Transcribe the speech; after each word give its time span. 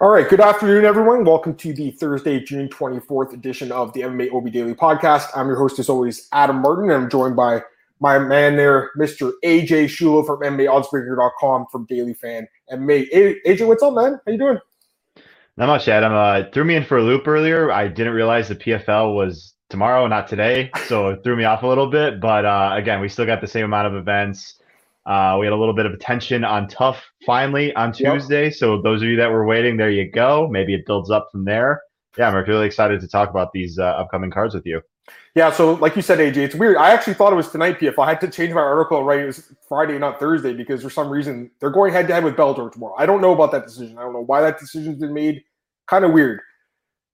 All 0.00 0.10
right, 0.10 0.28
good 0.28 0.40
afternoon, 0.40 0.84
everyone. 0.84 1.24
Welcome 1.24 1.56
to 1.56 1.72
the 1.72 1.90
Thursday, 1.90 2.38
June 2.38 2.68
24th 2.68 3.32
edition 3.32 3.72
of 3.72 3.92
the 3.94 4.02
MMA 4.02 4.32
OB 4.32 4.52
Daily 4.52 4.72
Podcast. 4.72 5.26
I'm 5.34 5.48
your 5.48 5.56
host, 5.56 5.80
as 5.80 5.88
always, 5.88 6.28
Adam 6.30 6.62
Martin, 6.62 6.84
and 6.84 7.02
I'm 7.02 7.10
joined 7.10 7.34
by 7.34 7.64
my 7.98 8.16
man 8.16 8.54
there, 8.54 8.92
Mr. 8.96 9.32
AJ 9.44 9.86
Schullo 9.86 10.24
from 10.24 10.38
MMAOddsBreaker.com 10.42 11.66
from 11.72 11.84
Daily 11.86 12.14
Fan 12.14 12.46
MMA. 12.70 13.42
AJ, 13.44 13.66
what's 13.66 13.82
up, 13.82 13.92
man? 13.94 14.20
How 14.24 14.30
you 14.30 14.38
doing? 14.38 14.58
Not 15.56 15.66
much, 15.66 15.88
Adam. 15.88 16.12
Uh, 16.12 16.48
threw 16.52 16.62
me 16.62 16.76
in 16.76 16.84
for 16.84 16.98
a 16.98 17.02
loop 17.02 17.26
earlier. 17.26 17.72
I 17.72 17.88
didn't 17.88 18.14
realize 18.14 18.46
the 18.46 18.54
PFL 18.54 19.16
was 19.16 19.54
tomorrow, 19.68 20.06
not 20.06 20.28
today, 20.28 20.70
so 20.86 21.08
it 21.08 21.24
threw 21.24 21.34
me 21.34 21.42
off 21.42 21.64
a 21.64 21.66
little 21.66 21.88
bit. 21.88 22.20
But 22.20 22.44
uh, 22.44 22.70
again, 22.74 23.00
we 23.00 23.08
still 23.08 23.26
got 23.26 23.40
the 23.40 23.48
same 23.48 23.64
amount 23.64 23.88
of 23.88 23.94
events. 23.96 24.60
Uh, 25.08 25.38
we 25.40 25.46
had 25.46 25.54
a 25.54 25.56
little 25.56 25.74
bit 25.74 25.86
of 25.86 25.94
attention 25.94 26.44
on 26.44 26.68
TUF 26.68 27.02
finally 27.24 27.74
on 27.74 27.92
Tuesday. 27.92 28.44
Yep. 28.44 28.54
So 28.54 28.82
those 28.82 29.00
of 29.00 29.08
you 29.08 29.16
that 29.16 29.30
were 29.30 29.46
waiting, 29.46 29.78
there 29.78 29.90
you 29.90 30.10
go. 30.10 30.46
Maybe 30.50 30.74
it 30.74 30.84
builds 30.84 31.10
up 31.10 31.28
from 31.32 31.46
there. 31.46 31.80
Yeah, 32.18 32.28
I'm 32.28 32.34
really 32.34 32.66
excited 32.66 33.00
to 33.00 33.08
talk 33.08 33.30
about 33.30 33.52
these 33.52 33.78
uh, 33.78 33.84
upcoming 33.84 34.30
cards 34.30 34.54
with 34.54 34.66
you. 34.66 34.82
Yeah, 35.34 35.50
so 35.50 35.74
like 35.74 35.96
you 35.96 36.02
said, 36.02 36.18
AJ, 36.18 36.36
it's 36.36 36.54
weird. 36.54 36.76
I 36.76 36.90
actually 36.90 37.14
thought 37.14 37.32
it 37.32 37.36
was 37.36 37.50
tonight, 37.50 37.78
PF. 37.78 37.98
I 37.98 38.06
had 38.06 38.20
to 38.20 38.28
change 38.28 38.52
my 38.52 38.60
article 38.60 39.02
right. 39.02 39.20
It 39.20 39.26
was 39.26 39.50
Friday, 39.66 39.98
not 39.98 40.20
Thursday, 40.20 40.52
because 40.52 40.82
for 40.82 40.90
some 40.90 41.08
reason 41.08 41.50
they're 41.58 41.70
going 41.70 41.92
head 41.92 42.06
to 42.08 42.14
head 42.14 42.24
with 42.24 42.36
Bellator 42.36 42.70
tomorrow. 42.70 42.94
I 42.98 43.06
don't 43.06 43.22
know 43.22 43.32
about 43.32 43.50
that 43.52 43.64
decision. 43.64 43.96
I 43.96 44.02
don't 44.02 44.12
know 44.12 44.24
why 44.24 44.42
that 44.42 44.58
decision's 44.58 44.98
been 44.98 45.14
made. 45.14 45.42
Kind 45.86 46.04
of 46.04 46.12
weird. 46.12 46.40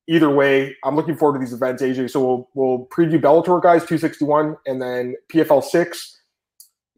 Either 0.08 0.30
way, 0.30 0.74
I'm 0.82 0.96
looking 0.96 1.16
forward 1.16 1.38
to 1.38 1.44
these 1.44 1.54
events, 1.54 1.80
AJ. 1.80 2.10
So 2.10 2.24
we'll 2.24 2.50
we'll 2.54 2.86
preview 2.88 3.20
Bellator 3.20 3.62
guys 3.62 3.82
261 3.82 4.56
and 4.66 4.82
then 4.82 5.14
PFL 5.32 5.62
six 5.62 6.13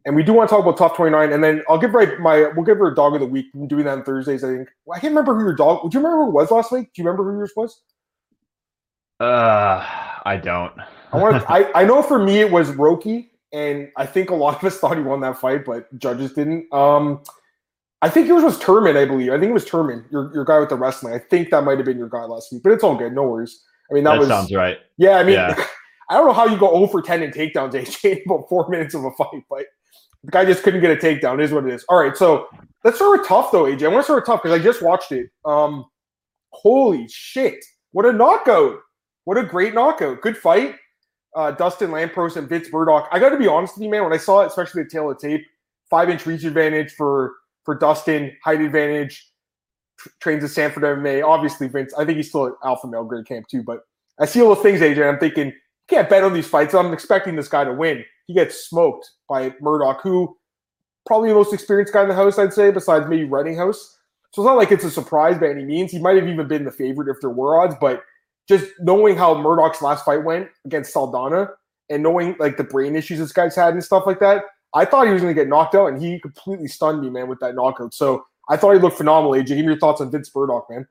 and 0.07 0.15
we 0.15 0.23
do 0.23 0.31
want 0.31 0.49
to 0.49 0.55
talk 0.55 0.63
about 0.63 0.77
TUF 0.77 0.95
29, 0.95 1.33
and 1.33 1.43
then 1.43 1.61
I'll 1.69 1.77
give 1.77 1.93
right 1.93 2.17
my 2.17 2.49
we'll 2.55 2.63
give 2.63 2.77
her 2.77 2.87
a 2.89 2.95
dog 2.95 3.13
of 3.15 3.19
the 3.19 3.27
week. 3.27 3.47
I'm 3.53 3.67
doing 3.67 3.83
that 3.83 3.97
on 3.97 4.03
Thursdays, 4.05 4.41
I 4.41 4.55
think. 4.55 4.69
I 4.91 4.99
can't 4.99 5.11
remember 5.11 5.35
who 5.35 5.41
your 5.41 5.53
dog. 5.53 5.91
Do 5.91 5.97
you 5.97 6.01
remember 6.01 6.23
who 6.23 6.29
it 6.29 6.33
was 6.33 6.49
last 6.49 6.71
week? 6.71 6.93
Do 6.93 7.01
you 7.01 7.07
remember 7.07 7.29
who 7.29 7.37
yours 7.37 7.51
was? 7.57 7.81
Uh, 9.19 9.85
I 10.25 10.39
don't. 10.41 10.71
I 11.11 11.17
want. 11.17 11.43
I 11.49 11.69
I 11.75 11.83
know 11.83 12.01
for 12.01 12.19
me 12.19 12.39
it 12.39 12.49
was 12.49 12.71
Roki, 12.71 13.27
and 13.51 13.91
I 13.97 14.05
think 14.05 14.29
a 14.29 14.35
lot 14.35 14.57
of 14.57 14.63
us 14.63 14.77
thought 14.79 14.95
he 14.95 15.03
won 15.03 15.19
that 15.21 15.39
fight, 15.39 15.65
but 15.65 15.95
judges 15.99 16.31
didn't. 16.31 16.73
Um, 16.73 17.21
I 18.01 18.09
think 18.09 18.27
yours 18.27 18.43
was 18.43 18.57
Turman, 18.59 18.95
I 18.95 19.03
believe. 19.03 19.33
I 19.33 19.39
think 19.39 19.49
it 19.49 19.53
was 19.53 19.65
Turman, 19.65 20.09
your 20.09 20.33
your 20.33 20.45
guy 20.45 20.59
with 20.59 20.69
the 20.69 20.77
wrestling. 20.77 21.15
I 21.15 21.19
think 21.19 21.49
that 21.49 21.65
might 21.65 21.79
have 21.79 21.85
been 21.85 21.97
your 21.97 22.09
guy 22.09 22.23
last 22.23 22.53
week, 22.53 22.63
but 22.63 22.71
it's 22.71 22.83
all 22.83 22.95
good. 22.95 23.13
No 23.13 23.23
worries. 23.23 23.61
I 23.91 23.93
mean 23.93 24.05
that, 24.05 24.13
that 24.13 24.19
was 24.19 24.29
sounds 24.29 24.53
right. 24.53 24.77
Yeah, 24.97 25.17
I 25.17 25.23
mean. 25.23 25.33
Yeah. 25.33 25.61
I 26.09 26.13
don't 26.13 26.27
know 26.27 26.33
how 26.33 26.45
you 26.45 26.57
go 26.57 26.73
0 26.73 26.87
for 26.87 27.01
10 27.01 27.21
in 27.21 27.31
takedowns, 27.31 27.73
AJ, 27.73 28.25
about 28.25 28.47
four 28.47 28.69
minutes 28.69 28.93
of 28.93 29.03
a 29.03 29.11
fight, 29.11 29.43
but 29.49 29.65
the 30.23 30.31
guy 30.31 30.45
just 30.45 30.63
couldn't 30.63 30.81
get 30.81 30.91
a 30.91 30.95
takedown. 30.95 31.35
It 31.35 31.45
is 31.45 31.51
what 31.51 31.65
it 31.65 31.73
is. 31.73 31.85
All 31.89 31.97
right, 31.99 32.15
so 32.15 32.47
let's 32.83 32.97
start 32.97 33.19
with 33.19 33.27
TUF 33.27 33.51
though, 33.51 33.63
AJ. 33.63 33.83
I 33.83 33.87
want 33.87 33.99
to 33.99 34.03
start 34.03 34.21
with 34.21 34.25
TUF 34.25 34.43
because 34.43 34.59
I 34.59 34.63
just 34.63 34.81
watched 34.81 35.11
it. 35.11 35.29
Um, 35.45 35.85
holy 36.51 37.07
shit! 37.09 37.63
What 37.91 38.05
a 38.05 38.13
knockout! 38.13 38.79
What 39.25 39.37
a 39.37 39.43
great 39.43 39.73
knockout! 39.73 40.21
Good 40.21 40.37
fight. 40.37 40.75
Uh, 41.35 41.51
Dustin 41.51 41.91
Lampros 41.91 42.35
and 42.35 42.49
Vince 42.49 42.71
Murdoch. 42.71 43.07
I 43.11 43.19
got 43.19 43.29
to 43.29 43.37
be 43.37 43.47
honest 43.47 43.75
with 43.75 43.83
you, 43.83 43.91
man. 43.91 44.03
When 44.03 44.13
I 44.13 44.17
saw 44.17 44.41
it, 44.41 44.47
especially 44.47 44.83
the 44.83 44.89
tail 44.89 45.11
of 45.11 45.19
tape, 45.19 45.45
five 45.89 46.09
inch 46.09 46.25
reach 46.25 46.43
advantage 46.43 46.93
for 46.93 47.33
for 47.63 47.75
Dustin, 47.75 48.35
height 48.43 48.61
advantage. 48.61 49.29
trains 50.21 50.43
at 50.43 50.49
Sanford 50.51 50.83
MMA. 50.83 51.23
Obviously, 51.23 51.67
Vince. 51.67 51.93
I 51.93 52.05
think 52.05 52.17
he's 52.17 52.29
still 52.29 52.47
at 52.47 52.53
Alpha 52.63 52.87
Male 52.87 53.03
Grade 53.03 53.27
Camp 53.27 53.47
too. 53.47 53.63
But 53.63 53.81
I 54.19 54.25
see 54.25 54.41
all 54.41 54.55
the 54.55 54.61
things, 54.61 54.81
AJ. 54.81 55.07
I'm 55.07 55.19
thinking 55.19 55.53
can't 55.87 56.09
bet 56.09 56.23
on 56.23 56.33
these 56.33 56.47
fights. 56.47 56.73
I'm 56.73 56.93
expecting 56.93 57.35
this 57.35 57.47
guy 57.47 57.63
to 57.63 57.73
win. 57.73 58.03
He 58.27 58.33
gets 58.33 58.67
smoked 58.67 59.09
by 59.29 59.53
Murdoch, 59.61 60.01
who 60.01 60.37
probably 61.05 61.29
the 61.29 61.35
most 61.35 61.53
experienced 61.53 61.93
guy 61.93 62.03
in 62.03 62.09
the 62.09 62.15
house, 62.15 62.37
I'd 62.37 62.53
say, 62.53 62.71
besides 62.71 63.07
maybe 63.07 63.27
House. 63.55 63.97
So 64.33 64.41
it's 64.41 64.47
not 64.47 64.57
like 64.57 64.71
it's 64.71 64.83
a 64.83 64.91
surprise 64.91 65.39
by 65.39 65.49
any 65.49 65.63
means. 65.63 65.91
He 65.91 65.99
might 65.99 66.17
have 66.17 66.27
even 66.27 66.47
been 66.47 66.65
the 66.65 66.71
favorite 66.71 67.09
if 67.09 67.21
there 67.21 67.29
were 67.29 67.61
odds, 67.61 67.75
but 67.79 68.03
just 68.47 68.65
knowing 68.79 69.15
how 69.15 69.41
Murdoch's 69.41 69.81
last 69.81 70.05
fight 70.05 70.23
went 70.23 70.49
against 70.65 70.91
Saldana 70.91 71.49
and 71.89 72.03
knowing 72.03 72.35
like 72.39 72.57
the 72.57 72.63
brain 72.63 72.95
issues 72.95 73.19
this 73.19 73.31
guy's 73.31 73.55
had 73.55 73.73
and 73.73 73.83
stuff 73.83 74.05
like 74.05 74.19
that, 74.19 74.43
I 74.73 74.85
thought 74.85 75.07
he 75.07 75.13
was 75.13 75.21
going 75.21 75.33
to 75.33 75.41
get 75.41 75.47
knocked 75.47 75.75
out, 75.75 75.87
and 75.87 76.01
he 76.01 76.19
completely 76.19 76.67
stunned 76.67 77.01
me, 77.01 77.09
man, 77.09 77.27
with 77.29 77.39
that 77.39 77.55
knockout. 77.55 77.93
So 77.93 78.25
I 78.49 78.57
thought 78.57 78.73
he 78.73 78.79
looked 78.79 78.97
phenomenal. 78.97 79.31
AJ, 79.31 79.47
give 79.47 79.57
me 79.59 79.63
your 79.63 79.79
thoughts 79.79 80.01
on 80.01 80.11
Vince 80.11 80.29
Murdoch, 80.35 80.67
man. 80.69 80.87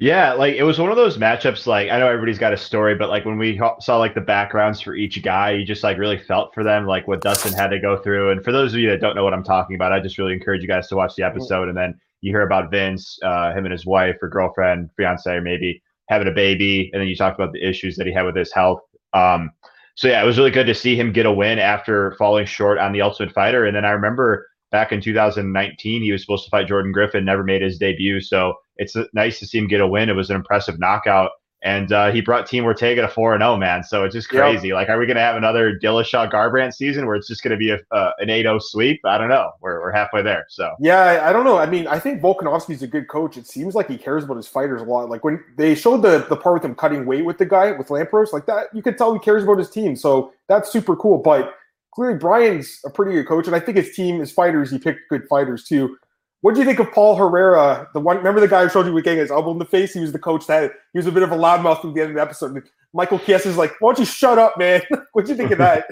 Yeah, 0.00 0.32
like 0.34 0.54
it 0.54 0.62
was 0.62 0.78
one 0.78 0.90
of 0.90 0.96
those 0.96 1.18
matchups. 1.18 1.66
Like 1.66 1.90
I 1.90 1.98
know 1.98 2.06
everybody's 2.06 2.38
got 2.38 2.52
a 2.52 2.56
story, 2.56 2.94
but 2.94 3.08
like 3.08 3.24
when 3.24 3.36
we 3.36 3.60
saw 3.80 3.98
like 3.98 4.14
the 4.14 4.20
backgrounds 4.20 4.80
for 4.80 4.94
each 4.94 5.20
guy, 5.24 5.50
you 5.50 5.64
just 5.64 5.82
like 5.82 5.98
really 5.98 6.18
felt 6.18 6.54
for 6.54 6.62
them, 6.62 6.86
like 6.86 7.08
what 7.08 7.20
Dustin 7.20 7.52
had 7.52 7.70
to 7.70 7.80
go 7.80 7.96
through. 7.96 8.30
And 8.30 8.44
for 8.44 8.52
those 8.52 8.72
of 8.72 8.78
you 8.78 8.88
that 8.90 9.00
don't 9.00 9.16
know 9.16 9.24
what 9.24 9.34
I'm 9.34 9.42
talking 9.42 9.74
about, 9.74 9.92
I 9.92 9.98
just 9.98 10.16
really 10.16 10.34
encourage 10.34 10.62
you 10.62 10.68
guys 10.68 10.86
to 10.88 10.96
watch 10.96 11.16
the 11.16 11.24
mm-hmm. 11.24 11.36
episode, 11.36 11.68
and 11.68 11.76
then 11.76 11.98
you 12.20 12.30
hear 12.30 12.42
about 12.42 12.70
Vince, 12.70 13.18
uh, 13.24 13.52
him 13.52 13.64
and 13.64 13.72
his 13.72 13.86
wife 13.86 14.16
or 14.22 14.28
girlfriend, 14.28 14.90
fiance, 14.96 15.28
or 15.28 15.40
maybe 15.40 15.82
having 16.08 16.28
a 16.28 16.32
baby, 16.32 16.90
and 16.92 17.00
then 17.00 17.08
you 17.08 17.16
talk 17.16 17.34
about 17.34 17.52
the 17.52 17.68
issues 17.68 17.96
that 17.96 18.06
he 18.06 18.12
had 18.12 18.22
with 18.22 18.36
his 18.36 18.52
health. 18.52 18.80
Um, 19.14 19.50
so 19.96 20.06
yeah, 20.06 20.22
it 20.22 20.26
was 20.26 20.38
really 20.38 20.52
good 20.52 20.68
to 20.68 20.76
see 20.76 20.94
him 20.94 21.12
get 21.12 21.26
a 21.26 21.32
win 21.32 21.58
after 21.58 22.12
falling 22.12 22.46
short 22.46 22.78
on 22.78 22.92
the 22.92 23.02
Ultimate 23.02 23.34
Fighter. 23.34 23.66
And 23.66 23.74
then 23.74 23.84
I 23.84 23.90
remember 23.90 24.46
back 24.70 24.92
in 24.92 25.00
2019, 25.00 26.02
he 26.02 26.12
was 26.12 26.20
supposed 26.20 26.44
to 26.44 26.50
fight 26.50 26.68
Jordan 26.68 26.92
Griffin, 26.92 27.24
never 27.24 27.42
made 27.42 27.62
his 27.62 27.78
debut. 27.78 28.20
So 28.20 28.54
it's 28.78 28.96
nice 29.12 29.38
to 29.40 29.46
see 29.46 29.58
him 29.58 29.68
get 29.68 29.80
a 29.80 29.86
win. 29.86 30.08
It 30.08 30.14
was 30.14 30.30
an 30.30 30.36
impressive 30.36 30.78
knockout. 30.78 31.30
And 31.64 31.90
uh, 31.90 32.12
he 32.12 32.20
brought 32.20 32.46
Team 32.46 32.64
Ortega 32.64 33.02
to 33.02 33.08
4 33.08 33.36
0, 33.36 33.56
man. 33.56 33.82
So 33.82 34.04
it's 34.04 34.14
just 34.14 34.28
crazy. 34.28 34.68
Yep. 34.68 34.74
Like, 34.74 34.88
are 34.88 34.96
we 34.96 35.06
going 35.06 35.16
to 35.16 35.22
have 35.22 35.34
another 35.34 35.76
Dillashaw 35.76 36.30
Garbrandt 36.30 36.72
season 36.74 37.04
where 37.04 37.16
it's 37.16 37.26
just 37.26 37.42
going 37.42 37.50
to 37.50 37.56
be 37.56 37.70
a, 37.70 37.80
uh, 37.90 38.12
an 38.18 38.30
8 38.30 38.42
0 38.42 38.58
sweep? 38.60 39.00
I 39.04 39.18
don't 39.18 39.28
know. 39.28 39.50
We're, 39.60 39.80
we're 39.80 39.90
halfway 39.90 40.22
there. 40.22 40.46
So, 40.48 40.72
yeah, 40.78 41.28
I 41.28 41.32
don't 41.32 41.44
know. 41.44 41.58
I 41.58 41.66
mean, 41.66 41.88
I 41.88 41.98
think 41.98 42.22
Volkanovski's 42.22 42.84
a 42.84 42.86
good 42.86 43.08
coach. 43.08 43.36
It 43.36 43.48
seems 43.48 43.74
like 43.74 43.88
he 43.88 43.98
cares 43.98 44.22
about 44.22 44.36
his 44.36 44.46
fighters 44.46 44.82
a 44.82 44.84
lot. 44.84 45.10
Like, 45.10 45.24
when 45.24 45.42
they 45.56 45.74
showed 45.74 46.02
the, 46.02 46.24
the 46.28 46.36
part 46.36 46.54
with 46.54 46.64
him 46.64 46.76
cutting 46.76 47.04
weight 47.06 47.24
with 47.24 47.38
the 47.38 47.46
guy, 47.46 47.72
with 47.72 47.88
Lampros, 47.88 48.32
like 48.32 48.46
that, 48.46 48.68
you 48.72 48.80
could 48.80 48.96
tell 48.96 49.12
he 49.12 49.18
cares 49.18 49.42
about 49.42 49.58
his 49.58 49.68
team. 49.68 49.96
So 49.96 50.32
that's 50.46 50.70
super 50.70 50.94
cool. 50.94 51.18
But 51.18 51.54
clearly, 51.92 52.18
Brian's 52.18 52.80
a 52.84 52.90
pretty 52.90 53.14
good 53.14 53.26
coach. 53.26 53.48
And 53.48 53.56
I 53.56 53.60
think 53.60 53.78
his 53.78 53.96
team, 53.96 54.20
his 54.20 54.30
fighters, 54.30 54.70
he 54.70 54.78
picked 54.78 55.08
good 55.10 55.26
fighters 55.28 55.64
too. 55.64 55.96
What 56.40 56.54
do 56.54 56.60
you 56.60 56.66
think 56.66 56.78
of 56.78 56.92
Paul 56.92 57.16
Herrera? 57.16 57.88
The 57.94 58.00
one, 58.00 58.16
remember 58.16 58.40
the 58.40 58.46
guy 58.46 58.62
who 58.62 58.70
showed 58.70 58.86
you 58.86 58.92
with 58.92 59.04
getting 59.04 59.18
his 59.18 59.30
elbow 59.30 59.50
in 59.50 59.58
the 59.58 59.64
face? 59.64 59.92
He 59.92 60.00
was 60.00 60.12
the 60.12 60.20
coach 60.20 60.46
that 60.46 60.72
he 60.92 60.98
was 60.98 61.06
a 61.06 61.12
bit 61.12 61.24
of 61.24 61.32
a 61.32 61.36
loudmouth 61.36 61.84
at 61.84 61.94
the 61.94 62.00
end 62.00 62.10
of 62.10 62.14
the 62.14 62.22
episode. 62.22 62.62
Michael 62.92 63.18
Chiesa 63.18 63.48
is 63.48 63.56
like, 63.56 63.72
"Why 63.80 63.90
don't 63.90 63.98
you 63.98 64.04
shut 64.04 64.38
up, 64.38 64.56
man?" 64.56 64.82
what 65.12 65.24
do 65.24 65.32
you 65.32 65.36
think 65.36 65.50
of 65.50 65.58
that? 65.58 65.86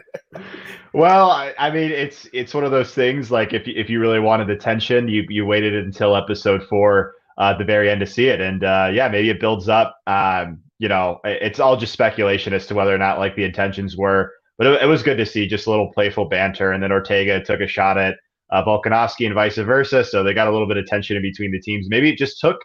well, 0.92 1.30
I, 1.30 1.52
I, 1.58 1.70
mean, 1.70 1.90
it's 1.90 2.28
it's 2.32 2.54
one 2.54 2.64
of 2.64 2.70
those 2.70 2.94
things. 2.94 3.30
Like 3.30 3.52
if 3.52 3.66
if 3.66 3.90
you 3.90 4.00
really 4.00 4.20
wanted 4.20 4.48
attention, 4.50 5.08
you 5.08 5.24
you 5.28 5.44
waited 5.44 5.74
until 5.74 6.14
episode 6.14 6.62
four 6.68 7.14
uh, 7.38 7.56
the 7.56 7.64
very 7.64 7.90
end 7.90 8.00
to 8.00 8.06
see 8.06 8.28
it, 8.28 8.40
and 8.40 8.62
uh, 8.62 8.88
yeah, 8.92 9.08
maybe 9.08 9.30
it 9.30 9.40
builds 9.40 9.68
up. 9.68 9.98
Um, 10.06 10.60
you 10.78 10.88
know, 10.88 11.20
it's 11.24 11.58
all 11.58 11.76
just 11.76 11.92
speculation 11.92 12.52
as 12.52 12.66
to 12.66 12.74
whether 12.74 12.94
or 12.94 12.98
not 12.98 13.18
like 13.18 13.34
the 13.34 13.44
intentions 13.44 13.96
were, 13.96 14.32
but 14.58 14.66
it, 14.66 14.82
it 14.82 14.86
was 14.86 15.02
good 15.02 15.16
to 15.16 15.26
see 15.26 15.48
just 15.48 15.66
a 15.66 15.70
little 15.70 15.92
playful 15.92 16.26
banter, 16.26 16.70
and 16.70 16.82
then 16.82 16.92
Ortega 16.92 17.42
took 17.42 17.60
a 17.60 17.66
shot 17.66 17.98
at 17.98 18.16
uh, 18.50 18.64
Volkanovski 18.64 19.26
and 19.26 19.34
vice 19.34 19.56
versa. 19.56 20.04
So 20.04 20.22
they 20.22 20.34
got 20.34 20.48
a 20.48 20.52
little 20.52 20.68
bit 20.68 20.76
of 20.76 20.86
tension 20.86 21.16
in 21.16 21.22
between 21.22 21.52
the 21.52 21.60
teams. 21.60 21.88
Maybe 21.88 22.10
it 22.10 22.18
just 22.18 22.40
took 22.40 22.58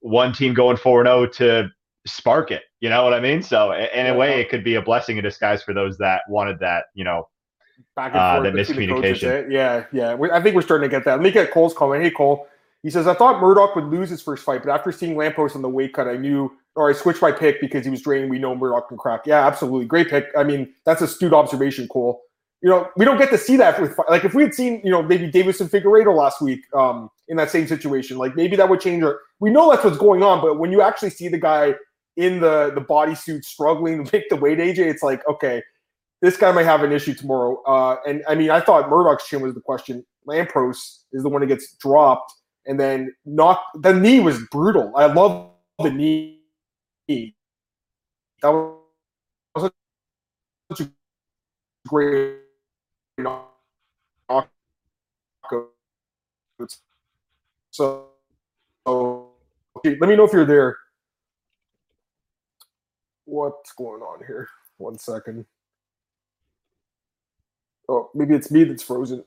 one 0.00 0.32
team 0.32 0.54
going 0.54 0.76
4 0.76 1.04
0 1.04 1.26
to 1.26 1.68
spark 2.06 2.50
it. 2.50 2.62
You 2.80 2.88
know 2.88 3.04
what 3.04 3.14
I 3.14 3.20
mean? 3.20 3.42
So 3.42 3.72
in 3.72 4.06
a 4.06 4.14
way, 4.14 4.40
it 4.40 4.48
could 4.48 4.64
be 4.64 4.74
a 4.76 4.82
blessing 4.82 5.18
in 5.18 5.24
disguise 5.24 5.62
for 5.62 5.74
those 5.74 5.98
that 5.98 6.22
wanted 6.28 6.58
that, 6.60 6.84
you 6.94 7.04
know, 7.04 7.28
back 7.94 8.12
and 8.12 8.20
uh, 8.20 8.40
forth. 8.40 8.44
That 8.44 8.54
miscommunication. 8.54 9.44
Eh? 9.44 9.48
Yeah, 9.50 9.84
yeah. 9.92 10.16
I 10.32 10.40
think 10.40 10.56
we're 10.56 10.62
starting 10.62 10.88
to 10.88 10.94
get 10.94 11.04
that. 11.04 11.12
Let 11.12 11.22
me 11.22 11.30
get 11.30 11.50
Cole's 11.50 11.74
comment. 11.74 12.02
Hey, 12.02 12.10
Cole. 12.10 12.46
He 12.82 12.88
says, 12.88 13.06
I 13.06 13.12
thought 13.12 13.42
Murdoch 13.42 13.76
would 13.76 13.84
lose 13.84 14.08
his 14.08 14.22
first 14.22 14.42
fight, 14.42 14.62
but 14.64 14.72
after 14.72 14.90
seeing 14.90 15.14
Lampros 15.14 15.54
on 15.54 15.60
the 15.60 15.68
weight 15.68 15.92
cut, 15.92 16.08
I 16.08 16.16
knew, 16.16 16.50
or 16.76 16.88
I 16.88 16.94
switched 16.94 17.20
my 17.20 17.30
pick 17.30 17.60
because 17.60 17.84
he 17.84 17.90
was 17.90 18.00
draining. 18.00 18.30
We 18.30 18.38
know 18.38 18.54
Murdoch 18.54 18.88
can 18.88 18.96
crack. 18.96 19.26
Yeah, 19.26 19.46
absolutely. 19.46 19.84
Great 19.84 20.08
pick. 20.08 20.28
I 20.34 20.44
mean, 20.44 20.72
that's 20.86 21.02
astute 21.02 21.34
observation, 21.34 21.86
Cole 21.88 22.22
you 22.62 22.68
know, 22.68 22.88
we 22.96 23.04
don't 23.04 23.18
get 23.18 23.30
to 23.30 23.38
see 23.38 23.56
that 23.56 23.80
with 23.80 23.98
like 24.08 24.24
if 24.24 24.34
we 24.34 24.42
had 24.42 24.54
seen, 24.54 24.82
you 24.84 24.90
know, 24.90 25.02
maybe 25.02 25.30
Deiveson 25.30 25.68
Figueiredo 25.68 26.14
last 26.14 26.42
week 26.42 26.60
um, 26.74 27.10
in 27.28 27.36
that 27.38 27.50
same 27.50 27.66
situation, 27.66 28.18
like 28.18 28.36
maybe 28.36 28.54
that 28.56 28.68
would 28.68 28.80
change. 28.80 29.02
Our, 29.02 29.20
we 29.40 29.50
know 29.50 29.70
that's 29.70 29.84
what's 29.84 29.96
going 29.96 30.22
on, 30.22 30.42
but 30.42 30.58
when 30.58 30.70
you 30.70 30.82
actually 30.82 31.10
see 31.10 31.28
the 31.28 31.38
guy 31.38 31.74
in 32.16 32.40
the 32.40 32.70
the 32.74 32.82
bodysuit 32.82 33.44
struggling 33.44 34.04
to 34.04 34.12
make 34.12 34.28
the 34.28 34.36
weight, 34.36 34.58
AJ, 34.58 34.78
it's 34.78 35.02
like 35.02 35.26
okay, 35.26 35.62
this 36.20 36.36
guy 36.36 36.52
might 36.52 36.66
have 36.66 36.82
an 36.82 36.92
issue 36.92 37.14
tomorrow. 37.14 37.62
Uh, 37.62 37.96
and 38.06 38.22
I 38.28 38.34
mean, 38.34 38.50
I 38.50 38.60
thought 38.60 38.90
Murdoch's 38.90 39.26
chin 39.26 39.40
was 39.40 39.54
the 39.54 39.60
question. 39.62 40.04
Lampros 40.28 41.04
is 41.12 41.22
the 41.22 41.30
one 41.30 41.40
that 41.40 41.46
gets 41.46 41.74
dropped, 41.76 42.30
and 42.66 42.78
then 42.78 43.14
not 43.24 43.62
the 43.74 43.94
knee 43.94 44.20
was 44.20 44.38
brutal. 44.52 44.92
I 44.94 45.06
love 45.06 45.50
the 45.78 45.90
knee. 45.90 46.36
That 48.42 48.50
was 48.50 49.70
such 50.70 50.80
a 50.86 50.90
great 51.88 52.36
so, 57.70 58.08
so 58.84 59.30
okay, 59.76 59.96
let 60.00 60.08
me 60.08 60.16
know 60.16 60.24
if 60.24 60.32
you're 60.32 60.44
there. 60.44 60.76
What's 63.24 63.72
going 63.72 64.02
on 64.02 64.24
here? 64.26 64.48
One 64.78 64.98
second. 64.98 65.46
Oh, 67.88 68.10
maybe 68.14 68.34
it's 68.34 68.50
me 68.50 68.64
that's 68.64 68.82
frozen. 68.82 69.24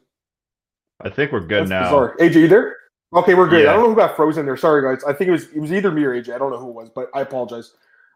I 1.02 1.10
think 1.10 1.32
we're 1.32 1.42
good 1.42 1.62
that's 1.62 1.70
now. 1.70 1.84
Bizarre. 1.84 2.18
AJ, 2.18 2.36
you 2.36 2.48
there? 2.48 2.78
Okay, 3.14 3.34
we're 3.34 3.48
good. 3.48 3.64
Yeah. 3.64 3.72
I 3.72 3.74
don't 3.74 3.84
know 3.84 3.90
who 3.90 3.96
got 3.96 4.16
frozen 4.16 4.46
there. 4.46 4.58
Sorry, 4.58 4.82
guys. 4.82 5.04
I 5.04 5.14
think 5.14 5.28
it 5.28 5.32
was 5.32 5.44
it 5.50 5.60
was 5.60 5.72
either 5.72 5.92
me 5.92 6.04
or 6.04 6.12
AJ. 6.12 6.34
I 6.34 6.38
don't 6.38 6.52
know 6.52 6.60
who 6.60 6.70
it 6.70 6.76
was, 6.76 6.90
but 6.90 7.10
I 7.14 7.22
apologize. 7.22 7.74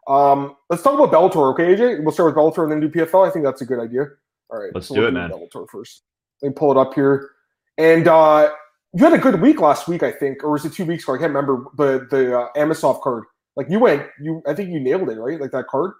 Um, 0.08 0.56
let's 0.70 0.82
talk 0.82 0.98
about 0.98 1.12
Bellator, 1.12 1.52
okay, 1.52 1.74
AJ? 1.74 2.02
We'll 2.02 2.12
start 2.12 2.34
with 2.34 2.42
Bellator 2.42 2.62
and 2.62 2.72
then 2.72 2.80
do 2.80 2.88
PFL. 2.88 3.28
I 3.28 3.30
think 3.30 3.44
that's 3.44 3.60
a 3.60 3.66
good 3.66 3.78
idea. 3.78 4.06
All 4.50 4.60
right, 4.60 4.70
Let's 4.74 4.88
so 4.88 4.94
do 4.94 5.00
we'll 5.00 5.08
it, 5.10 5.12
man. 5.12 5.30
Bellator 5.30 5.66
first. 5.70 6.02
Let 6.42 6.48
me 6.50 6.54
pull 6.54 6.70
it 6.70 6.76
up 6.76 6.94
here. 6.94 7.30
And 7.76 8.08
uh, 8.08 8.50
you 8.94 9.04
had 9.04 9.12
a 9.12 9.18
good 9.18 9.40
week 9.40 9.60
last 9.60 9.88
week, 9.88 10.02
I 10.02 10.10
think, 10.10 10.42
or 10.42 10.50
was 10.50 10.64
it 10.64 10.72
two 10.72 10.84
weeks 10.84 11.04
ago? 11.04 11.14
I 11.14 11.18
can't 11.18 11.34
remember. 11.34 11.64
But 11.74 12.10
the 12.10 12.38
uh, 12.38 12.48
Amosov 12.56 13.02
card, 13.02 13.24
like 13.56 13.66
you 13.68 13.78
went, 13.78 14.06
you 14.20 14.42
I 14.46 14.54
think 14.54 14.70
you 14.70 14.80
nailed 14.80 15.08
it, 15.08 15.18
right? 15.18 15.40
Like 15.40 15.52
that 15.52 15.66
card. 15.68 15.92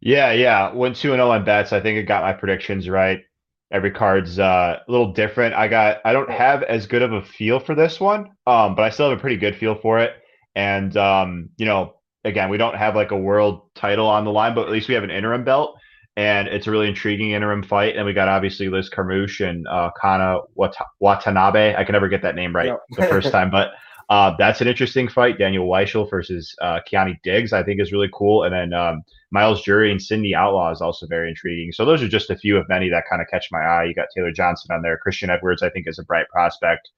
Yeah, 0.00 0.32
yeah. 0.32 0.72
Went 0.72 0.96
two 0.96 1.12
and 1.12 1.18
zero 1.18 1.30
on 1.30 1.44
bets. 1.44 1.72
I 1.72 1.80
think 1.80 1.98
I 1.98 2.02
got 2.02 2.22
my 2.22 2.32
predictions 2.32 2.88
right. 2.88 3.22
Every 3.70 3.90
card's 3.90 4.38
uh, 4.38 4.78
a 4.86 4.90
little 4.90 5.12
different. 5.12 5.54
I 5.54 5.68
got. 5.68 5.98
I 6.04 6.12
don't 6.12 6.30
have 6.30 6.62
as 6.62 6.86
good 6.86 7.02
of 7.02 7.12
a 7.12 7.22
feel 7.22 7.58
for 7.60 7.74
this 7.74 7.98
one, 8.00 8.30
um, 8.46 8.74
but 8.74 8.82
I 8.82 8.90
still 8.90 9.10
have 9.10 9.18
a 9.18 9.20
pretty 9.20 9.36
good 9.36 9.56
feel 9.56 9.74
for 9.74 9.98
it. 9.98 10.12
And 10.54 10.96
um, 10.96 11.50
you 11.58 11.66
know, 11.66 11.94
again, 12.24 12.48
we 12.48 12.56
don't 12.56 12.76
have 12.76 12.94
like 12.94 13.10
a 13.10 13.16
world 13.16 13.68
title 13.74 14.06
on 14.06 14.24
the 14.24 14.30
line, 14.30 14.54
but 14.54 14.66
at 14.66 14.70
least 14.72 14.88
we 14.88 14.94
have 14.94 15.04
an 15.04 15.10
interim 15.10 15.44
belt, 15.44 15.77
and 16.18 16.48
it's 16.48 16.66
a 16.66 16.70
really 16.72 16.88
intriguing 16.88 17.30
interim 17.30 17.62
fight. 17.62 17.96
And 17.96 18.04
we 18.04 18.12
got 18.12 18.26
obviously 18.28 18.68
Liz 18.68 18.90
Carmouche 18.90 19.40
and 19.48 19.66
uh, 19.68 19.90
Kana 20.02 20.38
Wat- 20.56 20.74
Watanabe. 20.98 21.76
I 21.76 21.84
can 21.84 21.92
never 21.92 22.08
get 22.08 22.22
that 22.22 22.34
name 22.34 22.52
right 22.54 22.66
Yeah. 22.66 22.76
the 22.96 23.06
first 23.06 23.30
time, 23.30 23.50
but 23.50 23.68
uh, 24.10 24.34
that's 24.36 24.60
an 24.60 24.66
interesting 24.66 25.06
fight. 25.06 25.38
Daniel 25.38 25.68
Weichel 25.68 26.10
versus 26.10 26.52
uh, 26.60 26.80
Diggs, 27.22 27.52
I 27.52 27.62
think, 27.62 27.80
is 27.80 27.92
really 27.92 28.08
cool. 28.12 28.42
And 28.42 28.52
then 28.52 28.72
um, 28.72 29.02
Myles 29.30 29.62
Jury 29.62 29.92
and 29.92 30.02
Sydney 30.02 30.34
Outlaw 30.34 30.72
is 30.72 30.80
also 30.80 31.06
very 31.06 31.28
intriguing. 31.28 31.70
So 31.70 31.84
those 31.84 32.02
are 32.02 32.08
just 32.08 32.30
a 32.30 32.36
few 32.36 32.56
of 32.56 32.68
many 32.68 32.88
that 32.90 33.04
kind 33.08 33.22
of 33.22 33.28
catch 33.30 33.46
my 33.52 33.60
eye. 33.60 33.84
You 33.84 33.94
got 33.94 34.06
Taylor 34.16 34.32
Johnson 34.32 34.74
on 34.74 34.82
there. 34.82 34.98
Christian 34.98 35.30
Edwards, 35.30 35.62
I 35.62 35.70
think, 35.70 35.86
is 35.86 35.98
a 36.00 36.04
bright 36.04 36.26
prospect. 36.30 36.88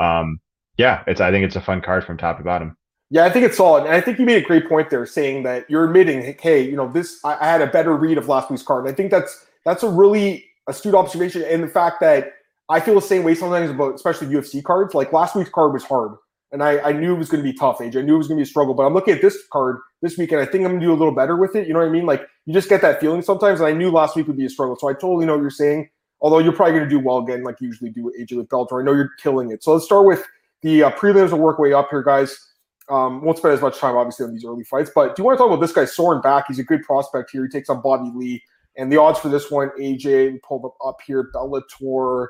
Um, 0.00 0.40
yeah, 0.78 1.02
it's. 1.06 1.20
I 1.20 1.30
think 1.30 1.44
it's 1.44 1.56
a 1.56 1.60
fun 1.60 1.82
card 1.82 2.04
from 2.04 2.16
top 2.16 2.38
to 2.38 2.44
bottom. 2.44 2.76
Yeah, 3.10 3.24
I 3.24 3.30
think 3.30 3.44
it's 3.44 3.56
solid. 3.56 3.84
And 3.84 3.94
I 3.94 4.00
think 4.00 4.18
you 4.20 4.24
made 4.24 4.42
a 4.42 4.46
great 4.46 4.68
point 4.68 4.88
there 4.88 5.04
saying 5.04 5.42
that 5.42 5.68
you're 5.68 5.84
admitting, 5.84 6.36
hey, 6.40 6.62
you 6.62 6.76
know, 6.76 6.90
this 6.90 7.18
I, 7.24 7.36
I 7.40 7.46
had 7.46 7.60
a 7.60 7.66
better 7.66 7.96
read 7.96 8.18
of 8.18 8.28
last 8.28 8.50
week's 8.50 8.62
card. 8.62 8.86
And 8.86 8.92
I 8.92 8.96
think 8.96 9.10
that's 9.10 9.46
that's 9.64 9.82
a 9.82 9.88
really 9.88 10.44
astute 10.68 10.94
observation. 10.94 11.42
And 11.42 11.62
the 11.62 11.68
fact 11.68 12.00
that 12.00 12.34
I 12.70 12.78
feel 12.78 12.94
the 12.94 13.02
same 13.02 13.24
way 13.24 13.34
sometimes 13.34 13.68
about 13.68 13.96
especially 13.96 14.28
UFC 14.28 14.62
cards. 14.62 14.94
Like 14.94 15.12
last 15.12 15.34
week's 15.34 15.50
card 15.50 15.72
was 15.72 15.82
hard. 15.82 16.12
And 16.52 16.62
I, 16.62 16.80
I 16.80 16.92
knew 16.92 17.14
it 17.14 17.18
was 17.18 17.28
going 17.28 17.44
to 17.44 17.48
be 17.48 17.56
tough, 17.56 17.78
AJ. 17.78 17.96
I 17.96 18.02
knew 18.02 18.14
it 18.14 18.18
was 18.18 18.28
going 18.28 18.36
to 18.36 18.40
be 18.40 18.48
a 18.48 18.50
struggle. 18.50 18.74
But 18.74 18.84
I'm 18.84 18.94
looking 18.94 19.14
at 19.14 19.22
this 19.22 19.38
card 19.52 19.78
this 20.02 20.18
week, 20.18 20.32
and 20.32 20.40
I 20.40 20.46
think 20.46 20.64
I'm 20.64 20.80
to 20.80 20.84
do 20.84 20.92
a 20.92 20.94
little 20.94 21.14
better 21.14 21.36
with 21.36 21.54
it. 21.54 21.68
You 21.68 21.74
know 21.74 21.80
what 21.80 21.88
I 21.88 21.92
mean? 21.92 22.06
Like 22.06 22.26
you 22.46 22.54
just 22.54 22.68
get 22.68 22.80
that 22.82 23.00
feeling 23.00 23.22
sometimes. 23.22 23.60
And 23.60 23.68
I 23.68 23.72
knew 23.72 23.90
last 23.90 24.16
week 24.16 24.26
would 24.28 24.36
be 24.36 24.46
a 24.46 24.50
struggle. 24.50 24.76
So 24.76 24.88
I 24.88 24.92
totally 24.92 25.26
know 25.26 25.34
what 25.34 25.42
you're 25.42 25.50
saying. 25.50 25.90
Although 26.20 26.38
you're 26.38 26.52
probably 26.52 26.80
to 26.80 26.88
do 26.88 27.00
well 27.00 27.18
again, 27.18 27.42
like 27.42 27.60
you 27.60 27.68
usually 27.68 27.90
do 27.90 28.04
with 28.04 28.18
AJ 28.20 28.36
with 28.36 28.48
Bellator. 28.48 28.80
I 28.80 28.84
know 28.84 28.92
you're 28.92 29.12
killing 29.20 29.50
it. 29.50 29.64
So 29.64 29.72
let's 29.72 29.84
start 29.84 30.06
with 30.06 30.24
the 30.62 30.84
uh, 30.84 30.90
prelims. 30.92 31.30
Will 31.30 31.38
work 31.38 31.58
way 31.58 31.72
up 31.72 31.88
here, 31.90 32.02
guys. 32.02 32.49
Um, 32.90 33.22
won't 33.22 33.38
spend 33.38 33.54
as 33.54 33.60
much 33.60 33.78
time, 33.78 33.96
obviously, 33.96 34.26
on 34.26 34.32
these 34.32 34.44
early 34.44 34.64
fights. 34.64 34.90
But 34.94 35.14
do 35.14 35.22
you 35.22 35.24
want 35.24 35.38
to 35.38 35.42
talk 35.42 35.52
about 35.52 35.60
this 35.60 35.72
guy, 35.72 35.84
Soren 35.84 36.20
Bak? 36.20 36.46
He's 36.48 36.58
a 36.58 36.64
good 36.64 36.82
prospect 36.82 37.30
here. 37.30 37.44
He 37.44 37.48
takes 37.48 37.70
on 37.70 37.80
Bobby 37.82 38.10
Lee. 38.14 38.42
And 38.76 38.90
the 38.90 38.96
odds 38.96 39.18
for 39.18 39.28
this 39.28 39.50
one, 39.50 39.70
AJ, 39.78 40.42
pulled 40.42 40.64
them 40.64 40.70
up 40.84 40.98
here, 41.06 41.30
Bellator. 41.34 42.28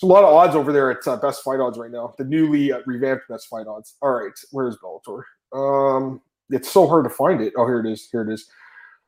There's 0.00 0.08
a 0.08 0.12
lot 0.12 0.24
of 0.24 0.32
odds 0.32 0.54
over 0.54 0.72
there 0.72 0.90
at 0.90 1.06
uh, 1.06 1.16
Best 1.16 1.42
Fight 1.42 1.60
Odds 1.60 1.78
right 1.78 1.90
now. 1.90 2.14
The 2.18 2.24
newly 2.24 2.72
uh, 2.72 2.80
revamped 2.86 3.28
Best 3.28 3.48
Fight 3.48 3.66
Odds. 3.66 3.96
All 4.02 4.12
right, 4.12 4.32
where's 4.50 4.76
Bellator? 4.78 5.22
Um, 5.52 6.20
it's 6.50 6.70
so 6.70 6.86
hard 6.86 7.04
to 7.04 7.10
find 7.10 7.40
it. 7.40 7.52
Oh, 7.56 7.66
here 7.66 7.80
it 7.80 7.86
is. 7.86 8.08
Here 8.10 8.22
it 8.22 8.32
is. 8.32 8.48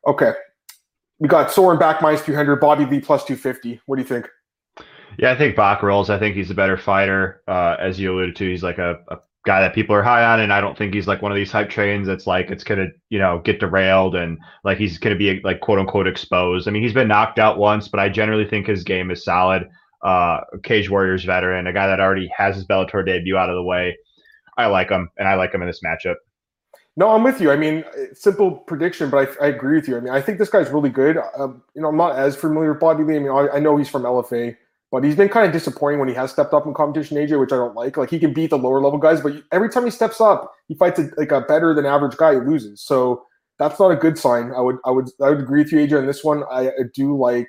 Okay. 0.07 0.33
We 1.19 1.29
got 1.29 1.51
Soren 1.51 1.79
Bak 1.79 2.03
minus 2.03 2.21
300, 2.23 2.57
Bobby 2.57 2.85
Lee 2.85 3.01
plus 3.01 3.25
250. 3.25 3.81
What 3.87 3.97
do 3.97 4.03
you 4.03 4.09
think? 4.09 4.29
Yeah, 5.19 5.33
I 5.33 5.37
think 5.37 5.57
Bak 5.57 5.83
rolls. 5.83 6.11
I 6.11 6.19
think 6.19 6.35
he's 6.35 6.51
a 6.51 6.55
better 6.55 6.77
fighter. 6.77 7.43
Uh, 7.47 7.77
as 7.79 8.01
you 8.01 8.13
alluded 8.13 8.37
to, 8.37 8.49
he's 8.49 8.63
like 8.63 8.79
a, 8.79 8.99
a 9.09 9.19
guy 9.45 9.61
that 9.61 9.75
people 9.75 9.95
are 9.95 10.03
high 10.03 10.25
on, 10.25 10.41
and 10.41 10.53
I 10.53 10.61
don't 10.61 10.77
think 10.77 10.95
he's 10.95 11.07
like 11.07 11.23
one 11.23 11.33
of 11.33 11.37
these 11.37 11.51
hype 11.51 11.71
trains 11.71 12.07
that's 12.07 12.27
like 12.27 12.51
it's 12.51 12.65
gonna, 12.65 12.87
you 13.11 13.19
know, 13.19 13.41
get 13.45 13.61
derailed 13.61 14.15
and 14.15 14.39
like 14.65 14.79
he's 14.79 14.99
gonna 14.99 15.17
be 15.17 15.41
like 15.43 15.61
quote 15.61 15.79
unquote 15.79 16.07
exposed. 16.07 16.69
I 16.69 16.71
mean, 16.71 16.83
he's 16.83 16.93
been 16.93 17.09
knocked 17.09 17.39
out 17.39 17.59
once, 17.59 17.89
but 17.89 18.01
I 18.01 18.09
generally 18.09 18.47
think 18.47 18.67
his 18.67 18.85
game 18.85 19.11
is 19.11 19.25
solid. 19.25 19.69
Uh, 20.03 20.41
Cage 20.63 20.91
Warriors 20.91 21.25
veteran, 21.25 21.67
a 21.67 21.73
guy 21.73 21.87
that 21.87 22.01
already 22.01 22.31
has 22.37 22.57
his 22.57 22.67
Bellator 22.67 23.05
debut 23.07 23.37
out 23.37 23.51
of 23.51 23.55
the 23.55 23.63
way. 23.63 23.97
I 24.57 24.67
like 24.67 24.91
him, 24.91 25.09
and 25.17 25.29
I 25.29 25.35
like 25.35 25.55
him 25.55 25.63
in 25.63 25.69
this 25.69 25.81
matchup. 25.85 26.17
No, 26.97 27.11
I'm 27.11 27.23
with 27.23 27.41
you. 27.41 27.51
I 27.51 27.57
mean, 27.57 27.85
simple 28.13 28.51
prediction, 28.51 29.09
but 29.09 29.37
I, 29.41 29.47
I 29.47 29.49
agree 29.49 29.77
with 29.77 29.89
you. 29.89 29.97
I 29.97 30.01
mean, 30.01 30.13
I 30.13 30.21
think 30.21 30.39
this 30.39 30.51
guy's 30.51 30.69
really 30.71 30.91
good. 30.91 31.17
Um, 31.39 31.63
you 31.75 31.81
know, 31.81 31.89
I'm 31.89 31.97
not 31.97 32.17
as 32.17 32.37
familiar 32.37 32.73
with 32.73 32.81
Bobby 32.81 33.03
Lee. 33.03 33.17
I 33.17 33.19
mean, 33.19 33.31
I, 33.31 33.49
I 33.55 33.61
know 33.61 33.77
he's 33.79 33.89
from 33.89 34.03
LFA, 34.03 34.55
but 34.93 35.03
he's 35.03 35.17
been 35.17 35.31
kind 35.31 35.47
of 35.47 35.53
disappointing 35.53 35.99
when 35.99 36.09
he 36.09 36.15
has 36.15 36.31
stepped 36.31 36.53
up 36.53 36.67
in 36.67 36.75
competition, 36.75 37.17
AJ, 37.17 37.41
which 37.41 37.53
I 37.53 37.57
don't 37.57 37.75
like. 37.75 37.97
Like 37.97 38.11
he 38.11 38.19
can 38.19 38.33
beat 38.33 38.51
the 38.51 38.59
lower 38.59 38.81
level 38.81 38.99
guys, 38.99 39.21
but 39.23 39.33
every 39.51 39.71
time 39.71 39.85
he 39.85 39.91
steps 39.91 40.21
up, 40.21 40.53
he 40.69 40.75
fights 40.75 41.01
a, 41.01 41.09
like 41.17 41.33
a 41.33 41.41
better 41.41 41.75
than 41.75 41.87
average 41.87 42.17
guy. 42.17 42.35
He 42.35 42.41
loses, 42.41 42.83
so 42.83 43.25
that's 43.59 43.81
not 43.81 43.91
a 43.91 43.97
good 43.97 44.19
sign. 44.19 44.53
I 44.53 44.61
would, 44.61 44.77
I 44.85 44.91
would, 44.91 45.09
I 45.21 45.31
would 45.31 45.41
agree 45.41 45.63
with 45.63 45.73
you, 45.73 45.79
AJ, 45.79 45.99
on 45.99 46.07
this 46.07 46.23
one. 46.23 46.45
I, 46.51 46.69
I 46.69 46.83
do 46.95 47.17
like 47.17 47.49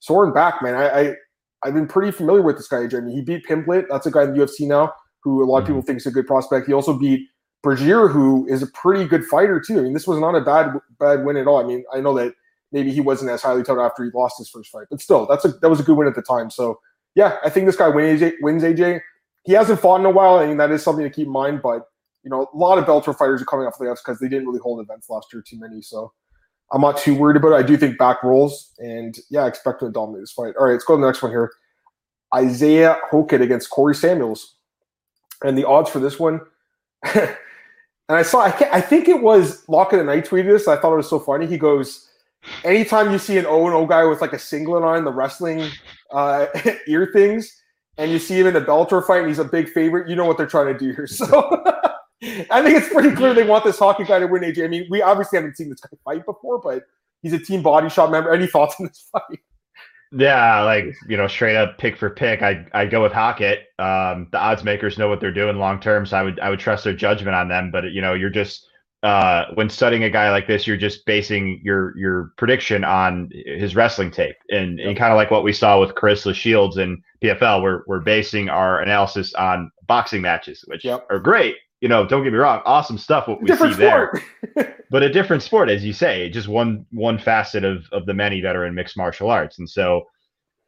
Soren 0.00 0.32
Bak, 0.32 0.62
man. 0.62 0.74
I, 0.74 0.88
I, 0.88 1.14
I've 1.62 1.74
been 1.74 1.86
pretty 1.86 2.10
familiar 2.10 2.42
with 2.42 2.56
this 2.56 2.68
guy, 2.68 2.78
AJ. 2.78 2.96
I 2.96 3.00
mean, 3.00 3.14
he 3.14 3.22
beat 3.22 3.46
Pimblett. 3.46 3.86
That's 3.90 4.06
a 4.06 4.10
guy 4.10 4.24
in 4.24 4.34
the 4.34 4.44
UFC 4.44 4.66
now 4.66 4.92
who 5.22 5.42
a 5.42 5.44
lot 5.44 5.58
of 5.58 5.64
mm-hmm. 5.64 5.74
people 5.74 5.82
think 5.82 5.98
is 5.98 6.06
a 6.06 6.10
good 6.10 6.26
prospect. 6.26 6.68
He 6.68 6.72
also 6.72 6.96
beat 6.96 7.28
Bergier, 7.62 8.10
who 8.10 8.46
is 8.48 8.62
a 8.62 8.68
pretty 8.68 9.04
good 9.04 9.24
fighter 9.24 9.60
too. 9.60 9.78
I 9.78 9.82
mean, 9.82 9.92
this 9.92 10.06
was 10.06 10.18
not 10.18 10.34
a 10.34 10.40
bad 10.40 10.72
bad 10.98 11.24
win 11.24 11.36
at 11.36 11.46
all. 11.46 11.62
I 11.62 11.66
mean, 11.66 11.84
I 11.92 12.00
know 12.00 12.14
that 12.14 12.34
maybe 12.72 12.92
he 12.92 13.00
wasn't 13.00 13.30
as 13.30 13.42
highly 13.42 13.62
touted 13.62 13.82
after 13.82 14.04
he 14.04 14.10
lost 14.14 14.38
his 14.38 14.48
first 14.48 14.70
fight, 14.70 14.86
but 14.90 15.00
still, 15.00 15.26
that's 15.26 15.44
a 15.44 15.48
that 15.48 15.70
was 15.70 15.80
a 15.80 15.82
good 15.82 15.96
win 15.96 16.08
at 16.08 16.14
the 16.14 16.22
time. 16.22 16.50
So 16.50 16.80
yeah, 17.14 17.38
I 17.44 17.50
think 17.50 17.66
this 17.66 17.76
guy 17.76 17.88
wins 17.88 18.20
AJ. 18.20 18.34
Wins 18.42 18.62
AJ. 18.62 19.00
He 19.44 19.52
hasn't 19.52 19.80
fought 19.80 20.00
in 20.00 20.06
a 20.06 20.10
while. 20.10 20.38
I 20.38 20.46
mean, 20.46 20.58
that 20.58 20.70
is 20.70 20.82
something 20.82 21.04
to 21.04 21.10
keep 21.10 21.26
in 21.26 21.32
mind. 21.32 21.62
But 21.62 21.82
you 22.22 22.30
know, 22.30 22.48
a 22.52 22.56
lot 22.56 22.78
of 22.78 22.84
Bellator 22.84 23.16
fighters 23.16 23.42
are 23.42 23.46
coming 23.46 23.66
off 23.66 23.78
layoffs 23.78 23.98
because 24.04 24.18
they 24.20 24.28
didn't 24.28 24.46
really 24.46 24.60
hold 24.60 24.80
events 24.80 25.08
last 25.08 25.32
year 25.32 25.42
too 25.46 25.58
many. 25.58 25.82
So 25.82 26.12
I'm 26.72 26.82
not 26.82 26.98
too 26.98 27.14
worried 27.14 27.36
about 27.36 27.52
it. 27.52 27.56
I 27.56 27.62
do 27.62 27.76
think 27.76 27.98
Bak 27.98 28.22
rolls, 28.22 28.74
and 28.78 29.18
yeah, 29.30 29.44
I 29.44 29.48
expect 29.48 29.82
him 29.82 29.88
to 29.88 29.92
dominate 29.92 30.22
this 30.22 30.32
fight. 30.32 30.54
All 30.58 30.66
right, 30.66 30.72
let's 30.72 30.84
go 30.84 30.96
to 30.96 31.00
the 31.00 31.06
next 31.06 31.22
one 31.22 31.32
here. 31.32 31.50
Isaiah 32.34 32.98
Hokit 33.10 33.40
against 33.40 33.70
Corey 33.70 33.94
Samuels, 33.94 34.56
and 35.42 35.56
the 35.56 35.66
odds 35.66 35.90
for 35.90 35.98
this 35.98 36.18
one. 36.18 36.40
and 37.14 37.36
I 38.08 38.22
saw, 38.22 38.40
I, 38.40 38.68
I 38.72 38.80
think 38.80 39.08
it 39.08 39.22
was 39.22 39.66
Lock 39.68 39.92
of 39.92 39.98
the 39.98 40.04
Night 40.04 40.26
tweeted 40.26 40.48
this. 40.48 40.68
I 40.68 40.76
thought 40.76 40.92
it 40.92 40.96
was 40.96 41.08
so 41.08 41.18
funny. 41.18 41.46
He 41.46 41.56
goes, 41.56 42.07
anytime 42.64 43.12
you 43.12 43.18
see 43.18 43.38
an 43.38 43.46
O 43.46 43.66
and 43.66 43.74
O 43.74 43.86
guy 43.86 44.04
with 44.04 44.20
like 44.20 44.32
a 44.32 44.38
singlet 44.38 44.84
on 44.84 45.04
the 45.04 45.12
wrestling 45.12 45.70
uh, 46.10 46.46
ear 46.86 47.10
things, 47.12 47.62
and 47.96 48.10
you 48.10 48.18
see 48.18 48.38
him 48.38 48.46
in 48.46 48.56
a 48.56 48.60
Bellator 48.60 49.04
fight, 49.06 49.20
and 49.20 49.28
he's 49.28 49.38
a 49.38 49.44
big 49.44 49.68
favorite, 49.68 50.08
you 50.08 50.16
know 50.16 50.24
what 50.24 50.36
they're 50.36 50.46
trying 50.46 50.72
to 50.72 50.78
do 50.78 50.92
here. 50.92 51.06
So 51.06 51.64
I 52.50 52.62
think 52.62 52.76
it's 52.76 52.92
pretty 52.92 53.12
clear 53.12 53.32
they 53.32 53.44
want 53.44 53.64
this 53.64 53.78
hockey 53.78 54.04
guy 54.04 54.18
to 54.18 54.26
win. 54.26 54.42
AJ, 54.42 54.64
I 54.64 54.68
mean, 54.68 54.86
we 54.90 55.02
obviously 55.02 55.36
haven't 55.36 55.56
seen 55.56 55.68
this 55.68 55.80
guy 55.80 55.96
fight 56.04 56.26
before, 56.26 56.60
but 56.60 56.82
he's 57.22 57.32
a 57.32 57.38
team 57.38 57.62
body 57.62 57.88
shot 57.88 58.10
member. 58.10 58.32
Any 58.32 58.48
thoughts 58.48 58.74
on 58.80 58.86
this 58.86 59.08
fight? 59.12 59.38
Yeah, 60.10 60.62
like 60.62 60.96
you 61.06 61.16
know, 61.16 61.28
straight 61.28 61.56
up 61.56 61.78
pick 61.78 61.96
for 61.96 62.10
pick, 62.10 62.42
I 62.42 62.66
I 62.72 62.86
go 62.86 63.02
with 63.02 63.12
Hokit. 63.12 63.58
Um, 63.78 64.28
the 64.32 64.38
odds 64.38 64.64
makers 64.64 64.98
know 64.98 65.08
what 65.08 65.20
they're 65.20 65.32
doing 65.32 65.58
long 65.58 65.80
term, 65.80 66.06
so 66.06 66.16
I 66.16 66.22
would 66.22 66.40
I 66.40 66.50
would 66.50 66.58
trust 66.58 66.84
their 66.84 66.94
judgment 66.94 67.36
on 67.36 67.48
them. 67.48 67.70
But 67.70 67.92
you 67.92 68.00
know, 68.00 68.14
you're 68.14 68.30
just 68.30 68.66
uh, 69.02 69.46
when 69.54 69.70
studying 69.70 70.04
a 70.04 70.10
guy 70.10 70.30
like 70.30 70.46
this, 70.46 70.66
you're 70.66 70.76
just 70.76 71.06
basing 71.06 71.60
your 71.62 71.96
your 71.96 72.32
prediction 72.36 72.84
on 72.84 73.30
his 73.32 73.76
wrestling 73.76 74.10
tape, 74.10 74.36
and, 74.50 74.80
and 74.80 74.96
kind 74.96 75.12
of 75.12 75.16
like 75.16 75.30
what 75.30 75.44
we 75.44 75.52
saw 75.52 75.78
with 75.80 75.94
Claressa 75.94 76.34
Shields 76.34 76.76
and 76.78 77.02
PFL, 77.22 77.62
we're 77.62 77.82
we're 77.86 78.00
basing 78.00 78.48
our 78.48 78.80
analysis 78.80 79.34
on 79.34 79.70
boxing 79.86 80.22
matches, 80.22 80.64
which 80.66 80.84
Yep. 80.84 81.06
are 81.10 81.20
great. 81.20 81.56
You 81.80 81.88
know, 81.88 82.04
don't 82.06 82.24
get 82.24 82.32
me 82.32 82.38
wrong, 82.38 82.60
awesome 82.64 82.98
stuff 82.98 83.28
what 83.28 83.40
we 83.40 83.46
Different 83.46 83.74
see 83.74 83.80
there 83.80 84.12
but 84.90 85.02
a 85.02 85.08
different 85.08 85.42
sport, 85.42 85.68
as 85.68 85.84
you 85.84 85.92
say, 85.92 86.28
just 86.28 86.48
one 86.48 86.86
one 86.90 87.18
facet 87.18 87.64
of 87.64 87.84
of 87.92 88.06
the 88.06 88.14
many 88.14 88.40
that 88.40 88.56
are 88.56 88.66
in 88.66 88.74
mixed 88.74 88.96
martial 88.96 89.30
arts. 89.30 89.58
And 89.58 89.68
so, 89.68 90.06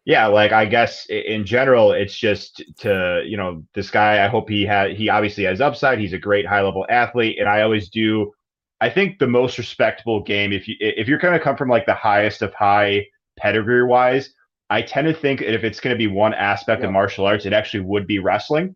yeah, 0.05 0.27
like 0.27 0.53
I 0.53 0.65
guess 0.65 1.07
in 1.09 1.45
general, 1.45 1.93
it's 1.93 2.17
just 2.17 2.63
to 2.79 3.23
you 3.27 3.37
know 3.37 3.65
this 3.75 3.91
guy. 3.91 4.25
I 4.25 4.29
hope 4.29 4.49
he 4.49 4.65
had 4.65 4.93
he 4.93 5.09
obviously 5.09 5.45
has 5.45 5.61
upside. 5.61 5.99
He's 5.99 6.13
a 6.15 6.19
great 6.19 6.47
high 6.47 6.63
level 6.63 6.87
athlete, 6.89 7.39
and 7.39 7.49
I 7.49 7.63
always 7.63 7.89
do. 7.91 8.33
I 8.81 8.89
think 8.91 9.19
the 9.19 9.27
most 9.27 9.59
respectable 9.59 10.23
game, 10.23 10.53
if 10.53 10.67
you 10.67 10.75
if 10.81 11.07
you're 11.09 11.19
going 11.19 11.35
to 11.35 11.45
come 11.45 11.57
from 11.57 11.69
like 11.69 11.87
the 11.87 11.95
highest 11.95 12.43
of 12.43 12.55
high 12.55 13.07
pedigree 13.39 13.85
wise, 13.85 14.31
I 14.71 14.83
tend 14.83 15.07
to 15.09 15.15
think 15.15 15.43
if 15.43 15.65
it's 15.65 15.81
going 15.81 15.95
to 15.95 15.99
be 15.99 16.07
one 16.07 16.35
aspect 16.35 16.83
Yeah. 16.83 16.89
of 16.89 16.91
martial 16.93 17.27
arts, 17.27 17.45
it 17.47 17.53
actually 17.53 17.81
would 17.81 18.07
be 18.07 18.19
wrestling. 18.21 18.75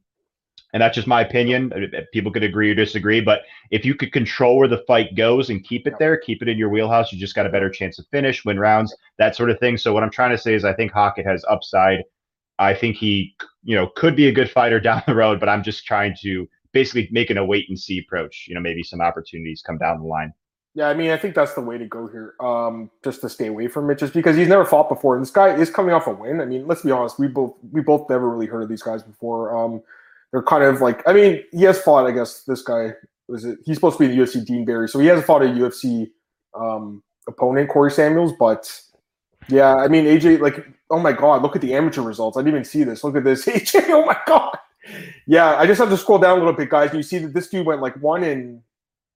And 0.74 0.82
that's 0.82 0.96
just 0.96 1.06
my 1.06 1.20
opinion. 1.20 1.72
Uh, 1.72 2.00
People 2.12 2.32
could 2.32 2.42
agree 2.42 2.70
or 2.70 2.74
disagree, 2.74 3.20
but 3.20 3.42
if 3.70 3.84
you 3.84 3.94
could 3.94 4.12
control 4.12 4.58
where 4.58 4.68
the 4.68 4.84
fight 4.88 5.14
goes 5.14 5.48
and 5.48 5.64
keep 5.64 5.86
it 5.86 5.94
there, 6.00 6.16
keep 6.16 6.42
it 6.42 6.48
in 6.48 6.58
your 6.58 6.68
wheelhouse, 6.68 7.12
you 7.12 7.18
just 7.18 7.36
got 7.36 7.46
a 7.46 7.48
better 7.48 7.70
chance 7.70 7.96
to 7.96 8.02
finish, 8.10 8.44
win 8.44 8.58
rounds, 8.58 8.94
that 9.18 9.36
sort 9.36 9.50
of 9.50 9.60
thing. 9.60 9.78
So 9.78 9.92
what 9.92 10.02
I'm 10.02 10.10
trying 10.10 10.32
to 10.32 10.38
say 10.38 10.52
is 10.52 10.64
I 10.64 10.74
think 10.74 10.92
Hokit 10.92 11.24
has 11.24 11.44
upside. 11.48 12.02
I 12.58 12.74
think 12.74 12.96
he, 12.96 13.36
you 13.62 13.76
know, 13.76 13.86
could 13.94 14.16
be 14.16 14.26
a 14.26 14.32
good 14.32 14.50
fighter 14.50 14.80
down 14.88 15.02
the 15.06 15.14
road, 15.14 15.38
but 15.38 15.48
I'm 15.48 15.62
just 15.62 15.86
trying 15.86 16.16
to 16.22 16.48
basically 16.72 17.08
making 17.12 17.36
a 17.36 17.44
wait 17.44 17.68
and 17.68 17.78
see 17.78 18.00
approach. 18.00 18.46
You 18.48 18.56
know, 18.56 18.60
maybe 18.60 18.82
some 18.82 19.00
opportunities 19.00 19.62
come 19.64 19.78
down 19.78 20.00
the 20.00 20.06
line. 20.06 20.34
Yeah, 20.76 20.88
I 20.88 20.94
mean, 20.94 21.12
I 21.12 21.16
think 21.16 21.36
that's 21.36 21.54
the 21.54 21.60
way 21.60 21.78
to 21.78 21.86
go 21.86 22.08
here. 22.08 22.34
Um, 22.40 22.90
just 23.04 23.20
to 23.20 23.28
stay 23.28 23.46
away 23.46 23.68
from 23.68 23.88
it, 23.90 23.98
just 23.98 24.12
because 24.12 24.36
he's 24.36 24.48
never 24.48 24.64
fought 24.64 24.88
before, 24.88 25.14
and 25.14 25.22
this 25.22 25.30
guy 25.30 25.54
is 25.54 25.70
coming 25.70 25.94
off 25.94 26.08
a 26.08 26.10
win. 26.10 26.40
I 26.40 26.46
mean, 26.46 26.66
let's 26.66 26.82
be 26.82 26.90
honest, 26.90 27.16
we 27.16 27.28
both 27.28 27.54
we 27.70 27.80
both 27.80 28.10
never 28.10 28.28
really 28.28 28.46
heard 28.46 28.64
of 28.64 28.68
these 28.68 28.82
guys 28.82 29.04
before. 29.04 29.56
Um, 29.56 29.82
they're 30.34 30.42
kind 30.42 30.64
of 30.64 30.80
like 30.80 31.00
I 31.06 31.12
mean 31.12 31.44
he 31.52 31.62
has 31.62 31.80
fought 31.80 32.06
I 32.06 32.10
guess 32.10 32.42
this 32.42 32.60
guy. 32.60 32.92
Was 33.28 33.44
it 33.44 33.56
he's 33.64 33.76
supposed 33.76 33.98
to 33.98 34.08
be 34.08 34.12
the 34.12 34.20
UFC 34.20 34.44
Dean 34.44 34.64
Barry. 34.64 34.88
So 34.88 34.98
he 34.98 35.06
hasn't 35.06 35.28
fought 35.28 35.42
a 35.42 35.46
UFC 35.46 36.10
um, 36.60 37.04
opponent 37.28 37.70
Corey 37.70 37.92
Samuels 37.92 38.32
but 38.38 38.68
yeah 39.48 39.76
I 39.76 39.86
mean 39.86 40.06
AJ 40.06 40.40
like 40.40 40.66
oh 40.90 40.98
my 40.98 41.12
god 41.12 41.42
look 41.42 41.54
at 41.54 41.62
the 41.62 41.72
amateur 41.72 42.02
results. 42.02 42.36
I 42.36 42.40
didn't 42.40 42.54
even 42.54 42.64
see 42.64 42.82
this. 42.82 43.04
Look 43.04 43.14
at 43.14 43.22
this 43.22 43.44
AJ 43.46 43.90
oh 43.90 44.04
my 44.04 44.16
god. 44.26 44.58
Yeah 45.28 45.54
I 45.54 45.68
just 45.68 45.78
have 45.78 45.88
to 45.90 45.96
scroll 45.96 46.18
down 46.18 46.38
a 46.38 46.40
little 46.40 46.52
bit 46.52 46.68
guys 46.68 46.90
and 46.90 46.98
you 46.98 47.04
see 47.04 47.18
that 47.18 47.32
this 47.32 47.48
dude 47.48 47.64
went 47.64 47.80
like 47.80 47.94
one 48.02 48.24
in 48.24 48.60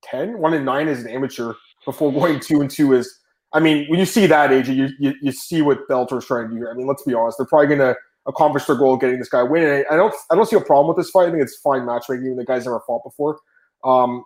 10 0.04 0.38
one 0.38 0.54
in 0.54 0.64
nine 0.64 0.86
as 0.86 1.00
an 1.00 1.08
amateur 1.08 1.52
before 1.84 2.12
going 2.12 2.38
two 2.38 2.60
and 2.60 2.70
two 2.70 2.94
is 2.94 3.18
I 3.52 3.58
mean 3.58 3.88
when 3.88 3.98
you 3.98 4.06
see 4.06 4.28
that 4.28 4.50
AJ 4.50 4.76
you 4.76 4.88
you, 5.00 5.14
you 5.20 5.32
see 5.32 5.62
what 5.62 5.88
Bellator's 5.88 6.26
trying 6.26 6.44
to 6.44 6.50
do 6.50 6.58
here. 6.58 6.70
I 6.70 6.74
mean 6.74 6.86
let's 6.86 7.02
be 7.02 7.12
honest. 7.12 7.38
They're 7.38 7.46
probably 7.48 7.76
gonna 7.76 7.96
accomplish 8.28 8.66
their 8.66 8.76
goal 8.76 8.94
of 8.94 9.00
getting 9.00 9.18
this 9.18 9.28
guy 9.28 9.42
winning. 9.42 9.84
I 9.90 9.96
don't 9.96 10.14
I 10.30 10.36
don't 10.36 10.46
see 10.46 10.56
a 10.56 10.60
problem 10.60 10.88
with 10.88 11.02
this 11.02 11.10
fight. 11.10 11.28
I 11.28 11.30
think 11.30 11.42
it's 11.42 11.56
fine 11.56 11.86
matchmaking. 11.86 12.26
Even 12.26 12.36
the 12.36 12.44
guy's 12.44 12.64
never 12.64 12.80
fought 12.86 13.02
before. 13.02 13.38
Um, 13.84 14.24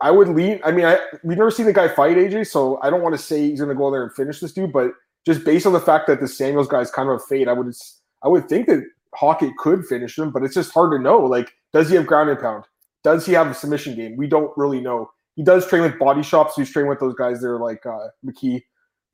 I 0.00 0.10
would 0.10 0.28
lean. 0.28 0.60
I 0.64 0.70
mean, 0.70 0.86
I 0.86 0.98
we've 1.22 1.36
never 1.36 1.50
seen 1.50 1.66
the 1.66 1.72
guy 1.72 1.88
fight 1.88 2.16
AJ, 2.16 2.46
so 2.46 2.78
I 2.82 2.88
don't 2.88 3.02
want 3.02 3.14
to 3.14 3.22
say 3.22 3.50
he's 3.50 3.60
going 3.60 3.68
to 3.68 3.74
go 3.74 3.90
there 3.90 4.02
and 4.02 4.12
finish 4.14 4.40
this 4.40 4.52
dude. 4.52 4.72
But 4.72 4.92
just 5.26 5.44
based 5.44 5.66
on 5.66 5.72
the 5.72 5.80
fact 5.80 6.06
that 6.06 6.20
the 6.20 6.28
Samuels 6.28 6.68
guy 6.68 6.80
is 6.80 6.90
kind 6.90 7.08
of 7.08 7.16
a 7.16 7.18
fade, 7.18 7.48
I 7.48 7.52
would 7.52 7.74
I 8.22 8.28
would 8.28 8.48
think 8.48 8.66
that 8.68 8.82
Hokit 9.20 9.56
could 9.58 9.84
finish 9.86 10.18
him, 10.18 10.30
but 10.30 10.42
it's 10.42 10.54
just 10.54 10.72
hard 10.72 10.92
to 10.92 10.98
know. 10.98 11.18
Like, 11.18 11.50
does 11.72 11.90
he 11.90 11.96
have 11.96 12.06
ground 12.06 12.30
and 12.30 12.38
pound? 12.38 12.64
Does 13.02 13.26
he 13.26 13.32
have 13.32 13.48
a 13.48 13.54
submission 13.54 13.94
game? 13.94 14.16
We 14.16 14.26
don't 14.26 14.52
really 14.56 14.80
know. 14.80 15.10
He 15.36 15.42
does 15.42 15.66
train 15.66 15.82
with 15.82 15.98
body 15.98 16.22
shops. 16.22 16.54
he's 16.56 16.70
trained 16.70 16.88
with 16.88 17.00
those 17.00 17.14
guys 17.14 17.40
there, 17.40 17.58
like 17.58 17.84
uh, 17.86 18.08
McKee, 18.24 18.62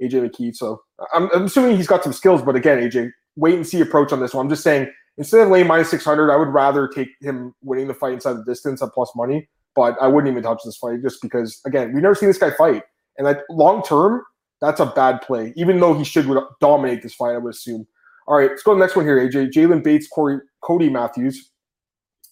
AJ 0.02 0.28
McKee. 0.28 0.54
So 0.54 0.82
I'm, 1.14 1.30
I'm 1.32 1.44
assuming 1.44 1.76
he's 1.76 1.86
got 1.86 2.02
some 2.02 2.12
skills. 2.12 2.42
But 2.42 2.56
again, 2.56 2.78
AJ, 2.78 3.10
wait 3.36 3.54
and 3.54 3.66
see 3.66 3.80
approach 3.80 4.12
on 4.12 4.20
this 4.20 4.34
one. 4.34 4.46
I'm 4.46 4.50
just 4.50 4.62
saying 4.62 4.90
instead 5.18 5.40
of 5.40 5.48
laying 5.48 5.66
minus 5.66 5.90
600, 5.90 6.30
I 6.30 6.36
would 6.36 6.48
rather 6.48 6.88
take 6.88 7.08
him 7.20 7.54
winning 7.62 7.88
the 7.88 7.94
fight 7.94 8.14
inside 8.14 8.34
the 8.34 8.44
distance 8.44 8.82
at 8.82 8.92
plus 8.92 9.12
money. 9.14 9.48
But 9.74 9.96
I 10.00 10.06
wouldn't 10.06 10.30
even 10.30 10.42
touch 10.42 10.62
this 10.64 10.78
fight 10.78 11.02
just 11.02 11.20
because, 11.20 11.60
again, 11.66 11.92
we've 11.92 12.02
never 12.02 12.14
seen 12.14 12.28
this 12.28 12.38
guy 12.38 12.50
fight. 12.50 12.82
And 13.18 13.26
that 13.26 13.42
long 13.50 13.82
term, 13.82 14.22
that's 14.60 14.80
a 14.80 14.86
bad 14.86 15.20
play, 15.20 15.52
even 15.56 15.80
though 15.80 15.92
he 15.92 16.02
should 16.04 16.26
dominate 16.60 17.02
this 17.02 17.14
fight, 17.14 17.34
I 17.34 17.38
would 17.38 17.54
assume. 17.54 17.86
All 18.26 18.38
right, 18.38 18.50
let's 18.50 18.62
go 18.62 18.72
to 18.72 18.78
the 18.78 18.84
next 18.84 18.96
one 18.96 19.04
here, 19.04 19.18
AJ. 19.18 19.52
Jaylon 19.52 19.84
Bates, 19.84 20.08
Corey, 20.08 20.40
Cody 20.62 20.88
Matthews. 20.88 21.50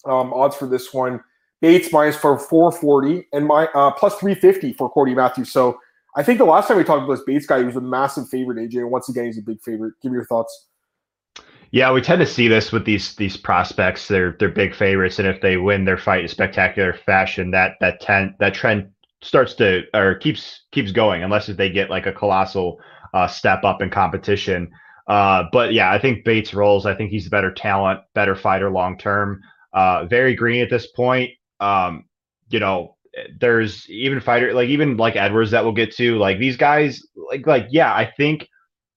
Um, 0.07 0.33
odds 0.33 0.57
for 0.57 0.67
this 0.67 0.93
one. 0.93 1.21
Bates 1.61 1.93
minus 1.93 2.17
for 2.17 2.39
440 2.39 3.27
and 3.33 3.47
my 3.47 3.67
uh, 3.69 3.91
plus 3.93 4.15
350 4.17 4.75
for 4.75 4.91
Cody 4.91 5.15
Matthews. 5.15 5.51
So 5.51 5.79
I 6.17 6.23
think 6.23 6.39
the 6.39 6.45
last 6.45 6.69
time 6.69 6.77
we 6.77 6.85
talked 6.85 7.05
about 7.05 7.15
this 7.15 7.25
Bates 7.25 7.47
guy, 7.47 7.61
he 7.61 7.65
was 7.65 7.77
a 7.77 7.81
massive 7.81 8.29
favorite, 8.29 8.59
AJ. 8.59 8.81
And 8.81 8.91
once 8.91 9.09
again, 9.09 9.27
he's 9.27 9.39
a 9.39 9.43
big 9.43 9.63
favorite. 9.63 9.95
Give 10.03 10.13
me 10.13 10.17
your 10.17 10.27
thoughts. 10.27 10.67
Yeah, 11.75 11.91
we 11.91 12.03
tend 12.03 12.21
to 12.21 12.27
see 12.27 12.47
this 12.47 12.71
with 12.71 12.85
these 12.85 13.17
these 13.17 13.37
prospects. 13.37 14.07
They're 14.07 14.37
they're 14.39 14.49
big 14.49 14.77
favorites, 14.77 15.19
and 15.19 15.27
if 15.27 15.41
they 15.41 15.57
win 15.57 15.85
their 15.85 15.99
fight 15.99 16.23
in 16.23 16.29
spectacular 16.29 16.93
fashion, 16.93 17.51
that 17.51 17.73
that 17.81 18.01
ten, 18.01 18.37
that 18.39 18.55
trend 18.55 18.91
starts 19.23 19.55
to 19.55 19.83
or 19.93 20.15
keeps 20.15 20.63
keeps 20.71 20.93
going, 20.93 21.25
unless 21.25 21.49
if 21.49 21.57
they 21.57 21.71
get 21.71 21.91
like 21.91 22.07
a 22.07 22.13
colossal 22.13 22.79
uh, 23.13 23.27
step 23.27 23.65
up 23.65 23.83
in 23.83 23.91
competition. 23.91 24.71
Uh, 25.09 25.47
but 25.53 25.73
yeah, 25.73 25.91
I 25.91 25.99
think 25.99 26.25
Bates 26.25 26.55
rolls. 26.55 26.87
I 26.87 26.95
think 26.95 27.11
he's 27.11 27.27
a 27.27 27.31
better 27.31 27.51
talent, 27.53 28.03
better 28.15 28.37
fighter 28.37 28.71
long 28.71 28.97
term. 28.97 29.41
Uh, 29.73 30.05
very 30.05 30.37
green 30.37 30.63
at 30.63 30.71
this 30.71 30.87
point. 30.93 31.33
Um, 31.59 32.05
you 32.51 32.61
know, 32.61 32.95
there's 33.41 33.91
even 33.91 34.21
fighter 34.21 34.55
like 34.55 34.69
even 34.69 34.97
like 34.97 35.17
Edwards 35.17 35.51
that 35.51 35.65
we'll 35.65 35.73
get 35.73 35.93
to. 35.97 36.19
Like 36.19 36.39
these 36.39 36.57
guys, 36.57 37.03
like 37.17 37.49
like 37.49 37.67
yeah, 37.71 37.93
I 37.93 38.13
think 38.17 38.49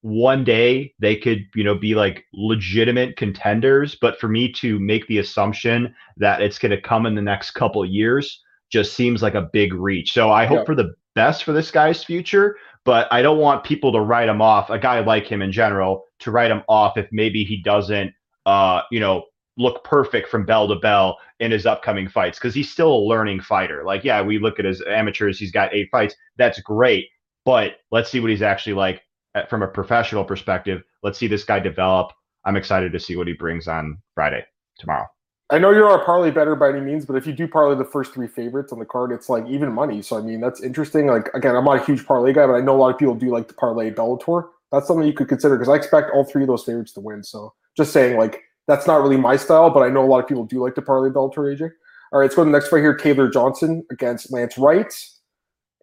one 0.02 0.44
day 0.44 0.94
they 0.98 1.16
could, 1.16 1.44
you 1.54 1.64
know, 1.64 1.74
be 1.74 1.94
like 1.94 2.24
legitimate 2.32 3.16
contenders. 3.16 3.96
But 4.00 4.18
for 4.18 4.28
me 4.28 4.52
to 4.54 4.78
make 4.78 5.06
the 5.06 5.18
assumption 5.18 5.94
that 6.16 6.40
it's 6.40 6.58
going 6.58 6.70
to 6.70 6.80
come 6.80 7.06
in 7.06 7.14
the 7.14 7.22
next 7.22 7.52
couple 7.52 7.84
years 7.84 8.42
just 8.70 8.94
seems 8.94 9.22
like 9.22 9.34
a 9.34 9.48
big 9.52 9.74
reach. 9.74 10.12
So 10.12 10.30
I 10.30 10.44
hope 10.44 10.58
yeah. 10.58 10.64
for 10.64 10.74
the 10.74 10.94
best 11.14 11.44
for 11.44 11.52
this 11.52 11.70
guy's 11.70 12.04
future, 12.04 12.56
but 12.84 13.08
I 13.10 13.22
don't 13.22 13.38
want 13.38 13.64
people 13.64 13.92
to 13.92 14.00
write 14.00 14.28
him 14.28 14.40
off, 14.40 14.70
a 14.70 14.78
guy 14.78 15.00
like 15.00 15.26
him 15.26 15.42
in 15.42 15.50
general, 15.50 16.04
to 16.20 16.30
write 16.30 16.50
him 16.50 16.62
off 16.68 16.96
if 16.96 17.08
maybe 17.10 17.44
he 17.44 17.62
doesn't, 17.62 18.12
uh, 18.46 18.82
you 18.90 19.00
know, 19.00 19.24
look 19.56 19.82
perfect 19.82 20.28
from 20.28 20.46
bell 20.46 20.68
to 20.68 20.76
bell 20.76 21.18
in 21.40 21.50
his 21.50 21.66
upcoming 21.66 22.08
fights 22.08 22.38
because 22.38 22.54
he's 22.54 22.70
still 22.70 22.94
a 22.94 23.06
learning 23.06 23.40
fighter. 23.40 23.82
Like, 23.84 24.04
yeah, 24.04 24.22
we 24.22 24.38
look 24.38 24.58
at 24.58 24.64
his 24.64 24.82
amateurs, 24.86 25.38
he's 25.38 25.50
got 25.50 25.74
eight 25.74 25.88
fights. 25.90 26.14
That's 26.36 26.60
great. 26.60 27.08
But 27.44 27.78
let's 27.90 28.10
see 28.10 28.20
what 28.20 28.30
he's 28.30 28.42
actually 28.42 28.74
like 28.74 29.02
Uh, 29.34 29.44
from 29.46 29.62
a 29.62 29.68
professional 29.68 30.24
perspective, 30.24 30.82
let's 31.02 31.18
see 31.18 31.26
this 31.26 31.44
guy 31.44 31.60
develop. 31.60 32.12
I'm 32.44 32.56
excited 32.56 32.92
to 32.92 33.00
see 33.00 33.16
what 33.16 33.26
he 33.26 33.34
brings 33.34 33.68
on 33.68 33.98
Friday 34.14 34.44
tomorrow. 34.78 35.06
I 35.50 35.58
know 35.58 35.70
you're 35.70 35.88
a 35.88 36.04
parlay 36.04 36.30
better 36.30 36.54
by 36.54 36.68
any 36.68 36.80
means, 36.80 37.06
but 37.06 37.16
if 37.16 37.26
you 37.26 37.32
do 37.32 37.48
parlay 37.48 37.74
the 37.74 37.84
first 37.84 38.12
three 38.12 38.26
favorites 38.26 38.70
on 38.70 38.78
the 38.78 38.84
card, 38.84 39.12
it's 39.12 39.30
like 39.30 39.46
even 39.46 39.72
money. 39.72 40.02
So 40.02 40.18
I 40.18 40.20
mean, 40.20 40.40
that's 40.40 40.62
interesting. 40.62 41.06
Like 41.06 41.30
again, 41.34 41.56
I'm 41.56 41.64
not 41.64 41.80
a 41.80 41.84
huge 41.84 42.06
parlay 42.06 42.34
guy, 42.34 42.46
but 42.46 42.54
I 42.54 42.60
know 42.60 42.76
a 42.76 42.80
lot 42.80 42.92
of 42.92 42.98
people 42.98 43.14
do 43.14 43.30
like 43.30 43.48
to 43.48 43.54
parlay 43.54 43.90
Bellator. 43.90 44.48
That's 44.70 44.86
something 44.86 45.06
you 45.06 45.14
could 45.14 45.28
consider 45.28 45.56
because 45.56 45.70
I 45.70 45.76
expect 45.76 46.10
all 46.12 46.24
three 46.24 46.42
of 46.42 46.48
those 46.48 46.64
favorites 46.64 46.92
to 46.92 47.00
win. 47.00 47.24
So 47.24 47.54
just 47.78 47.94
saying, 47.94 48.18
like 48.18 48.42
that's 48.66 48.86
not 48.86 49.02
really 49.02 49.16
my 49.16 49.36
style, 49.36 49.70
but 49.70 49.80
I 49.80 49.88
know 49.88 50.04
a 50.04 50.06
lot 50.06 50.20
of 50.22 50.28
people 50.28 50.44
do 50.44 50.62
like 50.62 50.74
to 50.74 50.82
parlay 50.82 51.08
Bellator. 51.08 51.56
AJ. 51.56 51.70
All 52.12 52.20
right, 52.20 52.24
let's 52.24 52.34
go 52.34 52.44
to 52.44 52.50
the 52.50 52.52
next 52.52 52.68
fight 52.68 52.80
here. 52.80 52.94
Taylor 52.94 53.30
Johnson 53.30 53.84
against 53.90 54.30
Lance 54.30 54.58
Wright. 54.58 54.92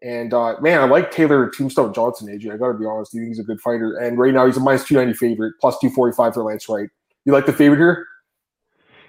And 0.01 0.33
uh, 0.33 0.55
man, 0.61 0.81
I 0.81 0.85
like 0.85 1.11
Taylor 1.11 1.49
Tombstone 1.49 1.93
Johnson, 1.93 2.27
AJ. 2.27 2.53
I 2.53 2.57
got 2.57 2.67
to 2.67 2.77
be 2.77 2.85
honest. 2.85 3.15
I 3.15 3.19
think 3.19 3.29
he's 3.29 3.39
a 3.39 3.43
good 3.43 3.61
fighter. 3.61 3.97
And 3.97 4.17
right 4.17 4.33
now, 4.33 4.45
he's 4.45 4.57
a 4.57 4.59
minus 4.59 4.83
290 4.85 5.17
favorite, 5.17 5.53
plus 5.59 5.79
245 5.79 6.33
for 6.33 6.43
Lance 6.43 6.69
Wright. 6.69 6.89
You 7.23 7.33
like 7.33 7.45
the 7.45 7.53
favorite 7.53 7.77
here? 7.77 8.05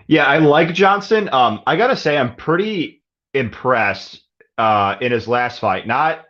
Yeah, 0.07 0.25
I 0.25 0.39
like 0.39 0.73
Johnson. 0.73 1.29
Um, 1.33 1.61
I 1.67 1.77
got 1.77 1.89
to 1.89 1.97
say, 1.97 2.17
I'm 2.17 2.35
pretty 2.37 3.03
impressed 3.35 4.23
uh, 4.57 4.97
in 5.01 5.13
his 5.13 5.29
last 5.29 5.59
fight. 5.59 5.87
Not 5.87 6.25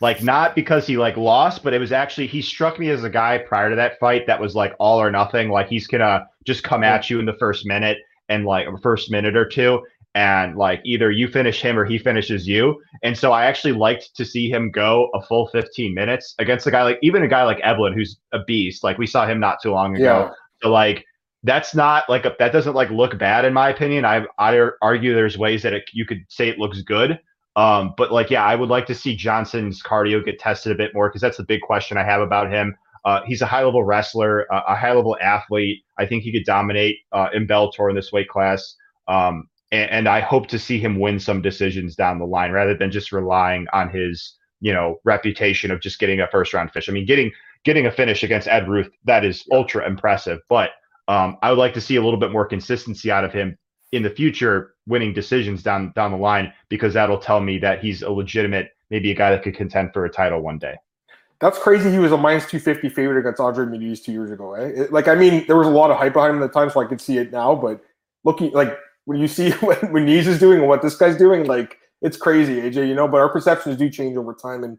like 0.00 0.22
not 0.22 0.54
because 0.54 0.86
he 0.86 0.96
like 0.96 1.16
lost, 1.16 1.62
but 1.62 1.74
it 1.74 1.78
was 1.78 1.92
actually 1.92 2.26
he 2.26 2.42
struck 2.42 2.78
me 2.78 2.90
as 2.90 3.04
a 3.04 3.10
guy 3.10 3.38
prior 3.38 3.70
to 3.70 3.76
that 3.76 3.98
fight 3.98 4.26
that 4.26 4.40
was 4.40 4.54
like 4.54 4.74
all 4.78 5.00
or 5.00 5.10
nothing. 5.10 5.50
Like 5.50 5.68
he's 5.68 5.86
gonna 5.86 6.26
just 6.44 6.64
come 6.64 6.82
at 6.82 7.10
you 7.10 7.18
in 7.18 7.26
the 7.26 7.34
first 7.34 7.66
minute 7.66 7.98
and 8.28 8.44
like 8.44 8.66
first 8.82 9.10
minute 9.10 9.36
or 9.36 9.46
two 9.46 9.82
and 10.14 10.56
like 10.56 10.80
either 10.84 11.10
you 11.10 11.28
finish 11.28 11.62
him 11.62 11.78
or 11.78 11.84
he 11.84 11.98
finishes 11.98 12.46
you. 12.48 12.80
And 13.02 13.16
so 13.16 13.32
I 13.32 13.44
actually 13.44 13.72
liked 13.72 14.14
to 14.16 14.24
see 14.24 14.50
him 14.50 14.70
go 14.70 15.08
a 15.14 15.22
full 15.22 15.48
15 15.48 15.94
minutes 15.94 16.34
against 16.38 16.66
a 16.66 16.70
guy 16.70 16.82
like 16.82 16.98
even 17.02 17.22
a 17.22 17.28
guy 17.28 17.44
like 17.44 17.60
Eblen 17.60 17.94
who's 17.94 18.18
a 18.32 18.42
beast. 18.44 18.82
Like 18.82 18.98
we 18.98 19.06
saw 19.06 19.26
him 19.26 19.38
not 19.38 19.58
too 19.62 19.70
long 19.70 19.94
ago. 19.94 20.04
Yeah. 20.04 20.30
So 20.62 20.70
like 20.70 21.04
that's 21.42 21.74
not 21.74 22.08
like 22.08 22.24
a, 22.24 22.34
that 22.38 22.52
doesn't 22.52 22.74
like 22.74 22.90
look 22.90 23.18
bad 23.18 23.44
in 23.44 23.54
my 23.54 23.70
opinion. 23.70 24.04
I 24.04 24.26
I 24.38 24.68
argue 24.82 25.14
there's 25.14 25.38
ways 25.38 25.62
that 25.62 25.72
it, 25.72 25.84
you 25.92 26.04
could 26.04 26.24
say 26.28 26.48
it 26.48 26.58
looks 26.58 26.82
good. 26.82 27.18
Um, 27.56 27.94
but 27.96 28.12
like 28.12 28.30
yeah, 28.30 28.44
I 28.44 28.56
would 28.56 28.68
like 28.68 28.86
to 28.86 28.94
see 28.94 29.14
Johnson's 29.14 29.82
cardio 29.82 30.24
get 30.24 30.38
tested 30.38 30.72
a 30.72 30.74
bit 30.74 30.92
more 30.92 31.08
because 31.08 31.20
that's 31.22 31.36
the 31.36 31.44
big 31.44 31.60
question 31.62 31.96
I 31.96 32.04
have 32.04 32.20
about 32.20 32.50
him. 32.50 32.76
Uh, 33.04 33.22
he's 33.26 33.40
a 33.40 33.46
high 33.46 33.64
level 33.64 33.82
wrestler, 33.82 34.52
uh, 34.52 34.62
a 34.68 34.76
high 34.76 34.92
level 34.92 35.16
athlete. 35.20 35.82
I 35.98 36.04
think 36.04 36.22
he 36.22 36.32
could 36.32 36.44
dominate 36.44 36.98
uh, 37.12 37.28
in 37.32 37.46
Bellator 37.46 37.88
in 37.88 37.96
this 37.96 38.12
weight 38.12 38.28
class. 38.28 38.76
Um, 39.08 39.48
and, 39.72 39.90
and 39.90 40.08
I 40.08 40.20
hope 40.20 40.46
to 40.48 40.58
see 40.58 40.78
him 40.78 40.98
win 40.98 41.20
some 41.20 41.42
decisions 41.42 41.94
down 41.94 42.18
the 42.18 42.26
line 42.26 42.52
rather 42.52 42.74
than 42.74 42.90
just 42.90 43.12
relying 43.12 43.66
on 43.72 43.90
his 43.90 44.36
you 44.60 44.72
know 44.72 45.00
reputation 45.04 45.70
of 45.70 45.80
just 45.80 45.98
getting 45.98 46.20
a 46.20 46.28
first 46.28 46.52
round 46.54 46.70
finish. 46.72 46.88
I 46.88 46.92
mean, 46.92 47.06
getting 47.06 47.32
getting 47.64 47.86
a 47.86 47.90
finish 47.90 48.22
against 48.22 48.48
Ed 48.48 48.68
Ruth 48.68 48.90
that 49.04 49.24
is 49.24 49.44
ultra 49.52 49.86
impressive, 49.86 50.40
but 50.48 50.70
um, 51.08 51.36
I 51.42 51.50
would 51.50 51.58
like 51.58 51.74
to 51.74 51.80
see 51.80 51.96
a 51.96 52.02
little 52.02 52.20
bit 52.20 52.30
more 52.30 52.46
consistency 52.46 53.10
out 53.10 53.24
of 53.24 53.32
him 53.32 53.58
in 53.92 54.02
the 54.02 54.10
future, 54.10 54.74
winning 54.86 55.12
decisions 55.12 55.62
down 55.62 55.92
down 55.96 56.12
the 56.12 56.18
line 56.18 56.52
because 56.68 56.94
that'll 56.94 57.18
tell 57.18 57.40
me 57.40 57.58
that 57.58 57.80
he's 57.80 58.02
a 58.02 58.10
legitimate, 58.10 58.70
maybe 58.90 59.10
a 59.10 59.14
guy 59.14 59.30
that 59.30 59.42
could 59.42 59.56
contend 59.56 59.92
for 59.92 60.04
a 60.04 60.10
title 60.10 60.40
one 60.40 60.58
day. 60.58 60.76
That's 61.40 61.58
crazy. 61.58 61.90
He 61.90 61.98
was 61.98 62.12
a 62.12 62.18
minus 62.18 62.44
250 62.50 62.90
favorite 62.90 63.18
against 63.18 63.40
Andre 63.40 63.64
Muniz 63.64 64.04
two 64.04 64.12
years 64.12 64.30
ago. 64.30 64.52
Eh? 64.52 64.82
It, 64.82 64.92
like, 64.92 65.08
I 65.08 65.14
mean, 65.14 65.46
there 65.46 65.56
was 65.56 65.66
a 65.66 65.70
lot 65.70 65.90
of 65.90 65.96
hype 65.96 66.12
behind 66.12 66.36
him 66.36 66.42
at 66.42 66.52
the 66.52 66.60
time, 66.60 66.68
so 66.68 66.80
I 66.80 66.84
could 66.84 67.00
see 67.00 67.16
it 67.16 67.32
now. 67.32 67.54
But 67.54 67.82
looking 68.24 68.52
like 68.52 68.76
when 69.10 69.18
you 69.18 69.26
see 69.26 69.50
what 69.60 69.80
Muniz 69.80 70.26
is 70.28 70.38
doing 70.38 70.60
and 70.60 70.68
what 70.68 70.82
this 70.82 70.96
guy's 70.96 71.16
doing, 71.16 71.44
like 71.44 71.78
it's 72.00 72.16
crazy, 72.16 72.60
AJ. 72.60 72.86
You 72.86 72.94
know, 72.94 73.08
but 73.08 73.18
our 73.18 73.28
perceptions 73.28 73.76
do 73.76 73.90
change 73.90 74.16
over 74.16 74.32
time, 74.32 74.62
and 74.62 74.78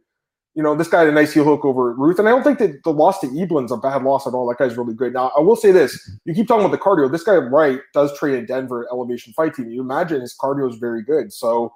you 0.56 0.64
know 0.64 0.74
this 0.74 0.88
guy 0.88 1.00
had 1.00 1.10
a 1.10 1.12
nice 1.12 1.34
heel 1.34 1.44
hook 1.44 1.66
over 1.66 1.94
Ruth, 1.94 2.18
and 2.18 2.30
I 2.30 2.32
don't 2.32 2.44
think 2.44 2.58
that 2.60 2.82
the 2.86 2.94
loss 2.94 3.20
to 3.20 3.28
Eblen's 3.28 3.74
a 3.74 3.78
bad 3.78 4.04
loss 4.04 4.26
at 4.26 4.34
all. 4.34 4.48
That 4.48 4.58
guy's 4.58 4.78
really 4.78 4.94
good. 4.94 5.12
Now 5.12 5.34
I 5.38 5.42
will 5.42 5.58
say 5.58 5.74
this: 5.74 6.10
you 6.24 6.34
keep 6.34 6.48
talking 6.48 6.66
about 6.66 6.72
the 6.72 6.82
cardio. 6.82 7.12
This 7.12 7.24
guy 7.24 7.36
Wright 7.36 7.82
does 7.94 8.18
train 8.18 8.36
in 8.36 8.46
Denver 8.46 8.88
Elevation 8.90 9.34
Fight 9.34 9.54
Team. 9.54 9.70
You 9.70 9.82
imagine 9.82 10.22
his 10.22 10.34
cardio 10.42 10.70
is 10.70 10.78
very 10.78 11.04
good, 11.04 11.34
so 11.34 11.74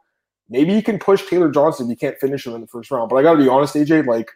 maybe 0.50 0.74
he 0.74 0.81
can 0.81 0.97
push 0.97 1.27
Taylor 1.29 1.51
Johnson. 1.51 1.88
if 1.88 1.89
You 1.89 1.97
can't 1.97 2.17
finish 2.19 2.47
him 2.47 2.55
in 2.55 2.62
the 2.62 2.67
first 2.67 2.89
round, 2.89 3.09
but 3.09 3.17
I 3.17 3.21
got 3.21 3.33
to 3.33 3.43
be 3.43 3.50
honest, 3.50 3.75
AJ. 3.75 4.07
Like 4.07 4.31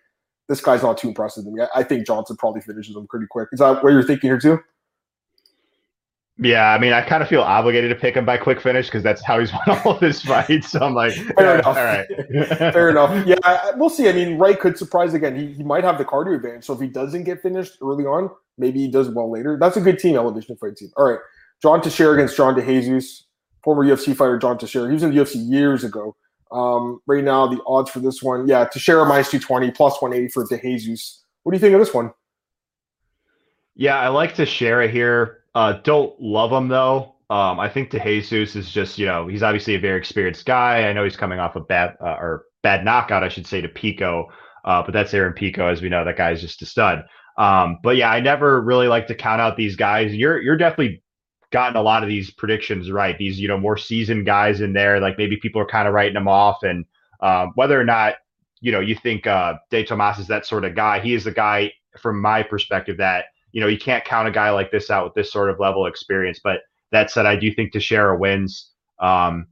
this 0.49 0.59
guy's 0.59 0.83
not 0.83 0.97
too 0.97 1.07
impressive 1.07 1.45
to 1.45 1.51
me. 1.51 1.63
I 1.73 1.83
think 1.83 2.05
Johnson 2.05 2.35
probably 2.35 2.59
finishes 2.59 2.97
him 2.97 3.07
pretty 3.07 3.27
quick. 3.29 3.47
Is 3.53 3.59
that 3.59 3.81
what 3.81 3.93
you're 3.93 4.03
thinking 4.03 4.29
here 4.29 4.39
too? 4.39 4.59
Yeah, 6.41 6.71
I 6.71 6.79
mean, 6.79 6.93
I 6.93 7.01
kind 7.01 7.21
of 7.21 7.27
feel 7.27 7.41
obligated 7.41 7.89
to 7.89 7.95
pick 7.95 8.15
him 8.15 8.23
by 8.23 8.37
quick 8.37 8.61
finish 8.61 8.85
because 8.85 9.03
that's 9.03 9.21
how 9.23 9.39
he's 9.39 9.51
won 9.67 9.77
all 9.83 9.95
of 9.95 10.01
his 10.01 10.21
fights. 10.21 10.69
So 10.69 10.79
I'm 10.79 10.93
like, 10.93 11.13
fair 11.13 11.55
enough. 11.59 11.65
All 11.65 11.73
right, 11.73 12.07
fair 12.57 12.89
enough. 12.89 13.27
Yeah, 13.27 13.71
we'll 13.75 13.89
see. 13.89 14.07
I 14.07 14.13
mean, 14.13 14.37
Wright 14.37 14.57
could 14.57 14.77
surprise 14.77 15.13
again. 15.13 15.37
He, 15.37 15.51
he 15.51 15.63
might 15.63 15.83
have 15.83 15.97
the 15.97 16.05
cardio 16.05 16.35
advantage. 16.35 16.63
So 16.63 16.73
if 16.73 16.79
he 16.79 16.87
doesn't 16.87 17.25
get 17.25 17.41
finished 17.41 17.77
early 17.81 18.05
on, 18.05 18.29
maybe 18.57 18.79
he 18.79 18.87
does 18.87 19.09
well 19.09 19.29
later. 19.29 19.57
That's 19.59 19.75
a 19.75 19.81
good 19.81 19.99
team 19.99 20.15
elevation 20.15 20.55
fight 20.55 20.77
team. 20.77 20.91
All 20.95 21.09
right, 21.09 21.19
John 21.61 21.81
Teixeira 21.81 22.13
against 22.13 22.37
John 22.37 22.55
DeJesus, 22.55 23.23
former 23.61 23.83
UFC 23.83 24.15
fighter 24.15 24.37
John 24.37 24.57
Teixeira. 24.57 24.87
He 24.87 24.93
was 24.93 25.03
in 25.03 25.13
the 25.13 25.21
UFC 25.21 25.35
years 25.35 25.83
ago. 25.83 26.15
Um, 26.51 27.01
right 27.05 27.23
now, 27.23 27.47
the 27.47 27.61
odds 27.67 27.91
for 27.91 27.99
this 27.99 28.23
one, 28.23 28.47
yeah, 28.47 28.63
Teixeira 28.63 29.05
minus 29.05 29.29
220, 29.29 29.71
plus 29.71 30.01
180 30.01 30.31
for 30.31 30.45
DeJesus. 30.47 31.19
What 31.43 31.51
do 31.51 31.57
you 31.57 31.59
think 31.59 31.73
of 31.73 31.81
this 31.81 31.93
one? 31.93 32.11
Yeah, 33.75 33.99
I 33.99 34.07
like 34.07 34.35
Teixeira 34.35 34.87
here. 34.87 35.38
Uh, 35.55 35.73
don't 35.83 36.19
love 36.21 36.51
him 36.51 36.67
though. 36.67 37.15
Um, 37.29 37.59
I 37.59 37.69
think 37.69 37.91
DeJesus 37.91 38.55
is 38.55 38.71
just, 38.71 38.97
you 38.97 39.05
know, 39.05 39.27
he's 39.27 39.43
obviously 39.43 39.75
a 39.75 39.79
very 39.79 39.99
experienced 39.99 40.45
guy. 40.45 40.87
I 40.87 40.93
know 40.93 41.03
he's 41.03 41.17
coming 41.17 41.39
off 41.39 41.55
a 41.55 41.59
bad 41.59 41.95
uh, 42.01 42.17
or 42.19 42.45
bad 42.63 42.83
knockout, 42.83 43.23
I 43.23 43.29
should 43.29 43.45
say, 43.45 43.61
to 43.61 43.67
Pico, 43.67 44.27
uh, 44.65 44.81
but 44.83 44.93
that's 44.93 45.13
Aaron 45.13 45.33
Pico, 45.33 45.67
as 45.67 45.81
we 45.81 45.89
know. 45.89 46.03
That 46.03 46.17
guy's 46.17 46.41
just 46.41 46.61
a 46.63 46.65
stud. 46.65 47.03
Um, 47.37 47.77
but 47.83 47.97
yeah, 47.97 48.09
I 48.09 48.19
never 48.19 48.61
really 48.61 48.87
like 48.87 49.07
to 49.07 49.15
count 49.15 49.41
out 49.41 49.57
these 49.57 49.75
guys. 49.75 50.13
You're 50.13 50.41
you're 50.41 50.57
definitely 50.57 51.03
gotten 51.51 51.77
a 51.77 51.81
lot 51.81 52.03
of 52.03 52.09
these 52.09 52.31
predictions 52.31 52.91
right. 52.91 53.17
These 53.17 53.39
you 53.39 53.47
know 53.47 53.57
more 53.57 53.77
seasoned 53.77 54.25
guys 54.25 54.61
in 54.61 54.73
there, 54.73 54.99
like 54.99 55.17
maybe 55.17 55.37
people 55.37 55.61
are 55.61 55.67
kind 55.67 55.87
of 55.87 55.93
writing 55.93 56.15
them 56.15 56.27
off, 56.27 56.63
and 56.63 56.85
um, 57.21 57.51
whether 57.55 57.79
or 57.79 57.85
not 57.85 58.15
you 58.59 58.71
know 58.71 58.79
you 58.81 58.95
think 58.95 59.25
uh, 59.25 59.53
De 59.69 59.85
Tomas 59.85 60.19
is 60.19 60.27
that 60.27 60.45
sort 60.45 60.65
of 60.65 60.75
guy, 60.75 60.99
he 60.99 61.13
is 61.13 61.23
the 61.23 61.31
guy 61.31 61.71
from 61.97 62.19
my 62.21 62.43
perspective 62.43 62.97
that 62.97 63.25
you 63.51 63.61
know 63.61 63.67
you 63.67 63.77
can't 63.77 64.05
count 64.05 64.27
a 64.27 64.31
guy 64.31 64.49
like 64.51 64.71
this 64.71 64.89
out 64.89 65.05
with 65.05 65.13
this 65.13 65.31
sort 65.31 65.49
of 65.49 65.59
level 65.59 65.85
of 65.85 65.89
experience. 65.89 66.39
But 66.43 66.61
that 66.91 67.11
said, 67.11 67.25
I 67.25 67.35
do 67.35 67.53
think 67.53 67.71
Teixeira 67.71 68.17
wins. 68.17 68.71
Um, 68.99 69.47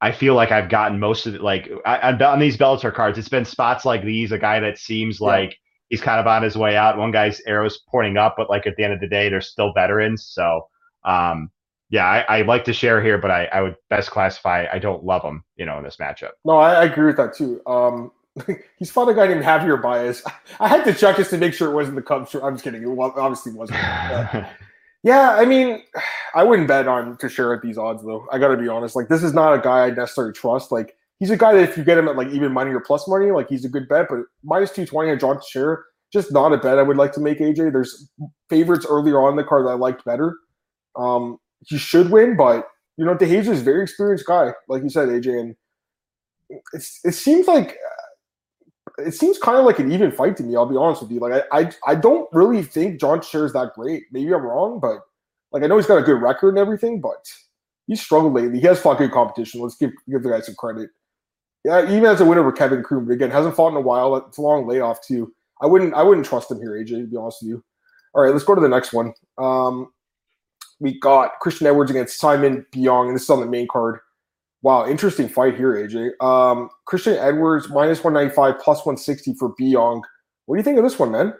I 0.00 0.12
feel 0.12 0.34
like 0.34 0.50
I've 0.50 0.68
gotten 0.68 1.00
most 1.00 1.26
of 1.26 1.34
it. 1.34 1.40
Like 1.40 1.70
I, 1.86 2.12
on 2.12 2.38
these 2.38 2.56
Bellator 2.56 2.92
cards, 2.92 3.18
it's 3.18 3.28
been 3.28 3.44
spots 3.44 3.84
like 3.84 4.04
these. 4.04 4.32
A 4.32 4.38
guy 4.38 4.60
that 4.60 4.78
seems 4.78 5.18
yeah. 5.20 5.26
like 5.26 5.56
he's 5.88 6.00
kind 6.00 6.20
of 6.20 6.26
on 6.26 6.42
his 6.42 6.56
way 6.56 6.76
out. 6.76 6.98
One 6.98 7.10
guy's 7.10 7.40
arrows 7.46 7.80
pointing 7.88 8.16
up, 8.16 8.34
but 8.36 8.50
like 8.50 8.66
at 8.66 8.76
the 8.76 8.84
end 8.84 8.92
of 8.92 9.00
the 9.00 9.08
day, 9.08 9.28
they're 9.28 9.40
still 9.40 9.72
veterans. 9.72 10.26
So 10.26 10.68
um, 11.04 11.50
yeah, 11.90 12.06
I, 12.06 12.38
I, 12.38 12.42
like 12.42 12.64
Teixeira 12.64 13.02
here, 13.02 13.18
but 13.18 13.30
I, 13.30 13.44
I 13.46 13.60
would 13.60 13.76
best 13.90 14.10
classify 14.10 14.66
I 14.72 14.78
don't 14.78 15.04
love 15.04 15.22
him, 15.22 15.44
you 15.56 15.66
know, 15.66 15.78
in 15.78 15.84
this 15.84 15.98
matchup. 15.98 16.30
No, 16.44 16.56
I, 16.56 16.74
I 16.74 16.84
agree 16.84 17.06
with 17.06 17.16
that 17.18 17.34
too. 17.34 17.60
Um, 17.66 18.10
he's 18.78 18.90
fought 18.90 19.08
a 19.08 19.14
guy 19.14 19.26
named 19.26 19.44
Javier 19.44 19.80
Baez. 19.80 20.22
I 20.58 20.68
had 20.68 20.84
to 20.84 20.94
check 20.94 21.16
just 21.16 21.30
to 21.30 21.38
make 21.38 21.54
sure 21.54 21.70
it 21.70 21.74
wasn't 21.74 21.96
the 21.96 22.02
Cubs. 22.02 22.34
I'm 22.34 22.54
just 22.54 22.64
kidding. 22.64 22.82
It 22.82 22.98
obviously 22.98 23.52
wasn't. 23.52 23.78
yeah, 25.02 25.36
I 25.36 25.44
mean, 25.44 25.82
I 26.34 26.42
wouldn't 26.42 26.68
bet 26.68 26.88
on 26.88 27.16
Teixeira 27.16 27.56
at 27.56 27.62
these 27.62 27.78
odds 27.78 28.02
though. 28.02 28.26
I 28.32 28.38
got 28.38 28.48
to 28.48 28.56
be 28.56 28.68
honest. 28.68 28.96
Like, 28.96 29.08
this 29.08 29.22
is 29.22 29.32
not 29.32 29.54
a 29.54 29.60
guy 29.60 29.86
I 29.86 29.90
necessarily 29.90 30.32
trust. 30.32 30.72
Like, 30.72 30.96
he's 31.20 31.30
a 31.30 31.36
guy 31.36 31.54
that 31.54 31.68
if 31.68 31.76
you 31.76 31.84
get 31.84 31.98
him 31.98 32.08
at 32.08 32.16
like 32.16 32.28
even 32.28 32.52
money 32.52 32.72
or 32.72 32.80
plus 32.80 33.06
money, 33.06 33.30
like 33.30 33.48
he's 33.48 33.64
a 33.64 33.68
good 33.68 33.88
bet. 33.88 34.06
But 34.08 34.20
minus 34.42 34.72
two 34.72 34.86
twenty 34.86 35.10
on 35.10 35.18
John 35.18 35.36
Teixeira, 35.36 35.78
just 36.12 36.32
not 36.32 36.52
a 36.52 36.58
bet 36.58 36.78
I 36.78 36.82
would 36.82 36.96
like 36.96 37.12
to 37.12 37.20
make. 37.20 37.38
AJ, 37.38 37.72
there's 37.72 38.10
favorites 38.50 38.86
earlier 38.88 39.20
on 39.20 39.36
the 39.36 39.44
card 39.44 39.66
that 39.66 39.70
I 39.70 39.74
liked 39.74 40.04
better. 40.04 40.36
Um, 40.96 41.38
he 41.66 41.78
should 41.78 42.10
win, 42.10 42.36
but 42.36 42.68
you 42.96 43.04
know, 43.04 43.14
DeHazer 43.16 43.50
is 43.50 43.60
a 43.60 43.64
very 43.64 43.82
experienced 43.82 44.26
guy, 44.26 44.52
like 44.68 44.82
you 44.82 44.90
said, 44.90 45.08
AJ, 45.08 45.40
and 45.40 45.56
it's, 46.72 47.00
it 47.04 47.12
seems 47.12 47.46
like 47.46 47.76
it 48.98 49.12
seems 49.12 49.38
kind 49.38 49.58
of 49.58 49.64
like 49.64 49.78
an 49.78 49.90
even 49.90 50.12
fight 50.12 50.36
to 50.36 50.42
me. 50.42 50.56
I'll 50.56 50.66
be 50.66 50.76
honest 50.76 51.02
with 51.02 51.10
you. 51.10 51.20
Like 51.20 51.44
I, 51.52 51.60
I, 51.60 51.70
I 51.86 51.94
don't 51.94 52.28
really 52.32 52.62
think 52.62 53.00
John 53.00 53.20
Teixeira 53.20 53.46
is 53.46 53.52
that 53.52 53.74
great. 53.74 54.04
Maybe 54.12 54.32
I'm 54.32 54.42
wrong, 54.42 54.78
but 54.80 55.00
like 55.52 55.62
I 55.62 55.66
know 55.66 55.76
he's 55.76 55.86
got 55.86 55.98
a 55.98 56.02
good 56.02 56.20
record 56.20 56.50
and 56.50 56.58
everything, 56.58 57.00
but 57.00 57.26
he's 57.86 58.00
struggled 58.00 58.34
lately. 58.34 58.60
He 58.60 58.66
has 58.66 58.80
fought 58.80 58.98
good 58.98 59.12
competition. 59.12 59.60
Let's 59.60 59.76
give 59.76 59.90
give 60.08 60.22
the 60.22 60.30
guy 60.30 60.40
some 60.40 60.54
credit. 60.54 60.90
Yeah, 61.64 61.84
even 61.84 62.04
as 62.04 62.20
a 62.20 62.24
winner 62.24 62.42
over 62.42 62.52
Kevin 62.52 62.82
Croom, 62.82 63.06
but 63.06 63.12
again, 63.12 63.30
hasn't 63.30 63.56
fought 63.56 63.70
in 63.70 63.76
a 63.76 63.80
while. 63.80 64.16
It's 64.16 64.38
a 64.38 64.42
long 64.42 64.66
layoff 64.66 65.04
too. 65.04 65.32
I 65.60 65.66
wouldn't 65.66 65.94
I 65.94 66.02
wouldn't 66.02 66.26
trust 66.26 66.50
him 66.50 66.58
here, 66.58 66.72
AJ. 66.72 66.88
To 66.88 67.06
be 67.06 67.16
honest 67.16 67.42
with 67.42 67.50
you. 67.50 67.64
All 68.14 68.22
right, 68.22 68.32
let's 68.32 68.44
go 68.44 68.54
to 68.54 68.60
the 68.60 68.68
next 68.68 68.92
one. 68.92 69.12
Um, 69.38 69.92
we 70.78 71.00
got 71.00 71.40
Christian 71.40 71.66
Edwards 71.66 71.90
against 71.90 72.18
Simon 72.18 72.64
Biyong, 72.72 73.08
and 73.08 73.16
this 73.16 73.22
is 73.22 73.30
on 73.30 73.40
the 73.40 73.46
main 73.46 73.66
card. 73.66 73.98
Wow, 74.64 74.88
interesting 74.88 75.28
fight 75.28 75.56
here, 75.56 75.74
AJ. 75.74 76.12
Um, 76.24 76.70
Christian 76.86 77.18
Edwards 77.18 77.68
minus 77.68 78.02
195 78.02 78.58
plus 78.58 78.78
160 78.78 79.34
for 79.34 79.54
Biyong. 79.60 80.00
What 80.46 80.56
do 80.56 80.58
you 80.58 80.64
think 80.64 80.78
of 80.78 80.84
this 80.84 80.98
one, 80.98 81.10
man? 81.10 81.34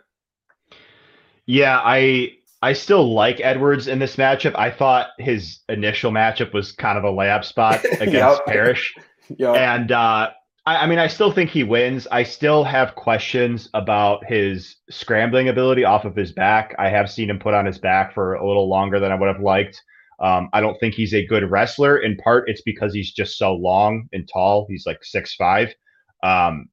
Yeah, 1.46 1.81
I 1.83 2.33
I 2.61 2.75
still 2.75 3.14
like 3.14 3.40
Edwards 3.40 3.88
in 3.88 3.99
this 3.99 4.16
matchup. 4.16 4.55
I 4.57 4.70
thought 4.70 5.09
his 5.18 5.61
initial 5.70 6.12
matchup 6.12 6.53
was 6.53 6.72
kind 6.72 6.99
of 6.99 7.05
a 7.05 7.11
layup 7.11 7.46
spot 7.46 7.83
against 8.01 8.44
Parrish. 8.46 8.94
Yeah. 9.38 9.53
And 9.53 9.90
uh, 9.90 10.29
I, 10.66 10.77
I 10.77 10.87
mean, 10.87 10.99
I 10.99 11.07
still 11.07 11.33
think 11.33 11.49
he 11.49 11.64
wins. 11.64 12.07
I 12.12 12.25
still 12.25 12.62
have 12.62 12.94
questions 12.94 13.70
about 13.72 14.22
his 14.27 14.77
scrambling 14.90 15.49
ability 15.49 15.85
off 15.85 16.05
of 16.05 16.14
his 16.14 16.31
back. 16.31 16.75
I 16.79 16.90
have 16.90 17.11
seen 17.11 17.31
him 17.31 17.38
put 17.38 17.55
on 17.55 17.64
his 17.64 17.79
back 17.79 18.12
for 18.12 18.35
a 18.35 18.46
little 18.46 18.68
longer 18.68 19.01
than 19.01 19.11
I 19.11 19.14
would 19.14 19.29
have 19.35 19.40
liked. 19.40 19.83
Um, 20.20 20.48
I 20.53 20.61
don't 20.61 20.79
think 20.79 20.94
he's 20.94 21.14
a 21.14 21.27
good 21.27 21.50
wrestler. 21.50 21.98
In 21.98 22.16
part, 22.16 22.48
it's 22.48 22.62
because 22.62 22.94
he's 22.94 23.12
just 23.12 23.37
so 23.38 23.55
long 23.55 24.09
and 24.12 24.29
tall. 24.33 24.66
He's 24.68 24.87
like 24.87 25.05
six 25.05 25.35
five, 25.35 25.74
um, 26.22 26.68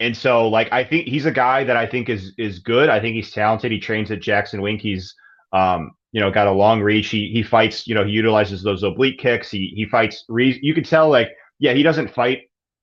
and 0.00 0.16
so 0.16 0.48
like 0.48 0.72
I 0.72 0.82
think 0.84 1.06
he's 1.06 1.26
a 1.26 1.30
guy 1.30 1.64
that 1.64 1.76
I 1.76 1.86
think 1.86 2.08
is 2.08 2.32
is 2.38 2.58
good. 2.58 2.88
I 2.88 3.00
think 3.00 3.14
he's 3.14 3.30
talented. 3.30 3.70
He 3.70 3.78
trains 3.78 4.10
at 4.10 4.20
Jackson 4.20 4.62
Wink. 4.62 4.80
He's 4.80 5.14
um, 5.52 5.92
you 6.12 6.20
know 6.20 6.30
got 6.30 6.46
a 6.46 6.52
long 6.52 6.80
reach. 6.80 7.08
He 7.10 7.30
he 7.32 7.42
fights. 7.42 7.86
You 7.86 7.94
know 7.94 8.04
he 8.04 8.12
utilizes 8.12 8.62
those 8.62 8.82
oblique 8.82 9.18
kicks. 9.18 9.50
He 9.50 9.72
he 9.76 9.84
fights. 9.86 10.24
Re- 10.28 10.58
you 10.62 10.74
can 10.74 10.84
tell 10.84 11.08
like 11.08 11.28
yeah 11.58 11.74
he 11.74 11.82
doesn't 11.82 12.12
fight 12.14 12.42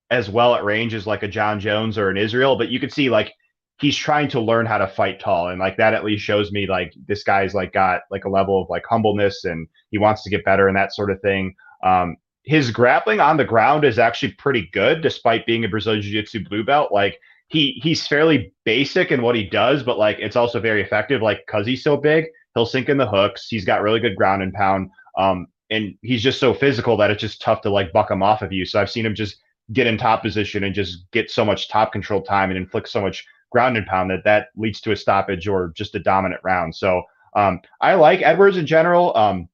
as 0.09 0.29
well 0.29 0.55
at 0.55 0.63
range 0.63 0.93
as 0.93 1.07
like 1.07 1.23
a 1.23 1.27
Jon 1.27 1.59
Jones 1.59 1.97
or 1.97 2.09
an 2.09 2.17
Israel, 2.17 2.55
but 2.55 2.69
you 2.69 2.79
could 2.79 2.93
see 2.93 3.09
like 3.09 3.33
he's 3.79 3.95
trying 3.95 4.27
to 4.27 4.39
learn 4.39 4.65
how 4.65 4.77
to 4.77 4.87
fight 4.87 5.19
tall 5.19 5.49
and 5.49 5.59
like 5.59 5.77
that 5.77 5.93
at 5.93 6.03
least 6.03 6.23
shows 6.23 6.51
me 6.51 6.67
like 6.67 6.93
this 7.07 7.23
guy's 7.23 7.53
like 7.53 7.73
got 7.73 8.01
like 8.09 8.25
a 8.25 8.29
level 8.29 8.61
of 8.61 8.69
like 8.69 8.83
humbleness 8.85 9.45
and 9.45 9.67
he 9.91 9.97
wants 9.97 10.23
to 10.23 10.29
get 10.29 10.43
better 10.45 10.67
and 10.67 10.75
that 10.75 10.93
sort 10.93 11.11
of 11.11 11.21
thing. 11.21 11.53
Um 11.83 12.17
his 12.43 12.71
grappling 12.71 13.19
on 13.19 13.35
the 13.35 13.43
ground 13.43 13.83
is 13.83 13.99
actually 13.99 14.31
pretty 14.33 14.69
good 14.71 15.01
despite 15.01 15.45
being 15.45 15.65
a 15.65 15.67
brazilian 15.67 16.01
jiu-jitsu 16.01 16.47
blue 16.47 16.63
belt. 16.63 16.91
Like 16.91 17.19
he 17.49 17.79
he's 17.83 18.07
fairly 18.07 18.53
basic 18.65 19.11
in 19.11 19.21
what 19.21 19.35
he 19.35 19.43
does 19.43 19.83
but 19.83 19.97
like 19.97 20.17
it's 20.19 20.35
also 20.35 20.59
very 20.59 20.81
effective 20.81 21.21
like 21.21 21.43
because 21.45 21.65
he's 21.65 21.83
so 21.83 21.95
big 21.95 22.25
he'll 22.53 22.65
sink 22.65 22.89
in 22.89 22.97
the 22.97 23.07
hooks 23.07 23.47
he's 23.47 23.63
got 23.63 23.81
really 23.81 24.01
good 24.01 24.17
ground 24.17 24.41
and 24.41 24.53
pound 24.53 24.89
um 25.17 25.47
and 25.69 25.95
he's 26.01 26.21
just 26.21 26.39
so 26.39 26.53
physical 26.53 26.97
that 26.97 27.09
it's 27.09 27.21
just 27.21 27.41
tough 27.41 27.61
to 27.61 27.69
like 27.69 27.93
buck 27.93 28.09
him 28.11 28.23
off 28.23 28.41
of 28.41 28.51
you. 28.51 28.65
So 28.65 28.81
i've 28.81 28.89
seen 28.89 29.05
him 29.05 29.15
just 29.15 29.37
get 29.73 29.87
in 29.87 29.97
top 29.97 30.21
position 30.21 30.63
and 30.63 30.73
just 30.73 31.09
get 31.11 31.29
so 31.29 31.43
much 31.43 31.69
top 31.69 31.91
control 31.91 32.21
time 32.21 32.49
and 32.49 32.57
inflict 32.57 32.87
so 32.89 33.01
much 33.01 33.25
ground 33.51 33.77
and 33.77 33.85
pound 33.85 34.09
that 34.11 34.23
that 34.25 34.49
leads 34.55 34.81
to 34.81 34.91
a 34.91 34.95
stoppage 34.95 35.47
or 35.47 35.71
just 35.75 35.95
a 35.95 35.99
dominant 35.99 36.41
round. 36.43 36.75
So 36.75 37.03
um, 37.35 37.61
I 37.81 37.95
like 37.95 38.21
Edwards 38.21 38.57
in 38.57 38.65
general. 38.65 39.15
Um, 39.15 39.47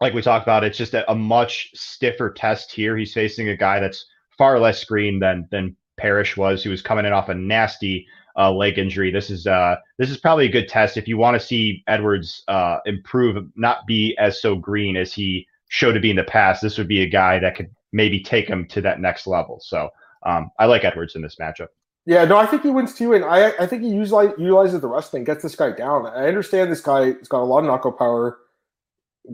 like 0.00 0.14
we 0.14 0.22
talked 0.22 0.44
about, 0.44 0.64
it's 0.64 0.78
just 0.78 0.94
a, 0.94 1.10
a, 1.10 1.14
much 1.14 1.70
stiffer 1.74 2.30
test 2.30 2.72
here. 2.72 2.96
He's 2.96 3.12
facing 3.12 3.48
a 3.48 3.56
guy 3.56 3.80
that's 3.80 4.06
far 4.36 4.60
less 4.60 4.78
screen 4.78 5.18
than 5.18 5.48
than 5.50 5.76
Parrish 5.98 6.36
was, 6.36 6.62
who 6.62 6.70
was 6.70 6.82
coming 6.82 7.04
in 7.04 7.12
off 7.12 7.28
a 7.28 7.34
nasty 7.34 8.06
uh, 8.36 8.52
leg 8.52 8.78
injury. 8.78 9.10
This 9.10 9.30
is 9.30 9.46
uh, 9.46 9.76
this 9.98 10.10
is 10.10 10.16
probably 10.16 10.46
a 10.46 10.52
good 10.52 10.68
test 10.68 10.96
if 10.96 11.08
you 11.08 11.18
want 11.18 11.38
to 11.38 11.44
see 11.44 11.82
Edwards 11.88 12.44
uh, 12.46 12.78
improve, 12.86 13.44
not 13.56 13.86
be 13.86 14.16
as 14.18 14.40
so 14.40 14.54
green 14.54 14.96
as 14.96 15.12
he 15.12 15.46
showed 15.68 15.94
to 15.94 16.00
be 16.00 16.10
in 16.10 16.16
the 16.16 16.24
past. 16.24 16.62
This 16.62 16.78
would 16.78 16.88
be 16.88 17.02
a 17.02 17.08
guy 17.08 17.40
that 17.40 17.56
could 17.56 17.70
maybe 17.92 18.20
take 18.20 18.48
him 18.48 18.66
to 18.68 18.80
that 18.82 19.00
next 19.00 19.26
level. 19.26 19.58
So 19.60 19.90
um, 20.24 20.50
I 20.58 20.66
like 20.66 20.84
Edwards 20.84 21.16
in 21.16 21.22
this 21.22 21.36
matchup. 21.40 21.68
Yeah, 22.08 22.24
no, 22.24 22.38
I 22.38 22.46
think 22.46 22.62
he 22.62 22.70
wins 22.70 22.94
too, 22.94 23.12
and 23.12 23.22
I 23.22 23.52
I 23.60 23.66
think 23.66 23.82
he 23.82 23.90
utilize, 23.90 24.32
utilizes 24.38 24.80
the 24.80 24.86
wrestling, 24.86 25.24
gets 25.24 25.42
this 25.42 25.54
guy 25.54 25.72
down. 25.72 26.06
I 26.06 26.26
understand 26.26 26.72
this 26.72 26.80
guy 26.80 27.12
has 27.12 27.28
got 27.28 27.42
a 27.42 27.44
lot 27.44 27.58
of 27.58 27.66
knockout 27.66 27.98
power. 27.98 28.38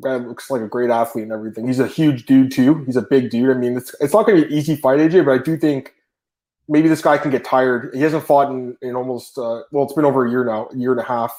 Guy 0.01 0.17
looks 0.17 0.51
like 0.51 0.61
a 0.61 0.67
great 0.67 0.91
athlete 0.91 1.23
and 1.23 1.33
everything. 1.33 1.69
He's 1.69 1.79
a 1.79 1.87
huge 1.87 2.27
dude 2.27 2.51
too. 2.51 2.83
He's 2.85 2.97
a 2.97 3.03
big 3.03 3.31
dude. 3.31 3.57
I 3.57 3.61
mean, 3.61 3.77
it's 3.77 3.95
it's 4.01 4.13
not 4.13 4.27
going 4.27 4.41
to 4.41 4.49
be 4.49 4.53
an 4.53 4.59
easy 4.59 4.75
fight, 4.75 4.99
AJ, 4.99 5.25
but 5.25 5.31
I 5.31 5.39
do 5.39 5.57
think 5.57 5.95
maybe 6.69 6.89
this 6.89 7.01
guy 7.01 7.17
can 7.17 7.31
get 7.31 7.45
tired. 7.45 7.95
He 7.95 8.01
hasn't 8.01 8.25
fought 8.25 8.51
in, 8.51 8.77
in 8.83 8.97
almost 8.97 9.39
uh, 9.39 9.63
well, 9.71 9.85
it's 9.85 9.93
been 9.93 10.05
over 10.05 10.27
a 10.27 10.31
year 10.31 10.45
now, 10.45 10.67
a 10.73 10.77
year 10.77 10.91
and 10.91 11.01
a 11.01 11.05
half. 11.05 11.33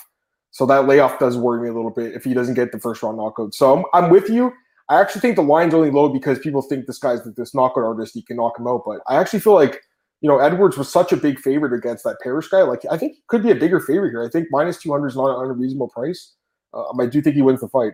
So 0.51 0.65
that 0.67 0.87
layoff 0.87 1.19
does 1.19 1.35
worry 1.35 1.61
me 1.61 1.67
a 1.67 1.73
little 1.73 1.91
bit 1.91 2.13
if 2.15 2.23
he 2.23 2.33
doesn't 2.33 2.53
get 2.53 2.71
the 2.71 2.79
first 2.79 3.03
round 3.03 3.17
knockout. 3.17 3.53
So 3.53 3.77
I'm, 3.77 3.83
I'm 3.93 4.09
with 4.09 4.29
you. 4.29 4.53
I 4.87 5.01
actually 5.01 5.19
think 5.19 5.35
the 5.35 5.43
line's 5.43 5.73
only 5.73 5.91
low 5.91 6.07
because 6.07 6.39
people 6.39 6.61
think 6.61 6.85
this 6.85 6.97
guy's 6.97 7.21
this 7.25 7.53
knockout 7.53 7.83
artist. 7.83 8.13
He 8.13 8.21
can 8.21 8.37
knock 8.37 8.57
him 8.57 8.67
out, 8.67 8.83
but 8.85 9.01
I 9.09 9.17
actually 9.17 9.41
feel 9.41 9.55
like 9.55 9.81
you 10.25 10.31
know 10.31 10.39
Edwards 10.39 10.75
was 10.75 10.91
such 10.91 11.11
a 11.11 11.17
big 11.17 11.38
favorite 11.38 11.71
against 11.71 12.03
that 12.03 12.17
Parrish 12.19 12.47
guy. 12.47 12.63
Like 12.63 12.81
I 12.89 12.97
think 12.97 13.17
could 13.27 13.43
be 13.43 13.51
a 13.51 13.55
bigger 13.55 13.79
favorite 13.79 14.09
here. 14.09 14.25
I 14.25 14.27
think 14.27 14.47
minus 14.49 14.79
two 14.79 14.91
hundred 14.91 15.09
is 15.09 15.15
not 15.15 15.29
an 15.29 15.51
unreasonable 15.51 15.89
price. 15.89 16.33
Um, 16.73 16.99
I 16.99 17.05
do 17.05 17.21
think 17.21 17.35
he 17.35 17.43
wins 17.43 17.61
the 17.61 17.67
fight. 17.67 17.93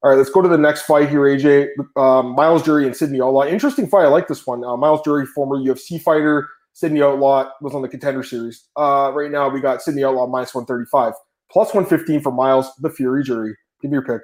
All 0.00 0.10
right, 0.10 0.16
let's 0.16 0.30
go 0.30 0.40
to 0.40 0.48
the 0.48 0.56
next 0.56 0.82
fight 0.82 1.08
here, 1.08 1.22
AJ. 1.22 1.70
Um, 1.96 2.36
Myles 2.36 2.62
Jury 2.62 2.86
and 2.86 2.94
Sydney 2.94 3.20
Outlaw. 3.20 3.44
Interesting 3.46 3.88
fight. 3.88 4.04
I 4.04 4.08
like 4.08 4.28
this 4.28 4.46
one. 4.46 4.62
Uh, 4.62 4.76
Myles 4.76 5.00
Jury, 5.04 5.26
former 5.26 5.56
UFC 5.56 6.00
fighter. 6.00 6.48
Sydney 6.74 7.02
Outlaw 7.02 7.50
was 7.60 7.74
on 7.74 7.82
the 7.82 7.88
contender 7.88 8.22
series. 8.22 8.68
Uh, 8.76 9.10
right 9.12 9.32
now, 9.32 9.48
we 9.48 9.60
got 9.60 9.82
Sydney 9.82 10.04
Outlaw 10.04 10.28
minus 10.28 10.54
135, 10.54 11.14
plus 11.50 11.74
115 11.74 12.20
for 12.20 12.30
Myles, 12.30 12.70
the 12.78 12.90
Fury 12.90 13.24
Jury. 13.24 13.56
Give 13.82 13.90
me 13.90 13.96
your 13.96 14.04
pick. 14.04 14.22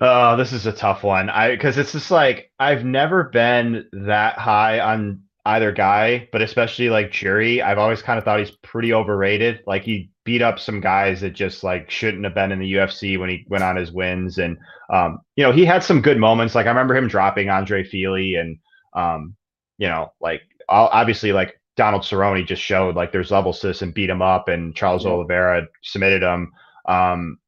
Oh, 0.00 0.36
this 0.36 0.52
is 0.52 0.64
a 0.66 0.72
tough 0.72 1.02
one. 1.02 1.28
I 1.28 1.50
because 1.50 1.76
it's 1.76 1.90
just 1.90 2.12
like 2.12 2.52
I've 2.60 2.84
never 2.84 3.24
been 3.24 3.86
that 3.92 4.38
high 4.38 4.78
on 4.78 5.23
either 5.46 5.72
guy, 5.72 6.28
but 6.32 6.42
especially 6.42 6.88
like 6.88 7.12
Jury. 7.12 7.60
I've 7.60 7.78
always 7.78 8.02
kind 8.02 8.18
of 8.18 8.24
thought 8.24 8.38
he's 8.38 8.50
pretty 8.62 8.92
overrated. 8.94 9.62
Like 9.66 9.82
he 9.82 10.10
beat 10.24 10.42
up 10.42 10.58
some 10.58 10.80
guys 10.80 11.20
that 11.20 11.34
just 11.34 11.62
like 11.62 11.90
shouldn't 11.90 12.24
have 12.24 12.34
been 12.34 12.52
in 12.52 12.60
the 12.60 12.72
UFC 12.74 13.18
when 13.18 13.28
he 13.28 13.44
went 13.48 13.64
on 13.64 13.76
his 13.76 13.92
wins. 13.92 14.38
And 14.38 14.56
um, 14.90 15.20
you 15.36 15.44
know, 15.44 15.52
he 15.52 15.64
had 15.64 15.84
some 15.84 16.00
good 16.00 16.18
moments. 16.18 16.54
Like 16.54 16.66
I 16.66 16.70
remember 16.70 16.96
him 16.96 17.08
dropping 17.08 17.50
Andre 17.50 17.84
Fili 17.84 18.36
and 18.36 18.58
um, 18.94 19.36
you 19.76 19.88
know, 19.88 20.12
like 20.20 20.42
obviously 20.68 21.32
like 21.32 21.60
Donald 21.76 22.02
Cerrone 22.02 22.46
just 22.46 22.62
showed 22.62 22.96
like 22.96 23.12
there's 23.12 23.30
levels 23.30 23.60
to 23.60 23.66
this 23.66 23.82
and 23.82 23.92
beat 23.92 24.08
him 24.08 24.22
up 24.22 24.48
and 24.48 24.74
Charles 24.74 25.04
yeah. 25.04 25.10
Oliveira 25.10 25.66
submitted 25.82 26.22
him. 26.22 26.52
Um, 26.86 27.38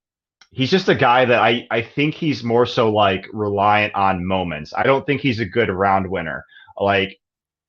he's 0.50 0.70
just 0.70 0.88
a 0.88 0.94
guy 0.94 1.24
that 1.24 1.38
I, 1.38 1.66
I 1.70 1.82
think 1.82 2.14
he's 2.14 2.42
more 2.42 2.66
so 2.66 2.90
like 2.90 3.26
reliant 3.32 3.94
on 3.94 4.26
moments. 4.26 4.72
I 4.76 4.82
don't 4.82 5.06
think 5.06 5.20
he's 5.20 5.40
a 5.40 5.46
good 5.46 5.70
round 5.70 6.10
winner. 6.10 6.44
Like, 6.78 7.18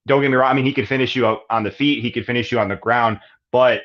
don't 0.08 0.22
get 0.22 0.32
me 0.32 0.38
wrong. 0.38 0.52
I 0.52 0.54
mean, 0.54 0.66
he 0.66 0.74
could 0.74 0.88
finish 0.88 1.16
you 1.16 1.38
on 1.50 1.64
the 1.64 1.72
feet, 1.72 2.02
he 2.02 2.12
could 2.12 2.26
finish 2.26 2.52
you 2.52 2.60
on 2.60 2.70
the 2.70 2.76
ground, 2.76 3.20
but 3.52 3.82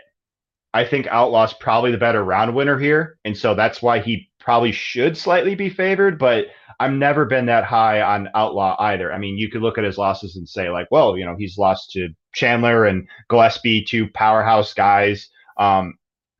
I 0.74 0.84
think 0.86 1.06
Outlaw's 1.08 1.52
probably 1.52 1.90
the 1.90 1.98
better 1.98 2.24
round 2.24 2.54
winner 2.54 2.78
here. 2.78 3.18
And 3.24 3.36
so 3.36 3.54
that's 3.54 3.82
why 3.82 3.98
he 4.00 4.30
probably 4.40 4.72
should 4.72 5.18
slightly 5.18 5.54
be 5.54 5.68
favored, 5.68 6.18
but 6.18 6.46
I've 6.80 6.92
never 6.92 7.26
been 7.26 7.46
that 7.46 7.64
high 7.64 8.00
on 8.00 8.28
Outlaw 8.34 8.76
either. 8.78 9.12
I 9.12 9.18
mean, 9.18 9.36
you 9.36 9.50
could 9.50 9.62
look 9.62 9.76
at 9.76 9.84
his 9.84 9.98
losses 9.98 10.36
and 10.36 10.48
say, 10.48 10.70
like, 10.70 10.88
well, 10.90 11.18
you 11.18 11.24
know, 11.26 11.36
he's 11.38 11.58
lost 11.58 11.90
to 11.92 12.08
Chandler 12.34 12.86
and 12.86 13.06
Gillespie, 13.28 13.84
two 13.84 14.08
powerhouse 14.08 14.72
guys. 14.72 15.28
Um, 15.58 15.94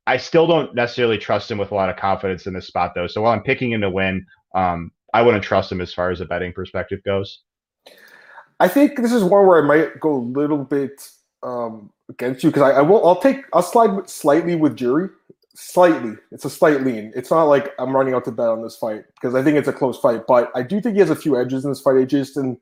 I 0.07 0.17
still 0.17 0.47
don't 0.47 0.75
necessarily 0.75 1.19
trust 1.19 1.51
him 1.51 1.59
with 1.59 1.71
a 1.71 1.75
lot 1.75 1.91
of 1.91 1.97
confidence 1.97 2.47
in 2.47 2.55
this 2.55 2.67
spot, 2.67 2.93
though. 2.95 3.07
So 3.07 3.23
while 3.23 3.33
I'm 3.33 3.43
picking 3.43 3.71
him 3.71 3.83
to 3.83 3.91
win, 3.91 4.27
um, 4.55 4.91
I 5.15 5.23
wouldn't 5.23 5.45
trust 5.45 5.71
him 5.71 5.81
as 5.81 5.93
far 5.93 6.11
as 6.11 6.21
a 6.21 6.25
betting 6.25 6.53
perspective 6.53 7.01
goes. 7.05 7.43
I 8.63 8.69
think 8.69 9.03
this 9.03 9.13
is 9.13 9.25
one 9.25 9.45
where 9.49 9.61
I 9.61 9.67
might 9.67 9.99
go 9.99 10.15
a 10.15 10.23
little 10.23 10.63
bit 10.63 11.11
um, 11.43 11.91
against 12.09 12.45
you 12.45 12.51
because 12.51 12.63
I, 12.63 12.79
I, 12.79 12.81
will. 12.81 13.05
I'll 13.05 13.21
take. 13.21 13.39
I'll 13.53 13.61
slide 13.61 14.09
slightly 14.09 14.55
with 14.55 14.77
Jury. 14.77 15.09
Slightly, 15.57 16.13
it's 16.31 16.45
a 16.45 16.51
slight 16.51 16.83
lean. 16.83 17.13
It's 17.17 17.33
not 17.33 17.43
like 17.45 17.73
I'm 17.81 17.95
running 17.95 18.15
out 18.15 18.25
to 18.27 18.31
bet 18.31 18.47
on 18.47 18.63
this 18.63 18.77
fight 18.77 19.03
because 19.15 19.35
I 19.35 19.43
think 19.43 19.57
it's 19.57 19.67
a 19.67 19.73
close 19.73 19.99
fight. 19.99 20.29
But 20.29 20.53
I 20.55 20.63
do 20.63 20.81
think 20.81 20.95
he 20.95 21.01
has 21.01 21.11
a 21.11 21.17
few 21.17 21.37
edges 21.37 21.65
in 21.65 21.73
this 21.73 21.81
fight. 21.81 21.97
AJ 21.97 22.09
just 22.11 22.37
in 22.37 22.57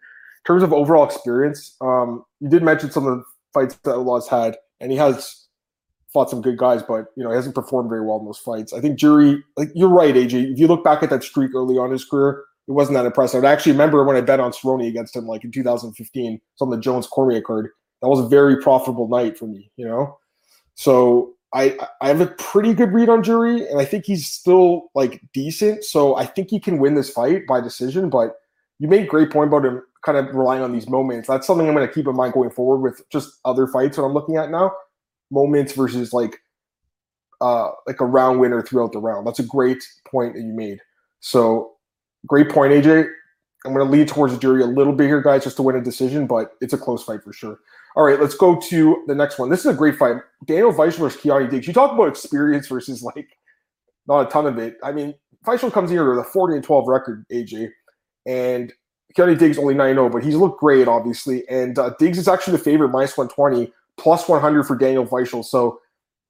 terms 0.47 0.63
of 0.63 0.73
overall 0.73 1.05
experience, 1.05 1.77
um, 1.83 2.25
you 2.41 2.49
did 2.49 2.63
mention 2.63 2.91
some 2.91 3.07
of 3.07 3.19
the 3.19 3.25
fights 3.53 3.75
that 3.85 3.93
Outlaws 3.93 4.27
had, 4.27 4.57
and 4.81 4.91
he 4.91 4.97
has 4.97 5.49
fought 6.15 6.31
some 6.31 6.41
good 6.41 6.57
guys, 6.57 6.83
but 6.83 7.09
you 7.15 7.23
know 7.23 7.29
he 7.29 7.37
hasn't 7.37 7.55
performed 7.55 7.91
very 7.91 8.01
well 8.01 8.21
in 8.21 8.25
those 8.25 8.39
fights. 8.39 8.73
I 8.73 8.81
think 8.81 8.99
Jury, 8.99 9.45
like 9.59 9.69
you're 9.75 9.91
right, 9.91 10.15
AJ. 10.15 10.53
If 10.55 10.59
you 10.59 10.67
look 10.67 10.83
back 10.83 11.03
at 11.03 11.11
that 11.11 11.23
streak 11.23 11.55
early 11.55 11.77
on 11.77 11.91
his 11.91 12.07
career, 12.07 12.43
it 12.71 12.75
wasn't 12.75 12.95
that 12.95 13.05
impressive. 13.05 13.45
I 13.45 13.51
actually 13.51 13.73
remember 13.73 14.05
when 14.05 14.15
I 14.15 14.21
bet 14.21 14.39
on 14.39 14.53
Cerrone 14.53 14.87
against 14.87 15.17
him, 15.17 15.27
like 15.27 15.43
in 15.43 15.51
2015, 15.51 16.35
it's 16.35 16.63
on 16.63 16.71
the 16.71 16.79
Jones 16.79 17.09
Cormier 17.09 17.41
card. 17.43 17.69
That 18.01 18.07
was 18.09 18.21
a 18.21 18.29
very 18.29 18.63
profitable 18.63 19.09
night 19.09 19.37
for 19.37 19.47
me, 19.47 19.73
you 19.77 19.85
know. 19.85 20.17
So 20.77 21.35
I 21.53 21.77
I 22.01 22.07
have 22.07 22.21
a 22.21 22.29
pretty 22.29 22.73
good 22.73 22.93
read 22.93 23.09
on 23.09 23.25
Jury, 23.25 23.69
and 23.69 23.81
I 23.81 23.85
think 23.85 24.07
he's 24.07 24.29
still 24.29 24.85
like 24.95 25.21
decent. 25.35 25.83
So 25.83 26.15
I 26.15 26.25
think 26.25 26.51
he 26.51 26.61
can 26.61 26.79
win 26.79 26.95
this 26.95 27.11
fight 27.11 27.45
by 27.49 27.61
decision. 27.61 28.09
But 28.09 28.37
you 28.79 28.87
made 28.87 29.09
great 29.09 29.33
point 29.33 29.49
about 29.49 29.67
him 29.67 29.83
kind 30.03 30.17
of 30.17 30.33
relying 30.33 30.63
on 30.63 30.73
these 30.73 30.89
moments. 30.89 31.27
That's 31.27 31.49
something 31.49 31.67
I'm 31.67 31.75
going 31.75 31.89
to 31.89 31.93
keep 31.93 32.07
in 32.07 32.15
mind 32.15 32.35
going 32.35 32.51
forward 32.51 32.83
with 32.83 33.03
just 33.11 33.41
other 33.45 33.67
fights 33.67 33.97
that 33.97 34.05
I'm 34.05 34.15
looking 34.15 34.37
at 34.37 34.49
now 34.49 34.73
moments 35.33 35.73
versus 35.73 36.13
like 36.13 36.41
uh 37.41 37.71
like 37.87 38.01
a 38.01 38.07
round 38.07 38.39
winner 38.39 38.63
throughout 38.63 38.93
the 38.93 39.01
round. 39.01 39.27
That's 39.27 39.41
a 39.41 39.45
great 39.45 39.83
point 40.07 40.35
that 40.35 40.43
you 40.43 40.53
made. 40.53 40.79
So 41.19 41.70
great 42.27 42.49
point, 42.51 42.73
AJ. 42.73 43.09
I'm 43.67 43.75
going 43.75 43.85
to 43.85 43.93
lead 43.93 44.09
towards 44.09 44.33
the 44.33 44.41
jury 44.41 44.63
a 44.63 44.67
little 44.67 44.95
bit 44.95 45.07
here, 45.07 45.21
guys, 45.21 45.45
just 45.45 45.57
to 45.57 45.63
win 45.63 45.77
a 45.77 45.83
decision, 45.83 46.27
but 46.27 46.53
it's 46.61 46.73
a 46.73 46.79
close 46.79 47.03
fight 47.03 47.23
for 47.23 47.33
sure. 47.33 47.59
All 47.95 48.05
right, 48.05 48.19
let's 48.19 48.35
go 48.35 48.59
to 48.59 49.05
the 49.07 49.15
next 49.15 49.39
one. 49.39 49.51
This 49.51 49.61
is 49.61 49.67
a 49.67 49.75
great 49.75 49.97
fight. 49.97 50.17
Daniel 50.47 50.73
Weichel 50.73 50.99
versus 50.99 51.21
Keoni 51.21 51.51
Diggs. 51.51 51.67
You 51.67 51.75
talk 51.75 51.93
about 51.93 52.09
experience 52.09 52.69
versus 52.69 53.03
like 53.03 53.37
not 54.07 54.27
a 54.27 54.31
ton 54.31 54.47
of 54.47 54.59
it. 54.59 54.77
I 54.83 54.93
mean, 54.93 55.15
Weichel 55.47 55.73
comes 55.73 55.91
here 55.91 56.09
with 56.09 56.25
a 56.25 56.29
40 56.29 56.57
and 56.57 56.65
12 56.65 56.89
record, 56.89 57.27
AJ, 57.33 57.71
and 58.27 58.73
Keoni 59.17 59.39
Diggs 59.39 59.59
only 59.59 59.75
9 59.75 59.95
0, 59.95 60.09
but 60.09 60.23
he's 60.23 60.37
looked 60.37 60.61
great, 60.61 60.89
obviously. 60.89 61.47
And 61.49 61.79
uh, 61.79 61.95
Diggs 61.99 62.19
is 62.19 62.29
actually 62.29 62.57
the 62.57 62.63
favorite, 62.63 62.91
minus 62.91 63.17
120 63.17 63.73
plus 63.99 64.29
100 64.29 64.65
for 64.65 64.77
Daniel 64.77 65.07
Weichel. 65.07 65.45
So 65.45 65.81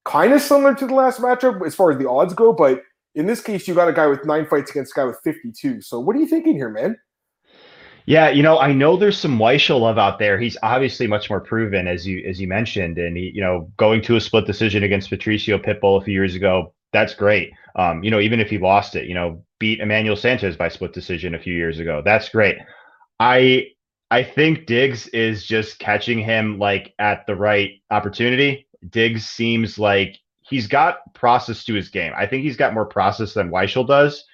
kind 0.04 0.32
of 0.32 0.40
similar 0.40 0.74
to 0.74 0.86
the 0.86 0.94
last 0.94 1.20
matchup 1.20 1.64
as 1.66 1.74
far 1.74 1.92
as 1.92 1.98
the 1.98 2.08
odds 2.08 2.34
go, 2.34 2.52
but 2.52 2.82
in 3.14 3.26
this 3.26 3.40
case, 3.40 3.66
you 3.66 3.74
got 3.74 3.88
a 3.88 3.92
guy 3.92 4.06
with 4.06 4.24
nine 4.24 4.46
fights 4.46 4.70
against 4.70 4.92
a 4.96 5.00
guy 5.00 5.04
with 5.04 5.18
52. 5.24 5.80
So 5.80 6.00
what 6.00 6.14
are 6.16 6.18
you 6.18 6.26
thinking 6.26 6.54
here, 6.54 6.70
man? 6.70 6.96
Yeah, 8.06 8.30
you 8.30 8.42
know, 8.42 8.58
I 8.58 8.72
know 8.72 8.96
there's 8.96 9.18
some 9.18 9.38
Weichel 9.38 9.80
love 9.80 9.98
out 9.98 10.18
there. 10.18 10.38
He's 10.38 10.56
obviously 10.62 11.06
much 11.06 11.28
more 11.30 11.40
proven, 11.40 11.86
as 11.86 12.06
you 12.06 12.26
as 12.26 12.40
you 12.40 12.48
mentioned, 12.48 12.98
and 12.98 13.16
he, 13.16 13.30
you 13.34 13.40
know, 13.40 13.70
going 13.76 14.02
to 14.02 14.16
a 14.16 14.20
split 14.20 14.46
decision 14.46 14.82
against 14.82 15.10
Patricio 15.10 15.58
Pitbull 15.58 16.00
a 16.00 16.04
few 16.04 16.14
years 16.14 16.34
ago, 16.34 16.72
that's 16.92 17.14
great. 17.14 17.52
Um, 17.76 18.02
you 18.02 18.10
know, 18.10 18.20
even 18.20 18.40
if 18.40 18.50
he 18.50 18.58
lost 18.58 18.96
it, 18.96 19.06
you 19.06 19.14
know, 19.14 19.44
beat 19.58 19.80
Emmanuel 19.80 20.16
Sanchez 20.16 20.56
by 20.56 20.68
split 20.68 20.92
decision 20.92 21.34
a 21.34 21.38
few 21.38 21.54
years 21.54 21.78
ago, 21.78 22.02
that's 22.04 22.28
great. 22.28 22.56
I 23.20 23.66
I 24.10 24.24
think 24.24 24.66
Diggs 24.66 25.06
is 25.08 25.46
just 25.46 25.78
catching 25.78 26.18
him 26.18 26.58
like 26.58 26.94
at 26.98 27.26
the 27.26 27.36
right 27.36 27.72
opportunity. 27.90 28.66
Diggs 28.88 29.26
seems 29.26 29.78
like 29.78 30.18
he's 30.50 30.66
got 30.66 31.14
process 31.14 31.64
to 31.64 31.74
his 31.74 31.88
game. 31.88 32.12
I 32.16 32.26
think 32.26 32.42
he's 32.42 32.56
got 32.56 32.74
more 32.74 32.84
process 32.84 33.32
than 33.32 33.50
Weichel 33.50 33.86
does. 33.86 34.24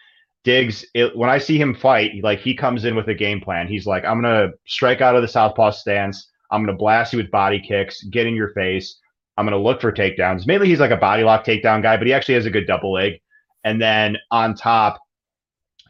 Diggs, 0.45 0.85
it, 0.95 1.17
when 1.17 1.29
I 1.29 1.39
see 1.39 1.61
him 1.61 1.75
fight, 1.75 2.13
like 2.23 2.41
he 2.41 2.55
comes 2.55 2.85
in 2.85 2.97
with 2.97 3.09
a 3.09 3.15
game 3.15 3.41
plan. 3.41 3.69
He's 3.69 3.87
like, 3.87 4.05
I'm 4.05 4.23
gonna 4.23 4.49
strike 4.67 5.01
out 5.01 5.15
of 5.15 5.23
the 5.23 5.29
southpaw 5.29 5.71
stance. 5.71 6.31
I'm 6.51 6.65
gonna 6.65 6.79
blast 6.79 7.13
you 7.13 7.19
with 7.19 7.31
body 7.31 7.61
kicks, 7.61 8.03
get 8.05 8.27
in 8.27 8.35
your 8.35 8.53
face. 8.55 8.99
I'm 9.37 9.45
gonna 9.45 9.59
look 9.59 9.81
for 9.81 9.93
takedowns. 9.93 10.47
Mainly, 10.47 10.69
he's 10.69 10.81
like 10.81 10.93
a 10.93 10.97
body 10.97 11.23
lock 11.23 11.45
takedown 11.45 11.83
guy, 11.83 11.97
but 11.97 12.07
he 12.07 12.15
actually 12.15 12.35
has 12.35 12.47
a 12.47 12.51
good 12.51 12.67
double 12.67 12.93
leg. 12.93 13.21
And 13.65 13.83
then 13.83 14.17
on 14.31 14.55
top, 14.55 15.01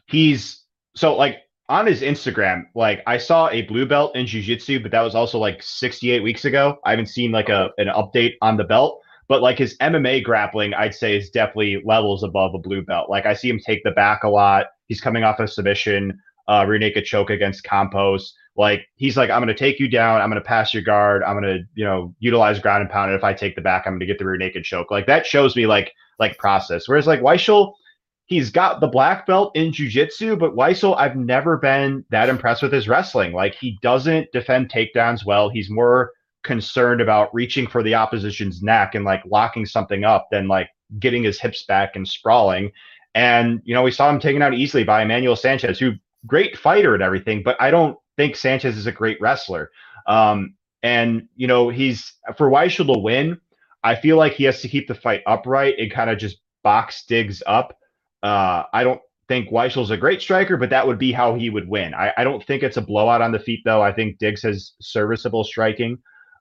he's 0.07 0.63
so 0.95 1.15
like 1.15 1.37
on 1.69 1.85
his 1.85 2.01
Instagram, 2.01 2.63
like 2.73 3.03
I 3.05 3.17
saw 3.19 3.49
a 3.49 3.61
blue 3.61 3.85
belt 3.85 4.15
in 4.15 4.25
jiu-jitsu, 4.25 4.81
but 4.81 4.91
that 4.91 5.01
was 5.01 5.15
also 5.15 5.37
like 5.37 5.61
68 5.61 6.23
weeks 6.23 6.45
ago. 6.45 6.77
I 6.83 6.91
haven't 6.91 7.07
seen 7.07 7.31
like 7.31 7.49
a 7.49 7.69
an 7.77 7.87
update 7.87 8.33
on 8.41 8.57
the 8.57 8.63
belt, 8.63 9.01
but 9.27 9.41
like 9.41 9.57
his 9.57 9.77
MMA 9.77 10.23
grappling, 10.23 10.73
I'd 10.73 10.95
say 10.95 11.17
is 11.17 11.29
definitely 11.29 11.81
levels 11.85 12.23
above 12.23 12.53
a 12.53 12.59
blue 12.59 12.81
belt. 12.81 13.09
Like 13.09 13.25
I 13.25 13.33
see 13.33 13.49
him 13.49 13.59
take 13.59 13.83
the 13.83 13.91
back 13.91 14.23
a 14.23 14.29
lot. 14.29 14.67
He's 14.87 15.01
coming 15.01 15.23
off 15.23 15.39
a 15.39 15.47
submission, 15.47 16.19
uh, 16.47 16.65
rear 16.67 16.79
naked 16.79 17.05
choke 17.05 17.29
against 17.29 17.63
Campos. 17.63 18.33
Like 18.55 18.87
he's 18.95 19.17
like, 19.17 19.29
I'm 19.29 19.41
gonna 19.41 19.53
take 19.53 19.79
you 19.79 19.89
down. 19.89 20.21
I'm 20.21 20.29
gonna 20.29 20.41
pass 20.41 20.73
your 20.73 20.83
guard. 20.83 21.23
I'm 21.23 21.35
gonna, 21.35 21.59
you 21.75 21.85
know, 21.85 22.15
utilize 22.19 22.59
ground 22.59 22.81
and 22.81 22.89
pound. 22.89 23.11
And 23.11 23.17
if 23.17 23.23
I 23.23 23.33
take 23.33 23.55
the 23.55 23.61
back, 23.61 23.83
I'm 23.85 23.93
gonna 23.93 24.05
get 24.05 24.17
the 24.19 24.25
rear 24.25 24.37
naked 24.37 24.63
choke. 24.63 24.91
Like 24.91 25.07
that 25.07 25.25
shows 25.25 25.55
me 25.55 25.67
like 25.67 25.91
like 26.19 26.37
process. 26.37 26.87
Whereas 26.87 27.07
like 27.07 27.21
Weichel– 27.21 27.73
he's 28.27 28.49
got 28.51 28.79
the 28.79 28.87
black 28.87 29.25
belt 29.25 29.51
in 29.55 29.71
jujitsu, 29.71 30.37
but 30.37 30.55
Weichel, 30.55 30.95
I've 30.97 31.15
never 31.15 31.57
been 31.57 32.05
that 32.11 32.29
impressed 32.29 32.61
with 32.61 32.73
his 32.73 32.87
wrestling. 32.87 33.33
Like 33.33 33.55
he 33.55 33.79
doesn't 33.81 34.31
defend 34.31 34.69
takedowns 34.69 35.25
well. 35.25 35.49
He's 35.49 35.69
more 35.69 36.11
concerned 36.43 37.01
about 37.01 37.33
reaching 37.33 37.67
for 37.67 37.83
the 37.83 37.95
opposition's 37.95 38.61
neck 38.61 38.95
and 38.95 39.05
like 39.05 39.23
locking 39.25 39.65
something 39.65 40.03
up 40.03 40.27
than 40.31 40.47
like 40.47 40.69
getting 40.99 41.23
his 41.23 41.39
hips 41.39 41.63
back 41.63 41.95
and 41.95 42.07
sprawling. 42.07 42.71
And 43.15 43.61
you 43.63 43.73
know, 43.73 43.83
we 43.83 43.91
saw 43.91 44.09
him 44.09 44.19
taken 44.19 44.41
out 44.41 44.53
easily 44.53 44.83
by 44.83 45.01
Emmanuel 45.01 45.35
Sanchez, 45.35 45.79
who 45.79 45.93
great 46.25 46.57
fighter 46.57 46.93
and 46.93 47.03
everything, 47.03 47.43
but 47.43 47.59
I 47.59 47.71
don't 47.71 47.97
think 48.15 48.35
Sanchez 48.35 48.77
is 48.77 48.87
a 48.87 48.91
great 48.91 49.19
wrestler. 49.21 49.71
Um, 50.07 50.55
and 50.83 51.27
you 51.35 51.47
know, 51.47 51.69
he's 51.69 52.13
for 52.37 52.49
Weichel 52.49 52.93
to 52.93 52.99
win. 52.99 53.39
I 53.83 53.95
feel 53.95 54.17
like 54.17 54.33
he 54.33 54.43
has 54.45 54.61
to 54.61 54.67
keep 54.67 54.87
the 54.87 54.95
fight 54.95 55.21
upright 55.25 55.75
and 55.79 55.91
kind 55.91 56.09
of 56.09 56.17
just 56.17 56.37
box 56.63 57.05
Diggs 57.05 57.41
up 57.45 57.77
uh, 58.23 58.63
I 58.73 58.83
don't 58.83 59.01
think 59.27 59.49
Weichel's 59.49 59.91
a 59.91 59.97
great 59.97 60.21
striker, 60.21 60.57
but 60.57 60.69
that 60.69 60.85
would 60.85 60.97
be 60.97 61.11
how 61.11 61.35
he 61.35 61.49
would 61.49 61.67
win. 61.67 61.93
I, 61.93 62.13
I, 62.17 62.23
don't 62.23 62.43
think 62.43 62.63
it's 62.63 62.77
a 62.77 62.81
blowout 62.81 63.21
on 63.21 63.31
the 63.31 63.39
feet, 63.39 63.61
though. 63.65 63.81
I 63.81 63.91
think 63.91 64.17
Diggs 64.17 64.41
has 64.43 64.73
serviceable 64.81 65.43
striking. 65.43 65.97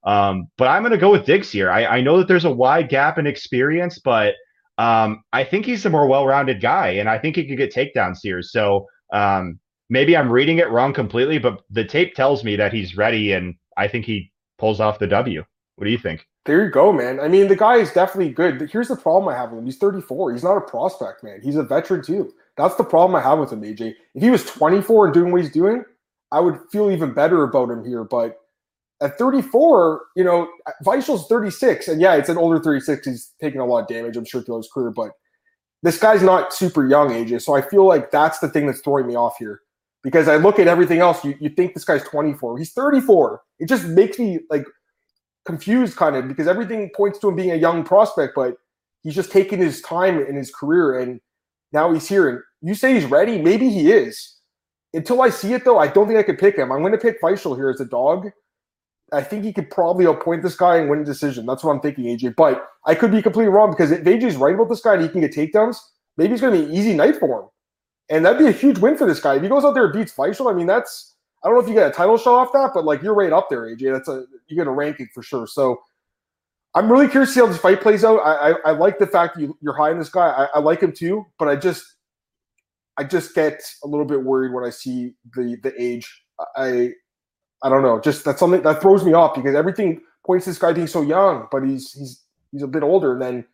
Um, 0.06 0.48
but 0.56 0.68
I'm 0.68 0.82
going 0.82 0.92
to 0.92 0.98
go 0.98 1.10
with 1.10 1.26
Diggs 1.26 1.50
here. 1.50 1.68
I, 1.70 1.84
I, 1.84 2.00
know 2.00 2.16
that 2.18 2.28
there's 2.28 2.44
a 2.44 2.50
wide 2.50 2.88
gap 2.88 3.18
in 3.18 3.26
experience, 3.26 3.98
but 3.98 4.34
um, 4.78 5.24
I 5.32 5.42
think 5.42 5.66
he's 5.66 5.84
a 5.84 5.90
more 5.90 6.06
well-rounded 6.06 6.60
guy, 6.60 6.90
and 6.90 7.08
I 7.08 7.18
think 7.18 7.34
he 7.34 7.44
could 7.44 7.58
get 7.58 7.74
takedowns 7.74 8.18
here. 8.22 8.40
So 8.40 8.86
um, 9.12 9.58
maybe 9.90 10.16
I'm 10.16 10.30
reading 10.30 10.58
it 10.58 10.70
wrong 10.70 10.92
completely, 10.92 11.38
but 11.38 11.60
the 11.70 11.84
tape 11.84 12.14
tells 12.14 12.44
me 12.44 12.54
that 12.54 12.72
he's 12.72 12.96
ready, 12.96 13.32
and 13.32 13.56
I 13.76 13.88
think 13.88 14.04
he 14.04 14.30
pulls 14.58 14.78
off 14.78 15.00
the 15.00 15.08
W. 15.08 15.44
What 15.74 15.84
do 15.84 15.90
you 15.90 15.98
think? 15.98 16.26
There 16.44 16.64
you 16.64 16.70
go, 16.70 16.92
man. 16.92 17.18
I 17.18 17.26
mean, 17.26 17.48
the 17.48 17.56
guy 17.56 17.76
is 17.76 17.92
definitely 17.92 18.32
good. 18.32 18.70
Here's 18.70 18.88
the 18.88 18.96
problem 18.96 19.34
I 19.34 19.36
have 19.36 19.50
with 19.50 19.58
him. 19.58 19.66
He's 19.66 19.78
34. 19.78 20.32
He's 20.32 20.44
not 20.44 20.56
a 20.56 20.60
prospect, 20.60 21.24
man. 21.24 21.40
He's 21.42 21.56
a 21.56 21.64
veteran 21.64 22.02
too. 22.02 22.32
That's 22.56 22.76
the 22.76 22.84
problem 22.84 23.16
I 23.16 23.28
have 23.28 23.40
with 23.40 23.52
him, 23.52 23.62
AJ. 23.62 23.94
If 24.14 24.22
he 24.22 24.30
was 24.30 24.44
24 24.44 25.06
and 25.06 25.14
doing 25.14 25.32
what 25.32 25.42
he's 25.42 25.50
doing, 25.50 25.84
I 26.30 26.38
would 26.38 26.60
feel 26.70 26.90
even 26.92 27.12
better 27.12 27.42
about 27.42 27.70
him 27.70 27.84
here. 27.84 28.04
But 28.04 28.38
at 29.02 29.18
34, 29.18 30.02
you 30.16 30.24
know, 30.24 30.48
Weichel's 30.84 31.26
36, 31.26 31.88
and 31.88 32.00
yeah, 32.00 32.14
it's 32.14 32.28
an 32.28 32.38
older 32.38 32.58
36. 32.58 33.06
He's 33.06 33.32
taking 33.40 33.60
a 33.60 33.66
lot 33.66 33.82
of 33.82 33.88
damage, 33.88 34.16
I'm 34.16 34.24
sure, 34.24 34.42
throughout 34.42 34.58
his 34.58 34.70
career. 34.72 34.90
But 34.90 35.12
this 35.82 35.98
guy's 35.98 36.22
not 36.22 36.52
super 36.52 36.86
young, 36.86 37.10
AJ. 37.10 37.42
So 37.42 37.54
I 37.54 37.60
feel 37.62 37.86
like 37.86 38.10
that's 38.10 38.38
the 38.38 38.48
thing 38.48 38.66
that's 38.66 38.80
throwing 38.80 39.06
me 39.06 39.14
off 39.14 39.36
here. 39.38 39.60
Because 40.02 40.28
I 40.28 40.36
look 40.36 40.58
at 40.58 40.68
everything 40.68 41.00
else, 41.00 41.24
you, 41.24 41.34
you 41.40 41.50
think 41.50 41.74
this 41.74 41.84
guy's 41.84 42.04
24. 42.04 42.58
He's 42.58 42.72
34. 42.72 43.42
It 43.58 43.68
just 43.68 43.86
makes 43.86 44.18
me 44.18 44.40
like 44.50 44.64
confused 45.46 45.96
kind 45.96 46.16
of 46.16 46.28
because 46.28 46.48
everything 46.48 46.90
points 46.94 47.18
to 47.18 47.28
him 47.28 47.36
being 47.36 47.52
a 47.52 47.56
young 47.56 47.84
prospect, 47.84 48.34
but 48.34 48.56
he's 49.02 49.14
just 49.14 49.30
taking 49.30 49.58
his 49.58 49.80
time 49.82 50.20
in 50.20 50.36
his 50.36 50.52
career, 50.52 50.98
and 51.00 51.20
now 51.72 51.92
he's 51.92 52.08
here. 52.08 52.28
And 52.28 52.40
you 52.62 52.74
say 52.74 52.94
he's 52.94 53.04
ready, 53.04 53.40
maybe 53.40 53.68
he 53.68 53.90
is. 53.90 54.36
Until 54.94 55.20
I 55.20 55.30
see 55.30 55.52
it, 55.52 55.64
though, 55.64 55.78
I 55.78 55.88
don't 55.88 56.06
think 56.06 56.18
I 56.18 56.22
could 56.22 56.38
pick 56.38 56.56
him. 56.56 56.72
I'm 56.72 56.80
going 56.80 56.92
to 56.92 56.98
pick 56.98 57.20
Weichel 57.20 57.56
here 57.56 57.68
as 57.68 57.80
a 57.80 57.84
dog. 57.84 58.30
I 59.12 59.22
think 59.22 59.44
he 59.44 59.52
could 59.52 59.70
probably 59.70 60.04
appoint 60.04 60.42
this 60.42 60.56
guy 60.56 60.76
and 60.76 60.90
win 60.90 61.00
a 61.00 61.04
decision. 61.04 61.46
That's 61.46 61.62
what 61.62 61.72
I'm 61.72 61.80
thinking, 61.80 62.04
AJ. 62.04 62.34
But 62.36 62.66
I 62.86 62.94
could 62.94 63.12
be 63.12 63.22
completely 63.22 63.52
wrong 63.52 63.70
because 63.70 63.92
if 63.92 64.02
AJ's 64.02 64.36
right 64.36 64.54
about 64.54 64.68
this 64.68 64.80
guy 64.80 64.94
and 64.94 65.02
he 65.02 65.08
can 65.08 65.20
get 65.20 65.32
takedowns, 65.32 65.78
maybe 66.16 66.32
it's 66.32 66.40
going 66.40 66.54
to 66.54 66.60
be 66.60 66.72
an 66.72 66.74
easy 66.74 66.92
night 66.92 67.16
for 67.16 67.40
him. 67.40 67.48
And 68.08 68.24
that'd 68.24 68.38
be 68.38 68.48
a 68.48 68.52
huge 68.52 68.78
win 68.78 68.96
for 68.96 69.06
this 69.06 69.20
guy. 69.20 69.36
If 69.36 69.42
he 69.42 69.48
goes 69.48 69.64
out 69.64 69.74
there 69.74 69.84
and 69.84 69.92
beats 69.92 70.14
Weichel, 70.14 70.50
I 70.50 70.56
mean, 70.56 70.66
that's 70.66 71.14
I 71.42 71.48
don't 71.48 71.58
know 71.58 71.62
if 71.62 71.68
you 71.68 71.74
get 71.74 71.90
a 71.90 71.94
title 71.94 72.16
shot 72.18 72.34
off 72.34 72.52
that, 72.52 72.72
but 72.74 72.84
like 72.84 73.02
you're 73.02 73.14
right 73.14 73.32
up 73.32 73.48
there, 73.48 73.62
AJ. 73.62 73.92
That's 73.92 74.08
a 74.08 74.24
you 74.48 74.56
get 74.56 74.66
a 74.66 74.70
ranking 74.70 75.08
for 75.14 75.22
sure. 75.22 75.46
So 75.46 75.80
I'm 76.74 76.90
really 76.90 77.08
curious 77.08 77.30
to 77.30 77.34
see 77.34 77.40
how 77.40 77.46
this 77.46 77.58
fight 77.58 77.80
plays 77.80 78.04
out. 78.04 78.18
I 78.18 78.50
I, 78.50 78.54
I 78.66 78.70
like 78.72 78.98
the 78.98 79.06
fact 79.06 79.38
you, 79.38 79.56
are 79.66 79.76
high 79.76 79.90
on 79.90 79.98
this 79.98 80.08
guy. 80.08 80.28
I, 80.28 80.48
I 80.56 80.58
like 80.60 80.80
him 80.80 80.92
too, 80.92 81.24
but 81.38 81.48
I 81.48 81.56
just 81.56 81.84
I 82.96 83.04
just 83.04 83.34
get 83.34 83.62
a 83.84 83.86
little 83.86 84.06
bit 84.06 84.22
worried 84.22 84.52
when 84.52 84.64
I 84.64 84.70
see 84.70 85.14
the 85.34 85.56
the 85.62 85.72
age. 85.80 86.22
I 86.56 86.92
I 87.62 87.68
don't 87.68 87.82
know. 87.82 88.00
Just 88.00 88.24
that's 88.24 88.40
something 88.40 88.62
that 88.62 88.80
throws 88.80 89.04
me 89.04 89.12
off 89.12 89.34
because 89.34 89.54
everything 89.54 90.00
points 90.24 90.44
to 90.44 90.50
this 90.50 90.58
guy 90.58 90.72
being 90.72 90.86
so 90.86 91.02
young, 91.02 91.48
but 91.50 91.62
he's 91.62 91.92
he's 91.92 92.22
he's 92.52 92.62
a 92.62 92.66
bit 92.66 92.82
older. 92.82 93.18
than 93.18 93.44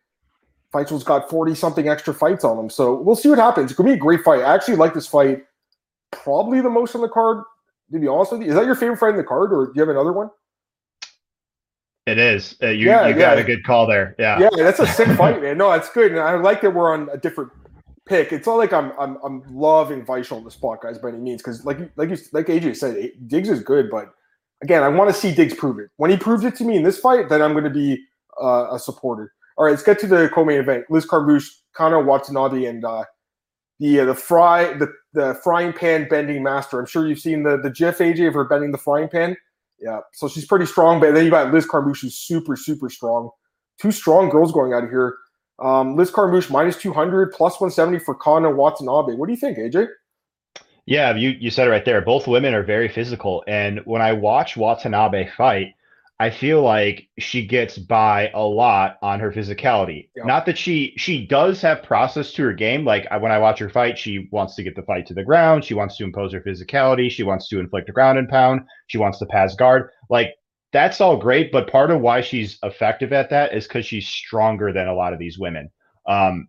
Weichel's 0.73 1.03
got 1.03 1.29
forty 1.29 1.55
something 1.55 1.87
extra 1.87 2.13
fights 2.13 2.43
on 2.43 2.57
him, 2.57 2.69
so 2.69 2.99
we'll 3.01 3.15
see 3.15 3.29
what 3.29 3.39
happens. 3.39 3.71
It 3.71 3.75
could 3.75 3.85
be 3.85 3.93
a 3.93 3.97
great 3.97 4.21
fight. 4.21 4.41
I 4.41 4.53
actually 4.53 4.75
like 4.75 4.93
this 4.93 5.07
fight 5.07 5.43
probably 6.11 6.61
the 6.61 6.69
most 6.69 6.95
on 6.95 7.01
the 7.01 7.09
card. 7.09 7.43
To 7.91 7.99
be 7.99 8.07
honest 8.07 8.31
with 8.31 8.41
you, 8.41 8.47
is 8.47 8.55
that 8.55 8.65
your 8.65 8.75
favorite 8.75 8.97
fight 8.97 9.11
in 9.11 9.17
the 9.17 9.23
card, 9.23 9.53
or 9.53 9.67
do 9.67 9.73
you 9.75 9.81
have 9.81 9.89
another 9.89 10.13
one? 10.13 10.29
It 12.05 12.17
is. 12.17 12.55
Uh, 12.61 12.67
you, 12.67 12.87
yeah, 12.87 13.07
you 13.07 13.15
got 13.15 13.37
a 13.37 13.43
good 13.43 13.63
call 13.63 13.87
there. 13.87 14.15
Yeah. 14.19 14.39
Yeah, 14.39 14.49
that's 14.57 14.79
a 14.79 14.87
sick 14.87 15.07
fight, 15.17 15.41
man. 15.41 15.57
No, 15.57 15.71
it's 15.71 15.89
good. 15.89 16.11
And 16.11 16.19
I 16.19 16.35
like 16.35 16.61
that 16.61 16.73
we're 16.73 16.93
on 16.93 17.07
a 17.09 17.17
different 17.17 17.51
pick. 18.07 18.31
It's 18.31 18.47
not 18.47 18.57
like 18.57 18.73
I'm 18.73 18.91
I'm 18.99 19.17
I'm 19.23 19.43
loving 19.49 20.05
Weichel 20.05 20.37
on 20.37 20.43
the 20.43 20.51
spot, 20.51 20.81
guys, 20.81 20.97
by 20.97 21.09
any 21.09 21.19
means. 21.19 21.41
Because 21.41 21.65
like 21.65 21.79
like 21.95 22.09
you 22.09 22.17
like 22.31 22.47
AJ 22.47 22.77
said, 22.77 23.11
Diggs 23.27 23.49
is 23.49 23.61
good, 23.61 23.89
but 23.89 24.13
again, 24.61 24.83
I 24.83 24.89
want 24.89 25.09
to 25.09 25.15
see 25.15 25.33
Diggs 25.33 25.53
prove 25.53 25.79
it. 25.79 25.89
When 25.97 26.09
he 26.09 26.17
proves 26.17 26.43
it 26.43 26.55
to 26.57 26.63
me 26.63 26.77
in 26.77 26.83
this 26.83 26.99
fight, 26.99 27.29
then 27.29 27.41
I'm 27.41 27.51
going 27.51 27.65
to 27.65 27.69
be 27.69 28.03
uh, 28.41 28.67
a 28.71 28.79
supporter. 28.79 29.33
All 29.57 29.65
right, 29.65 29.71
let's 29.71 29.83
get 29.83 29.99
to 29.99 30.07
the 30.07 30.29
co-main 30.33 30.59
event. 30.59 30.85
Liz 30.89 31.05
Carmouche, 31.05 31.47
Kana 31.75 31.99
Watanabe, 31.99 32.65
and 32.65 32.83
uh, 32.83 33.03
the 33.79 33.99
uh, 33.99 34.05
the 34.05 34.15
fry 34.15 34.73
the 34.73 34.91
the 35.13 35.39
frying 35.43 35.73
pan 35.73 36.07
bending 36.09 36.41
master. 36.41 36.79
I'm 36.79 36.85
sure 36.85 37.07
you've 37.07 37.19
seen 37.19 37.43
the 37.43 37.57
the 37.57 37.69
GIF 37.69 37.99
AJ 37.99 38.29
of 38.29 38.33
her 38.33 38.45
bending 38.45 38.71
the 38.71 38.77
frying 38.77 39.09
pan. 39.09 39.35
Yeah, 39.79 39.99
so 40.13 40.27
she's 40.27 40.45
pretty 40.45 40.65
strong. 40.65 40.99
But 40.99 41.13
then 41.13 41.25
you 41.25 41.31
got 41.31 41.53
Liz 41.53 41.67
Carmouche, 41.67 42.01
who's 42.01 42.15
super 42.15 42.55
super 42.55 42.89
strong. 42.89 43.29
Two 43.79 43.91
strong 43.91 44.29
girls 44.29 44.51
going 44.51 44.73
out 44.73 44.83
of 44.83 44.89
here. 44.89 45.17
Um, 45.59 45.95
Liz 45.95 46.11
Carmouche 46.11 46.49
minus 46.49 46.77
200, 46.77 47.31
plus 47.31 47.53
170 47.53 47.99
for 47.99 48.15
Kana 48.15 48.49
Watanabe. 48.49 49.15
What 49.15 49.27
do 49.27 49.33
you 49.33 49.39
think, 49.39 49.57
AJ? 49.57 49.87
Yeah, 50.85 51.15
you, 51.15 51.29
you 51.29 51.49
said 51.49 51.67
it 51.67 51.71
right 51.71 51.85
there. 51.85 52.01
Both 52.01 52.27
women 52.27 52.53
are 52.53 52.63
very 52.63 52.89
physical. 52.89 53.43
And 53.47 53.79
when 53.85 54.01
I 54.01 54.11
watch 54.13 54.57
Watanabe 54.57 55.29
fight, 55.37 55.75
I 56.19 56.29
feel 56.29 56.61
like 56.61 57.07
she 57.19 57.45
gets 57.45 57.77
by 57.77 58.29
a 58.33 58.41
lot 58.41 58.97
on 59.01 59.19
her 59.19 59.31
physicality. 59.31 60.09
Yep. 60.15 60.25
Not 60.25 60.45
that 60.45 60.57
she 60.57 60.93
she 60.95 61.25
does 61.25 61.59
have 61.61 61.83
process 61.83 62.31
to 62.33 62.43
her 62.43 62.53
game. 62.53 62.85
Like 62.85 63.09
when 63.19 63.31
I 63.31 63.39
watch 63.39 63.59
her 63.59 63.69
fight, 63.69 63.97
she 63.97 64.29
wants 64.31 64.55
to 64.55 64.63
get 64.63 64.75
the 64.75 64.83
fight 64.83 65.05
to 65.07 65.13
the 65.13 65.23
ground. 65.23 65.65
She 65.65 65.73
wants 65.73 65.97
to 65.97 66.03
impose 66.03 66.31
her 66.33 66.41
physicality. 66.41 67.09
She 67.09 67.23
wants 67.23 67.47
to 67.49 67.59
inflict 67.59 67.89
a 67.89 67.93
ground 67.93 68.19
and 68.19 68.29
pound. 68.29 68.61
She 68.87 68.97
wants 68.97 69.19
to 69.19 69.25
pass 69.25 69.55
guard. 69.55 69.89
Like 70.09 70.35
that's 70.73 70.99
all 70.99 71.15
great, 71.15 71.51
but 71.51 71.71
part 71.71 71.91
of 71.91 72.01
why 72.01 72.19
she's 72.19 72.57
effective 72.63 73.13
at 73.13 73.29
that 73.29 73.53
is 73.53 73.67
because 73.67 73.85
she's 73.85 74.07
stronger 74.07 74.73
than 74.73 74.87
a 74.87 74.93
lot 74.93 75.13
of 75.13 75.19
these 75.19 75.37
women. 75.37 75.69
Um, 76.07 76.47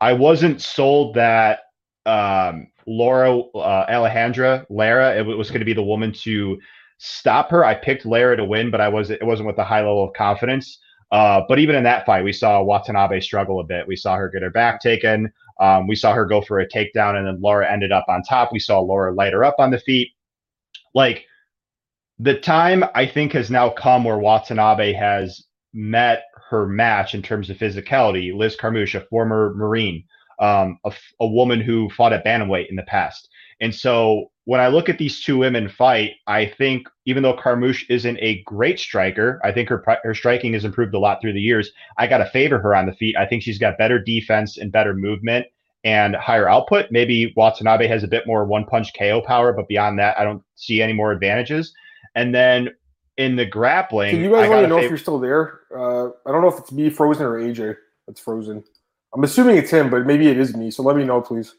I 0.00 0.12
wasn't 0.12 0.60
sold 0.60 1.14
that 1.14 1.60
um, 2.04 2.66
Laura 2.86 3.38
uh, 3.38 3.86
Alejandra 3.86 4.66
Lara 4.68 5.16
it 5.16 5.22
was 5.22 5.48
going 5.48 5.60
to 5.60 5.64
be 5.64 5.72
the 5.72 5.82
woman 5.82 6.12
to 6.12 6.58
stop 6.98 7.48
her. 7.50 7.64
I 7.64 7.74
picked 7.74 8.04
Lara 8.04 8.36
to 8.36 8.44
win, 8.44 8.70
but 8.70 8.80
I 8.80 8.88
was 8.88 9.10
it 9.10 9.24
wasn't 9.24 9.46
with 9.46 9.58
a 9.58 9.64
high 9.64 9.80
level 9.80 10.04
of 10.04 10.12
confidence. 10.14 10.80
Uh, 11.12 11.42
but 11.48 11.60
even 11.60 11.76
in 11.76 11.84
that 11.84 12.04
fight, 12.04 12.24
we 12.24 12.32
saw 12.32 12.60
Watanabe 12.62 13.20
struggle 13.20 13.60
a 13.60 13.64
bit. 13.64 13.86
We 13.86 13.94
saw 13.94 14.16
her 14.16 14.28
get 14.28 14.42
her 14.42 14.50
back 14.50 14.80
taken. 14.80 15.32
Um, 15.60 15.86
we 15.86 15.94
saw 15.94 16.12
her 16.12 16.26
go 16.26 16.42
for 16.42 16.58
a 16.58 16.68
takedown, 16.68 17.14
and 17.16 17.26
then 17.26 17.40
Laura 17.40 17.70
ended 17.70 17.92
up 17.92 18.06
on 18.08 18.22
top. 18.22 18.52
We 18.52 18.58
saw 18.58 18.80
Laura 18.80 19.14
light 19.14 19.32
her 19.32 19.44
up 19.44 19.56
on 19.60 19.70
the 19.70 19.78
feet. 19.78 20.10
Like 20.92 21.24
the 22.18 22.38
time 22.38 22.84
I 22.94 23.06
think 23.06 23.32
has 23.32 23.50
now 23.50 23.70
come 23.70 24.04
where 24.04 24.18
Watanabe 24.18 24.92
has 24.92 25.44
met 25.72 26.24
her 26.50 26.66
match 26.66 27.14
in 27.14 27.22
terms 27.22 27.50
of 27.50 27.58
physicality. 27.58 28.34
Liz 28.34 28.56
Carmouche, 28.56 28.94
a 28.94 29.00
former 29.06 29.52
Marine, 29.56 30.04
um, 30.38 30.78
a, 30.84 30.92
a, 31.20 31.26
woman 31.26 31.60
who 31.60 31.90
fought 31.90 32.12
at 32.12 32.24
bantamweight 32.24 32.68
in 32.68 32.76
the 32.76 32.82
past. 32.84 33.28
And 33.60 33.74
so 33.74 34.30
when 34.44 34.60
I 34.60 34.68
look 34.68 34.88
at 34.88 34.98
these 34.98 35.22
two 35.22 35.38
women 35.38 35.68
fight, 35.68 36.12
I 36.26 36.46
think 36.46 36.86
even 37.06 37.22
though 37.22 37.36
Carmouche 37.36 37.86
isn't 37.88 38.18
a 38.20 38.42
great 38.42 38.78
striker, 38.78 39.40
I 39.42 39.52
think 39.52 39.68
her 39.68 39.82
her 40.02 40.14
striking 40.14 40.52
has 40.52 40.64
improved 40.64 40.94
a 40.94 40.98
lot 40.98 41.20
through 41.20 41.32
the 41.32 41.40
years. 41.40 41.70
I 41.98 42.06
got 42.06 42.18
to 42.18 42.30
favor 42.30 42.58
her 42.58 42.74
on 42.74 42.86
the 42.86 42.94
feet. 42.94 43.16
I 43.16 43.26
think 43.26 43.42
she's 43.42 43.58
got 43.58 43.78
better 43.78 43.98
defense 43.98 44.58
and 44.58 44.72
better 44.72 44.94
movement 44.94 45.46
and 45.84 46.16
higher 46.16 46.48
output. 46.48 46.86
Maybe 46.90 47.32
Watanabe 47.36 47.86
has 47.88 48.02
a 48.02 48.08
bit 48.08 48.26
more 48.26 48.44
one 48.44 48.64
punch 48.64 48.92
KO 48.98 49.20
power, 49.20 49.52
but 49.52 49.68
beyond 49.68 49.98
that, 49.98 50.18
I 50.18 50.24
don't 50.24 50.42
see 50.56 50.82
any 50.82 50.92
more 50.92 51.12
advantages. 51.12 51.74
And 52.14 52.34
then 52.34 52.70
in 53.16 53.36
the 53.36 53.46
grappling, 53.46 54.10
can 54.10 54.22
you 54.22 54.30
guys 54.30 54.48
let 54.48 54.62
me 54.62 54.68
know 54.68 54.78
if 54.78 54.88
you're 54.88 54.98
still 54.98 55.18
there? 55.18 55.60
Uh, 55.74 56.08
I 56.26 56.32
don't 56.32 56.42
know 56.42 56.48
if 56.48 56.58
it's 56.58 56.72
me 56.72 56.90
frozen 56.90 57.26
or 57.26 57.40
AJ 57.40 57.76
that's 58.06 58.20
frozen. 58.20 58.62
I'm 59.14 59.24
assuming 59.24 59.56
it's 59.56 59.70
him, 59.70 59.90
but 59.90 60.06
maybe 60.06 60.28
it 60.28 60.38
is 60.38 60.56
me. 60.56 60.70
So 60.70 60.82
let 60.82 60.96
me 60.96 61.04
know, 61.04 61.20
please. 61.20 61.54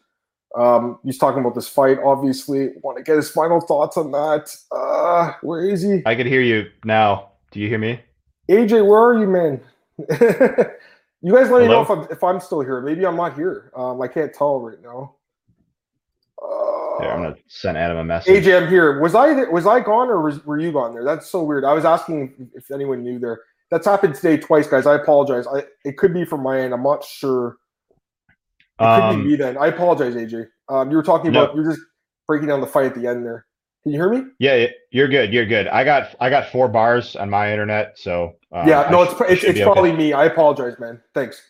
Um, 0.56 1.00
he's 1.04 1.18
talking 1.18 1.39
about 1.39 1.56
this 1.56 1.68
fight. 1.68 1.98
Obviously, 2.04 2.70
want 2.82 2.98
to 2.98 3.04
get 3.04 3.18
his 3.18 3.30
final 3.30 3.60
thoughts 3.60 3.98
on 3.98 4.12
that. 4.12 4.56
Uh, 4.72 5.34
where 5.41 5.68
is 5.68 5.82
he? 5.82 6.02
I 6.06 6.15
can 6.15 6.28
hear 6.28 6.41
you 6.41 6.70
now. 6.84 7.32
Do 7.52 7.60
you 7.60 7.68
hear 7.68 7.80
me? 7.80 8.00
AJ, 8.50 8.86
where 8.86 9.00
are 9.00 9.18
you, 9.18 9.28
man? 9.28 9.62
you 11.22 11.34
guys 11.34 11.50
let 11.50 11.62
Hello? 11.62 11.62
me 11.62 11.68
know 11.68 11.82
if 11.82 11.89
I'm, 11.89 12.08
if 12.12 12.24
I'm 12.24 12.39
still 12.39 12.62
here. 12.62 12.82
Maybe 12.82 13.06
I'm 13.06 13.15
not 13.15 13.36
here. 13.36 13.72
Um, 13.76 14.02
I 14.02 14.08
can't 14.08 14.34
tell 14.34 14.60
right 14.60 14.82
now. 14.82 15.15
Yeah, 17.01 17.13
I'm 17.13 17.21
gonna 17.23 17.36
send 17.47 17.77
Adam 17.77 17.97
a 17.97 18.03
message. 18.03 18.45
AJ, 18.45 18.63
I'm 18.63 18.69
here. 18.69 18.99
Was 18.99 19.15
I 19.15 19.34
there, 19.34 19.51
was 19.51 19.67
I 19.67 19.79
gone 19.79 20.10
or 20.10 20.21
was, 20.21 20.43
were 20.45 20.60
you 20.60 20.71
gone 20.71 20.93
there? 20.93 21.03
That's 21.03 21.29
so 21.29 21.43
weird. 21.43 21.65
I 21.65 21.73
was 21.73 21.86
asking 21.86 22.49
if 22.53 22.71
anyone 22.71 23.03
knew 23.03 23.19
there. 23.19 23.41
That's 23.71 23.86
happened 23.86 24.15
today 24.15 24.38
twice, 24.38 24.67
guys. 24.67 24.86
I 24.86 24.95
apologize. 24.95 25.47
I 25.47 25.63
it 25.84 25.97
could 25.97 26.13
be 26.13 26.25
from 26.25 26.43
my 26.43 26.60
end. 26.60 26.73
I'm 26.73 26.84
not 26.84 27.03
sure. 27.03 27.58
It 28.29 28.34
could 28.79 28.86
um, 28.86 29.23
be 29.23 29.29
me 29.29 29.36
then. 29.36 29.58
I 29.58 29.67
apologize, 29.67 30.15
AJ. 30.15 30.47
Um, 30.69 30.91
you 30.91 30.97
were 30.97 31.03
talking 31.03 31.31
no. 31.31 31.43
about 31.43 31.55
you're 31.55 31.71
just 31.71 31.81
breaking 32.27 32.47
down 32.47 32.62
the 32.62 32.67
fight 32.67 32.86
at 32.86 32.95
the 32.95 33.08
end 33.08 33.25
there. 33.25 33.45
Can 33.84 33.91
you 33.91 33.99
hear 33.99 34.10
me? 34.10 34.23
Yeah, 34.39 34.65
you're 34.89 35.08
good. 35.08 35.31
You're 35.31 35.45
good. 35.45 35.67
I 35.67 35.84
got 35.84 36.15
I 36.19 36.29
got 36.29 36.51
four 36.51 36.67
bars 36.67 37.15
on 37.15 37.29
my 37.29 37.51
internet, 37.51 37.97
so 37.99 38.36
uh, 38.51 38.63
yeah. 38.65 38.88
No, 38.89 39.03
it's 39.03 39.13
it's, 39.29 39.43
it's 39.43 39.62
probably 39.62 39.91
okay. 39.91 39.97
me. 39.97 40.13
I 40.13 40.25
apologize, 40.25 40.79
man. 40.79 40.99
Thanks. 41.13 41.41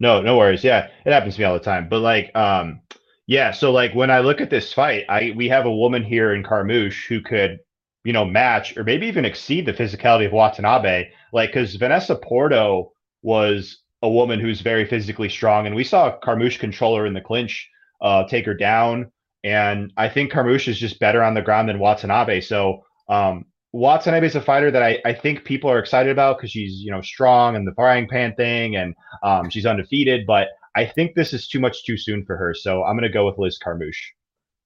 No, 0.00 0.20
no 0.20 0.36
worries. 0.36 0.64
Yeah, 0.64 0.88
it 1.06 1.12
happens 1.12 1.36
to 1.36 1.40
me 1.40 1.44
all 1.44 1.54
the 1.54 1.60
time. 1.60 1.88
But 1.88 2.00
like, 2.00 2.34
um, 2.34 2.80
yeah, 3.26 3.52
so 3.52 3.72
like 3.72 3.94
when 3.94 4.10
I 4.10 4.20
look 4.20 4.40
at 4.40 4.50
this 4.50 4.72
fight, 4.72 5.04
I 5.08 5.32
we 5.36 5.48
have 5.48 5.66
a 5.66 5.74
woman 5.74 6.04
here 6.04 6.34
in 6.34 6.42
Carmouche 6.42 7.06
who 7.08 7.20
could, 7.20 7.58
you 8.04 8.12
know, 8.12 8.24
match 8.24 8.76
or 8.76 8.84
maybe 8.84 9.06
even 9.06 9.24
exceed 9.24 9.66
the 9.66 9.72
physicality 9.72 10.26
of 10.26 10.32
Watanabe. 10.32 11.10
Like 11.32 11.50
because 11.50 11.74
Vanessa 11.76 12.16
Porto 12.16 12.92
was 13.22 13.78
a 14.02 14.08
woman 14.08 14.40
who's 14.40 14.60
very 14.60 14.84
physically 14.84 15.30
strong, 15.30 15.66
and 15.66 15.74
we 15.74 15.84
saw 15.84 16.18
Carmouche 16.18 16.58
control 16.58 16.96
her 16.96 17.06
in 17.06 17.14
the 17.14 17.20
clinch, 17.20 17.68
uh, 18.02 18.24
take 18.24 18.44
her 18.44 18.54
down. 18.54 19.10
And 19.42 19.92
I 19.96 20.08
think 20.08 20.32
Carmouche 20.32 20.68
is 20.68 20.78
just 20.78 21.00
better 21.00 21.22
on 21.22 21.34
the 21.34 21.42
ground 21.42 21.68
than 21.68 21.78
Watanabe. 21.78 22.40
So 22.40 22.84
um, 23.08 23.46
Watanabe 23.72 24.26
is 24.26 24.36
a 24.36 24.40
fighter 24.40 24.70
that 24.70 24.82
I, 24.82 25.00
I 25.04 25.14
think 25.14 25.44
people 25.44 25.70
are 25.70 25.78
excited 25.78 26.12
about 26.12 26.36
because 26.36 26.50
she's 26.50 26.80
you 26.80 26.90
know 26.90 27.00
strong 27.00 27.56
and 27.56 27.66
the 27.66 27.74
frying 27.74 28.06
pan 28.06 28.34
thing, 28.34 28.76
and 28.76 28.94
um, 29.22 29.48
she's 29.48 29.64
undefeated. 29.64 30.26
But 30.26 30.48
I 30.76 30.86
think 30.86 31.14
this 31.14 31.32
is 31.32 31.46
too 31.46 31.60
much 31.60 31.84
too 31.84 31.96
soon 31.96 32.24
for 32.24 32.36
her, 32.36 32.54
so 32.54 32.82
I'm 32.84 32.96
going 32.96 33.08
to 33.08 33.12
go 33.12 33.26
with 33.26 33.38
Liz 33.38 33.58
Carmouche. 33.58 34.12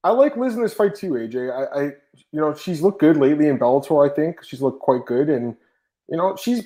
I 0.03 0.11
like 0.11 0.37
Liz 0.37 0.55
in 0.55 0.61
this 0.61 0.73
fight 0.73 0.95
too, 0.95 1.11
AJ. 1.11 1.51
I, 1.51 1.79
I, 1.79 1.83
you 2.31 2.39
know, 2.39 2.53
she's 2.53 2.81
looked 2.81 2.99
good 2.99 3.17
lately 3.17 3.47
in 3.47 3.59
Bellator. 3.59 4.09
I 4.09 4.13
think 4.13 4.43
she's 4.43 4.61
looked 4.61 4.79
quite 4.79 5.05
good, 5.05 5.29
and 5.29 5.55
you 6.07 6.17
know, 6.17 6.35
she's 6.35 6.63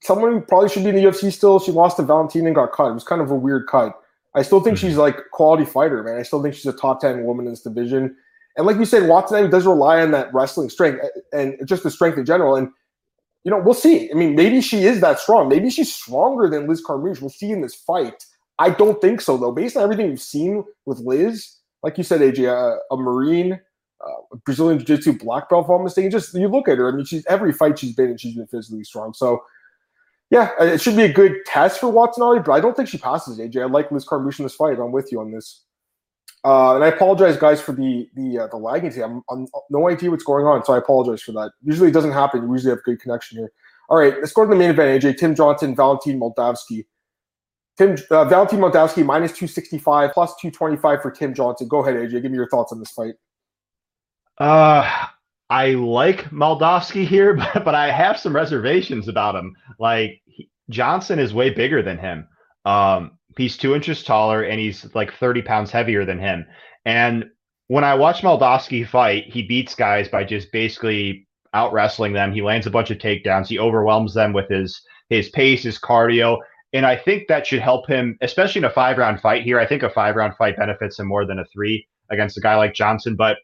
someone 0.00 0.32
who 0.32 0.40
probably 0.40 0.68
should 0.68 0.82
be 0.82 0.90
in 0.90 0.96
the 0.96 1.04
UFC 1.04 1.32
still. 1.32 1.60
She 1.60 1.72
lost 1.72 1.96
to 1.98 2.02
Valentina 2.02 2.46
and 2.46 2.54
got 2.54 2.72
cut. 2.72 2.90
It 2.90 2.94
was 2.94 3.04
kind 3.04 3.22
of 3.22 3.30
a 3.30 3.34
weird 3.34 3.66
cut. 3.68 3.98
I 4.34 4.42
still 4.42 4.60
think 4.60 4.76
mm-hmm. 4.76 4.88
she's 4.88 4.96
like 4.96 5.30
quality 5.30 5.64
fighter, 5.64 6.02
man. 6.02 6.18
I 6.18 6.22
still 6.22 6.42
think 6.42 6.54
she's 6.54 6.66
a 6.66 6.72
top 6.72 7.00
ten 7.00 7.24
woman 7.24 7.46
in 7.46 7.52
this 7.52 7.62
division. 7.62 8.16
And 8.56 8.66
like 8.66 8.76
you 8.76 8.84
said, 8.84 9.08
Watson 9.08 9.50
does 9.50 9.66
rely 9.66 10.00
on 10.00 10.12
that 10.12 10.32
wrestling 10.32 10.70
strength 10.70 11.04
and 11.32 11.56
just 11.66 11.82
the 11.82 11.90
strength 11.90 12.18
in 12.18 12.24
general. 12.24 12.56
And 12.56 12.68
you 13.44 13.50
know, 13.50 13.58
we'll 13.58 13.74
see. 13.74 14.10
I 14.10 14.14
mean, 14.14 14.34
maybe 14.34 14.60
she 14.60 14.84
is 14.84 15.00
that 15.00 15.18
strong. 15.18 15.48
Maybe 15.48 15.68
she's 15.70 15.92
stronger 15.92 16.48
than 16.48 16.66
Liz 16.66 16.82
Carmouche. 16.82 17.20
We'll 17.20 17.30
see 17.30 17.50
in 17.50 17.60
this 17.60 17.74
fight. 17.74 18.24
I 18.58 18.70
don't 18.70 19.00
think 19.00 19.20
so, 19.20 19.36
though. 19.36 19.52
Based 19.52 19.76
on 19.76 19.82
everything 19.82 20.08
we've 20.08 20.20
seen 20.20 20.64
with 20.86 21.00
Liz, 21.00 21.56
like 21.82 21.98
you 21.98 22.04
said, 22.04 22.20
AJ, 22.20 22.48
uh, 22.48 22.78
a 22.90 22.96
Marine, 22.96 23.60
uh, 24.04 24.36
Brazilian 24.44 24.78
Jiu 24.78 24.96
Jitsu 24.96 25.18
black 25.18 25.48
belt, 25.48 25.66
if 25.66 25.70
I'm 25.70 25.82
mistaken. 25.84 26.10
Just 26.10 26.34
you 26.34 26.48
look 26.48 26.68
at 26.68 26.78
her. 26.78 26.88
I 26.88 26.92
mean, 26.96 27.04
she's 27.04 27.26
every 27.26 27.52
fight 27.52 27.78
she's 27.78 27.94
been 27.94 28.10
in, 28.10 28.16
she's 28.16 28.34
been 28.34 28.46
physically 28.46 28.84
strong. 28.84 29.12
So, 29.14 29.42
Yeah, 30.30 30.50
it 30.60 30.80
should 30.80 30.96
be 30.96 31.04
a 31.04 31.12
good 31.12 31.44
test 31.46 31.80
for 31.80 31.88
Watson 31.88 32.22
Ali, 32.22 32.40
but 32.40 32.52
I 32.52 32.60
don't 32.60 32.76
think 32.76 32.88
she 32.88 32.98
passes 32.98 33.38
AJ. 33.38 33.62
I 33.62 33.66
like 33.66 33.90
Liz 33.90 34.04
Carmouche 34.06 34.38
in 34.38 34.44
this 34.44 34.54
fight. 34.54 34.78
I'm 34.78 34.92
with 34.92 35.12
you 35.12 35.20
on 35.20 35.30
this. 35.32 35.64
Uh, 36.44 36.74
and 36.74 36.84
I 36.84 36.88
apologize, 36.88 37.36
guys, 37.36 37.60
for 37.60 37.72
the 37.72 38.08
the 38.14 38.40
uh, 38.40 38.46
the 38.48 38.56
lagging 38.56 38.90
today. 38.90 39.04
I'm, 39.04 39.22
I'm 39.30 39.46
no 39.70 39.88
idea 39.88 40.10
what's 40.10 40.24
going 40.24 40.44
on, 40.46 40.64
so 40.64 40.74
I 40.74 40.78
apologize 40.78 41.22
for 41.22 41.32
that. 41.32 41.52
Usually 41.62 41.88
it 41.88 41.92
doesn't 41.92 42.12
happen. 42.12 42.48
We 42.48 42.56
usually 42.56 42.70
have 42.70 42.82
good 42.84 43.00
connection 43.00 43.38
here. 43.38 43.50
All 43.88 43.98
right, 43.98 44.14
let's 44.18 44.32
go 44.32 44.44
to 44.44 44.50
the 44.50 44.56
main 44.56 44.70
event. 44.70 45.02
AJ 45.02 45.18
Tim 45.18 45.34
Johnson, 45.34 45.74
Valentin 45.74 46.20
Moldavsky. 46.20 46.84
Tim 47.76 47.96
uh, 48.10 48.24
Valentin 48.26 48.60
Moldavsky 48.60 49.04
minus 49.04 49.32
two 49.32 49.46
sixty 49.46 49.78
five 49.78 50.12
plus 50.12 50.34
two 50.40 50.50
twenty 50.50 50.76
five 50.76 51.02
for 51.02 51.10
Tim 51.10 51.34
Johnson. 51.34 51.68
Go 51.68 51.84
ahead, 51.84 51.96
AJ. 51.96 52.22
Give 52.22 52.30
me 52.30 52.36
your 52.36 52.48
thoughts 52.48 52.72
on 52.72 52.78
this 52.78 52.90
fight. 52.90 53.14
Uh, 54.38 55.06
I 55.50 55.72
like 55.72 56.24
Moldavsky 56.30 57.06
here, 57.06 57.34
but, 57.54 57.64
but 57.64 57.74
I 57.74 57.90
have 57.90 58.18
some 58.18 58.34
reservations 58.34 59.08
about 59.08 59.34
him. 59.34 59.54
Like 59.78 60.20
he, 60.26 60.48
Johnson 60.70 61.18
is 61.18 61.34
way 61.34 61.50
bigger 61.50 61.82
than 61.82 61.98
him. 61.98 62.28
Um, 62.64 63.18
he's 63.36 63.56
two 63.56 63.74
inches 63.74 64.02
taller 64.02 64.42
and 64.42 64.58
he's 64.58 64.86
like 64.94 65.12
30 65.14 65.42
pounds 65.42 65.70
heavier 65.70 66.04
than 66.04 66.18
him. 66.18 66.46
And 66.84 67.26
when 67.68 67.84
I 67.84 67.94
watch 67.94 68.22
Moldavsky 68.22 68.86
fight, 68.86 69.24
he 69.26 69.42
beats 69.42 69.74
guys 69.74 70.08
by 70.08 70.24
just 70.24 70.52
basically 70.52 71.26
out 71.54 71.72
wrestling 71.72 72.12
them. 72.12 72.32
He 72.32 72.42
lands 72.42 72.66
a 72.66 72.70
bunch 72.70 72.90
of 72.90 72.98
takedowns. 72.98 73.48
He 73.48 73.58
overwhelms 73.58 74.14
them 74.14 74.32
with 74.32 74.48
his 74.48 74.80
his 75.10 75.28
pace, 75.30 75.62
his 75.62 75.78
cardio. 75.78 76.38
And 76.74 76.84
I 76.84 76.96
think 76.96 77.28
that 77.28 77.46
should 77.46 77.60
help 77.60 77.86
him, 77.86 78.18
especially 78.20 78.58
in 78.58 78.64
a 78.64 78.70
five 78.70 78.98
round 78.98 79.20
fight 79.20 79.44
here. 79.44 79.60
I 79.60 79.66
think 79.66 79.84
a 79.84 79.90
five 79.90 80.16
round 80.16 80.36
fight 80.36 80.56
benefits 80.56 80.98
him 80.98 81.06
more 81.06 81.24
than 81.24 81.38
a 81.38 81.44
three 81.46 81.86
against 82.10 82.36
a 82.36 82.40
guy 82.40 82.56
like 82.56 82.74
Johnson. 82.74 83.14
But 83.14 83.38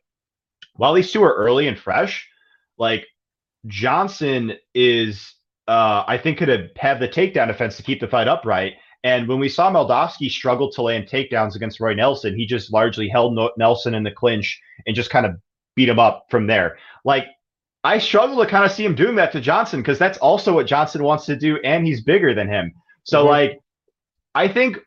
while 0.75 0.93
these 0.93 1.13
two 1.13 1.23
are 1.23 1.35
early 1.35 1.69
and 1.69 1.79
fresh, 1.79 2.29
like 2.77 3.07
Johnson 3.67 4.55
is, 4.75 5.35
uh, 5.69 6.03
I 6.07 6.19
think, 6.19 6.39
could 6.39 6.71
have 6.77 6.99
the 6.99 7.09
takedown 7.09 7.47
defense 7.47 7.77
to 7.77 7.85
keep 7.85 8.01
the 8.01 8.09
fight 8.09 8.27
upright. 8.27 8.75
And 9.05 9.29
when 9.29 9.39
we 9.39 9.49
saw 9.49 9.71
Moldavsky 9.71 10.31
struggle 10.31 10.71
to 10.73 10.83
land 10.83 11.07
takedowns 11.07 11.55
against 11.55 11.81
Roy 11.81 11.95
Nelson, 11.95 12.37
he 12.37 12.47
just 12.47 12.73
largely 12.73 13.09
held 13.09 13.39
Nelson 13.57 13.95
in 13.95 14.03
the 14.03 14.11
clinch 14.11 14.61
and 14.87 14.97
just 14.97 15.11
kind 15.11 15.25
of 15.25 15.37
beat 15.77 15.89
him 15.89 15.99
up 15.99 16.27
from 16.31 16.49
there. 16.49 16.79
Like, 17.05 17.27
I 17.83 17.99
struggle 17.99 18.45
to 18.45 18.51
kind 18.51 18.65
of 18.65 18.73
see 18.73 18.85
him 18.85 18.95
doing 18.95 19.15
that 19.17 19.33
to 19.33 19.41
Johnson 19.41 19.81
because 19.81 19.99
that's 19.99 20.19
also 20.19 20.53
what 20.53 20.67
Johnson 20.67 21.03
wants 21.03 21.25
to 21.27 21.37
do, 21.37 21.59
and 21.65 21.87
he's 21.87 22.03
bigger 22.03 22.35
than 22.35 22.49
him. 22.49 22.75
So, 23.05 23.21
mm-hmm. 23.21 23.29
like, 23.29 23.61
I 24.35 24.49
think 24.49 24.79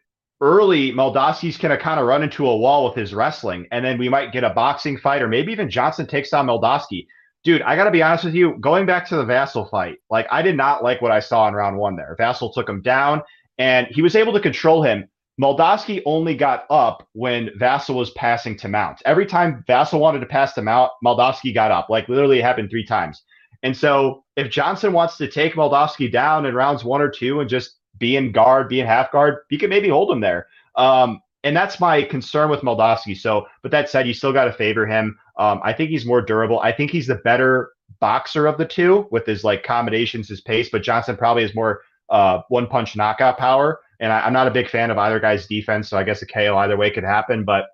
early 0.42 0.92
Moldavsky's 0.92 1.58
going 1.58 1.76
to 1.76 1.82
kind 1.82 2.00
of 2.00 2.06
run 2.06 2.24
into 2.24 2.48
a 2.48 2.58
wall 2.58 2.86
with 2.86 2.96
his 2.96 3.14
wrestling, 3.14 3.68
and 3.72 3.84
then 3.84 3.98
we 3.98 4.10
might 4.10 4.32
get 4.32 4.44
a 4.44 4.50
boxing 4.50 4.98
fight, 4.98 5.22
or 5.22 5.28
maybe 5.28 5.52
even 5.52 5.70
Johnson 5.70 6.06
takes 6.06 6.30
down 6.30 6.48
Moldavsky. 6.48 7.08
Dude, 7.44 7.62
I 7.62 7.76
got 7.76 7.86
to 7.86 7.92
be 7.92 8.02
honest 8.02 8.24
with 8.24 8.36
you. 8.36 8.58
Going 8.60 8.86
back 8.86 9.08
to 9.10 9.18
the 9.18 9.26
Vassell 9.26 9.70
fight, 9.70 9.98
like 10.10 10.28
I 10.32 10.42
did 10.42 10.56
not 10.56 10.84
like 10.84 11.02
what 11.02 11.12
I 11.12 11.20
saw 11.20 11.48
in 11.48 11.54
round 11.54 11.78
one 11.78 11.96
there. 11.96 12.16
Vassell 12.18 12.54
took 12.54 12.70
him 12.70 12.82
down 12.82 13.22
and 13.58 13.88
he 13.88 14.02
was 14.02 14.16
able 14.16 14.32
to 14.34 14.40
control 14.40 14.82
him. 14.82 15.10
Moldavsky 15.42 16.02
only 16.06 16.36
got 16.36 16.66
up 16.70 17.08
when 17.14 17.50
Vassell 17.60 17.96
was 17.96 18.12
passing 18.12 18.58
to 18.60 18.70
Mount. 18.70 19.02
Every 19.06 19.26
time 19.26 19.64
Vassell 19.68 20.00
wanted 20.00 20.20
to 20.20 20.26
pass 20.26 20.54
to 20.54 20.62
Mount, 20.62 20.92
Moldavsky 21.04 21.54
got 21.54 21.72
up. 21.72 21.90
Like 21.90 22.08
literally, 22.08 22.40
it 22.40 22.44
happened 22.44 22.70
three 22.70 22.86
times. 22.86 23.24
And 23.64 23.76
so, 23.76 24.24
if 24.36 24.50
Johnson 24.50 24.94
wants 24.94 25.18
to 25.18 25.28
take 25.28 25.54
Moldavsky 25.54 26.12
down 26.12 26.46
in 26.46 26.54
rounds 26.54 26.84
one 26.84 27.02
or 27.02 27.10
two 27.10 27.40
and 27.40 27.50
just 27.50 27.78
be 27.98 28.16
in 28.18 28.32
guard, 28.32 28.70
being 28.70 28.86
half 28.86 29.12
guard, 29.12 29.40
you 29.50 29.58
can 29.58 29.70
maybe 29.70 29.90
hold 29.90 30.12
him 30.12 30.20
there. 30.20 30.48
Um, 30.76 31.22
and 31.44 31.56
that's 31.56 31.80
my 31.80 32.04
concern 32.04 32.50
with 32.50 32.62
Moldavsky. 32.62 33.18
So, 33.18 33.48
but 33.62 33.72
that 33.72 33.90
said, 33.90 34.08
you 34.08 34.14
still 34.14 34.34
got 34.34 34.46
to 34.46 34.54
favor 34.54 34.86
him. 34.86 35.18
Um, 35.38 35.60
I 35.64 35.74
think 35.74 35.90
he's 35.90 36.06
more 36.06 36.22
durable. 36.22 36.60
I 36.62 36.72
think 36.72 36.92
he's 36.92 37.08
the 37.08 37.16
better 37.16 37.72
boxer 38.00 38.48
of 38.48 38.58
the 38.58 38.66
two 38.66 39.08
with 39.12 39.26
his 39.26 39.44
like 39.44 39.64
combinations, 39.64 40.30
his 40.30 40.42
pace. 40.42 40.70
But 40.70 40.84
Johnson 40.84 41.18
probably 41.18 41.44
has 41.44 41.54
more 41.54 41.82
uh, 42.10 42.42
one 42.50 42.68
punch 42.68 42.96
knockout 42.96 43.38
power. 43.38 43.80
And 44.00 44.12
I, 44.12 44.26
am 44.26 44.34
not 44.34 44.48
a 44.48 44.52
big 44.52 44.70
fan 44.70 44.92
of 44.92 44.98
either 44.98 45.20
guy's 45.20 45.48
defense, 45.48 45.90
so 45.90 45.98
I 45.98 46.04
guess 46.04 46.22
a 46.22 46.26
KO 46.26 46.58
either 46.58 46.78
way 46.78 46.92
could 46.92 47.04
happen. 47.04 47.44
But 47.44 47.66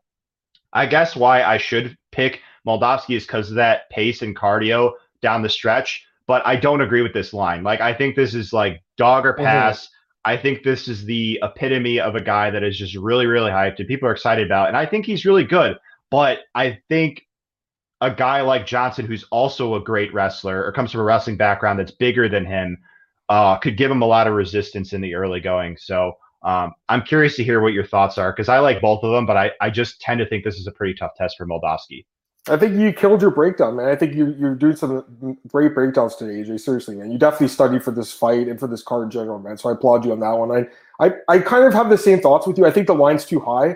I 0.73 0.85
guess 0.85 1.15
why 1.15 1.43
I 1.43 1.57
should 1.57 1.97
pick 2.11 2.41
Moldavsky 2.67 3.15
is 3.15 3.25
because 3.25 3.49
of 3.49 3.55
that 3.55 3.89
pace 3.89 4.21
and 4.21 4.35
cardio 4.35 4.93
down 5.21 5.41
the 5.41 5.49
stretch. 5.49 6.05
But 6.27 6.45
I 6.45 6.55
don't 6.55 6.81
agree 6.81 7.01
with 7.01 7.13
this 7.13 7.33
line. 7.33 7.63
Like 7.63 7.81
I 7.81 7.93
think 7.93 8.15
this 8.15 8.35
is 8.35 8.53
like 8.53 8.83
dog 8.97 9.25
or 9.25 9.33
mm-hmm. 9.33 9.45
pass. 9.45 9.85
Mm-hmm. 9.85 9.93
I 10.25 10.37
think 10.37 10.63
this 10.63 10.87
is 10.87 11.05
the 11.05 11.39
epitome 11.41 11.99
of 11.99 12.15
a 12.15 12.21
guy 12.21 12.49
that 12.49 12.63
is 12.63 12.77
just 12.77 12.95
really, 12.95 13.25
really 13.25 13.51
hyped 13.51 13.79
and 13.79 13.87
people 13.87 14.07
are 14.07 14.13
excited 14.13 14.45
about. 14.45 14.67
And 14.67 14.77
I 14.77 14.85
think 14.85 15.05
he's 15.05 15.25
really 15.25 15.45
good. 15.45 15.77
But 16.11 16.39
I 16.55 16.79
think 16.89 17.21
a 18.01 18.11
guy 18.11 18.41
like 18.41 18.65
Johnson, 18.65 19.05
who's 19.05 19.25
also 19.31 19.75
a 19.75 19.81
great 19.81 20.13
wrestler 20.13 20.63
or 20.63 20.71
comes 20.71 20.91
from 20.91 21.01
a 21.01 21.03
wrestling 21.03 21.37
background 21.37 21.79
that's 21.79 21.91
bigger 21.91 22.27
than 22.27 22.45
him, 22.45 22.77
uh, 23.29 23.57
could 23.57 23.77
give 23.77 23.91
him 23.91 24.01
a 24.01 24.07
lot 24.07 24.27
of 24.27 24.33
resistance 24.33 24.93
in 24.93 25.01
the 25.01 25.15
early 25.15 25.39
going. 25.39 25.77
So 25.77 26.13
um, 26.43 26.73
I'm 26.87 27.03
curious 27.03 27.35
to 27.35 27.43
hear 27.43 27.61
what 27.61 27.73
your 27.73 27.85
thoughts 27.85 28.17
are 28.17 28.31
because 28.31 28.49
I 28.49 28.59
like 28.59 28.81
both 28.81 29.03
of 29.03 29.11
them, 29.11 29.25
but 29.25 29.37
I, 29.37 29.51
I 29.61 29.69
just 29.69 30.01
tend 30.01 30.19
to 30.19 30.25
think 30.27 30.43
this 30.43 30.57
is 30.57 30.67
a 30.67 30.71
pretty 30.71 30.95
tough 30.95 31.11
test 31.15 31.37
for 31.37 31.45
Moldavsky. 31.45 32.05
I 32.47 32.57
think 32.57 32.75
you 32.75 32.93
killed 32.93 33.21
your 33.21 33.31
breakdown, 33.31 33.75
man. 33.75 33.89
I 33.89 33.95
think 33.95 34.15
you, 34.15 34.33
you're 34.39 34.55
doing 34.55 34.75
some 34.75 35.37
great 35.47 35.73
breakdowns 35.73 36.15
today, 36.15 36.41
AJ. 36.41 36.61
Seriously, 36.61 36.95
man. 36.95 37.11
You 37.11 37.17
definitely 37.17 37.49
studied 37.49 37.83
for 37.83 37.91
this 37.91 38.11
fight 38.13 38.47
and 38.47 38.59
for 38.59 38.67
this 38.67 38.81
card 38.81 39.03
in 39.03 39.11
general, 39.11 39.39
man. 39.39 39.57
So 39.57 39.69
I 39.69 39.73
applaud 39.73 40.05
you 40.05 40.11
on 40.13 40.19
that 40.21 40.31
one. 40.31 40.51
I, 40.51 41.05
I, 41.05 41.13
I 41.27 41.39
kind 41.39 41.65
of 41.65 41.73
have 41.73 41.89
the 41.89 41.97
same 41.97 42.21
thoughts 42.21 42.47
with 42.47 42.57
you. 42.57 42.65
I 42.65 42.71
think 42.71 42.87
the 42.87 42.95
line's 42.95 43.25
too 43.25 43.39
high, 43.39 43.75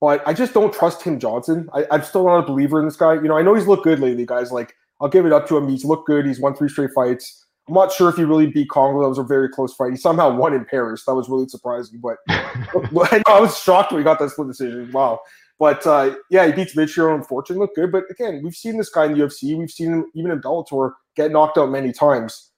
but 0.00 0.22
I 0.26 0.34
just 0.34 0.52
don't 0.52 0.72
trust 0.72 1.00
Tim 1.00 1.18
Johnson. 1.18 1.68
I, 1.72 1.86
I'm 1.90 2.04
still 2.04 2.24
not 2.24 2.38
a 2.38 2.46
believer 2.46 2.78
in 2.78 2.84
this 2.84 2.96
guy. 2.96 3.14
You 3.14 3.22
know, 3.22 3.36
I 3.36 3.42
know 3.42 3.54
he's 3.54 3.66
looked 3.66 3.84
good 3.84 3.98
lately, 3.98 4.26
guys. 4.26 4.52
Like, 4.52 4.74
I'll 5.00 5.08
give 5.08 5.26
it 5.26 5.32
up 5.32 5.48
to 5.48 5.56
him. 5.56 5.68
He's 5.68 5.84
looked 5.84 6.06
good. 6.06 6.26
He's 6.26 6.38
won 6.38 6.54
three 6.54 6.68
straight 6.68 6.90
fights. 6.94 7.46
I'm 7.68 7.74
not 7.74 7.92
sure 7.92 8.08
if 8.08 8.16
he 8.16 8.24
really 8.24 8.46
beat 8.48 8.68
Kongo. 8.68 9.02
That 9.02 9.08
was 9.08 9.18
a 9.18 9.22
very 9.22 9.48
close 9.48 9.74
fight. 9.74 9.92
He 9.92 9.96
somehow 9.96 10.34
won 10.34 10.52
in 10.52 10.64
Paris. 10.64 11.04
That 11.06 11.14
was 11.14 11.28
really 11.28 11.48
surprising. 11.48 12.00
But 12.00 12.18
I 12.28 13.40
was 13.40 13.58
shocked 13.58 13.92
when 13.92 14.00
he 14.00 14.04
got 14.04 14.18
that 14.18 14.30
split 14.30 14.48
decision. 14.48 14.90
Wow. 14.92 15.20
But 15.62 15.86
uh, 15.86 16.16
yeah, 16.28 16.44
he 16.46 16.50
beats 16.50 16.74
Michiro. 16.74 17.14
Unfortunately, 17.14 17.60
looked 17.60 17.76
good. 17.76 17.92
But 17.92 18.10
again, 18.10 18.40
we've 18.42 18.52
seen 18.52 18.78
this 18.78 18.88
guy 18.88 19.04
in 19.04 19.12
the 19.12 19.18
UFC. 19.18 19.56
We've 19.56 19.70
seen 19.70 19.92
him 19.92 20.10
even 20.12 20.32
in 20.32 20.42
Bellator 20.42 20.94
get 21.14 21.30
knocked 21.30 21.56
out 21.56 21.70
many 21.70 21.92
times. 21.92 22.50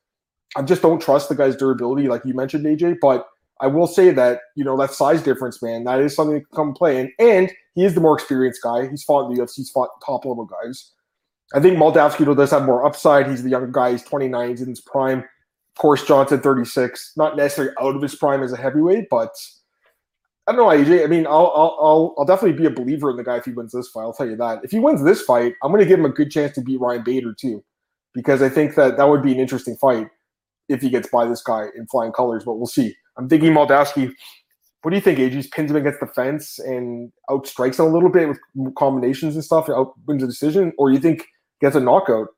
I 0.57 0.63
just 0.63 0.81
don't 0.81 1.03
trust 1.03 1.29
the 1.29 1.35
guy's 1.35 1.55
durability, 1.55 2.09
like 2.09 2.25
you 2.25 2.33
mentioned, 2.33 2.65
AJ. 2.65 2.97
But 3.03 3.27
I 3.61 3.67
will 3.67 3.87
say 3.87 4.11
that 4.13 4.41
you 4.57 4.65
know 4.65 4.79
that 4.79 4.93
size 4.95 5.23
difference, 5.23 5.63
man, 5.63 5.85
that 5.85 6.01
is 6.01 6.17
something 6.17 6.41
to 6.41 6.47
come 6.57 6.73
play. 6.73 6.99
And 6.99 7.11
and 7.19 7.53
he 7.75 7.85
is 7.85 7.95
the 7.95 8.01
more 8.01 8.15
experienced 8.15 8.63
guy. 8.63 8.89
He's 8.89 9.05
fought 9.05 9.31
in 9.31 9.37
the 9.37 9.43
UFC. 9.43 9.57
He's 9.57 9.71
fought 9.71 9.91
top 10.03 10.25
level 10.25 10.47
guys. 10.47 10.93
I 11.53 11.61
think 11.61 11.77
Moldavsky 11.77 12.35
does 12.35 12.53
have 12.53 12.65
more 12.65 12.87
upside. 12.87 13.29
He's 13.29 13.43
the 13.43 13.51
younger 13.51 13.67
guy. 13.67 13.91
He's 13.91 14.03
29. 14.03 14.49
He's 14.49 14.63
in 14.63 14.71
his 14.71 14.81
prime. 14.81 15.19
Of 15.19 15.77
course, 15.77 16.07
Johnson 16.07 16.41
36. 16.41 17.13
Not 17.19 17.37
necessarily 17.37 17.75
out 17.83 17.97
of 17.97 18.01
his 18.01 18.15
prime 18.15 18.43
as 18.43 18.55
a 18.55 18.57
heavyweight, 18.57 19.09
but 19.11 19.35
I 20.47 20.53
don't 20.53 20.61
know, 20.61 20.85
AJ. 20.85 21.05
I 21.05 21.07
mean, 21.07 21.27
I'll, 21.27 21.53
I'll, 21.57 22.15
I'll, 22.19 22.25
definitely 22.27 22.59
be 22.59 22.67
a 22.67 22.71
believer 22.71 23.11
in 23.11 23.17
the 23.17 23.25
guy 23.25 23.39
if 23.39 23.47
he 23.47 23.53
wins 23.53 23.73
this 23.73 23.89
fight. 23.89 24.03
I'll 24.03 24.13
tell 24.13 24.29
you 24.29 24.37
that. 24.37 24.63
If 24.63 24.73
he 24.73 24.79
wins 24.79 25.03
this 25.03 25.23
fight, 25.23 25.55
I'm 25.63 25.71
going 25.71 25.83
to 25.83 25.89
give 25.89 25.99
him 25.99 26.05
a 26.05 26.11
good 26.11 26.31
chance 26.31 26.55
to 26.57 26.61
beat 26.61 26.81
Ryan 26.81 27.03
Bader 27.03 27.33
too, 27.33 27.65
because 28.13 28.43
I 28.43 28.51
think 28.51 28.75
that 28.75 28.99
that 28.99 29.09
would 29.09 29.23
be 29.23 29.33
an 29.33 29.41
interesting 29.41 29.77
fight 29.77 30.09
if 30.69 30.83
he 30.83 30.91
gets 30.91 31.09
by 31.09 31.27
this 31.27 31.43
guy 31.43 31.69
in 31.75 31.87
flying 31.87 32.13
colors. 32.13 32.45
But 32.45 32.55
we'll 32.55 32.67
see. 32.67 32.95
I'm 33.17 33.29
thinking 33.29 33.53
Moldavsky. 33.53 34.13
What 34.83 34.91
do 34.91 34.97
you 34.97 35.01
think, 35.01 35.19
AJ? 35.19 35.51
Pins 35.51 35.71
him 35.71 35.79
against 35.79 36.01
the 36.01 36.09
fence 36.09 36.59
and 36.59 37.11
outstrikes 37.31 37.79
him 37.79 37.87
a 37.87 37.89
little 37.89 38.11
bit 38.11 38.29
with 38.29 38.75
combinations 38.75 39.35
and 39.35 39.43
stuff, 39.43 39.71
out 39.71 39.95
wins 40.07 40.23
a 40.23 40.27
decision, 40.27 40.75
or 40.77 40.91
you 40.91 40.99
think 40.99 41.25
gets 41.63 41.75
a 41.75 41.81
knockout. 41.81 42.29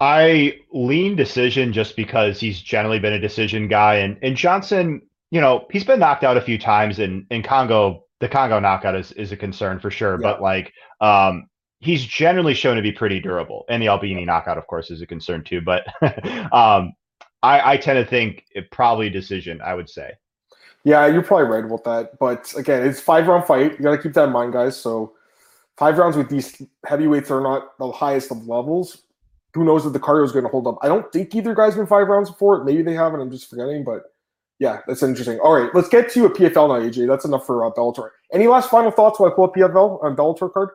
I 0.00 0.58
lean 0.72 1.16
decision 1.16 1.72
just 1.72 1.96
because 1.96 2.38
he's 2.38 2.60
generally 2.60 2.98
been 2.98 3.14
a 3.14 3.20
decision 3.20 3.68
guy, 3.68 3.94
and 3.94 4.18
and 4.22 4.36
Johnson, 4.36 5.00
you 5.34 5.40
know, 5.40 5.66
he's 5.68 5.82
been 5.82 5.98
knocked 5.98 6.22
out 6.22 6.36
a 6.36 6.40
few 6.40 6.56
times, 6.56 7.00
and 7.00 7.26
in 7.28 7.42
Kongo, 7.42 8.04
the 8.20 8.28
Kongo 8.28 8.60
knockout 8.60 8.94
is 8.94 9.10
is 9.12 9.32
a 9.32 9.36
concern 9.36 9.80
for 9.80 9.90
sure. 9.90 10.12
Yeah. 10.12 10.30
But 10.30 10.40
like, 10.40 10.72
um, 11.00 11.48
he's 11.80 12.06
generally 12.06 12.54
shown 12.54 12.76
to 12.76 12.82
be 12.82 12.92
pretty 12.92 13.18
durable, 13.18 13.64
and 13.68 13.82
the 13.82 13.88
Albini 13.88 14.24
knockout, 14.24 14.58
of 14.58 14.68
course, 14.68 14.92
is 14.92 15.02
a 15.02 15.06
concern 15.08 15.42
too. 15.42 15.60
But 15.60 15.88
um, 16.52 16.92
I, 17.42 17.72
I 17.72 17.76
tend 17.78 18.02
to 18.02 18.08
think 18.08 18.44
it 18.52 18.70
probably 18.70 19.10
decision. 19.10 19.60
I 19.60 19.74
would 19.74 19.90
say. 19.90 20.12
Yeah, 20.84 21.04
you're 21.08 21.24
probably 21.24 21.48
right 21.48 21.64
about 21.64 21.82
that. 21.82 22.16
But 22.20 22.54
again, 22.56 22.86
it's 22.86 23.00
five 23.00 23.26
round 23.26 23.44
fight. 23.44 23.72
You 23.72 23.78
got 23.78 23.90
to 23.90 23.98
keep 23.98 24.12
that 24.12 24.28
in 24.28 24.32
mind, 24.32 24.52
guys. 24.52 24.76
So 24.76 25.14
five 25.76 25.98
rounds 25.98 26.16
with 26.16 26.28
these 26.28 26.62
heavyweights 26.86 27.32
are 27.32 27.40
not 27.40 27.76
the 27.78 27.90
highest 27.90 28.30
of 28.30 28.46
levels. 28.46 29.02
Who 29.54 29.64
knows 29.64 29.84
if 29.84 29.92
the 29.94 30.00
cardio 30.00 30.24
is 30.24 30.30
going 30.30 30.44
to 30.44 30.50
hold 30.50 30.68
up? 30.68 30.78
I 30.80 30.86
don't 30.86 31.10
think 31.12 31.34
either 31.34 31.56
guy's 31.56 31.74
been 31.74 31.88
five 31.88 32.06
rounds 32.06 32.30
before. 32.30 32.62
Maybe 32.62 32.82
they 32.82 32.94
haven't. 32.94 33.20
I'm 33.20 33.32
just 33.32 33.50
forgetting. 33.50 33.82
But 33.82 34.13
yeah, 34.58 34.80
that's 34.86 35.02
interesting. 35.02 35.38
All 35.40 35.52
right, 35.52 35.70
let's 35.74 35.88
get 35.88 36.10
to 36.12 36.26
a 36.26 36.30
PFL 36.30 36.68
now, 36.68 36.88
AJ. 36.88 37.08
That's 37.08 37.24
enough 37.24 37.46
for 37.46 37.64
uh, 37.64 37.70
Bellator. 37.70 38.10
Any 38.32 38.46
last 38.46 38.70
final 38.70 38.90
thoughts 38.90 39.18
while 39.18 39.30
I 39.30 39.34
pull 39.34 39.44
up 39.44 39.54
PFL 39.54 40.02
on 40.02 40.16
Bellator 40.16 40.52
card? 40.52 40.70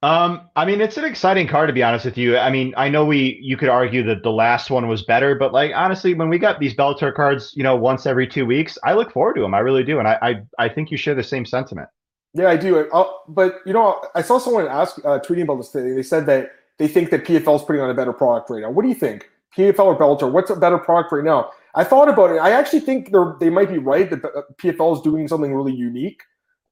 Um, 0.00 0.48
I 0.54 0.64
mean, 0.64 0.80
it's 0.80 0.96
an 0.96 1.04
exciting 1.04 1.48
card 1.48 1.68
to 1.68 1.72
be 1.72 1.82
honest 1.82 2.04
with 2.04 2.16
you. 2.16 2.38
I 2.38 2.50
mean, 2.50 2.72
I 2.76 2.88
know 2.88 3.04
we 3.04 3.38
you 3.42 3.56
could 3.56 3.68
argue 3.68 4.04
that 4.04 4.22
the 4.22 4.30
last 4.30 4.70
one 4.70 4.86
was 4.86 5.02
better, 5.02 5.34
but 5.34 5.52
like 5.52 5.72
honestly, 5.74 6.14
when 6.14 6.28
we 6.28 6.38
got 6.38 6.60
these 6.60 6.74
Bellator 6.74 7.12
cards, 7.12 7.52
you 7.56 7.64
know, 7.64 7.74
once 7.74 8.06
every 8.06 8.28
two 8.28 8.46
weeks, 8.46 8.78
I 8.84 8.92
look 8.92 9.12
forward 9.12 9.34
to 9.34 9.40
them. 9.40 9.54
I 9.54 9.58
really 9.58 9.82
do, 9.82 9.98
and 9.98 10.06
I 10.06 10.18
I, 10.22 10.66
I 10.66 10.68
think 10.68 10.92
you 10.92 10.96
share 10.96 11.16
the 11.16 11.24
same 11.24 11.44
sentiment. 11.44 11.88
Yeah, 12.34 12.48
I 12.48 12.56
do. 12.56 12.88
I'll, 12.92 13.24
but 13.26 13.60
you 13.66 13.72
know, 13.72 14.00
I 14.14 14.22
saw 14.22 14.38
someone 14.38 14.68
ask 14.68 14.98
uh, 14.98 15.18
tweeting 15.18 15.42
about 15.42 15.56
this 15.56 15.70
today. 15.70 15.92
They 15.92 16.02
said 16.02 16.26
that 16.26 16.52
they 16.78 16.86
think 16.86 17.10
that 17.10 17.24
PFL 17.24 17.56
is 17.56 17.62
putting 17.62 17.82
on 17.82 17.90
a 17.90 17.94
better 17.94 18.12
product 18.12 18.50
right 18.50 18.62
now. 18.62 18.70
What 18.70 18.82
do 18.82 18.88
you 18.88 18.94
think? 18.94 19.28
PFL 19.56 19.80
or 19.80 19.98
Bellator? 19.98 20.30
What's 20.30 20.50
a 20.50 20.56
better 20.56 20.78
product 20.78 21.10
right 21.10 21.24
now? 21.24 21.50
I 21.74 21.84
thought 21.84 22.08
about 22.08 22.30
it. 22.30 22.38
I 22.38 22.50
actually 22.50 22.80
think 22.80 23.12
they 23.12 23.18
they 23.40 23.50
might 23.50 23.68
be 23.68 23.78
right 23.78 24.08
that 24.10 24.24
uh, 24.24 24.42
PFL 24.60 24.96
is 24.96 25.02
doing 25.02 25.28
something 25.28 25.54
really 25.54 25.74
unique. 25.74 26.22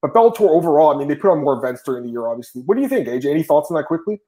But 0.02 0.12
Bellator 0.12 0.48
overall, 0.48 0.94
I 0.94 0.98
mean, 0.98 1.08
they 1.08 1.14
put 1.14 1.30
on 1.30 1.42
more 1.42 1.54
events 1.58 1.82
during 1.82 2.04
the 2.04 2.10
year, 2.10 2.28
obviously. 2.28 2.62
What 2.62 2.76
do 2.76 2.82
you 2.82 2.88
think, 2.88 3.08
AJ? 3.08 3.26
Any 3.26 3.42
thoughts 3.42 3.70
on 3.70 3.76
that 3.76 3.86
quickly? 3.86 4.20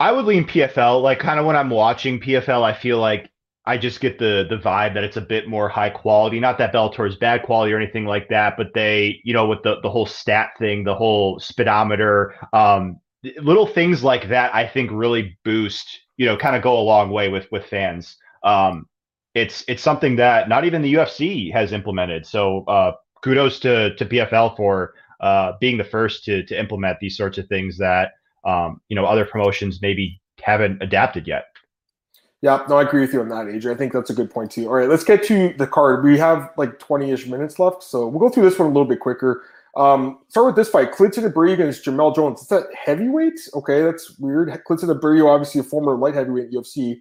I 0.00 0.12
would 0.12 0.24
lean 0.24 0.44
PFL. 0.44 1.02
Like, 1.02 1.18
kind 1.18 1.38
of 1.38 1.46
when 1.46 1.56
I'm 1.56 1.70
watching 1.70 2.20
PFL, 2.20 2.62
I 2.62 2.72
feel 2.72 2.98
like 2.98 3.30
I 3.66 3.76
just 3.76 4.00
get 4.00 4.18
the 4.18 4.46
the 4.48 4.56
vibe 4.56 4.94
that 4.94 5.04
it's 5.04 5.18
a 5.18 5.20
bit 5.22 5.46
more 5.46 5.68
high 5.68 5.90
quality. 5.90 6.40
Not 6.40 6.56
that 6.58 6.72
Bellator 6.72 7.06
is 7.06 7.16
bad 7.16 7.42
quality 7.42 7.72
or 7.72 7.76
anything 7.76 8.06
like 8.06 8.28
that, 8.30 8.56
but 8.56 8.68
they, 8.74 9.20
you 9.24 9.34
know, 9.34 9.46
with 9.46 9.62
the 9.62 9.80
the 9.82 9.90
whole 9.90 10.06
stat 10.06 10.50
thing, 10.58 10.84
the 10.84 10.94
whole 10.94 11.38
speedometer, 11.38 12.34
um, 12.52 12.98
little 13.42 13.66
things 13.66 14.02
like 14.02 14.28
that, 14.30 14.54
I 14.54 14.66
think 14.66 14.90
really 14.92 15.36
boost, 15.44 15.86
you 16.16 16.24
know, 16.26 16.36
kind 16.36 16.56
of 16.56 16.62
go 16.62 16.78
a 16.78 16.80
long 16.80 17.10
way 17.10 17.28
with 17.28 17.46
with 17.52 17.66
fans. 17.66 18.16
Um, 18.42 18.86
it's 19.38 19.64
it's 19.68 19.82
something 19.82 20.16
that 20.16 20.48
not 20.48 20.64
even 20.64 20.82
the 20.82 20.94
UFC 20.94 21.52
has 21.52 21.72
implemented. 21.72 22.26
So 22.26 22.64
uh, 22.66 22.92
kudos 23.22 23.58
to 23.60 23.94
to 23.96 24.04
PFL 24.04 24.56
for 24.56 24.94
uh, 25.20 25.52
being 25.60 25.78
the 25.78 25.84
first 25.84 26.24
to 26.24 26.44
to 26.44 26.58
implement 26.58 26.98
these 27.00 27.16
sorts 27.16 27.38
of 27.38 27.46
things 27.48 27.78
that 27.78 28.12
um, 28.44 28.80
you 28.88 28.96
know 28.96 29.04
other 29.04 29.24
promotions 29.24 29.80
maybe 29.80 30.20
haven't 30.42 30.82
adapted 30.82 31.26
yet. 31.26 31.46
Yeah, 32.40 32.64
no, 32.68 32.76
I 32.76 32.82
agree 32.82 33.00
with 33.00 33.12
you 33.12 33.20
on 33.20 33.28
that, 33.30 33.46
AJ. 33.46 33.72
I 33.72 33.76
think 33.76 33.92
that's 33.92 34.10
a 34.10 34.14
good 34.14 34.30
point 34.30 34.52
too. 34.52 34.68
All 34.68 34.74
right, 34.74 34.88
let's 34.88 35.02
get 35.02 35.24
to 35.24 35.52
the 35.58 35.66
card. 35.66 36.04
We 36.04 36.16
have 36.18 36.50
like 36.56 36.78
20-ish 36.78 37.26
minutes 37.26 37.58
left, 37.58 37.82
so 37.82 38.06
we'll 38.06 38.20
go 38.20 38.28
through 38.28 38.48
this 38.48 38.56
one 38.56 38.68
a 38.68 38.72
little 38.72 38.86
bit 38.86 39.00
quicker. 39.00 39.44
Um, 39.76 40.20
start 40.28 40.46
with 40.46 40.56
this 40.56 40.68
fight: 40.68 40.92
Klidson 40.92 41.30
Abreu 41.30 41.52
against 41.52 41.84
Jamel 41.84 42.14
Jones. 42.14 42.42
Is 42.42 42.48
that 42.48 42.64
heavyweight? 42.74 43.40
Okay, 43.54 43.82
that's 43.82 44.18
weird. 44.18 44.48
Klidson 44.68 44.96
Abreu, 44.96 45.28
obviously 45.28 45.60
a 45.60 45.64
former 45.64 45.96
light 45.96 46.14
heavyweight 46.14 46.52
UFC. 46.52 47.00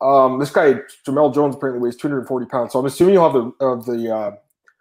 Um, 0.00 0.38
this 0.38 0.50
guy 0.50 0.74
Jamel 1.06 1.34
Jones 1.34 1.56
apparently 1.56 1.82
weighs 1.82 1.96
240 1.96 2.46
pounds, 2.46 2.72
so 2.72 2.78
I'm 2.78 2.86
assuming 2.86 3.14
you'll 3.14 3.30
have 3.30 3.32
the 3.32 3.64
of 3.64 3.86
the 3.86 4.14
uh, 4.14 4.36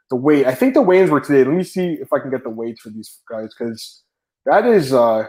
the 0.10 0.16
weight. 0.16 0.46
I 0.46 0.54
think 0.54 0.74
the 0.74 0.82
weigh-ins 0.82 1.10
were 1.10 1.22
today. 1.22 1.44
Let 1.44 1.56
me 1.56 1.64
see 1.64 1.94
if 1.94 2.12
I 2.14 2.20
can 2.20 2.30
get 2.30 2.44
the 2.44 2.50
weights 2.50 2.82
for 2.82 2.90
these 2.90 3.20
guys 3.30 3.54
because 3.58 4.04
that 4.46 4.66
is 4.66 4.94
uh, 4.94 5.28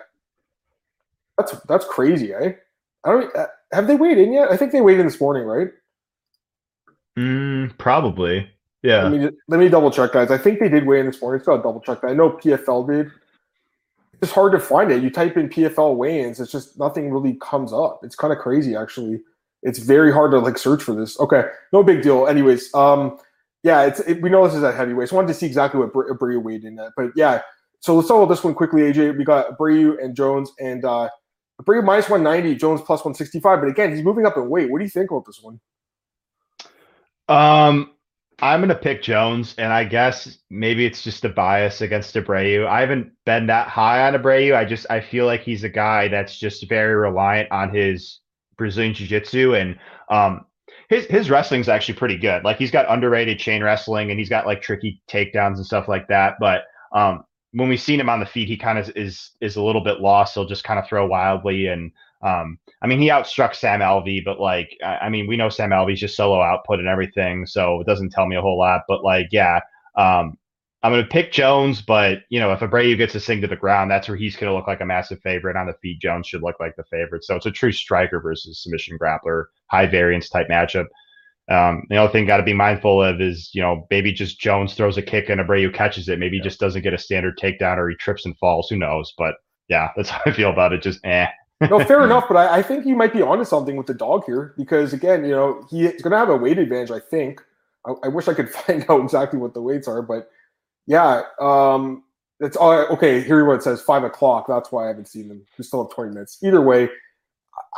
that's 1.39 1.59
that's 1.69 1.87
crazy, 1.87 2.35
eh? 2.35 2.53
I 3.05 3.11
don't 3.11 3.37
uh, 3.37 3.47
have 3.73 3.87
they 3.87 3.97
weighed 3.97 4.19
in 4.19 4.33
yet. 4.33 4.51
I 4.51 4.57
think 4.57 4.73
they 4.73 4.81
weighed 4.81 4.99
in 4.99 5.07
this 5.07 5.21
morning, 5.21 5.45
right? 5.45 5.69
Mm, 7.17 7.77
probably. 7.79 8.51
Yeah. 8.83 9.09
Let 9.09 9.13
me 9.13 9.31
let 9.49 9.61
me 9.61 9.69
double 9.69 9.91
check, 9.91 10.13
guys. 10.13 10.31
I 10.31 10.39
think 10.39 10.61
they 10.61 10.69
did 10.69 10.87
weigh 10.87 11.01
in 11.01 11.07
this 11.07 11.21
morning. 11.21 11.43
Got 11.45 11.57
to 11.57 11.63
double 11.63 11.81
check 11.81 12.01
that. 12.03 12.11
I 12.11 12.15
know 12.15 12.31
PFL 12.31 12.89
did. 12.89 13.11
It's 14.23 14.33
hard 14.33 14.53
to 14.53 14.61
find 14.61 14.91
it. 14.91 15.03
You 15.03 15.11
type 15.11 15.37
in 15.37 15.49
PFL 15.49 15.97
weigh-ins, 15.97 16.41
it's 16.41 16.51
just 16.51 16.79
nothing 16.79 17.13
really 17.13 17.35
comes 17.35 17.73
up. 17.73 18.01
It's 18.03 18.17
kind 18.17 18.33
of 18.33 18.39
crazy, 18.39 18.75
actually. 18.75 19.21
It's 19.67 19.81
very 19.81 20.13
hard 20.13 20.31
to 20.31 20.39
like 20.39 20.59
search 20.59 20.83
for 20.83 20.95
this. 20.95 21.19
Okay, 21.19 21.45
no 21.73 21.83
big 21.83 22.01
deal. 22.01 22.29
Anyways, 22.29 22.73
um, 22.73 23.19
yeah, 23.65 23.83
it's 23.83 23.99
it, 24.01 24.23
we 24.23 24.31
know 24.31 24.47
this 24.47 24.57
is 24.57 24.63
at 24.63 24.77
heavyweight. 24.77 25.09
So 25.09 25.17
I 25.17 25.19
wanted 25.19 25.29
to 25.29 25.35
see 25.35 25.47
exactly 25.47 25.81
what 25.81 25.93
Abreu 25.93 26.41
weighed 26.41 26.63
in 26.63 26.79
at. 26.79 26.93
But 26.97 27.11
yeah, 27.17 27.43
so 27.81 27.97
let's 27.97 28.07
talk 28.07 28.19
about 28.19 28.33
this 28.33 28.45
one 28.45 28.55
quickly, 28.55 28.83
AJ. 28.83 29.19
We 29.19 29.25
got 29.25 29.59
Abreu 29.59 30.03
and 30.03 30.15
Jones, 30.15 30.53
and 30.61 30.85
uh 30.85 31.09
Abreu 31.61 31.83
minus 31.83 32.09
190, 32.09 32.57
Jones 32.57 32.81
plus 32.81 33.01
165. 33.01 33.61
But 33.61 33.69
again, 33.69 33.95
he's 33.95 34.05
moving 34.05 34.25
up 34.25 34.37
in 34.37 34.49
weight. 34.49 34.71
What 34.71 34.79
do 34.79 34.85
you 34.85 34.91
think 34.91 35.11
about 35.11 35.27
this 35.27 35.41
one? 35.43 35.59
Um, 37.29 37.91
I'm 38.41 38.61
gonna 38.61 38.77
pick 38.77 39.03
Jones, 39.03 39.57
and 39.59 39.73
I 39.73 39.83
guess 39.83 40.39
maybe 40.49 40.87
it's 40.87 41.03
just 41.03 41.25
a 41.25 41.29
bias 41.29 41.81
against 41.81 42.15
Abreu. 42.15 42.69
I 42.69 42.81
haven't 42.81 43.11
been 43.25 43.47
that 43.47 43.67
high 43.67 44.07
on 44.07 44.15
Abreu. 44.15 44.55
I 44.55 44.65
just 44.65 44.87
I 44.91 45.01
feel 45.01 45.27
like 45.27 45.41
he's 45.41 45.65
a 45.65 45.69
guy 45.69 46.07
that's 46.07 46.39
just 46.39 46.69
very 46.69 46.95
reliant 46.95 47.51
on 47.51 47.75
his 47.75 48.21
Brazilian 48.57 48.95
Jiu-Jitsu, 48.95 49.55
and 49.55 49.79
um, 50.09 50.47
his 50.89 51.07
his 51.07 51.31
wrestling's 51.31 51.69
actually 51.69 51.95
pretty 51.95 52.17
good. 52.17 52.45
Like 52.45 52.59
he's 52.59 52.71
got 52.71 52.91
underrated 52.91 53.39
chain 53.39 53.63
wrestling 53.63 54.11
and 54.11 54.19
he's 54.19 54.29
got 54.29 54.47
like 54.47 54.63
tricky 54.63 55.01
takedowns 55.09 55.57
and 55.57 55.67
stuff 55.67 55.89
like 55.89 56.09
that. 56.09 56.37
But 56.41 56.65
um, 56.93 57.25
when 57.53 57.69
we've 57.69 57.81
seen 57.81 58.01
him 58.01 58.09
on 58.09 58.21
the 58.21 58.27
feet, 58.27 58.49
he 58.49 58.57
kind 58.57 58.79
of 58.79 58.91
is 58.97 59.33
is 59.41 59.57
a 59.57 59.63
little 59.63 59.83
bit 59.83 60.01
lost. 60.01 60.35
He'll 60.35 60.47
just 60.47 60.65
kind 60.65 60.79
of 60.79 60.87
throw 60.87 61.07
wildly 61.07 61.67
and 61.67 61.93
um, 62.23 62.59
I 62.83 62.87
mean 62.87 63.01
he 63.01 63.09
outstruck 63.09 63.55
Sam 63.55 63.81
Alvey, 63.81 64.25
but 64.25 64.41
like 64.41 64.77
I, 64.83 64.99
I 64.99 65.09
mean 65.09 65.27
we 65.27 65.37
know 65.37 65.49
Sam 65.49 65.71
Alvey's 65.71 66.01
just 66.01 66.17
solo 66.17 66.41
output 66.41 66.79
and 66.79 66.89
everything, 66.89 67.47
so 67.47 67.81
it 67.81 67.87
doesn't 67.87 68.11
tell 68.11 68.27
me 68.27 68.37
a 68.37 68.41
whole 68.41 68.59
lot. 68.59 68.83
But 68.89 69.03
like 69.03 69.29
yeah, 69.33 69.61
um, 69.97 70.39
I'm 70.87 70.93
going 70.93 71.03
to 71.03 71.11
pick 71.11 71.33
Jones, 71.33 71.83
but 71.83 72.21
you 72.29 72.39
know, 72.39 72.53
if 72.53 72.61
Abreu 72.61 72.97
gets 72.97 73.13
this 73.13 73.27
thing 73.27 73.41
to 73.41 73.49
the 73.49 73.57
ground, 73.57 73.91
that's 73.91 74.07
where 74.07 74.17
he's 74.17 74.37
going 74.37 74.49
to 74.49 74.55
look 74.55 74.69
like 74.69 74.81
a 74.81 74.87
massive 74.87 75.21
favorite. 75.21 75.57
On 75.57 75.67
the 75.67 75.73
feet, 75.83 76.01
Jones 76.01 76.29
should 76.29 76.45
look 76.45 76.61
like 76.61 76.77
the 76.77 76.85
favorite. 76.85 77.25
So 77.25 77.35
it's 77.35 77.45
a 77.47 77.51
true 77.51 77.73
striker 77.73 78.21
versus 78.21 78.63
submission 78.63 78.97
grappler, 78.97 79.47
high 79.69 79.87
variance 79.87 80.29
type 80.29 80.47
matchup. 80.49 80.87
Um, 81.51 81.83
the 81.89 81.97
other 81.97 82.13
thing 82.13 82.25
got 82.25 82.37
to 82.37 82.45
be 82.45 82.53
mindful 82.53 83.03
of 83.03 83.21
is, 83.21 83.51
you 83.53 83.63
know, 83.63 83.85
maybe 83.91 84.13
just 84.13 84.39
Jones 84.39 84.75
throws 84.75 84.97
a 84.97 85.03
kick 85.03 85.29
and 85.29 85.41
Abreu 85.41 85.75
catches 85.75 86.09
it. 86.09 86.21
Maybe 86.21 86.37
he 86.37 86.43
just 86.43 86.61
doesn't 86.61 86.83
get 86.83 86.95
a 86.95 86.99
standard 86.99 87.37
takedown 87.37 87.79
or 87.79 87.89
he 87.89 87.97
trips 87.97 88.25
and 88.25 88.39
falls. 88.39 88.69
Who 88.69 88.77
knows? 88.77 89.13
But 89.19 89.35
yeah, 89.67 89.91
that's 89.97 90.11
how 90.11 90.21
I 90.25 90.31
feel 90.31 90.51
about 90.51 90.73
it. 90.73 90.83
Just 90.83 91.05
eh. 91.05 91.27
no, 91.69 91.85
fair 91.85 92.05
enough. 92.05 92.27
But 92.29 92.37
I, 92.37 92.59
I 92.59 92.63
think 92.63 92.87
you 92.87 92.95
might 92.95 93.13
be 93.13 93.23
onto 93.23 93.45
something 93.45 93.75
with 93.75 93.89
the 93.89 93.95
dog 93.95 94.23
here 94.25 94.55
because 94.57 94.93
again, 94.93 95.25
you 95.25 95.33
know, 95.33 95.67
he's 95.69 96.01
going 96.01 96.13
to 96.13 96.19
have 96.19 96.29
a 96.29 96.37
weight 96.37 96.59
advantage. 96.59 96.93
I 96.93 97.01
think. 97.01 97.43
I, 97.85 97.95
I 98.05 98.09
wish 98.09 98.29
I 98.29 98.35
could 98.35 98.51
find 98.67 98.85
out 98.89 99.03
exactly 99.03 99.41
what 99.41 99.53
the 99.53 99.63
weights 99.63 99.89
are, 99.89 100.01
but 100.01 100.31
yeah. 100.87 101.23
Um, 101.41 102.05
it's 102.41 102.57
all 102.57 102.73
okay. 102.73 103.23
Here 103.23 103.45
what 103.45 103.57
it 103.57 103.63
says 103.63 103.81
five 103.81 104.05
o'clock. 104.05 104.47
That's 104.47 104.71
why 104.71 104.85
I 104.85 104.89
haven't 104.89 105.09
seen 105.09 105.29
them. 105.29 105.45
We 105.57 105.65
still 105.65 105.85
have 105.85 105.95
20 105.95 106.11
minutes. 106.11 106.39
Either 106.43 106.61
way, 106.61 106.89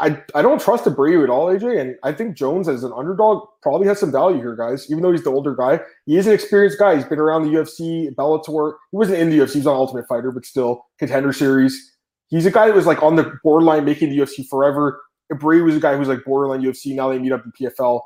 I, 0.01 0.23
I 0.35 0.43
don't 0.43 0.61
trust 0.61 0.85
Abreu 0.85 1.25
at 1.25 1.31
all, 1.31 1.47
AJ. 1.47 1.81
And 1.81 1.97
I 2.03 2.13
think 2.13 2.37
Jones 2.37 2.69
as 2.69 2.85
an 2.85 2.93
underdog 2.95 3.47
probably 3.63 3.87
has 3.89 4.01
some 4.01 4.13
value 4.13 4.39
here, 4.39 4.57
guys. 4.57 4.91
Even 4.91 5.03
though 5.03 5.13
he's 5.13 5.25
the 5.25 5.31
older 5.31 5.55
guy, 5.55 5.81
he 6.07 6.17
is 6.17 6.27
an 6.27 6.33
experienced 6.33 6.79
guy. 6.79 6.97
He's 6.97 7.05
been 7.05 7.19
around 7.19 7.45
the 7.45 7.59
UFC, 7.59 8.15
Bellator. 8.15 8.75
He 8.91 8.97
wasn't 8.97 9.19
in 9.19 9.31
the 9.31 9.39
UFC, 9.39 9.55
he 9.55 9.59
was 9.59 9.67
on 9.67 9.77
Ultimate 9.77 10.07
Fighter, 10.07 10.31
but 10.31 10.45
still 10.45 10.87
contender 10.99 11.33
series. 11.33 11.97
He's 12.29 12.47
a 12.47 12.51
guy 12.51 12.67
that 12.67 12.75
was 12.75 12.87
like 12.87 13.03
on 13.03 13.17
the 13.17 13.33
borderline 13.43 13.85
making 13.85 14.11
the 14.11 14.19
UFC 14.19 14.47
forever. 14.47 15.01
Abreu 15.33 15.65
was 15.65 15.77
a 15.77 15.81
guy 15.81 15.97
who's 15.97 16.09
like 16.09 16.25
borderline 16.25 16.63
UFC. 16.63 16.95
Now 16.95 17.09
they 17.09 17.19
meet 17.19 17.33
up 17.33 17.45
in 17.45 17.53
PFL. 17.53 18.01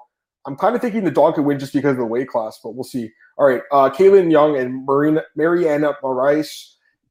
I'm 0.47 0.57
kind 0.57 0.75
of 0.75 0.81
thinking 0.81 1.05
the 1.05 1.11
dog 1.11 1.35
could 1.35 1.45
win 1.45 1.59
just 1.59 1.73
because 1.73 1.93
of 1.93 1.99
the 1.99 2.07
weight 2.07 2.29
class, 2.29 2.59
but 2.63 2.75
we'll 2.75 2.85
see. 2.85 3.11
All 3.39 3.47
right, 3.47 3.63
uh, 3.73 3.91
Kaitlin 3.91 4.31
Young 4.31 4.57
and 4.57 4.85
Marina, 4.85 5.23
Mariana 5.37 5.97
Morais. 6.03 6.49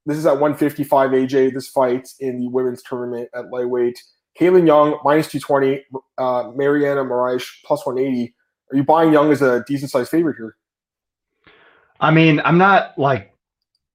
This 0.05 0.17
is 0.17 0.26
at 0.26 0.34
155 0.34 1.11
AJ. 1.11 1.53
This 1.53 1.69
fight 1.69 2.07
in 2.19 2.39
the 2.39 2.47
women's 2.47 2.84
tournament 2.84 3.30
at 3.36 3.49
lightweight. 3.51 4.01
Kaitlin 4.39 4.65
Young 4.65 4.99
minus 5.03 5.28
220, 5.28 5.84
uh, 6.17 6.51
Mariana 6.55 7.03
Morais 7.03 7.43
plus 7.65 7.86
180. 7.86 8.34
Are 8.72 8.78
you 8.78 8.84
buying 8.84 9.11
Young 9.11 9.32
as 9.32 9.41
a 9.41 9.63
decent 9.67 9.91
sized 9.91 10.09
favorite 10.09 10.38
here? 10.38 10.55
I 11.99 12.11
mean, 12.11 12.41
I'm 12.43 12.57
not 12.57 12.97
like 12.97 13.34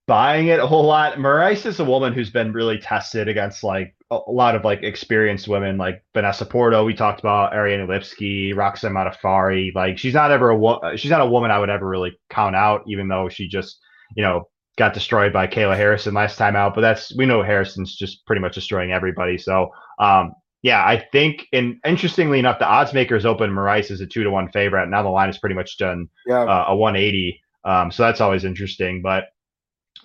buying 0.06 0.48
it 0.48 0.60
a 0.60 0.66
whole 0.66 0.84
lot. 0.84 1.18
Morais 1.18 1.64
is 1.64 1.80
a 1.80 1.84
woman 1.84 2.12
who's 2.12 2.30
been 2.30 2.52
really 2.52 2.78
tested 2.78 3.26
against 3.28 3.64
like 3.64 3.95
a 4.10 4.18
lot 4.28 4.54
of 4.54 4.64
like 4.64 4.82
experienced 4.82 5.48
women 5.48 5.78
like 5.78 6.02
Vanessa 6.14 6.46
Porto. 6.46 6.84
We 6.84 6.94
talked 6.94 7.20
about 7.20 7.52
Ariane 7.52 7.86
Lipski, 7.86 8.56
Roxanne 8.56 8.92
Modafferi. 8.92 9.74
Like 9.74 9.98
she's 9.98 10.14
not 10.14 10.30
ever 10.30 10.50
a 10.50 10.56
wo- 10.56 10.96
she's 10.96 11.10
not 11.10 11.22
a 11.22 11.26
woman 11.26 11.50
I 11.50 11.58
would 11.58 11.70
ever 11.70 11.88
really 11.88 12.18
count 12.30 12.54
out, 12.54 12.82
even 12.86 13.08
though 13.08 13.28
she 13.28 13.48
just 13.48 13.78
you 14.16 14.22
know 14.22 14.48
got 14.78 14.94
destroyed 14.94 15.32
by 15.32 15.46
Kayla 15.46 15.76
Harrison 15.76 16.14
last 16.14 16.36
time 16.36 16.54
out. 16.54 16.74
But 16.74 16.82
that's 16.82 17.16
we 17.16 17.26
know 17.26 17.42
Harrison's 17.42 17.96
just 17.96 18.24
pretty 18.26 18.40
much 18.40 18.54
destroying 18.54 18.92
everybody. 18.92 19.38
So 19.38 19.70
um, 19.98 20.32
yeah, 20.62 20.84
I 20.84 21.04
think 21.12 21.46
and 21.52 21.76
interestingly 21.84 22.38
enough, 22.38 22.58
the 22.58 22.66
odds 22.66 22.92
makers 22.92 23.26
open 23.26 23.52
Morais 23.52 23.86
is 23.90 24.00
a 24.00 24.06
two 24.06 24.22
to 24.22 24.30
one 24.30 24.50
favorite. 24.52 24.88
Now 24.88 25.02
the 25.02 25.08
line 25.08 25.30
is 25.30 25.38
pretty 25.38 25.56
much 25.56 25.78
done 25.78 26.08
yeah. 26.26 26.42
uh, 26.42 26.66
a 26.68 26.76
180. 26.76 27.40
Um, 27.64 27.90
so 27.90 28.04
that's 28.04 28.20
always 28.20 28.44
interesting. 28.44 29.02
But 29.02 29.24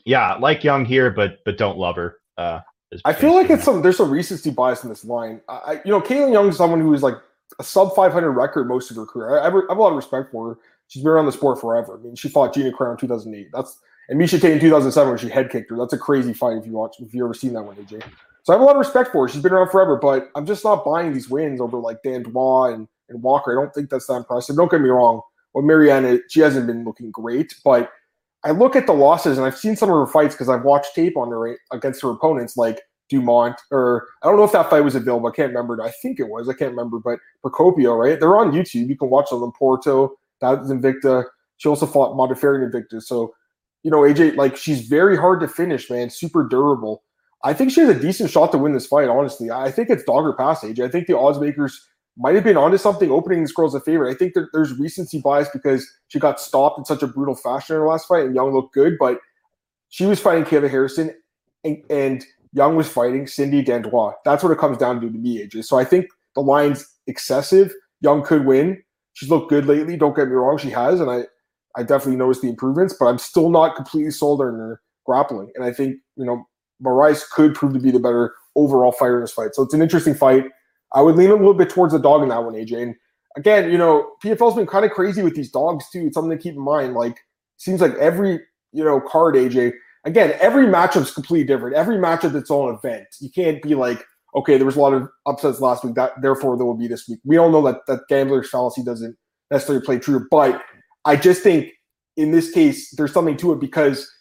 yeah, 0.05 0.35
like 0.35 0.63
Young 0.63 0.85
here, 0.85 1.11
but 1.11 1.37
but 1.45 1.57
don't 1.57 1.77
love 1.77 1.97
her. 1.97 2.17
Uh, 2.37 2.61
I 3.05 3.13
feel 3.13 3.33
like 3.33 3.49
it's 3.49 3.63
some 3.63 3.81
there's 3.81 3.97
some 3.97 4.11
recency 4.11 4.49
bias 4.49 4.83
in 4.83 4.89
this 4.89 5.05
line. 5.05 5.41
I, 5.47 5.81
you 5.85 5.91
know, 5.91 6.01
Kaitlin 6.01 6.33
Young 6.33 6.49
is 6.49 6.57
someone 6.57 6.81
who 6.81 6.93
is 6.93 7.03
like 7.03 7.15
a 7.59 7.63
sub 7.63 7.95
500 7.95 8.31
record 8.31 8.67
most 8.67 8.91
of 8.91 8.97
her 8.97 9.05
career. 9.05 9.39
I, 9.39 9.41
I, 9.41 9.45
have 9.45 9.77
a 9.77 9.81
lot 9.81 9.89
of 9.89 9.95
respect 9.95 10.31
for 10.31 10.49
her. 10.49 10.57
She's 10.87 11.03
been 11.03 11.11
around 11.11 11.25
the 11.25 11.31
sport 11.31 11.61
forever. 11.61 11.97
I 11.97 12.03
mean, 12.03 12.15
she 12.15 12.27
fought 12.27 12.53
Gina 12.53 12.71
Carano 12.71 12.91
in 12.91 12.97
2008. 12.97 13.49
That's 13.53 13.79
and 14.09 14.19
Miesha 14.19 14.41
Tate 14.41 14.51
in 14.51 14.59
2007 14.59 15.09
when 15.09 15.17
she 15.17 15.29
head 15.29 15.49
kicked 15.49 15.69
her. 15.69 15.77
That's 15.77 15.93
a 15.93 15.97
crazy 15.97 16.33
fight 16.33 16.57
if 16.57 16.65
you 16.65 16.73
watch 16.73 16.97
if 16.99 17.13
you 17.13 17.23
ever 17.23 17.33
seen 17.33 17.53
that 17.53 17.63
one, 17.63 17.77
AJ. 17.77 18.03
So 18.43 18.53
I 18.53 18.55
have 18.55 18.61
a 18.61 18.65
lot 18.65 18.75
of 18.75 18.79
respect 18.79 19.11
for 19.11 19.25
her. 19.25 19.31
She's 19.31 19.41
been 19.41 19.53
around 19.53 19.69
forever, 19.69 19.95
but 19.95 20.29
I'm 20.35 20.45
just 20.45 20.63
not 20.65 20.83
buying 20.83 21.13
these 21.13 21.29
wins 21.29 21.61
over 21.61 21.77
like 21.77 22.01
Dandois 22.03 22.73
and, 22.73 22.87
and 23.07 23.21
Walker. 23.21 23.57
I 23.57 23.63
don't 23.63 23.73
think 23.73 23.89
that's 23.89 24.07
that 24.07 24.15
impressive. 24.15 24.55
Don't 24.55 24.69
get 24.69 24.81
me 24.81 24.89
wrong. 24.89 25.21
Well, 25.53 25.63
Mariana, 25.63 26.19
she 26.29 26.39
hasn't 26.39 26.67
been 26.67 26.83
looking 26.83 27.11
great, 27.11 27.53
but 27.63 27.91
I 28.43 28.51
look 28.51 28.75
at 28.75 28.87
the 28.87 28.93
losses 28.93 29.37
and 29.37 29.45
I've 29.45 29.57
seen 29.57 29.75
some 29.75 29.89
of 29.89 29.95
her 29.95 30.07
fights 30.07 30.33
because 30.33 30.49
I've 30.49 30.63
watched 30.63 30.95
tape 30.95 31.15
on 31.15 31.29
her 31.29 31.57
against 31.71 32.01
her 32.01 32.09
opponents. 32.09 32.57
Like 32.57 32.81
Dumont, 33.11 33.59
or 33.71 34.07
I 34.23 34.27
don't 34.27 34.37
know 34.37 34.45
if 34.45 34.53
that 34.53 34.69
fight 34.69 34.83
was 34.83 34.95
available. 34.95 35.27
I 35.27 35.35
can't 35.35 35.49
remember. 35.49 35.79
I 35.83 35.91
think 36.01 36.19
it 36.19 36.29
was. 36.29 36.49
I 36.49 36.53
can't 36.53 36.71
remember. 36.71 36.97
But 36.97 37.19
Procopio, 37.45 37.97
right? 37.97 38.19
They're 38.19 38.37
on 38.37 38.51
YouTube. 38.51 38.87
You 38.87 38.97
can 38.97 39.09
watch 39.09 39.29
them. 39.29 39.51
Porto, 39.51 40.15
that 40.39 40.61
was 40.61 40.71
Invicta. 40.71 41.25
She 41.57 41.69
also 41.69 41.85
fought 41.85 42.15
Modafferi 42.15 42.63
in 42.63 42.71
Invicta. 42.71 43.03
So, 43.03 43.35
you 43.83 43.91
know, 43.91 43.99
AJ, 43.99 44.37
like 44.37 44.55
she's 44.55 44.87
very 44.87 45.17
hard 45.17 45.41
to 45.41 45.47
finish, 45.47 45.89
man. 45.89 46.09
Super 46.09 46.47
durable. 46.47 47.03
I 47.43 47.53
think 47.53 47.71
she 47.71 47.81
has 47.81 47.89
a 47.89 47.99
decent 47.99 48.29
shot 48.29 48.51
to 48.53 48.57
win 48.57 48.71
this 48.71 48.87
fight. 48.87 49.09
Honestly, 49.09 49.51
I 49.51 49.71
think 49.71 49.89
it's 49.89 50.03
dogger 50.03 50.33
pass 50.33 50.61
AJ. 50.61 50.85
I 50.85 50.89
think 50.89 51.07
the 51.07 51.17
odds 51.17 51.39
makers 51.39 51.87
might 52.17 52.35
have 52.35 52.43
been 52.43 52.57
onto 52.57 52.77
something 52.77 53.09
opening 53.11 53.41
this 53.41 53.51
girl 53.51 53.67
as 53.67 53.73
a 53.73 53.79
favorite. 53.79 54.11
I 54.11 54.17
think 54.17 54.33
that 54.33 54.47
there's 54.53 54.77
recency 54.77 55.21
bias 55.21 55.49
because 55.51 55.89
she 56.09 56.19
got 56.19 56.39
stopped 56.39 56.77
in 56.77 56.85
such 56.85 57.01
a 57.01 57.07
brutal 57.07 57.35
fashion 57.35 57.75
in 57.75 57.81
her 57.81 57.87
last 57.87 58.07
fight, 58.07 58.25
and 58.25 58.35
Young 58.35 58.53
looked 58.53 58.73
good, 58.73 58.97
but 58.99 59.19
she 59.89 60.05
was 60.05 60.19
fighting 60.19 60.43
Kayla 60.43 60.69
Harrison, 60.69 61.13
and, 61.63 61.77
and 61.89 62.25
Young 62.53 62.75
was 62.75 62.89
fighting 62.89 63.27
Cindy 63.27 63.63
Dandois. 63.63 64.13
That's 64.25 64.43
what 64.43 64.51
it 64.51 64.59
comes 64.59 64.77
down 64.77 64.99
to 65.01 65.09
to 65.09 65.17
me, 65.17 65.45
AJ. 65.45 65.65
So 65.65 65.77
I 65.77 65.85
think 65.85 66.07
the 66.35 66.41
line's 66.41 66.85
excessive. 67.07 67.73
Young 68.01 68.23
could 68.23 68.45
win. 68.45 68.81
She's 69.13 69.29
looked 69.29 69.49
good 69.49 69.65
lately. 69.65 69.97
Don't 69.97 70.15
get 70.15 70.27
me 70.27 70.33
wrong, 70.33 70.57
she 70.57 70.69
has, 70.69 70.99
and 70.99 71.09
I, 71.09 71.23
I 71.75 71.83
definitely 71.83 72.17
noticed 72.17 72.41
the 72.41 72.49
improvements, 72.49 72.95
but 72.97 73.05
I'm 73.05 73.17
still 73.17 73.49
not 73.49 73.75
completely 73.75 74.11
sold 74.11 74.41
on 74.41 74.53
her 74.55 74.81
grappling. 75.05 75.51
And 75.55 75.63
I 75.63 75.71
think 75.71 75.97
you 76.17 76.25
know 76.25 76.45
Morais 76.79 77.17
could 77.31 77.55
prove 77.55 77.73
to 77.73 77.79
be 77.79 77.91
the 77.91 77.99
better 77.99 78.33
overall 78.55 78.91
fighter 78.91 79.15
in 79.15 79.21
this 79.21 79.31
fight. 79.31 79.53
So 79.53 79.63
it's 79.63 79.73
an 79.73 79.81
interesting 79.81 80.13
fight. 80.13 80.45
I 80.93 81.01
would 81.01 81.15
lean 81.15 81.29
a 81.29 81.35
little 81.35 81.53
bit 81.53 81.69
towards 81.69 81.93
the 81.93 81.99
dog 81.99 82.23
in 82.23 82.29
that 82.29 82.43
one, 82.43 82.53
AJ. 82.53 82.81
And 82.81 82.95
again, 83.37 83.71
you 83.71 83.77
know, 83.77 84.11
PFL's 84.23 84.55
been 84.55 84.67
kind 84.67 84.85
of 84.85 84.91
crazy 84.91 85.21
with 85.21 85.35
these 85.35 85.51
dogs 85.51 85.85
too. 85.89 86.07
It's 86.07 86.15
something 86.15 86.35
to 86.35 86.41
keep 86.41 86.55
in 86.55 86.61
mind. 86.61 86.93
Like, 86.93 87.19
seems 87.57 87.81
like 87.81 87.93
every 87.95 88.39
you 88.71 88.83
know 88.83 88.99
card, 88.99 89.35
AJ. 89.35 89.73
Again, 90.05 90.35
every 90.39 90.65
matchup's 90.65 91.13
completely 91.13 91.45
different. 91.45 91.75
Every 91.75 91.97
matchup 91.97 92.35
its 92.35 92.49
own 92.49 92.73
event. 92.73 93.05
You 93.19 93.29
can't 93.29 93.61
be 93.61 93.75
like, 93.75 94.03
okay, 94.35 94.57
there 94.57 94.65
was 94.65 94.75
a 94.75 94.81
lot 94.81 94.93
of 94.93 95.07
upsets 95.27 95.61
last 95.61 95.83
week. 95.83 95.95
That 95.95 96.19
therefore 96.21 96.57
there 96.57 96.65
will 96.65 96.77
be 96.77 96.87
this 96.87 97.07
week. 97.07 97.19
We 97.23 97.37
all 97.37 97.51
know 97.51 97.61
that 97.63 97.85
that 97.87 98.07
gambler's 98.09 98.49
fallacy 98.49 98.83
doesn't 98.83 99.15
necessarily 99.51 99.85
play 99.85 99.99
true. 99.99 100.27
But 100.31 100.61
I 101.05 101.15
just 101.15 101.43
think 101.43 101.69
in 102.17 102.31
this 102.31 102.51
case, 102.51 102.93
there's 102.95 103.13
something 103.13 103.37
to 103.37 103.53
it 103.53 103.59
because 103.59 104.11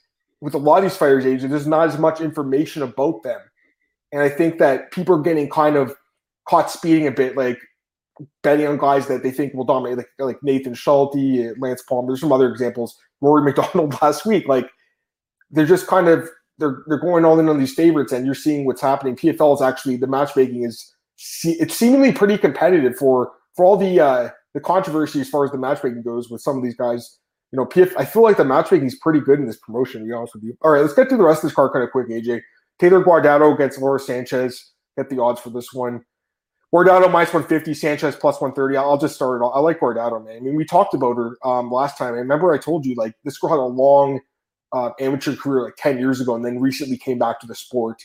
with 0.41 0.55
a 0.55 0.59
lot 0.59 0.79
of 0.79 0.85
these 0.85 0.97
fighters' 0.97 1.25
AJ, 1.25 1.49
there's 1.49 1.67
not 1.67 1.89
as 1.89 1.99
much 1.99 2.21
information 2.21 2.83
about 2.83 3.23
them. 3.23 3.41
And 4.13 4.23
I 4.23 4.29
think 4.29 4.59
that 4.59 4.91
people 4.91 5.15
are 5.15 5.23
getting 5.23 5.49
kind 5.49 5.77
of 5.77 5.95
caught 6.51 6.71
speeding 6.71 7.07
a 7.07 7.13
bit, 7.13 7.37
like 7.37 7.59
betting 8.43 8.67
on 8.67 8.77
guys 8.77 9.07
that 9.07 9.23
they 9.23 9.31
think 9.31 9.55
will 9.55 9.65
dominate, 9.65 9.97
like, 9.97 10.09
like 10.19 10.43
Natan 10.43 10.75
Schulte, 10.75 11.57
Lance 11.59 11.83
Palmer. 11.89 12.09
There's 12.09 12.21
some 12.21 12.33
other 12.33 12.51
examples. 12.51 12.99
Rory 13.21 13.45
MacDonald 13.45 13.97
last 14.03 14.27
week. 14.27 14.49
Like 14.49 14.69
they're 15.51 15.67
just 15.67 15.87
kind 15.87 16.09
of 16.09 16.29
they're 16.59 16.83
they're 16.87 16.99
going 16.99 17.25
all 17.25 17.39
in 17.39 17.49
on 17.49 17.59
these 17.59 17.75
favorites, 17.75 18.13
and 18.13 18.27
you're 18.27 18.35
seeing 18.35 18.67
what's 18.67 18.81
happening. 18.81 19.17
PFL 19.17 19.55
is 19.55 19.63
actually 19.63 19.97
the 19.97 20.09
matchmaking 20.09 20.65
is 20.65 20.93
it's 21.45 21.77
seemingly 21.77 22.13
pretty 22.13 22.37
competitive 22.37 22.97
for 22.97 23.33
for 23.55 23.65
all 23.65 23.77
the 23.77 24.01
uh, 24.01 24.31
the 24.55 24.61
controversy 24.61 25.21
as 25.21 25.29
far 25.29 25.45
as 25.45 25.53
the 25.53 25.59
matchmaking 25.59 26.03
goes 26.03 26.29
with 26.29 26.41
some 26.41 26.57
of 26.57 26.65
these 26.65 26.77
guys. 26.77 27.19
You 27.53 27.57
know, 27.57 27.67
PF, 27.67 27.93
I 27.99 28.05
feel 28.05 28.23
like 28.23 28.37
the 28.37 28.45
matchmaking 28.45 28.87
is 28.87 28.95
pretty 28.97 29.21
good 29.21 29.41
in 29.41 29.47
this 29.47 29.59
promotion. 29.59 30.03
To 30.03 30.07
be 30.07 30.13
honest 30.13 30.35
with 30.35 30.45
you. 30.45 30.57
All 30.63 30.73
right, 30.73 30.83
let's 30.83 30.95
get 30.95 31.09
through 31.09 31.19
the 31.19 31.25
rest 31.25 31.43
of 31.43 31.51
this 31.51 31.55
card 31.55 31.73
kind 31.73 31.85
of 31.85 31.91
quick. 31.91 32.09
AJ 32.09 32.43
Taylor 32.79 33.03
Guardado 33.03 33.55
against 33.55 33.79
Laura 33.79 34.01
Sanchez. 34.01 34.73
Get 34.97 35.09
the 35.09 35.21
odds 35.21 35.41
for 35.41 35.51
this 35.51 35.73
one. 35.73 36.05
Guardado 36.73 37.11
minus 37.11 37.33
150, 37.33 37.75
Sanchez 37.75 38.15
plus 38.15 38.41
130. 38.41 38.77
I'll 38.77 38.97
just 38.97 39.17
start 39.17 39.41
it 39.41 39.45
off. 39.45 39.53
I 39.57 39.61
like 39.61 39.81
Guardado, 39.81 40.25
man. 40.25 40.37
I 40.37 40.41
mean, 40.41 40.55
we 40.55 40.65
talked 40.65 40.95
about 40.95 41.17
her 41.17 41.37
um, 41.45 41.71
last 41.71 41.99
time. 41.99 42.15
I 42.15 42.19
remember 42.19 42.53
I 42.53 42.59
told 42.59 42.87
you, 42.87 42.95
like, 42.95 43.15
this 43.25 43.39
girl 43.39 43.51
had 43.51 43.59
a 43.59 43.63
long 43.63 44.21
uh, 44.73 44.91
amateur 45.01 45.35
career 45.35 45.65
like 45.65 45.75
10 45.77 45.99
years 45.99 46.21
ago 46.21 46.37
and 46.37 46.45
then 46.45 46.61
recently 46.61 46.97
came 46.97 47.19
back 47.19 47.41
to 47.41 47.47
the 47.47 47.57
sport. 47.57 48.01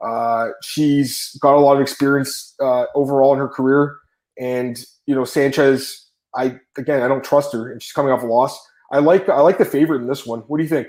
Uh, 0.00 0.48
she's 0.62 1.36
got 1.42 1.54
a 1.54 1.60
lot 1.60 1.76
of 1.76 1.82
experience 1.82 2.54
uh, 2.60 2.86
overall 2.94 3.34
in 3.34 3.38
her 3.38 3.48
career. 3.48 3.96
And, 4.38 4.78
you 5.06 5.14
know, 5.14 5.24
Sanchez, 5.24 6.10
I, 6.34 6.58
again, 6.78 7.02
I 7.02 7.08
don't 7.08 7.24
trust 7.24 7.52
her 7.52 7.70
and 7.70 7.82
she's 7.82 7.92
coming 7.92 8.12
off 8.12 8.22
a 8.22 8.26
loss. 8.26 8.58
I 8.92 8.98
like, 8.98 9.28
I 9.28 9.40
like 9.40 9.58
the 9.58 9.64
favorite 9.64 10.00
in 10.00 10.06
this 10.06 10.24
one. 10.24 10.40
What 10.40 10.56
do 10.56 10.62
you 10.62 10.68
think? 10.68 10.88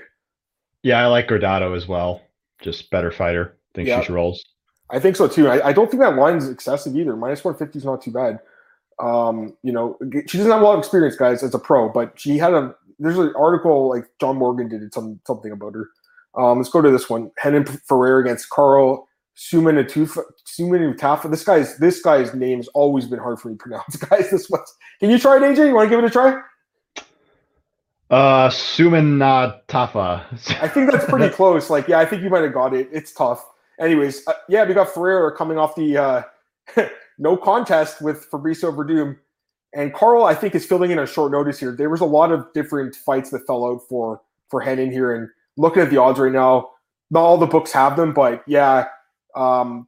Yeah, 0.82 1.00
I 1.02 1.06
like 1.06 1.28
Guardado 1.28 1.76
as 1.76 1.88
well. 1.88 2.22
Just 2.62 2.90
better 2.90 3.10
fighter. 3.10 3.58
think 3.74 3.88
yeah. 3.88 4.00
she 4.00 4.12
rolls. 4.12 4.42
I 4.90 4.98
think 4.98 5.16
so 5.16 5.28
too. 5.28 5.48
I, 5.48 5.68
I 5.68 5.72
don't 5.72 5.90
think 5.90 6.02
that 6.02 6.16
line's 6.16 6.48
excessive 6.48 6.96
either. 6.96 7.16
Minus 7.16 7.44
150 7.44 7.78
is 7.78 7.84
not 7.84 8.02
too 8.02 8.10
bad. 8.10 8.40
Um, 9.00 9.56
you 9.62 9.72
know, 9.72 9.98
she 10.26 10.38
doesn't 10.38 10.50
have 10.50 10.60
a 10.60 10.64
lot 10.64 10.74
of 10.74 10.80
experience, 10.80 11.14
guys, 11.16 11.42
as 11.42 11.54
a 11.54 11.58
pro, 11.58 11.88
but 11.88 12.18
she 12.18 12.38
had 12.38 12.52
a 12.52 12.74
there's 12.98 13.18
an 13.18 13.32
article 13.36 13.88
like 13.88 14.04
John 14.20 14.36
Morgan 14.36 14.68
did 14.68 14.92
some 14.92 15.20
something 15.26 15.52
about 15.52 15.74
her. 15.74 15.88
Um, 16.34 16.58
let's 16.58 16.70
go 16.70 16.82
to 16.82 16.90
this 16.90 17.08
one. 17.08 17.30
Renan 17.44 17.64
Ferreira 17.64 18.20
against 18.22 18.50
Carl 18.50 19.08
Seumanutafa. 19.36 21.30
This 21.30 21.44
guy's 21.44 21.76
this 21.78 22.02
guy's 22.02 22.34
name's 22.34 22.68
always 22.68 23.06
been 23.06 23.20
hard 23.20 23.40
for 23.40 23.48
me 23.48 23.54
to 23.54 23.58
pronounce. 23.58 23.96
Guys, 24.10 24.30
this 24.30 24.50
one. 24.50 24.62
Can 25.00 25.10
you 25.10 25.18
try 25.18 25.36
it, 25.36 25.42
AJ? 25.42 25.68
You 25.68 25.74
want 25.74 25.86
to 25.86 25.90
give 25.90 26.04
it 26.04 26.08
a 26.08 26.10
try? 26.10 26.40
Uh, 28.10 28.48
Sumanatafa. 28.48 30.24
I 30.60 30.68
think 30.68 30.90
that's 30.90 31.04
pretty 31.04 31.28
close. 31.34 31.70
Like, 31.70 31.86
yeah, 31.88 32.00
I 32.00 32.06
think 32.06 32.22
you 32.22 32.30
might 32.30 32.42
have 32.42 32.54
got 32.54 32.74
it. 32.74 32.88
It's 32.90 33.12
tough 33.12 33.44
anyways, 33.80 34.26
uh, 34.26 34.34
yeah, 34.48 34.64
we 34.64 34.74
got 34.74 34.92
Ferreira 34.92 35.34
coming 35.34 35.58
off 35.58 35.74
the 35.74 35.96
uh, 35.96 36.22
no 37.18 37.36
contest 37.36 38.00
with 38.00 38.30
Fabricio 38.30 38.74
Werdum. 38.74 39.16
And 39.74 39.92
Carl, 39.92 40.24
I 40.24 40.34
think, 40.34 40.54
is 40.54 40.64
filling 40.64 40.90
in 40.90 40.98
a 40.98 41.06
short 41.06 41.32
notice 41.32 41.58
here. 41.58 41.72
There 41.72 41.90
was 41.90 42.00
a 42.00 42.06
lot 42.06 42.32
of 42.32 42.50
different 42.54 42.96
fights 42.96 43.30
that 43.30 43.46
fell 43.46 43.66
out 43.66 43.80
for 43.88 44.22
for 44.48 44.60
Renan 44.60 44.90
here. 44.90 45.14
And 45.14 45.28
looking 45.56 45.82
at 45.82 45.90
the 45.90 45.98
odds 45.98 46.18
right 46.18 46.32
now, 46.32 46.70
not 47.10 47.20
all 47.20 47.38
the 47.38 47.46
books 47.46 47.72
have 47.72 47.96
them, 47.96 48.12
but 48.12 48.42
yeah, 48.46 48.86
um, 49.34 49.86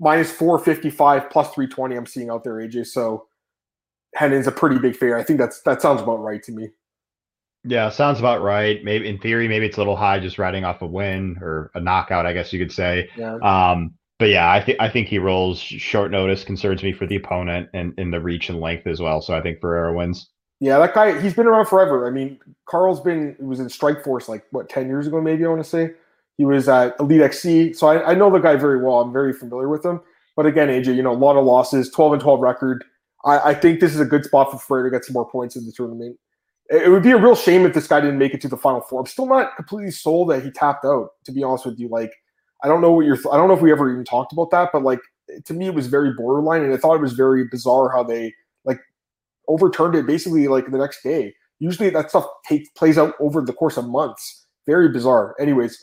minus 0.00 0.32
455 0.32 1.30
plus 1.30 1.46
320 1.54 1.96
I'm 1.96 2.06
seeing 2.06 2.30
out 2.30 2.42
there, 2.42 2.54
AJ. 2.54 2.88
So 2.88 3.26
Renan's 4.20 4.46
a 4.46 4.52
pretty 4.52 4.78
big 4.78 4.96
favorite. 4.96 5.20
I 5.20 5.24
think 5.24 5.38
that's 5.38 5.60
that 5.62 5.80
sounds 5.80 6.00
about 6.00 6.20
right 6.20 6.42
to 6.42 6.52
me. 6.52 6.70
Yeah, 7.64 7.90
sounds 7.90 8.18
about 8.18 8.42
right. 8.42 8.82
Maybe 8.82 9.08
in 9.08 9.18
theory, 9.18 9.46
maybe 9.46 9.66
it's 9.66 9.76
a 9.76 9.80
little 9.80 9.96
high 9.96 10.18
just 10.18 10.38
riding 10.38 10.64
off 10.64 10.80
a 10.80 10.86
win 10.86 11.36
or 11.42 11.70
a 11.74 11.80
knockout, 11.80 12.24
I 12.24 12.32
guess 12.32 12.52
you 12.52 12.58
could 12.58 12.72
say. 12.72 13.10
Yeah. 13.16 13.36
Um, 13.36 13.94
but 14.18 14.28
yeah, 14.28 14.50
I 14.50 14.62
think 14.62 14.78
I 14.80 14.88
think 14.88 15.08
he 15.08 15.18
rolls 15.18 15.58
short 15.58 16.10
notice 16.10 16.44
concerns 16.44 16.82
me 16.82 16.92
for 16.92 17.06
the 17.06 17.16
opponent 17.16 17.68
and 17.74 17.92
in 17.98 18.10
the 18.10 18.20
reach 18.20 18.48
and 18.48 18.60
length 18.60 18.86
as 18.86 19.00
well. 19.00 19.20
So 19.20 19.34
I 19.34 19.42
think 19.42 19.60
Ferreira 19.60 19.94
wins. 19.94 20.28
Yeah, 20.60 20.78
that 20.78 20.94
guy 20.94 21.18
he's 21.20 21.34
been 21.34 21.46
around 21.46 21.66
forever. 21.66 22.06
I 22.06 22.10
mean, 22.10 22.38
Carl's 22.66 23.00
been 23.00 23.34
he 23.38 23.44
was 23.44 23.60
in 23.60 23.66
Strikeforce 23.66 24.28
like 24.28 24.44
what 24.50 24.68
ten 24.68 24.88
years 24.88 25.06
ago, 25.06 25.20
maybe 25.20 25.44
I 25.44 25.48
want 25.48 25.62
to 25.62 25.68
say. 25.68 25.92
He 26.38 26.44
was 26.46 26.68
at 26.68 26.98
Elite 26.98 27.20
XC, 27.20 27.74
so 27.74 27.86
I, 27.86 28.12
I 28.12 28.14
know 28.14 28.30
the 28.30 28.38
guy 28.38 28.56
very 28.56 28.82
well. 28.82 29.00
I'm 29.00 29.12
very 29.12 29.34
familiar 29.34 29.68
with 29.68 29.84
him. 29.84 30.00
But 30.36 30.46
again, 30.46 30.68
AJ, 30.68 30.96
you 30.96 31.02
know, 31.02 31.12
a 31.12 31.14
lot 31.14 31.36
of 31.36 31.44
losses, 31.44 31.90
12 31.90 32.14
and 32.14 32.22
12 32.22 32.40
record. 32.40 32.84
I, 33.26 33.50
I 33.50 33.54
think 33.54 33.80
this 33.80 33.94
is 33.94 34.00
a 34.00 34.06
good 34.06 34.24
spot 34.24 34.50
for 34.50 34.58
Ferreira 34.58 34.90
to 34.90 34.96
get 34.96 35.04
some 35.04 35.12
more 35.12 35.28
points 35.28 35.56
in 35.56 35.66
the 35.66 35.72
tournament 35.72 36.16
it 36.70 36.88
would 36.88 37.02
be 37.02 37.10
a 37.10 37.16
real 37.16 37.34
shame 37.34 37.66
if 37.66 37.74
this 37.74 37.88
guy 37.88 38.00
didn't 38.00 38.18
make 38.18 38.32
it 38.32 38.40
to 38.42 38.48
the 38.48 38.56
final 38.56 38.80
four. 38.80 39.00
I'm 39.00 39.06
still 39.06 39.26
not 39.26 39.56
completely 39.56 39.90
sold 39.90 40.30
that 40.30 40.44
he 40.44 40.50
tapped 40.50 40.84
out. 40.84 41.10
To 41.24 41.32
be 41.32 41.42
honest 41.42 41.66
with 41.66 41.78
you, 41.78 41.88
like 41.88 42.12
I 42.62 42.68
don't 42.68 42.80
know 42.80 42.92
what 42.92 43.06
you're. 43.06 43.18
I 43.32 43.36
don't 43.36 43.48
know 43.48 43.54
if 43.54 43.60
we 43.60 43.72
ever 43.72 43.90
even 43.90 44.04
talked 44.04 44.32
about 44.32 44.50
that, 44.50 44.70
but 44.72 44.82
like 44.82 45.00
to 45.44 45.54
me, 45.54 45.66
it 45.66 45.74
was 45.74 45.88
very 45.88 46.12
borderline, 46.12 46.62
and 46.62 46.72
I 46.72 46.76
thought 46.76 46.94
it 46.94 47.00
was 47.00 47.14
very 47.14 47.44
bizarre 47.44 47.90
how 47.90 48.04
they 48.04 48.34
like 48.64 48.80
overturned 49.48 49.94
it 49.96 50.06
basically 50.06 50.48
like 50.48 50.70
the 50.70 50.78
next 50.78 51.02
day. 51.02 51.34
Usually 51.58 51.90
that 51.90 52.10
stuff 52.10 52.26
takes 52.48 52.68
plays 52.70 52.98
out 52.98 53.14
over 53.20 53.42
the 53.42 53.52
course 53.52 53.76
of 53.76 53.88
months. 53.88 54.46
Very 54.66 54.88
bizarre. 54.88 55.34
Anyways, 55.40 55.82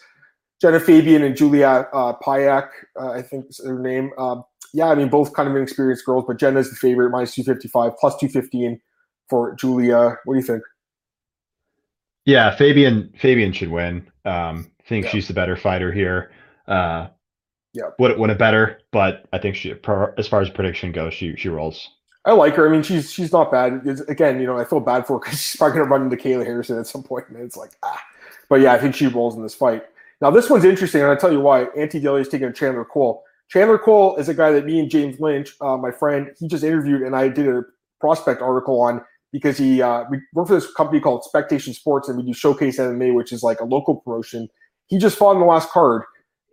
Genah 0.63 0.81
Fabian 0.81 1.23
and 1.23 1.35
Julia 1.35 1.87
uh, 1.93 2.13
Payak, 2.23 2.69
uh, 2.99 3.11
I 3.11 3.21
think 3.21 3.47
is 3.49 3.57
their 3.57 3.77
name. 3.77 4.11
Um, 4.17 4.43
yeah, 4.73 4.87
I 4.87 4.95
mean 4.95 5.09
both 5.09 5.33
kind 5.33 5.49
of 5.49 5.55
inexperienced 5.55 6.05
girls, 6.05 6.23
but 6.25 6.39
Genah's 6.39 6.69
the 6.69 6.75
favorite, 6.77 7.09
minus 7.09 7.35
two 7.35 7.43
fifty 7.43 7.67
five, 7.67 7.91
plus 7.97 8.15
two 8.17 8.29
fifteen 8.29 8.79
for 9.29 9.53
Julia. 9.55 10.15
What 10.23 10.33
do 10.33 10.39
you 10.39 10.45
think? 10.45 10.63
Yeah, 12.27 12.53
Fabian 12.53 13.13
Fabian 13.17 13.53
should 13.53 13.71
win. 13.71 14.05
Um, 14.25 14.69
I 14.81 14.89
think 14.89 15.05
yeah. 15.05 15.11
she's 15.11 15.29
the 15.29 15.33
better 15.33 15.55
fighter 15.55 15.93
here. 15.93 16.31
Uh, 16.67 17.07
yeah, 17.71 17.83
would 17.99 18.11
it 18.11 18.19
win 18.19 18.29
it 18.29 18.37
better, 18.37 18.81
but 18.91 19.25
I 19.31 19.37
think 19.37 19.55
she, 19.55 19.71
as 20.17 20.27
far 20.27 20.41
as 20.41 20.49
prediction 20.49 20.91
goes, 20.91 21.13
she 21.13 21.37
she 21.37 21.47
rolls. 21.47 21.89
I 22.25 22.33
like 22.33 22.55
her. 22.55 22.67
I 22.67 22.71
mean, 22.71 22.83
she's 22.83 23.13
she's 23.13 23.31
not 23.31 23.49
bad. 23.49 23.81
It's, 23.85 24.01
again, 24.01 24.41
you 24.41 24.45
know, 24.45 24.57
I 24.57 24.65
feel 24.65 24.81
bad 24.81 25.07
for 25.07 25.13
her 25.13 25.19
because 25.19 25.39
she's 25.41 25.55
probably 25.55 25.77
going 25.77 25.87
to 25.87 25.89
run 25.89 26.01
into 26.03 26.17
Kayla 26.17 26.45
Harrison 26.45 26.77
at 26.77 26.85
some 26.85 27.01
point, 27.01 27.29
and 27.29 27.37
it's 27.37 27.55
like 27.55 27.71
ah. 27.81 28.03
But 28.49 28.59
yeah, 28.59 28.73
I 28.73 28.77
think 28.77 28.93
she 28.93 29.07
rolls 29.07 29.35
in 29.37 29.41
this 29.41 29.55
fight. 29.55 29.85
Now 30.19 30.29
this 30.29 30.49
one's 30.49 30.65
interesting, 30.65 31.01
and 31.01 31.09
I'll 31.09 31.17
tell 31.17 31.31
you 31.31 31.39
why. 31.39 31.67
Ante 31.77 32.01
Delija 32.01 32.21
is 32.21 32.27
taking 32.27 32.51
Chandler 32.51 32.83
Cole. 32.83 33.23
Chandler 33.47 33.77
Cole 33.77 34.17
is 34.17 34.27
a 34.27 34.33
guy 34.33 34.51
that 34.51 34.65
me 34.65 34.81
and 34.81 34.89
James 34.89 35.17
Lynch, 35.21 35.55
uh, 35.61 35.77
my 35.77 35.91
friend, 35.91 36.31
he 36.37 36.49
just 36.49 36.65
interviewed, 36.65 37.03
and 37.03 37.15
I 37.15 37.29
did 37.29 37.47
a 37.47 37.63
prospect 38.01 38.41
article 38.41 38.81
on 38.81 39.01
because 39.31 39.57
he 39.57 39.81
uh, 39.81 40.03
we 40.09 40.19
for 40.33 40.45
this 40.45 40.71
company 40.73 40.99
called 40.99 41.23
Spectation 41.23 41.73
Sports 41.73 42.07
and 42.07 42.17
we 42.17 42.23
do 42.23 42.33
Showcase 42.33 42.77
MMA, 42.77 43.13
which 43.13 43.31
is 43.31 43.43
like 43.43 43.59
a 43.59 43.65
local 43.65 43.95
promotion. 43.95 44.47
He 44.87 44.97
just 44.97 45.17
fought 45.17 45.33
in 45.33 45.39
the 45.39 45.45
last 45.45 45.69
card, 45.69 46.03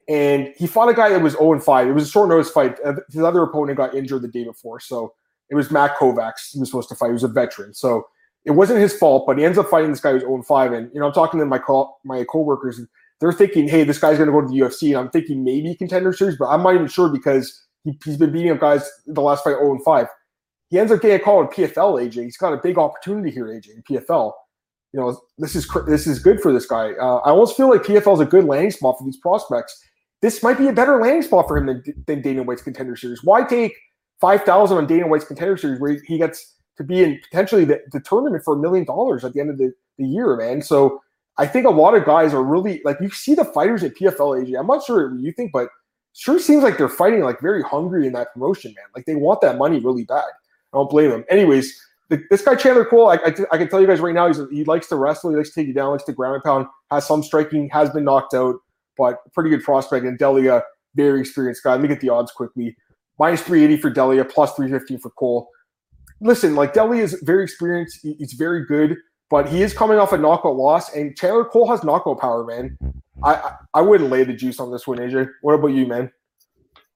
and 0.08 0.52
he 0.56 0.66
fought 0.66 0.88
a 0.88 0.94
guy 0.94 1.08
that 1.10 1.22
was 1.22 1.34
0 1.34 1.60
5. 1.60 1.88
It 1.88 1.92
was 1.92 2.08
a 2.08 2.10
short 2.10 2.28
notice 2.28 2.50
fight. 2.50 2.76
Uh, 2.84 2.94
his 3.10 3.22
other 3.22 3.42
opponent 3.42 3.76
got 3.76 3.94
injured 3.94 4.22
the 4.22 4.28
day 4.28 4.44
before, 4.44 4.80
so 4.80 5.14
it 5.50 5.54
was 5.54 5.70
Matt 5.70 5.96
Kovacs. 5.96 6.52
He 6.52 6.58
was 6.58 6.68
supposed 6.68 6.88
to 6.88 6.94
fight. 6.94 7.08
He 7.08 7.12
was 7.12 7.24
a 7.24 7.28
veteran, 7.28 7.74
so 7.74 8.06
it 8.44 8.52
wasn't 8.52 8.80
his 8.80 8.96
fault. 8.96 9.24
But 9.26 9.38
he 9.38 9.44
ends 9.44 9.58
up 9.58 9.68
fighting 9.68 9.90
this 9.90 10.00
guy 10.00 10.12
who's 10.12 10.22
0 10.22 10.42
5, 10.42 10.72
And 10.72 10.90
you 10.92 11.00
know, 11.00 11.06
I'm 11.06 11.12
talking 11.12 11.40
to 11.40 11.46
my 11.46 11.58
co- 11.58 11.96
my 12.04 12.24
coworkers, 12.24 12.78
and 12.78 12.88
they're 13.20 13.32
thinking, 13.32 13.68
hey, 13.68 13.84
this 13.84 13.98
guy's 13.98 14.18
going 14.18 14.26
to 14.26 14.32
go 14.32 14.40
to 14.40 14.48
the 14.48 14.58
UFC. 14.58 14.88
And 14.88 14.98
I'm 14.98 15.10
thinking 15.10 15.44
maybe 15.44 15.74
contender 15.76 16.12
series, 16.12 16.36
but 16.36 16.46
I'm 16.46 16.62
not 16.62 16.74
even 16.74 16.88
sure 16.88 17.08
because 17.08 17.62
he, 17.84 17.96
has 18.04 18.16
been 18.16 18.32
beating 18.32 18.50
up 18.50 18.60
guys 18.60 18.90
the 19.06 19.20
last 19.20 19.44
fight 19.44 19.56
0 19.56 19.72
and 19.72 19.84
5 19.84 20.08
he 20.70 20.78
ends 20.78 20.90
up 20.92 21.00
getting 21.00 21.16
a 21.16 21.20
call 21.20 21.40
in 21.42 21.48
PFL. 21.48 22.02
AJ, 22.02 22.24
he's 22.24 22.36
got 22.36 22.52
a 22.52 22.60
big 22.62 22.78
opportunity 22.78 23.30
here. 23.30 23.46
AJ 23.46 23.68
in 23.76 23.82
PFL. 23.82 24.32
You 24.92 25.00
know, 25.00 25.20
this 25.38 25.56
is 25.56 25.68
this 25.86 26.06
is 26.06 26.18
good 26.18 26.40
for 26.40 26.52
this 26.52 26.66
guy. 26.66 26.92
Uh, 26.92 27.16
I 27.18 27.30
almost 27.30 27.56
feel 27.56 27.68
like 27.68 27.82
PFL 27.82 28.14
is 28.14 28.20
a 28.20 28.24
good 28.24 28.44
landing 28.44 28.70
spot 28.70 28.96
for 28.98 29.04
these 29.04 29.16
prospects. 29.16 29.78
This 30.22 30.42
might 30.42 30.56
be 30.56 30.68
a 30.68 30.72
better 30.72 31.00
landing 31.00 31.22
spot 31.22 31.48
for 31.48 31.56
him 31.58 31.66
than, 31.66 31.82
than 32.06 32.22
Dana 32.22 32.42
White's 32.42 32.62
contender 32.62 32.96
series. 32.96 33.22
Why 33.24 33.42
take 33.42 33.74
five 34.20 34.44
thousand 34.44 34.78
on 34.78 34.86
Dana 34.86 35.06
White's 35.06 35.24
contender 35.24 35.56
series 35.56 35.80
where 35.80 35.98
he 36.06 36.18
gets 36.18 36.54
to 36.76 36.84
be 36.84 37.02
in 37.02 37.20
potentially 37.30 37.64
the, 37.64 37.80
the 37.92 38.00
tournament 38.00 38.44
for 38.44 38.54
a 38.54 38.58
million 38.58 38.84
dollars 38.84 39.24
at 39.24 39.32
the 39.32 39.40
end 39.40 39.50
of 39.50 39.58
the, 39.58 39.72
the 39.98 40.06
year, 40.06 40.36
man. 40.36 40.62
So 40.62 41.00
I 41.38 41.46
think 41.46 41.66
a 41.66 41.70
lot 41.70 41.94
of 41.94 42.04
guys 42.04 42.32
are 42.32 42.42
really 42.42 42.80
like 42.84 42.98
you 43.00 43.10
see 43.10 43.34
the 43.34 43.44
fighters 43.44 43.82
at 43.82 43.94
PFL 43.96 44.44
AJ. 44.44 44.58
I'm 44.58 44.66
not 44.66 44.84
sure 44.84 45.10
what 45.10 45.20
you 45.20 45.32
think, 45.32 45.52
but 45.52 45.68
sure 46.12 46.38
seems 46.38 46.62
like 46.62 46.78
they're 46.78 46.88
fighting 46.88 47.22
like 47.22 47.40
very 47.40 47.62
hungry 47.62 48.06
in 48.06 48.12
that 48.12 48.32
promotion, 48.32 48.72
man. 48.76 48.86
Like 48.94 49.06
they 49.06 49.16
want 49.16 49.40
that 49.40 49.58
money 49.58 49.80
really 49.80 50.04
bad. 50.04 50.24
I 50.74 50.78
don't 50.78 50.90
blame 50.90 51.10
him. 51.10 51.24
Anyways, 51.30 51.80
the, 52.08 52.22
this 52.30 52.42
guy 52.42 52.54
Chandler 52.54 52.84
Cole, 52.84 53.08
I, 53.08 53.14
I, 53.14 53.34
I, 53.52 53.58
can 53.58 53.68
tell 53.68 53.80
you 53.80 53.86
guys 53.86 54.00
right 54.00 54.14
now, 54.14 54.26
he's 54.26 54.40
he 54.50 54.64
likes 54.64 54.88
to 54.88 54.96
wrestle, 54.96 55.30
he 55.30 55.36
likes 55.36 55.50
to 55.50 55.54
take 55.54 55.66
you 55.66 55.74
down, 55.74 55.90
likes 55.90 56.04
to 56.04 56.12
ground 56.12 56.34
and 56.34 56.44
pound, 56.44 56.66
has 56.90 57.06
some 57.06 57.22
striking, 57.22 57.68
has 57.70 57.90
been 57.90 58.04
knocked 58.04 58.34
out, 58.34 58.56
but 58.96 59.20
pretty 59.32 59.50
good 59.50 59.62
prospect. 59.62 60.04
And 60.04 60.18
Delija, 60.18 60.62
very 60.94 61.20
experienced 61.20 61.62
guy. 61.62 61.72
Let 61.72 61.80
me 61.80 61.88
get 61.88 62.00
the 62.00 62.10
odds 62.10 62.32
quickly. 62.32 62.76
Minus 63.18 63.42
380 63.42 63.80
for 63.80 63.90
Delija, 63.90 64.28
plus 64.28 64.54
three 64.54 64.70
fifteen 64.70 64.98
for 64.98 65.10
Cole. 65.10 65.48
Listen, 66.20 66.54
like 66.54 66.74
Delija 66.74 67.02
is 67.02 67.22
very 67.22 67.44
experienced, 67.44 68.00
he's 68.02 68.32
very 68.32 68.66
good 68.66 68.96
but 69.34 69.48
he 69.48 69.62
is 69.62 69.72
coming 69.72 69.98
off 69.98 70.12
a 70.12 70.16
knockout 70.18 70.54
loss, 70.54 70.94
and 70.94 71.16
Chandler 71.16 71.44
Cole 71.44 71.68
has 71.68 71.82
knockout 71.82 72.20
power, 72.20 72.44
man. 72.44 72.78
I, 73.24 73.34
I, 73.34 73.54
I 73.74 73.80
wouldn't 73.80 74.10
lay 74.10 74.22
the 74.22 74.32
juice 74.32 74.60
on 74.60 74.70
this 74.70 74.86
one, 74.86 74.98
AJ. 74.98 75.28
What 75.42 75.54
about 75.54 75.68
you, 75.68 75.86
man? 75.86 76.12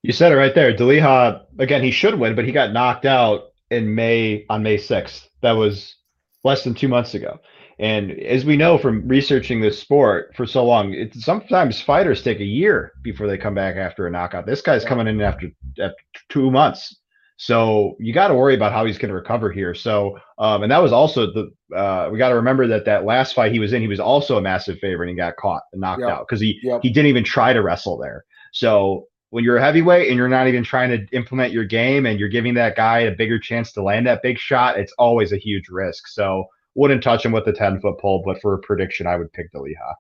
You 0.03 0.13
said 0.13 0.31
it 0.31 0.37
right 0.37 0.55
there. 0.55 0.73
Delija, 0.73 1.43
again, 1.59 1.83
he 1.83 1.91
should 1.91 2.19
win, 2.19 2.37
but 2.37 2.45
he 2.45 2.53
got 2.53 2.73
knocked 2.73 3.07
out 3.07 3.48
in 3.71 3.95
May 3.95 4.45
on 4.49 4.63
May 4.63 4.77
6th. 4.77 5.29
That 5.43 5.53
was 5.53 5.97
less 6.45 6.65
than 6.65 6.75
two 6.75 6.89
months 6.89 7.15
ago. 7.15 7.41
And 7.79 8.11
as 8.11 8.45
we 8.45 8.57
know 8.57 8.77
from 8.77 9.07
researching 9.07 9.61
this 9.61 9.79
sport 9.79 10.35
for 10.37 10.47
so 10.47 10.65
long, 10.65 10.95
it, 10.95 11.15
sometimes 11.15 11.81
fighters 11.81 12.23
take 12.23 12.41
a 12.41 12.45
year 12.45 12.93
before 13.03 13.29
they 13.29 13.39
come 13.39 13.55
back 13.55 13.77
after 13.77 14.07
a 14.07 14.11
knockout. 14.11 14.47
This 14.47 14.63
guy's 14.63 14.85
coming 14.85 15.07
in 15.07 15.21
after, 15.21 15.49
after 15.81 15.97
two 16.29 16.51
months. 16.51 16.97
So 17.37 17.95
you 18.01 18.13
got 18.13 18.29
to 18.29 18.35
worry 18.35 18.57
about 18.57 18.73
how 18.73 18.85
he's 18.85 18.99
going 18.99 19.11
to 19.11 19.15
recover 19.15 19.53
here. 19.53 19.73
So, 19.73 20.19
um, 20.39 20.65
and 20.65 20.73
that 20.73 20.83
was 20.83 20.93
also 20.93 21.27
the 21.33 21.77
uh, 21.77 22.09
we 22.11 22.19
got 22.19 22.31
to 22.31 22.35
remember 22.35 22.67
that 22.67 22.85
that 22.87 23.05
last 23.05 23.35
fight 23.35 23.53
he 23.53 23.61
was 23.61 23.73
in, 23.73 23.81
he 23.81 23.87
was 23.87 24.01
also 24.01 24.39
a 24.39 24.43
massive 24.43 24.79
favorite 24.81 25.09
and 25.09 25.17
he 25.17 25.23
got 25.23 25.37
caught 25.37 25.63
and 25.73 25.81
knocked 25.81 26.01
yep. 26.01 26.11
out 26.11 26.27
because 26.27 26.41
he 26.41 26.59
yep. 26.65 26.81
he 26.83 26.91
didn't 26.91 27.09
even 27.09 27.23
try 27.23 27.53
to 27.53 27.63
wrestle 27.63 27.97
there. 27.97 28.25
So 28.53 29.07
when 29.31 29.45
you're 29.45 29.57
a 29.57 29.63
heavyweight 29.63 30.09
and 30.09 30.17
you're 30.17 30.29
not 30.29 30.49
even 30.49 30.65
trying 30.65 30.91
to 30.91 31.17
implement 31.17 31.53
your 31.53 31.65
game 31.65 32.07
and 32.07 32.19
you're 32.19 32.29
giving 32.29 32.55
that 32.55 32.77
guy 32.77 33.01
a 33.01 33.11
bigger 33.11 33.39
chance 33.39 33.73
to 33.73 33.83
land 33.83 34.07
that 34.07 34.23
big 34.23 34.39
shot, 34.39 34.79
it's 34.79 34.93
always 34.99 35.33
a 35.33 35.37
huge 35.37 35.69
risk. 35.69 36.09
So 36.09 36.47
wouldn't 36.75 37.03
touch 37.03 37.25
him 37.25 37.33
with 37.33 37.47
a 37.47 37.53
10 37.53 37.81
foot 37.81 37.99
pole, 37.99 38.23
but 38.25 38.41
for 38.41 38.55
a 38.55 38.59
prediction, 38.59 39.07
I 39.07 39.17
would 39.17 39.33
pick 39.33 39.53
Leija. 39.53 39.95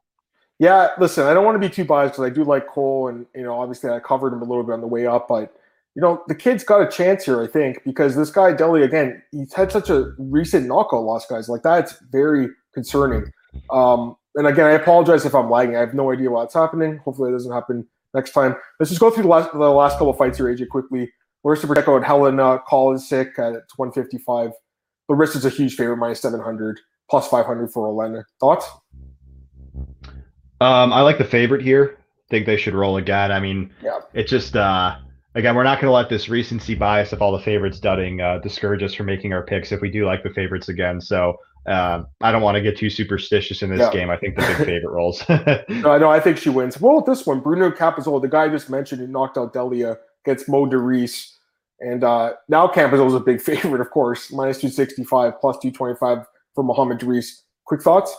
Yeah, 0.58 0.88
listen, 0.98 1.24
I 1.24 1.34
don't 1.34 1.44
want 1.44 1.60
to 1.60 1.68
be 1.68 1.72
too 1.72 1.84
biased 1.84 2.14
because 2.14 2.30
I 2.30 2.34
do 2.34 2.42
like 2.42 2.66
Cole, 2.66 3.08
and 3.08 3.26
you 3.34 3.44
know, 3.44 3.60
obviously 3.60 3.90
I 3.90 4.00
covered 4.00 4.32
him 4.32 4.42
a 4.42 4.44
little 4.44 4.64
bit 4.64 4.72
on 4.72 4.80
the 4.80 4.88
way 4.88 5.06
up, 5.06 5.28
but 5.28 5.54
you 5.94 6.02
know, 6.02 6.22
the 6.26 6.34
kid's 6.34 6.64
got 6.64 6.80
a 6.80 6.88
chance 6.88 7.24
here, 7.24 7.42
I 7.42 7.46
think, 7.46 7.82
because 7.84 8.16
this 8.16 8.30
guy 8.30 8.52
Deli 8.52 8.82
again, 8.82 9.22
he's 9.30 9.52
had 9.52 9.70
such 9.70 9.88
a 9.88 10.12
recent 10.18 10.66
knockout 10.66 11.02
loss, 11.02 11.26
guys. 11.26 11.48
Like 11.48 11.62
that's 11.62 11.94
very 12.10 12.48
concerning. 12.74 13.32
Um, 13.70 14.16
and 14.34 14.46
again, 14.46 14.66
I 14.66 14.72
apologize 14.72 15.24
if 15.24 15.34
I'm 15.34 15.50
lagging. 15.50 15.76
I 15.76 15.80
have 15.80 15.94
no 15.94 16.12
idea 16.12 16.30
what's 16.30 16.54
happening. 16.54 16.98
Hopefully, 16.98 17.30
it 17.30 17.32
doesn't 17.32 17.52
happen 17.52 17.86
next 18.14 18.32
time. 18.32 18.56
Let's 18.78 18.90
just 18.90 19.00
go 19.00 19.10
through 19.10 19.24
the 19.24 19.28
last 19.28 19.52
the 19.52 19.58
last 19.58 19.94
couple 19.94 20.10
of 20.10 20.18
fights 20.18 20.38
here, 20.38 20.46
AJ, 20.46 20.68
quickly. 20.68 21.10
Larissa 21.44 21.66
Pacheco 21.66 21.96
and 21.96 22.04
Helen 22.04 22.36
Call 22.66 22.94
is 22.94 23.08
sick. 23.08 23.38
at 23.38 23.62
155. 23.76 24.50
Larissa's 25.08 25.44
a 25.44 25.50
huge 25.50 25.76
favorite, 25.76 25.96
minus 25.96 26.20
700, 26.20 26.80
plus 27.08 27.28
500 27.28 27.72
for 27.72 27.88
Elena. 27.88 28.24
Thoughts? 28.40 28.66
Um, 30.60 30.92
I 30.92 31.00
like 31.02 31.18
the 31.18 31.24
favorite 31.24 31.62
here. 31.62 31.98
Think 32.30 32.44
they 32.44 32.56
should 32.56 32.74
roll 32.74 32.98
again. 32.98 33.32
I 33.32 33.40
mean, 33.40 33.70
yeah. 33.82 34.00
it's 34.12 34.30
just 34.30 34.56
uh, 34.56 34.96
again, 35.34 35.54
we're 35.54 35.62
not 35.62 35.80
going 35.80 35.88
to 35.88 35.94
let 35.94 36.10
this 36.10 36.28
recency 36.28 36.74
bias 36.74 37.12
of 37.12 37.22
all 37.22 37.32
the 37.32 37.42
favorites 37.42 37.80
dudding 37.80 38.20
uh, 38.22 38.40
discourage 38.40 38.82
us 38.82 38.92
from 38.92 39.06
making 39.06 39.32
our 39.32 39.44
picks 39.44 39.72
if 39.72 39.80
we 39.80 39.90
do 39.90 40.04
like 40.04 40.22
the 40.22 40.30
favorites 40.30 40.68
again. 40.68 41.00
So 41.00 41.36
uh, 41.68 42.04
I 42.20 42.32
don't 42.32 42.42
want 42.42 42.56
to 42.56 42.62
get 42.62 42.76
too 42.76 42.90
superstitious 42.90 43.62
in 43.62 43.70
this 43.70 43.80
yeah. 43.80 43.90
game. 43.92 44.10
I 44.10 44.16
think 44.16 44.36
the 44.36 44.42
big 44.42 44.56
favorite 44.66 44.90
rolls. 44.90 45.22
no, 45.28 45.98
no, 45.98 46.10
I 46.10 46.20
think 46.20 46.38
she 46.38 46.48
wins. 46.48 46.80
Well, 46.80 47.00
this 47.00 47.26
one, 47.26 47.40
Bruno 47.40 47.70
Cappelozza, 47.70 48.20
the 48.22 48.28
guy 48.28 48.44
I 48.44 48.48
just 48.48 48.70
mentioned 48.70 49.00
who 49.00 49.06
knocked 49.06 49.36
out 49.36 49.52
Delija, 49.52 49.96
gets 50.24 50.48
Mo 50.48 50.66
DeReese. 50.66 51.34
And 51.80 52.02
uh, 52.02 52.32
now 52.48 52.66
Cappelozza 52.66 53.08
is 53.08 53.14
a 53.14 53.20
big 53.20 53.40
favorite, 53.42 53.80
of 53.80 53.90
course, 53.90 54.32
minus 54.32 54.58
265, 54.58 55.40
plus 55.40 55.56
225 55.58 56.26
for 56.54 56.64
Muhammad 56.64 56.98
DeReese. 57.00 57.42
Quick 57.66 57.82
thoughts? 57.82 58.16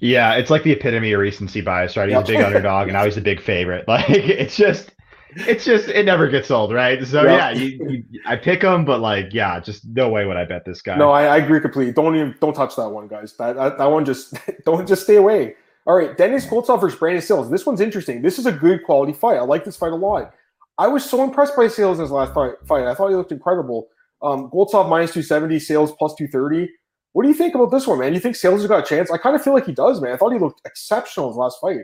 Yeah, 0.00 0.34
it's 0.34 0.50
like 0.50 0.64
the 0.64 0.72
epitome 0.72 1.12
of 1.12 1.20
recency 1.20 1.60
bias, 1.60 1.96
right? 1.96 2.08
He's 2.08 2.14
yep. 2.14 2.24
a 2.24 2.26
big 2.26 2.40
underdog, 2.40 2.88
and 2.88 2.94
now 2.94 3.04
he's 3.04 3.16
a 3.16 3.20
big 3.20 3.40
favorite. 3.40 3.86
Like 3.86 4.08
it's 4.10 4.56
just 4.56 4.90
it's 5.36 5.64
just 5.64 5.88
it 5.88 6.04
never 6.04 6.28
gets 6.28 6.50
old, 6.50 6.72
right? 6.72 7.04
So 7.06 7.24
yeah, 7.24 7.50
yeah 7.50 7.50
you, 7.50 8.04
you, 8.10 8.20
I 8.26 8.36
pick 8.36 8.62
him, 8.62 8.84
but 8.84 9.00
like, 9.00 9.32
yeah, 9.32 9.60
just 9.60 9.86
no 9.86 10.08
way 10.08 10.24
would 10.24 10.36
I 10.36 10.44
bet 10.44 10.64
this 10.64 10.82
guy. 10.82 10.96
No, 10.96 11.10
I, 11.10 11.24
I 11.24 11.36
agree 11.38 11.60
completely. 11.60 11.92
Don't 11.92 12.14
even 12.14 12.34
don't 12.40 12.54
touch 12.54 12.76
that 12.76 12.88
one, 12.88 13.08
guys. 13.08 13.34
That 13.36 13.56
that, 13.56 13.78
that 13.78 13.86
one 13.86 14.04
just 14.04 14.34
don't 14.64 14.86
just 14.86 15.04
stay 15.04 15.16
away. 15.16 15.54
All 15.86 15.96
right, 15.96 16.16
Dennis 16.16 16.46
Goltsov 16.46 16.80
versus 16.80 16.98
Brandon 16.98 17.22
Sayles. 17.22 17.50
This 17.50 17.66
one's 17.66 17.80
interesting. 17.80 18.22
This 18.22 18.38
is 18.38 18.46
a 18.46 18.52
good 18.52 18.84
quality 18.84 19.12
fight. 19.12 19.36
I 19.36 19.42
like 19.42 19.64
this 19.64 19.76
fight 19.76 19.92
a 19.92 19.96
lot. 19.96 20.32
I 20.78 20.86
was 20.86 21.08
so 21.08 21.22
impressed 21.24 21.56
by 21.56 21.68
Sayles 21.68 21.98
in 21.98 22.02
his 22.02 22.10
last 22.10 22.32
fight. 22.32 22.52
fight. 22.66 22.86
I 22.86 22.94
thought 22.94 23.08
he 23.08 23.16
looked 23.16 23.32
incredible. 23.32 23.88
Um, 24.22 24.50
Goltsov 24.50 24.88
minus 24.88 25.12
270, 25.12 25.58
Sayles 25.58 25.92
plus 25.98 26.14
230. 26.14 26.70
What 27.12 27.24
do 27.24 27.28
you 27.28 27.34
think 27.34 27.54
about 27.54 27.70
this 27.70 27.86
one, 27.86 27.98
man? 27.98 28.14
You 28.14 28.20
think 28.20 28.36
Sayles 28.36 28.60
has 28.62 28.68
got 28.68 28.84
a 28.84 28.88
chance? 28.88 29.10
I 29.10 29.18
kind 29.18 29.36
of 29.36 29.42
feel 29.42 29.52
like 29.52 29.66
he 29.66 29.72
does, 29.72 30.00
man. 30.00 30.12
I 30.12 30.16
thought 30.16 30.32
he 30.32 30.38
looked 30.38 30.62
exceptional 30.64 31.26
in 31.26 31.32
his 31.32 31.36
last 31.36 31.60
fight. 31.60 31.80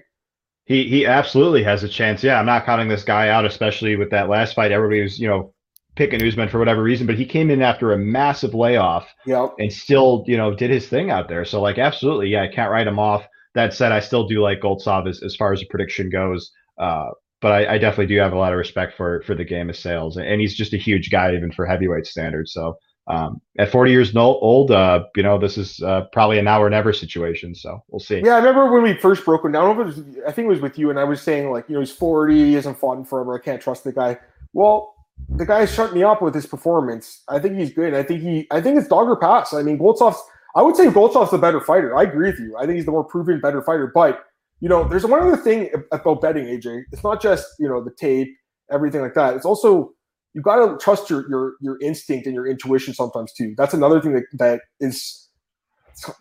He 0.68 0.86
he 0.86 1.06
absolutely 1.06 1.62
has 1.62 1.82
a 1.82 1.88
chance. 1.88 2.22
Yeah, 2.22 2.38
I'm 2.38 2.46
not 2.46 2.66
counting 2.66 2.88
this 2.88 3.02
guy 3.02 3.30
out, 3.30 3.46
especially 3.46 3.96
with 3.96 4.10
that 4.10 4.28
last 4.28 4.54
fight. 4.54 4.70
Everybody 4.70 5.00
was, 5.00 5.18
you 5.18 5.26
know, 5.26 5.54
picking 5.96 6.22
Usman 6.22 6.50
for 6.50 6.58
whatever 6.58 6.82
reason, 6.82 7.06
but 7.06 7.16
he 7.16 7.24
came 7.24 7.50
in 7.50 7.62
after 7.62 7.92
a 7.92 7.98
massive 7.98 8.54
layoff 8.54 9.08
yep. 9.26 9.54
and 9.58 9.72
still, 9.72 10.24
you 10.26 10.36
know, 10.36 10.54
did 10.54 10.70
his 10.70 10.86
thing 10.86 11.10
out 11.10 11.26
there. 11.26 11.46
So 11.46 11.62
like 11.62 11.78
absolutely, 11.78 12.28
yeah, 12.28 12.42
I 12.42 12.48
can't 12.48 12.70
write 12.70 12.86
him 12.86 12.98
off. 12.98 13.26
That 13.54 13.72
said, 13.72 13.92
I 13.92 14.00
still 14.00 14.28
do 14.28 14.42
like 14.42 14.60
Goltsov 14.60 15.08
as, 15.08 15.22
as 15.22 15.34
far 15.34 15.54
as 15.54 15.60
the 15.60 15.66
prediction 15.66 16.10
goes. 16.10 16.52
Uh, 16.78 17.08
but 17.40 17.52
I, 17.52 17.74
I, 17.74 17.78
definitely 17.78 18.14
do 18.14 18.20
have 18.20 18.32
a 18.32 18.38
lot 18.38 18.52
of 18.52 18.58
respect 18.58 18.96
for 18.96 19.22
for 19.22 19.34
the 19.34 19.44
game 19.44 19.70
of 19.70 19.76
Sayles, 19.76 20.16
and 20.16 20.40
he's 20.40 20.54
just 20.54 20.74
a 20.74 20.76
huge 20.76 21.10
guy 21.10 21.34
even 21.34 21.50
for 21.50 21.66
heavyweight 21.66 22.06
standards. 22.06 22.52
So 22.52 22.76
um, 23.08 23.40
at 23.58 23.72
40 23.72 23.90
years 23.90 24.14
old, 24.14 24.70
uh, 24.70 25.04
you 25.16 25.22
know, 25.22 25.38
this 25.38 25.56
is 25.56 25.82
uh, 25.82 26.02
probably 26.12 26.38
a 26.38 26.42
now 26.42 26.62
or 26.62 26.68
never 26.68 26.92
situation. 26.92 27.54
So 27.54 27.82
we'll 27.88 28.00
see. 28.00 28.20
Yeah, 28.22 28.34
I 28.34 28.38
remember 28.38 28.70
when 28.70 28.82
we 28.82 28.94
first 28.94 29.24
broke 29.24 29.44
him 29.44 29.52
down. 29.52 29.76
Was, 29.78 30.00
I 30.26 30.32
think 30.32 30.44
it 30.46 30.48
was 30.48 30.60
with 30.60 30.78
you, 30.78 30.90
and 30.90 30.98
I 30.98 31.04
was 31.04 31.22
saying 31.22 31.50
like, 31.50 31.68
you 31.68 31.74
know, 31.74 31.80
he's 31.80 31.90
40, 31.90 32.34
he 32.34 32.52
hasn't 32.54 32.78
fought 32.78 32.98
in 32.98 33.04
forever. 33.04 33.38
I 33.38 33.42
can't 33.42 33.62
trust 33.62 33.84
the 33.84 33.92
guy. 33.92 34.18
Well, 34.52 34.94
the 35.30 35.46
guy 35.46 35.64
shut 35.64 35.94
me 35.94 36.02
up 36.02 36.20
with 36.20 36.34
his 36.34 36.46
performance. 36.46 37.22
I 37.28 37.38
think 37.38 37.56
he's 37.56 37.72
good. 37.72 37.94
I 37.94 38.02
think 38.02 38.22
he. 38.22 38.46
I 38.50 38.60
think 38.60 38.78
it's 38.78 38.88
dog 38.88 39.08
or 39.08 39.16
pass. 39.16 39.52
I 39.54 39.62
mean, 39.62 39.78
Goltsov's. 39.78 40.22
I 40.54 40.62
would 40.62 40.76
say 40.76 40.86
Goltsov's 40.86 41.30
the 41.30 41.38
better 41.38 41.60
fighter. 41.60 41.96
I 41.96 42.02
agree 42.02 42.30
with 42.30 42.40
you. 42.40 42.56
I 42.56 42.66
think 42.66 42.76
he's 42.76 42.84
the 42.84 42.90
more 42.90 43.04
proven, 43.04 43.40
better 43.40 43.62
fighter. 43.62 43.90
But 43.92 44.24
you 44.60 44.68
know, 44.68 44.86
there's 44.86 45.04
one 45.04 45.20
other 45.20 45.36
thing 45.36 45.70
about 45.92 46.20
betting, 46.20 46.44
AJ. 46.44 46.84
It's 46.92 47.02
not 47.02 47.20
just 47.22 47.46
you 47.58 47.68
know 47.68 47.82
the 47.82 47.90
tape, 47.90 48.34
everything 48.70 49.00
like 49.00 49.14
that. 49.14 49.34
It's 49.34 49.46
also 49.46 49.92
you 50.34 50.42
got 50.42 50.56
to 50.56 50.76
trust 50.78 51.10
your 51.10 51.28
your 51.28 51.54
your 51.60 51.78
instinct 51.80 52.26
and 52.26 52.34
your 52.34 52.46
intuition 52.46 52.94
sometimes 52.94 53.32
too. 53.32 53.54
That's 53.56 53.74
another 53.74 54.00
thing 54.00 54.12
that 54.14 54.24
that 54.34 54.60
is 54.80 55.28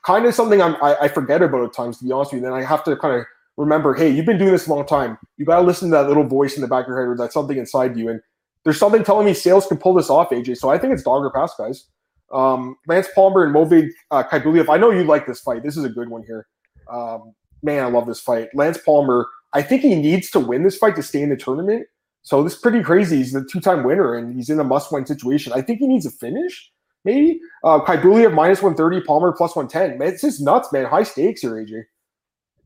kind 0.04 0.26
of 0.26 0.34
something 0.34 0.62
I'm, 0.62 0.76
I, 0.82 0.96
I 1.02 1.08
forget 1.08 1.42
about 1.42 1.64
at 1.64 1.74
times 1.74 2.00
to 2.00 2.06
be 2.06 2.12
honest 2.12 2.32
with 2.32 2.42
you. 2.42 2.46
Then 2.48 2.54
I 2.54 2.64
have 2.64 2.84
to 2.86 2.96
kind 2.98 3.16
of 3.16 3.26
remember, 3.58 3.94
hey, 3.94 4.10
you've 4.10 4.26
been 4.26 4.38
doing 4.38 4.52
this 4.52 4.68
a 4.68 4.74
long 4.74 4.86
time. 4.86 5.18
You 5.38 5.46
got 5.46 5.58
to 5.58 5.66
listen 5.66 5.90
to 5.90 5.98
that 5.98 6.08
little 6.08 6.24
voice 6.24 6.56
in 6.56 6.62
the 6.62 6.68
back 6.68 6.86
of 6.86 6.90
your 6.90 7.00
head 7.00 7.08
or 7.08 7.18
that's 7.18 7.34
something 7.34 7.58
inside 7.58 7.98
you. 7.98 8.10
And 8.10 8.22
there's 8.64 8.80
something 8.80 9.04
telling 9.04 9.26
me 9.26 9.34
Sayles 9.34 9.68
can 9.68 9.78
pull 9.78 9.94
this 9.94 10.10
off, 10.10 10.30
AJ. 10.30 10.58
So 10.58 10.70
I 10.70 10.78
think 10.78 10.94
it's 10.94 11.04
dog 11.04 11.24
or 11.24 11.32
pass, 11.32 11.54
guys. 11.58 11.86
Um, 12.32 12.76
Lance 12.88 13.08
Palmer 13.16 13.46
and 13.46 13.56
Movlid 13.56 13.90
uh. 14.12 14.24
I 14.32 14.78
know 14.78 14.92
you 14.92 15.04
like 15.04 15.26
this 15.26 15.40
fight. 15.40 15.64
This 15.64 15.78
is 15.78 15.84
a 15.84 15.90
good 15.90 16.10
one 16.10 16.24
here. 16.24 16.48
Um, 16.92 17.34
man, 17.64 17.84
I 17.84 17.88
love 17.88 18.06
this 18.06 18.20
fight. 18.20 18.50
Lance 18.54 18.78
Palmer. 18.78 19.28
I 19.54 19.62
think 19.62 19.82
he 19.82 19.96
needs 19.96 20.30
to 20.32 20.40
win 20.40 20.64
this 20.64 20.78
fight 20.78 20.96
to 20.98 21.04
stay 21.04 21.22
in 21.22 21.30
the 21.30 21.38
tournament. 21.38 21.88
So 22.28 22.44
this 22.44 22.56
is 22.56 22.60
pretty 22.60 22.84
crazy. 22.84 23.20
He's 23.20 23.32
the 23.32 23.48
two-time 23.50 23.86
winner 23.86 24.16
and 24.16 24.36
he's 24.36 24.50
in 24.50 24.60
a 24.60 24.64
must-win 24.66 25.06
situation. 25.06 25.54
I 25.54 25.62
think 25.62 25.80
he 25.80 25.88
needs 25.88 26.06
a 26.06 26.12
finish, 26.12 26.74
maybe. 27.06 27.40
Uh 27.64 27.80
Khaybulaev 27.80 28.34
minus 28.34 28.62
130, 28.62 29.06
Palmer 29.06 29.32
plus 29.32 29.56
110. 29.56 29.98
Man, 29.98 30.10
it's 30.10 30.24
just 30.24 30.42
nuts, 30.42 30.74
man. 30.74 30.88
High 30.88 31.04
stakes 31.04 31.40
here, 31.40 31.52
AJ. 31.52 31.84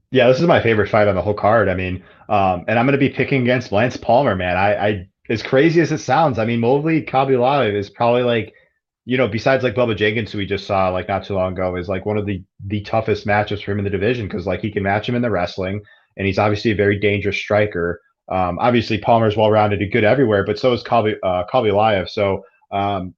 Yeah, 0.09 0.29
this 0.29 0.39
is 0.41 0.47
my 0.47 0.63
favorite 0.63 0.89
fight 0.89 1.07
on 1.07 1.13
the 1.13 1.21
whole 1.21 1.35
card. 1.35 1.69
I 1.69 1.75
mean, 1.75 2.03
um, 2.27 2.65
and 2.67 2.79
I'm 2.79 2.87
going 2.87 2.99
to 2.99 3.07
be 3.07 3.09
picking 3.09 3.43
against 3.43 3.71
Lance 3.71 3.97
Palmer, 3.97 4.35
man. 4.35 4.57
I, 4.57 4.87
I, 4.87 5.09
as 5.29 5.43
crazy 5.43 5.79
as 5.79 5.91
it 5.91 5.99
sounds, 5.99 6.39
I 6.39 6.45
mean, 6.45 6.59
Movlid 6.59 7.07
Khaybulaev 7.07 7.75
is 7.75 7.91
probably 7.91 8.23
like, 8.23 8.55
you 9.05 9.15
know, 9.15 9.27
besides 9.27 9.63
like 9.63 9.75
Bubba 9.75 9.95
Jenkins, 9.95 10.31
who 10.31 10.39
we 10.39 10.47
just 10.47 10.65
saw 10.65 10.89
like 10.89 11.07
not 11.07 11.23
too 11.23 11.35
long 11.35 11.53
ago, 11.53 11.75
is 11.75 11.87
like 11.87 12.07
one 12.07 12.17
of 12.17 12.25
the 12.25 12.43
the 12.65 12.81
toughest 12.81 13.27
matchups 13.27 13.63
for 13.63 13.73
him 13.73 13.77
in 13.77 13.83
the 13.83 13.91
division 13.91 14.27
because 14.27 14.47
like 14.47 14.61
he 14.61 14.71
can 14.71 14.81
match 14.81 15.07
him 15.07 15.13
in 15.13 15.21
the 15.21 15.29
wrestling, 15.29 15.81
and 16.17 16.25
he's 16.25 16.39
obviously 16.39 16.71
a 16.71 16.75
very 16.75 16.97
dangerous 16.99 17.37
striker. 17.37 18.01
Um, 18.29 18.59
obviously, 18.59 18.97
Palmer's 18.97 19.35
well 19.35 19.51
rounded 19.51 19.81
and 19.81 19.91
good 19.91 20.03
everywhere, 20.03 20.45
but 20.45 20.57
so 20.59 20.73
is 20.73 20.83
Kalbi, 20.83 21.15
uh, 21.23 22.05
So 22.05 22.43
um, 22.71 23.13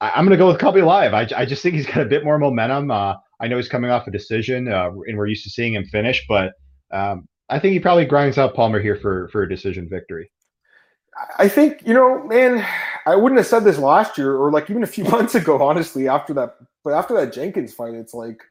I, 0.00 0.18
am 0.18 0.26
going 0.26 0.30
to 0.30 0.36
go 0.36 0.46
with 0.46 0.58
Khaybulaev. 0.58 1.12
I, 1.12 1.40
I 1.40 1.44
just 1.44 1.62
think 1.62 1.74
he's 1.74 1.86
got 1.86 2.00
a 2.00 2.06
bit 2.06 2.24
more 2.24 2.38
momentum. 2.38 2.90
Uh, 2.90 3.14
I 3.40 3.48
know 3.48 3.56
he's 3.56 3.68
coming 3.68 3.90
off 3.90 4.06
a 4.06 4.10
decision, 4.10 4.68
uh, 4.68 4.90
and 5.06 5.18
we're 5.18 5.26
used 5.26 5.44
to 5.44 5.50
seeing 5.50 5.74
him 5.74 5.84
finish, 5.84 6.24
but 6.28 6.54
um, 6.92 7.28
I 7.50 7.58
think 7.58 7.72
he 7.72 7.80
probably 7.80 8.06
grinds 8.06 8.38
out 8.38 8.54
Palmer 8.54 8.80
here 8.80 8.96
for 8.96 9.28
for 9.28 9.42
a 9.42 9.48
decision 9.48 9.88
victory. 9.88 10.30
I 11.38 11.48
think 11.48 11.82
you 11.86 11.94
know, 11.94 12.24
man. 12.24 12.66
I 13.06 13.16
wouldn't 13.16 13.38
have 13.38 13.46
said 13.46 13.64
this 13.64 13.76
last 13.76 14.16
year 14.16 14.34
or 14.34 14.50
like 14.50 14.70
even 14.70 14.82
a 14.82 14.86
few 14.86 15.04
months 15.16 15.34
ago, 15.34 15.62
honestly. 15.62 16.08
After 16.08 16.32
that, 16.34 16.56
but 16.82 16.94
after 16.94 17.14
that 17.14 17.32
Jenkins 17.32 17.74
fight, 17.74 17.94
it's 17.94 18.14
like 18.14 18.42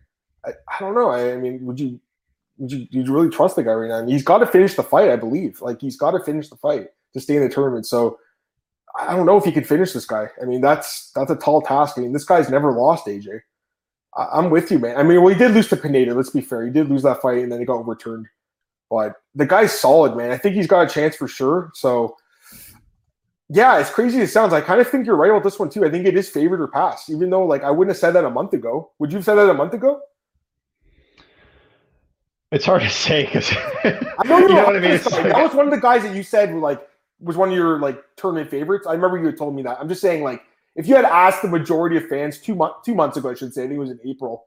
I, 0.45 0.51
I 0.69 0.79
don't 0.79 0.95
know. 0.95 1.09
I, 1.09 1.33
I, 1.33 1.37
mean, 1.37 1.65
would 1.65 1.79
you 1.79 1.99
you, 2.57 2.87
you 2.91 3.13
really 3.13 3.29
trust 3.29 3.55
the 3.55 3.63
guy 3.63 3.73
right 3.73 3.89
now? 3.89 4.01
Mean, 4.01 4.09
he's 4.09 4.23
got 4.23 4.39
to 4.39 4.47
finish 4.47 4.75
the 4.75 4.83
fight, 4.83 5.09
I 5.09 5.15
believe. 5.15 5.61
Like 5.61 5.81
he's 5.81 5.97
got 5.97 6.11
to 6.11 6.23
finish 6.23 6.49
the 6.49 6.55
fight 6.55 6.87
to 7.13 7.19
stay 7.19 7.35
in 7.35 7.43
the 7.43 7.49
tournament. 7.49 7.85
So 7.85 8.19
I 8.99 9.15
don't 9.15 9.25
know 9.25 9.37
if 9.37 9.45
he 9.45 9.51
could 9.51 9.67
finish 9.67 9.93
this 9.93 10.05
guy. 10.05 10.27
I 10.41 10.45
mean, 10.45 10.61
that's 10.61 11.11
that's 11.11 11.31
a 11.31 11.35
tall 11.35 11.61
task. 11.61 11.97
I 11.97 12.01
mean, 12.01 12.13
this 12.13 12.25
guy's 12.25 12.49
never 12.49 12.71
lost, 12.71 13.07
AJ. 13.07 13.39
I, 14.15 14.37
am 14.37 14.51
with 14.51 14.71
you, 14.71 14.77
man. 14.77 14.97
I 14.97 15.03
mean, 15.03 15.21
well, 15.21 15.33
he 15.33 15.39
did 15.39 15.51
lose 15.51 15.67
to 15.69 15.77
Pineda. 15.77 16.13
Let's 16.13 16.29
be 16.29 16.41
fair. 16.41 16.63
He 16.63 16.71
did 16.71 16.89
lose 16.89 17.01
that 17.03 17.21
fight, 17.21 17.39
and 17.39 17.51
then 17.51 17.59
he 17.59 17.65
got 17.65 17.77
overturned. 17.77 18.27
But 18.89 19.15
the 19.33 19.47
guy's 19.47 19.77
solid, 19.77 20.15
man. 20.15 20.31
I 20.31 20.37
think 20.37 20.55
he's 20.55 20.67
got 20.67 20.85
a 20.85 20.93
chance 20.93 21.15
for 21.15 21.27
sure. 21.27 21.71
So, 21.73 22.15
yeah, 23.49 23.75
as 23.77 23.89
crazy 23.89 24.21
as 24.21 24.29
it 24.29 24.31
sounds, 24.31 24.53
I 24.53 24.61
kind 24.61 24.79
of 24.79 24.87
think 24.87 25.07
you're 25.07 25.15
right 25.15 25.31
about 25.31 25.43
this 25.43 25.57
one 25.57 25.69
too. 25.69 25.83
I 25.83 25.89
think 25.89 26.05
it 26.05 26.15
is 26.15 26.29
favored 26.29 26.61
or 26.61 26.67
pass, 26.67 27.09
even 27.09 27.31
though 27.31 27.45
like 27.45 27.63
I 27.63 27.71
wouldn't 27.71 27.95
have 27.95 27.99
said 27.99 28.11
that 28.11 28.25
a 28.25 28.29
month 28.29 28.53
ago. 28.53 28.91
Would 28.99 29.11
you 29.11 29.17
have 29.17 29.25
said 29.25 29.35
that 29.35 29.49
a 29.49 29.53
month 29.55 29.73
ago? 29.73 29.99
It's 32.53 32.65
hard 32.65 32.83
to 32.83 32.89
say 32.89 33.25
because 33.25 33.51
I 33.83 33.99
know, 34.25 34.37
you 34.37 34.47
know 34.49 34.63
what 34.63 34.75
I 34.75 34.79
mean. 34.79 34.91
Like, 34.91 35.03
that 35.03 35.43
was 35.43 35.55
one 35.55 35.65
of 35.65 35.71
the 35.71 35.79
guys 35.79 36.03
that 36.03 36.15
you 36.15 36.21
said 36.21 36.53
like 36.53 36.87
was 37.19 37.35
one 37.35 37.49
of 37.49 37.55
your 37.55 37.79
like 37.79 37.99
tournament 38.15 38.51
favorites. 38.51 38.85
I 38.85 38.93
remember 38.93 39.17
you 39.17 39.25
had 39.25 39.37
told 39.37 39.55
me 39.55 39.63
that. 39.63 39.79
I'm 39.79 39.89
just 39.89 40.01
saying 40.01 40.23
like 40.23 40.43
if 40.75 40.87
you 40.87 40.95
had 40.95 41.05
asked 41.05 41.41
the 41.41 41.47
majority 41.47 41.97
of 41.97 42.07
fans 42.07 42.39
two 42.39 42.53
months 42.53 42.77
two 42.85 42.93
months 42.93 43.17
ago, 43.17 43.31
I 43.31 43.33
should 43.33 43.55
say, 43.55 43.63
I 43.63 43.67
think 43.67 43.77
it 43.77 43.79
was 43.79 43.89
in 43.89 43.99
April. 44.05 44.45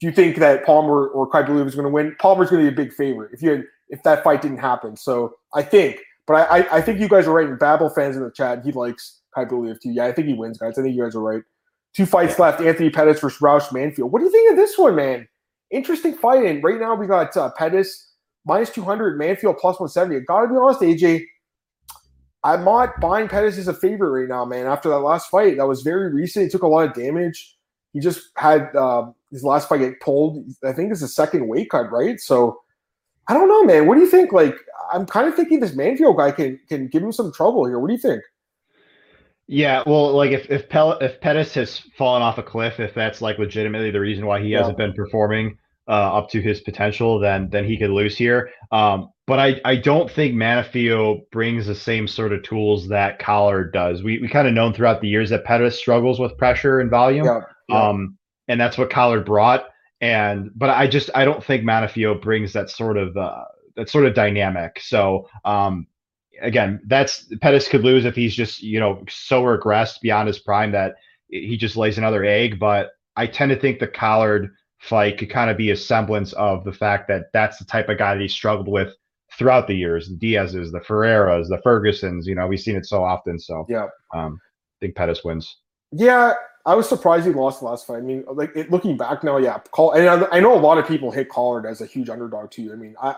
Do 0.00 0.06
you 0.08 0.12
think 0.12 0.38
that 0.38 0.66
Palmer 0.66 1.06
or 1.06 1.30
Khaybulaev 1.30 1.64
was 1.64 1.76
going 1.76 1.84
to 1.84 1.92
win? 1.92 2.16
Palmer's 2.18 2.50
going 2.50 2.64
to 2.64 2.70
be 2.70 2.74
a 2.74 2.84
big 2.84 2.92
favorite 2.92 3.30
if 3.32 3.40
you 3.40 3.50
had, 3.50 3.64
if 3.88 4.02
that 4.02 4.24
fight 4.24 4.42
didn't 4.42 4.58
happen. 4.58 4.96
So 4.96 5.36
I 5.54 5.62
think, 5.62 6.00
but 6.26 6.34
I 6.34 6.58
I, 6.58 6.76
I 6.78 6.80
think 6.80 6.98
you 6.98 7.08
guys 7.08 7.28
are 7.28 7.32
right. 7.32 7.46
And 7.46 7.56
Babel 7.56 7.88
fans 7.88 8.16
in 8.16 8.24
the 8.24 8.32
chat, 8.32 8.64
he 8.64 8.72
likes 8.72 9.20
Khaybulaev 9.36 9.80
too. 9.80 9.90
Yeah, 9.90 10.06
I 10.06 10.12
think 10.12 10.26
he 10.26 10.34
wins, 10.34 10.58
guys. 10.58 10.76
I 10.76 10.82
think 10.82 10.96
you 10.96 11.04
guys 11.04 11.14
are 11.14 11.22
right. 11.22 11.42
Two 11.94 12.06
fights 12.06 12.40
left: 12.40 12.60
Anthony 12.60 12.90
Pettis 12.90 13.20
versus 13.20 13.40
Raush 13.40 13.68
Manfio. 13.68 14.10
What 14.10 14.18
do 14.18 14.24
you 14.24 14.32
think 14.32 14.50
of 14.50 14.56
this 14.56 14.76
one, 14.76 14.96
man? 14.96 15.28
Interesting 15.72 16.14
fight. 16.14 16.44
And 16.44 16.62
right 16.62 16.78
now 16.78 16.94
we 16.94 17.06
got 17.06 17.36
uh, 17.36 17.50
Pettis 17.56 18.12
minus 18.46 18.70
two 18.70 18.82
hundred, 18.82 19.18
Manfio 19.18 19.58
plus 19.58 19.80
one 19.80 19.88
seventy. 19.88 20.20
Got 20.20 20.42
to 20.42 20.48
be 20.48 20.56
honest, 20.56 20.80
AJ. 20.80 21.24
I'm 22.44 22.64
not 22.64 23.00
buying 23.00 23.28
Pettis 23.28 23.56
as 23.56 23.68
a 23.68 23.74
favorite 23.74 24.10
right 24.10 24.28
now, 24.28 24.44
man. 24.44 24.66
After 24.66 24.88
that 24.88 24.98
last 24.98 25.30
fight, 25.30 25.56
that 25.56 25.66
was 25.66 25.82
very 25.82 26.12
recent. 26.12 26.44
He 26.44 26.50
took 26.50 26.62
a 26.62 26.66
lot 26.66 26.88
of 26.88 26.94
damage. 26.94 27.56
He 27.92 28.00
just 28.00 28.30
had 28.36 28.74
uh, 28.74 29.10
his 29.30 29.44
last 29.44 29.68
fight 29.68 29.78
get 29.78 30.00
pulled. 30.00 30.44
I 30.64 30.72
think 30.72 30.90
it's 30.90 31.02
a 31.02 31.08
second 31.08 31.48
weight 31.48 31.70
cut, 31.70 31.92
right? 31.92 32.18
So 32.18 32.58
I 33.28 33.34
don't 33.34 33.48
know, 33.48 33.62
man. 33.64 33.86
What 33.86 33.94
do 33.94 34.00
you 34.00 34.08
think? 34.08 34.32
Like, 34.32 34.56
I'm 34.92 35.06
kind 35.06 35.28
of 35.28 35.34
thinking 35.34 35.60
this 35.60 35.76
Manfio 35.76 36.16
guy 36.16 36.32
can 36.32 36.58
can 36.68 36.88
give 36.88 37.02
him 37.02 37.12
some 37.12 37.32
trouble 37.32 37.66
here. 37.66 37.78
What 37.78 37.88
do 37.88 37.94
you 37.94 38.00
think? 38.00 38.22
Yeah, 39.46 39.82
well, 39.86 40.12
like 40.12 40.30
if 40.30 40.50
if, 40.50 40.68
Pel- 40.68 40.98
if 40.98 41.20
Pettis 41.20 41.54
has 41.54 41.78
fallen 41.98 42.22
off 42.22 42.38
a 42.38 42.42
cliff, 42.42 42.80
if 42.80 42.94
that's 42.94 43.20
like 43.20 43.38
legitimately 43.38 43.90
the 43.90 44.00
reason 44.00 44.26
why 44.26 44.40
he 44.40 44.48
yeah. 44.48 44.58
hasn't 44.58 44.78
been 44.78 44.94
performing 44.94 45.58
uh, 45.88 46.16
up 46.18 46.30
to 46.30 46.40
his 46.40 46.60
potential, 46.60 47.18
then 47.18 47.48
then 47.50 47.64
he 47.64 47.76
could 47.76 47.90
lose 47.90 48.16
here. 48.16 48.50
Um, 48.70 49.10
but 49.26 49.38
I, 49.38 49.60
I 49.64 49.76
don't 49.76 50.10
think 50.10 50.34
Manfio 50.34 51.20
brings 51.30 51.66
the 51.66 51.74
same 51.74 52.08
sort 52.08 52.32
of 52.32 52.42
tools 52.42 52.88
that 52.88 53.18
Collard 53.18 53.72
does. 53.72 54.02
We 54.02 54.18
we 54.18 54.28
kind 54.28 54.48
of 54.48 54.54
known 54.54 54.74
throughout 54.74 55.00
the 55.00 55.08
years 55.08 55.30
that 55.30 55.44
Pettis 55.44 55.78
struggles 55.78 56.18
with 56.18 56.36
pressure 56.38 56.80
and 56.80 56.90
volume. 56.90 57.24
Yeah, 57.24 57.40
yeah. 57.68 57.88
Um, 57.88 58.18
and 58.48 58.60
that's 58.60 58.78
what 58.78 58.90
Collard 58.90 59.24
brought. 59.24 59.66
And 60.00 60.50
but 60.54 60.70
I 60.70 60.86
just 60.86 61.10
I 61.14 61.24
don't 61.24 61.42
think 61.42 61.62
Manfio 61.62 62.20
brings 62.20 62.52
that 62.52 62.70
sort 62.70 62.96
of 62.96 63.16
uh, 63.16 63.44
that 63.76 63.88
sort 63.88 64.06
of 64.06 64.14
dynamic. 64.14 64.80
So 64.80 65.28
um, 65.44 65.86
again, 66.40 66.80
that's 66.86 67.26
Pettis 67.40 67.68
could 67.68 67.84
lose 67.84 68.04
if 68.04 68.16
he's 68.16 68.34
just 68.34 68.62
you 68.62 68.80
know 68.80 69.04
so 69.08 69.42
regressed 69.42 70.00
beyond 70.00 70.26
his 70.26 70.40
prime 70.40 70.72
that 70.72 70.96
he 71.28 71.56
just 71.56 71.76
lays 71.76 71.98
another 71.98 72.24
egg. 72.24 72.58
But 72.58 72.90
I 73.16 73.26
tend 73.26 73.50
to 73.50 73.58
think 73.58 73.78
the 73.78 73.86
Collard 73.86 74.50
fight 74.82 75.16
could 75.16 75.30
kind 75.30 75.48
of 75.48 75.56
be 75.56 75.70
a 75.70 75.76
semblance 75.76 76.32
of 76.34 76.64
the 76.64 76.72
fact 76.72 77.06
that 77.06 77.32
that's 77.32 77.58
the 77.58 77.64
type 77.64 77.88
of 77.88 77.98
guy 77.98 78.14
that 78.14 78.20
he 78.20 78.28
struggled 78.28 78.68
with 78.68 78.92
throughout 79.38 79.68
the 79.68 79.74
years. 79.74 80.08
The 80.08 80.16
Diaz's, 80.16 80.72
the 80.72 80.80
Ferreiras, 80.80 81.48
the 81.48 81.58
Fergusons. 81.64 82.26
You 82.26 82.34
know, 82.34 82.46
we've 82.48 82.60
seen 82.60 82.76
it 82.76 82.86
so 82.86 83.04
often. 83.04 83.38
So 83.38 83.64
yeah, 83.68 83.86
um, 84.12 84.40
I 84.42 84.76
think 84.80 84.96
Pettis 84.96 85.22
wins. 85.24 85.58
Yeah, 85.92 86.34
I 86.66 86.74
was 86.74 86.88
surprised 86.88 87.26
he 87.26 87.32
lost 87.32 87.60
the 87.60 87.66
last 87.66 87.86
fight. 87.86 87.98
I 87.98 88.00
mean, 88.00 88.24
like 88.32 88.56
it, 88.56 88.70
looking 88.70 88.96
back 88.96 89.22
now, 89.22 89.36
yeah, 89.36 89.58
call. 89.70 89.92
And 89.92 90.08
I, 90.08 90.36
I, 90.36 90.40
know 90.40 90.54
a 90.54 90.58
lot 90.58 90.78
of 90.78 90.86
people 90.88 91.12
hit 91.12 91.28
Collard 91.28 91.64
as 91.64 91.80
a 91.80 91.86
huge 91.86 92.08
underdog 92.08 92.50
too. 92.50 92.72
I 92.72 92.76
mean, 92.76 92.96
I, 93.00 93.10
I'm 93.10 93.16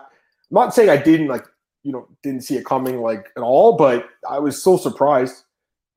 not 0.51 0.75
saying 0.75 0.89
I 0.89 0.97
didn't 0.97 1.27
like 1.27 1.45
you 1.81 1.91
know 1.91 2.07
didn't 2.21 2.41
see 2.41 2.57
it 2.57 2.65
coming 2.65 3.01
like 3.01 3.31
at 3.35 3.41
all, 3.41 3.75
but 3.75 4.07
I 4.29 4.37
was 4.37 4.61
so 4.61 4.77
surprised. 4.77 5.44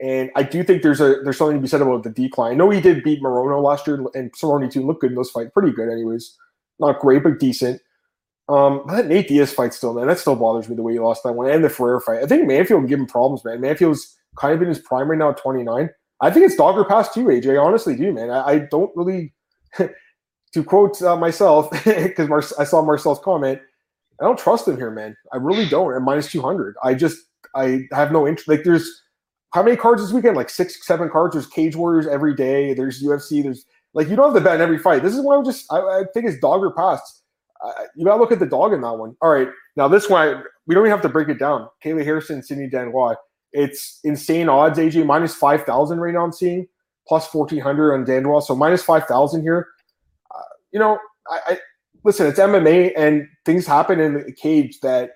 And 0.01 0.31
I 0.37 0.45
do 0.45 0.63
think 0.63 0.83
there's 0.83 1.01
a 1.01 1.17
there's 1.25 1.39
something 1.39 1.57
to 1.57 1.63
be 1.63 1.69
said 1.69 1.83
about 1.83 2.05
the 2.05 2.11
decline. 2.11 2.53
I 2.53 2.55
know 2.55 2.71
he 2.71 2.81
did 2.81 3.03
beat 3.03 3.21
Morono 3.21 3.63
last 3.63 3.87
year, 3.87 3.97
and 4.15 4.33
Cerrone 4.33 4.71
too 4.71 4.87
looked 4.87 5.01
good 5.01 5.11
in 5.11 5.17
those 5.17 5.31
fights, 5.31 5.51
pretty 5.53 5.73
good, 5.73 5.91
anyways. 5.91 6.37
Not 6.79 7.01
great, 7.01 7.25
but 7.25 7.41
decent. 7.41 7.83
Um, 8.49 8.83
that 8.89 9.07
Nate 9.07 9.29
Diaz 9.29 9.53
fight 9.53 9.75
still, 9.75 9.93
man, 9.93 10.07
that 10.07 10.19
still 10.19 10.37
bothers 10.37 10.69
me 10.69 10.77
the 10.77 10.83
way 10.83 10.93
he 10.93 11.01
lost 11.01 11.23
that 11.25 11.33
one, 11.33 11.51
and 11.51 11.65
the 11.65 11.69
Ferreira 11.69 12.01
fight. 12.01 12.23
I 12.23 12.27
think 12.27 12.49
Manfio 12.49 12.79
can 12.79 12.87
give 12.87 13.01
him 13.01 13.07
problems, 13.07 13.45
man. 13.45 13.59
Manfio's 13.59 14.17
kind 14.39 14.55
of 14.55 14.63
in 14.63 14.69
his 14.69 14.79
prime 14.79 15.11
right 15.11 15.19
now, 15.19 15.33
29. 15.33 15.91
I 16.21 16.31
think 16.31 16.47
it's 16.47 16.57
dogger 16.57 16.85
pass 16.85 17.13
too, 17.13 17.25
AJ. 17.25 17.63
honestly 17.63 17.95
do, 17.95 18.13
man. 18.13 18.31
I, 18.31 18.41
I 18.47 18.59
don't 18.61 18.91
really, 18.97 19.35
to 19.77 20.65
quote 20.65 21.03
uh, 21.03 21.17
myself, 21.17 21.71
because 21.85 22.29
Mar- 22.29 22.43
I 22.59 22.65
saw 22.65 22.83
Marcel's 22.83 23.21
comment, 23.21 23.61
I 24.21 24.25
don't 24.25 24.39
trust 24.39 24.67
him 24.67 24.77
here, 24.77 24.91
man. 24.91 25.17
I 25.33 25.37
really 25.37 25.69
don't. 25.69 25.95
At 25.95 26.03
minus 26.03 26.31
200, 26.31 26.77
I 26.83 26.95
just 26.95 27.19
I 27.55 27.83
have 27.93 28.13
no 28.13 28.27
interest. 28.27 28.49
Like, 28.49 28.65
there's 28.65 29.03
how 29.53 29.63
many 29.63 29.77
cards 29.77 30.03
this 30.03 30.13
weekend? 30.13 30.37
Like 30.37 30.51
six, 30.51 30.87
seven 30.87 31.09
cards. 31.09 31.35
There's 31.35 31.47
Cage 31.47 31.77
Warriors 31.77 32.07
every 32.07 32.35
day. 32.35 32.75
There's 32.75 33.03
UFC. 33.03 33.43
There's 33.43 33.65
like 33.95 34.09
you 34.09 34.17
don't 34.17 34.33
have 34.33 34.35
to 34.35 34.45
bet 34.45 34.57
in 34.57 34.61
every 34.61 34.79
fight. 34.79 35.03
This 35.03 35.15
is 35.15 35.21
why 35.21 35.37
I'm 35.37 35.45
just 35.45 35.71
I, 35.73 35.79
I 35.79 36.05
think 36.13 36.27
it's 36.27 36.39
dogger 36.39 36.71
pass 36.71 37.23
uh, 37.65 37.73
you 37.97 38.05
gotta 38.05 38.21
look 38.21 38.33
at 38.33 38.39
the 38.39 38.47
dog 38.47 38.73
in 38.73 38.81
that 38.83 38.95
one. 38.95 39.17
All 39.21 39.31
right, 39.31 39.49
now 39.77 39.89
this 39.89 40.09
one 40.09 40.45
we 40.67 40.75
don't 40.75 40.85
even 40.85 40.93
have 40.93 41.03
to 41.03 41.09
break 41.09 41.29
it 41.29 41.39
down. 41.39 41.69
Kayla 41.85 42.05
Harrison, 42.05 42.43
Cindy 42.43 42.69
Dandois. 42.69 43.17
It's 43.53 44.01
insane 44.05 44.49
odds. 44.49 44.79
AJ 44.79 45.07
minus 45.07 45.35
five 45.35 45.65
thousand 45.65 46.01
right 46.01 46.15
now. 46.15 46.25
I'm 46.25 46.33
seeing 46.33 46.67
plus 47.07 47.27
fourteen 47.27 47.61
hundred 47.61 47.95
on 47.95 48.05
Dandois, 48.05 48.45
so 48.45 48.55
minus 48.55 48.83
five 48.83 49.05
thousand 49.07 49.43
here. 49.43 49.69
Uh, 50.35 50.43
you 50.73 50.79
know, 50.79 50.99
I, 51.31 51.41
I 51.47 51.59
listen. 52.05 52.27
It's 52.27 52.39
MMA 52.39 52.93
and 52.97 53.27
things 53.45 53.67
happen 53.67 54.01
in 54.01 54.15
the 54.15 54.33
cage 54.33 54.79
that 54.81 55.13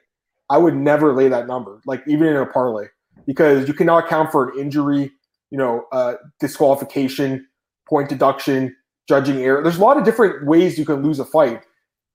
I 0.50 0.58
would 0.58 0.74
never 0.74 1.14
lay 1.14 1.28
that 1.28 1.46
number, 1.46 1.80
like 1.86 2.02
even 2.06 2.26
in 2.26 2.36
a 2.36 2.46
parlay, 2.46 2.86
because 3.26 3.68
you 3.68 3.74
cannot 3.74 4.04
account 4.04 4.32
for 4.32 4.50
an 4.50 4.58
injury, 4.58 5.10
you 5.50 5.58
know, 5.58 5.84
uh, 5.92 6.14
disqualification, 6.40 7.46
point 7.88 8.08
deduction, 8.08 8.74
judging 9.08 9.38
error. 9.38 9.62
There's 9.62 9.78
a 9.78 9.82
lot 9.82 9.96
of 9.96 10.04
different 10.04 10.46
ways 10.46 10.78
you 10.78 10.84
can 10.84 11.02
lose 11.02 11.18
a 11.18 11.24
fight. 11.24 11.62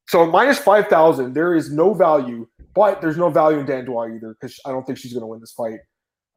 So 0.08 0.26
minus 0.26 0.58
five 0.58 0.88
thousand, 0.88 1.34
there 1.34 1.54
is 1.54 1.72
no 1.72 1.94
value, 1.94 2.48
but 2.74 3.02
there's 3.02 3.18
no 3.18 3.30
value 3.30 3.60
in 3.60 3.66
Dandois 3.66 4.16
either 4.16 4.36
because 4.40 4.60
I 4.66 4.72
don't 4.72 4.86
think 4.86 4.98
she's 4.98 5.14
going 5.14 5.22
to 5.22 5.28
win 5.28 5.40
this 5.40 5.52
fight. 5.52 5.80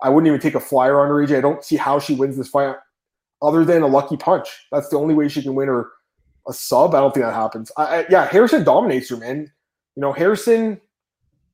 I 0.02 0.08
wouldn't 0.08 0.28
even 0.28 0.40
take 0.40 0.54
a 0.54 0.60
flyer 0.60 1.00
on 1.00 1.08
her, 1.08 1.14
AJ. 1.14 1.38
I 1.38 1.40
don't 1.40 1.62
see 1.62 1.76
how 1.76 1.98
she 1.98 2.14
wins 2.14 2.36
this 2.36 2.48
fight 2.48 2.74
other 3.42 3.64
than 3.64 3.82
a 3.82 3.86
lucky 3.86 4.16
punch. 4.16 4.48
That's 4.72 4.88
the 4.88 4.98
only 4.98 5.14
way 5.14 5.28
she 5.28 5.42
can 5.42 5.54
win 5.54 5.68
or 5.68 5.90
a 6.48 6.52
sub. 6.52 6.94
I 6.94 7.00
don't 7.00 7.12
think 7.12 7.24
that 7.24 7.34
happens. 7.34 7.70
I, 7.76 7.82
I, 7.82 8.06
yeah, 8.10 8.26
Harrison 8.26 8.64
dominates 8.64 9.10
her, 9.10 9.16
man. 9.16 9.50
You 9.96 10.00
know, 10.00 10.12
Harrison. 10.12 10.80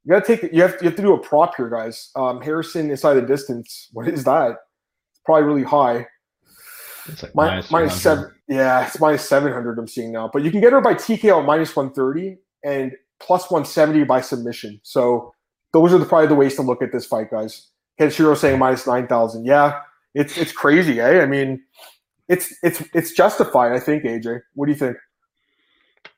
You 0.07 0.13
gotta 0.13 0.25
take. 0.25 0.53
You 0.53 0.63
have 0.63 0.77
you 0.81 0.87
have 0.87 0.95
to 0.95 1.03
do 1.03 1.15
a 1.15 1.19
prop 1.19 1.57
here, 1.57 1.69
guys. 1.69 2.11
Um, 2.15 2.41
Harrison 2.41 2.91
inside 2.91 3.15
the 3.15 3.23
distance. 3.23 3.89
What 3.93 4.07
is 4.07 4.23
that? 4.23 4.51
It's 5.11 5.21
probably 5.25 5.43
really 5.43 5.65
high. 5.65 6.07
It's 7.09 7.25
like 7.25 7.35
my, 7.35 7.47
minus, 7.47 7.71
minus 7.73 8.01
seven. 8.01 8.33
Yeah, 8.47 8.87
it's 8.87 9.01
minus 9.01 9.29
seven 9.29 9.53
hundred. 9.53 9.81
I'm 9.81 9.89
seeing 9.89 10.13
now, 10.13 10.31
but 10.33 10.45
you 10.45 10.53
can 10.53 10.61
get 10.61 10.73
her 10.73 10.81
by 10.81 10.95
TKO 10.95 11.45
minus 11.45 11.75
one 11.75 11.93
thirty 11.93 12.39
and 12.65 12.93
plus 13.19 13.51
one 13.51 13.65
seventy 13.65 14.05
by 14.05 14.21
submission. 14.21 14.79
So 14.85 15.35
those 15.73 15.93
are 15.93 15.99
the, 15.99 16.07
probably 16.07 16.29
the 16.29 16.37
ways 16.37 16.55
to 16.55 16.63
look 16.63 16.83
at 16.83 16.93
this 16.93 17.05
fight, 17.05 17.33
guys. 17.33 17.69
Kenshiro 18.01 18.37
saying 18.37 18.61
minus 18.61 18.87
nine 18.87 19.09
thousand. 19.09 19.45
Yeah, 19.45 19.81
it's 20.15 20.39
it's 20.39 20.53
crazy, 20.53 21.01
eh? 21.01 21.21
I 21.21 21.27
mean, 21.27 21.65
it's 22.29 22.55
it's 22.63 22.81
it's 22.95 23.11
justified. 23.11 23.73
I 23.73 23.81
think, 23.81 24.05
AJ. 24.05 24.43
What 24.55 24.67
do 24.67 24.73
you 24.73 24.79
think? 24.79 24.99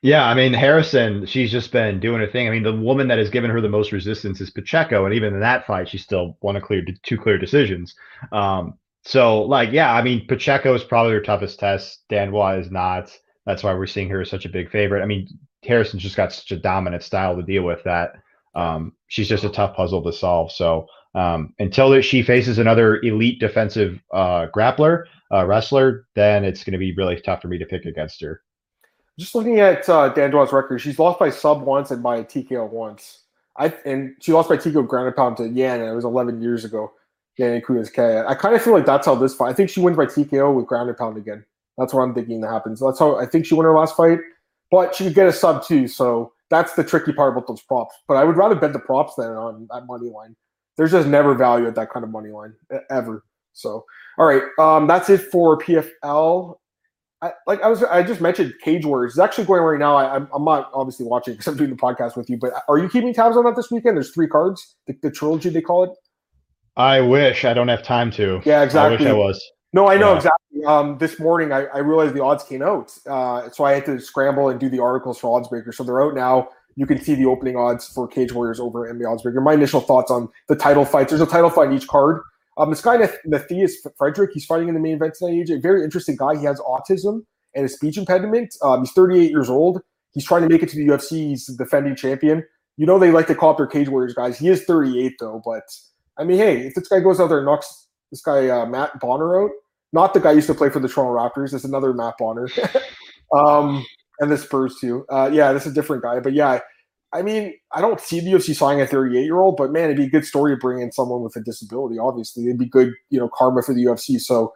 Yeah, 0.01 0.25
I 0.25 0.33
mean 0.33 0.53
Harrison, 0.53 1.25
she's 1.25 1.51
just 1.51 1.71
been 1.73 1.99
doing 1.99 2.21
her 2.21 2.27
thing. 2.27 2.47
I 2.47 2.51
mean, 2.51 2.63
the 2.63 2.73
woman 2.75 3.09
that 3.09 3.17
has 3.17 3.29
given 3.29 3.51
her 3.51 3.59
the 3.59 3.67
most 3.67 3.91
resistance 3.91 4.39
is 4.39 4.49
Pacheco, 4.49 5.05
and 5.05 5.13
even 5.13 5.33
in 5.33 5.41
that 5.41 5.67
fight, 5.67 5.89
she 5.89 5.97
still 5.97 6.37
won 6.41 6.55
a 6.55 6.61
clear 6.61 6.83
two 7.03 7.17
clear 7.17 7.37
decisions. 7.37 7.95
Um, 8.31 8.75
so, 9.03 9.41
like, 9.43 9.71
yeah, 9.71 9.93
I 9.93 10.01
mean, 10.01 10.25
Pacheco 10.27 10.73
is 10.73 10.83
probably 10.83 11.13
her 11.13 11.21
toughest 11.21 11.59
test. 11.59 12.03
Dandois 12.09 12.61
is 12.61 12.71
not. 12.71 13.11
That's 13.45 13.63
why 13.63 13.73
we're 13.73 13.87
seeing 13.87 14.09
her 14.09 14.21
as 14.21 14.29
such 14.29 14.45
a 14.45 14.49
big 14.49 14.71
favorite. 14.71 15.01
I 15.01 15.05
mean, 15.05 15.27
Harrison's 15.65 16.03
just 16.03 16.15
got 16.15 16.31
such 16.31 16.51
a 16.51 16.57
dominant 16.57 17.03
style 17.03 17.35
to 17.35 17.43
deal 17.43 17.63
with 17.63 17.83
that 17.83 18.13
um, 18.55 18.93
she's 19.07 19.27
just 19.29 19.43
a 19.43 19.49
tough 19.49 19.75
puzzle 19.75 20.03
to 20.03 20.13
solve. 20.13 20.51
So 20.51 20.87
um, 21.15 21.53
until 21.59 21.99
she 22.01 22.23
faces 22.23 22.57
another 22.57 23.01
elite 23.01 23.39
defensive 23.39 23.99
uh, 24.13 24.47
grappler, 24.55 25.05
uh, 25.33 25.45
wrestler, 25.45 26.05
then 26.15 26.43
it's 26.45 26.63
going 26.63 26.73
to 26.73 26.79
be 26.79 26.93
really 26.95 27.19
tough 27.19 27.41
for 27.41 27.47
me 27.47 27.57
to 27.57 27.65
pick 27.65 27.85
against 27.85 28.21
her. 28.21 28.41
Just 29.19 29.35
looking 29.35 29.59
at 29.59 29.87
uh, 29.89 30.13
record, 30.15 30.79
she's 30.79 30.97
lost 30.97 31.19
by 31.19 31.29
sub 31.29 31.61
once 31.63 31.91
and 31.91 32.01
by 32.01 32.23
TKO 32.23 32.69
once. 32.69 33.23
I 33.57 33.73
and 33.85 34.15
she 34.21 34.31
lost 34.31 34.47
by 34.47 34.55
TKO 34.55 34.87
ground 34.87 35.07
and 35.07 35.15
pound 35.15 35.35
to 35.37 35.49
Yan, 35.49 35.81
and 35.81 35.89
it 35.89 35.93
was 35.93 36.05
11 36.05 36.41
years 36.41 36.63
ago. 36.63 36.93
Yana 37.37 37.61
Kunitskaya. 37.61 38.25
I 38.27 38.35
kind 38.35 38.55
of 38.55 38.61
feel 38.61 38.73
like 38.73 38.85
that's 38.85 39.05
how 39.05 39.15
this 39.15 39.33
fight. 39.33 39.49
I 39.49 39.53
think 39.53 39.69
she 39.69 39.81
wins 39.81 39.97
by 39.97 40.05
TKO 40.05 40.53
with 40.53 40.67
ground 40.67 40.89
and 40.89 40.97
pound 40.97 41.17
again. 41.17 41.43
That's 41.77 41.93
what 41.93 42.01
I'm 42.01 42.13
thinking 42.13 42.41
that 42.41 42.49
happens. 42.49 42.79
That's 42.79 42.99
how 42.99 43.17
I 43.17 43.25
think 43.25 43.45
she 43.45 43.55
won 43.55 43.65
her 43.65 43.77
last 43.77 43.95
fight, 43.95 44.19
but 44.71 44.95
she 44.95 45.05
could 45.05 45.15
get 45.15 45.27
a 45.27 45.33
sub 45.33 45.65
too. 45.65 45.87
So 45.87 46.33
that's 46.49 46.73
the 46.73 46.83
tricky 46.83 47.13
part 47.13 47.33
about 47.33 47.47
those 47.47 47.61
props. 47.61 47.95
But 48.07 48.15
I 48.15 48.23
would 48.23 48.37
rather 48.37 48.55
bet 48.55 48.73
the 48.73 48.79
props 48.79 49.15
than 49.15 49.31
on 49.31 49.67
that 49.71 49.85
money 49.85 50.09
line. 50.09 50.35
There's 50.77 50.91
just 50.91 51.07
never 51.07 51.33
value 51.33 51.67
at 51.67 51.75
that 51.75 51.91
kind 51.91 52.03
of 52.03 52.09
money 52.09 52.29
line 52.29 52.53
ever. 52.89 53.23
So 53.53 53.85
all 54.17 54.25
right, 54.25 54.43
um, 54.59 54.87
that's 54.87 55.09
it 55.09 55.21
for 55.21 55.57
PFL. 55.57 56.57
I, 57.21 57.31
like 57.47 57.61
I 57.61 57.67
was, 57.67 57.83
I 57.83 58.01
just 58.01 58.21
mentioned 58.21 58.53
Cage 58.63 58.85
Warriors. 58.85 59.13
It's 59.13 59.19
actually 59.19 59.45
going 59.45 59.61
right 59.61 59.79
now. 59.79 59.95
I, 59.95 60.15
am 60.15 60.29
I'm 60.33 60.45
not 60.45 60.71
obviously 60.73 61.05
watching 61.05 61.33
because 61.35 61.47
I'm 61.47 61.57
doing 61.57 61.69
the 61.69 61.75
podcast 61.75 62.15
with 62.15 62.29
you. 62.29 62.37
But 62.37 62.53
are 62.67 62.77
you 62.77 62.89
keeping 62.89 63.13
tabs 63.13 63.35
on 63.35 63.43
that 63.45 63.55
this 63.55 63.69
weekend? 63.71 63.97
There's 63.97 64.11
three 64.11 64.27
cards, 64.27 64.75
the, 64.87 64.95
the 65.01 65.11
trilogy 65.11 65.49
they 65.49 65.61
call 65.61 65.83
it. 65.83 65.91
I 66.77 67.01
wish 67.01 67.43
I 67.43 67.53
don't 67.53 67.67
have 67.67 67.83
time 67.83 68.09
to. 68.11 68.41
Yeah, 68.45 68.63
exactly. 68.63 69.05
I 69.05 69.11
wish 69.11 69.11
I 69.11 69.13
was. 69.13 69.51
No, 69.73 69.87
I 69.87 69.97
know 69.97 70.11
yeah. 70.11 70.17
exactly. 70.17 70.63
Um, 70.65 70.97
this 70.97 71.19
morning 71.19 71.51
I, 71.51 71.65
I, 71.65 71.77
realized 71.79 72.13
the 72.13 72.23
odds 72.23 72.43
came 72.43 72.61
out, 72.61 72.91
uh, 73.07 73.49
so 73.49 73.63
I 73.63 73.73
had 73.73 73.85
to 73.85 73.99
scramble 73.99 74.49
and 74.49 74.59
do 74.59 74.67
the 74.67 74.79
articles 74.81 75.19
for 75.19 75.39
Oddsbreaker. 75.39 75.73
So 75.73 75.83
they're 75.83 76.01
out 76.01 76.15
now. 76.15 76.49
You 76.75 76.85
can 76.85 76.99
see 77.01 77.15
the 77.15 77.25
opening 77.25 77.55
odds 77.55 77.87
for 77.87 78.07
Cage 78.07 78.33
Warriors 78.33 78.59
over 78.59 78.89
at 78.89 78.97
the 78.97 79.05
Oddsbreaker. 79.05 79.43
My 79.43 79.53
initial 79.53 79.79
thoughts 79.79 80.09
on 80.09 80.27
the 80.47 80.55
title 80.55 80.85
fights. 80.85 81.11
There's 81.11 81.21
a 81.21 81.25
title 81.25 81.49
fight 81.49 81.67
in 81.69 81.73
each 81.73 81.87
card. 81.87 82.21
Um, 82.59 82.69
this 82.69 82.81
guy 82.81 82.97
Matthias 83.25 83.77
Frederick, 83.97 84.31
he's 84.33 84.45
fighting 84.45 84.67
in 84.67 84.73
the 84.73 84.81
main 84.81 84.95
event 84.95 85.15
tonight. 85.17 85.49
A 85.49 85.59
very 85.59 85.83
interesting 85.83 86.17
guy. 86.17 86.37
He 86.37 86.43
has 86.43 86.59
autism 86.59 87.21
and 87.55 87.65
a 87.65 87.69
speech 87.69 87.97
impediment. 87.97 88.53
Um, 88.61 88.81
he's 88.81 88.91
38 88.91 89.31
years 89.31 89.49
old. 89.49 89.81
He's 90.13 90.25
trying 90.25 90.41
to 90.41 90.49
make 90.49 90.61
it 90.61 90.69
to 90.69 90.75
the 90.75 90.87
UFC. 90.87 91.29
He's 91.29 91.45
the 91.45 91.55
defending 91.63 91.95
champion. 91.95 92.43
You 92.75 92.85
know 92.85 92.99
they 92.99 93.11
like 93.11 93.27
to 93.27 93.35
call 93.35 93.51
up 93.51 93.57
their 93.57 93.67
Cage 93.67 93.89
Warriors 93.89 94.13
guys. 94.13 94.37
He 94.37 94.49
is 94.49 94.63
38 94.65 95.13
though, 95.19 95.41
but 95.43 95.63
I 96.17 96.25
mean, 96.25 96.37
hey, 96.37 96.67
if 96.67 96.75
this 96.75 96.87
guy 96.87 96.99
goes 96.99 97.19
out 97.19 97.27
there 97.27 97.39
and 97.39 97.45
knocks 97.45 97.87
this 98.11 98.21
guy 98.21 98.49
uh, 98.49 98.65
Matt 98.65 98.99
Bonner 98.99 99.41
out, 99.41 99.51
not 99.93 100.13
the 100.13 100.19
guy 100.19 100.33
used 100.33 100.47
to 100.47 100.53
play 100.53 100.69
for 100.69 100.79
the 100.79 100.89
Toronto 100.89 101.17
Raptors. 101.17 101.53
It's 101.53 101.63
another 101.63 101.93
Matt 101.93 102.15
Bonner, 102.19 102.47
um, 103.35 103.85
and 104.19 104.31
the 104.31 104.37
Spurs 104.37 104.77
too. 104.79 105.05
Uh, 105.09 105.29
yeah, 105.31 105.53
this 105.53 105.65
is 105.65 105.71
a 105.71 105.75
different 105.75 106.03
guy, 106.03 106.19
but 106.19 106.33
yeah, 106.33 106.59
I 107.11 107.23
mean, 107.23 107.55
I 107.73 107.81
don't 107.81 107.99
see 107.99 108.19
the 108.19 108.31
UFC 108.31 108.55
signing 108.55 108.81
a 108.81 108.87
38 108.87 109.23
year 109.23 109.39
old, 109.39 109.57
but 109.57 109.71
man, 109.71 109.85
it'd 109.85 109.97
be 109.97 110.05
a 110.05 110.09
good 110.09 110.25
story 110.25 110.53
to 110.53 110.59
bring 110.59 110.81
in 110.81 110.91
someone 110.91 111.21
with 111.21 111.35
a 111.35 111.41
disability. 111.41 111.97
Obviously, 111.97 112.45
it'd 112.45 112.59
be 112.59 112.67
good, 112.67 112.93
you 113.09 113.19
know, 113.19 113.29
karma 113.33 113.63
for 113.63 113.73
the 113.73 113.83
UFC. 113.83 114.19
So 114.19 114.53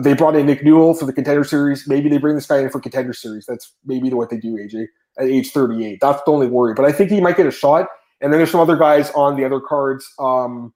they 0.00 0.12
brought 0.12 0.36
in 0.36 0.46
Nick 0.46 0.62
Newell 0.64 0.94
for 0.94 1.06
the 1.06 1.12
Contender 1.12 1.44
Series. 1.44 1.88
Maybe 1.88 2.08
they 2.08 2.18
bring 2.18 2.34
this 2.34 2.46
guy 2.46 2.58
in 2.58 2.68
for 2.68 2.80
Contender 2.80 3.14
Series. 3.14 3.46
That's 3.46 3.72
maybe 3.86 4.10
what 4.10 4.28
they 4.28 4.38
do, 4.38 4.54
AJ, 4.54 4.86
at 5.18 5.26
age 5.26 5.50
38. 5.50 5.98
That's 6.00 6.22
the 6.24 6.30
only 6.30 6.46
worry. 6.46 6.74
But 6.74 6.84
I 6.84 6.92
think 6.92 7.10
he 7.10 7.20
might 7.20 7.36
get 7.36 7.46
a 7.46 7.50
shot. 7.50 7.86
And 8.20 8.32
then 8.32 8.38
there's 8.38 8.50
some 8.50 8.60
other 8.60 8.76
guys 8.76 9.10
on 9.12 9.36
the 9.36 9.44
other 9.44 9.60
cards. 9.60 10.06
Um, 10.18 10.74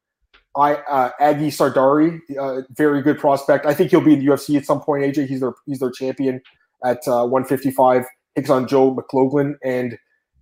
I 0.56 0.74
uh, 0.74 1.10
Agy 1.20 1.48
Sardari, 1.48 2.20
uh, 2.38 2.62
very 2.70 3.02
good 3.02 3.18
prospect. 3.18 3.66
I 3.66 3.74
think 3.74 3.90
he'll 3.90 4.00
be 4.00 4.14
in 4.14 4.20
the 4.20 4.26
UFC 4.26 4.56
at 4.56 4.64
some 4.64 4.80
point. 4.80 5.04
AJ, 5.04 5.28
he's 5.28 5.40
their 5.40 5.52
he's 5.66 5.78
their 5.78 5.90
champion 5.90 6.40
at 6.84 7.06
uh, 7.06 7.26
155. 7.26 8.04
Takes 8.36 8.50
on 8.50 8.66
Joe 8.66 8.94
McLaughlin 8.94 9.56
and 9.64 9.98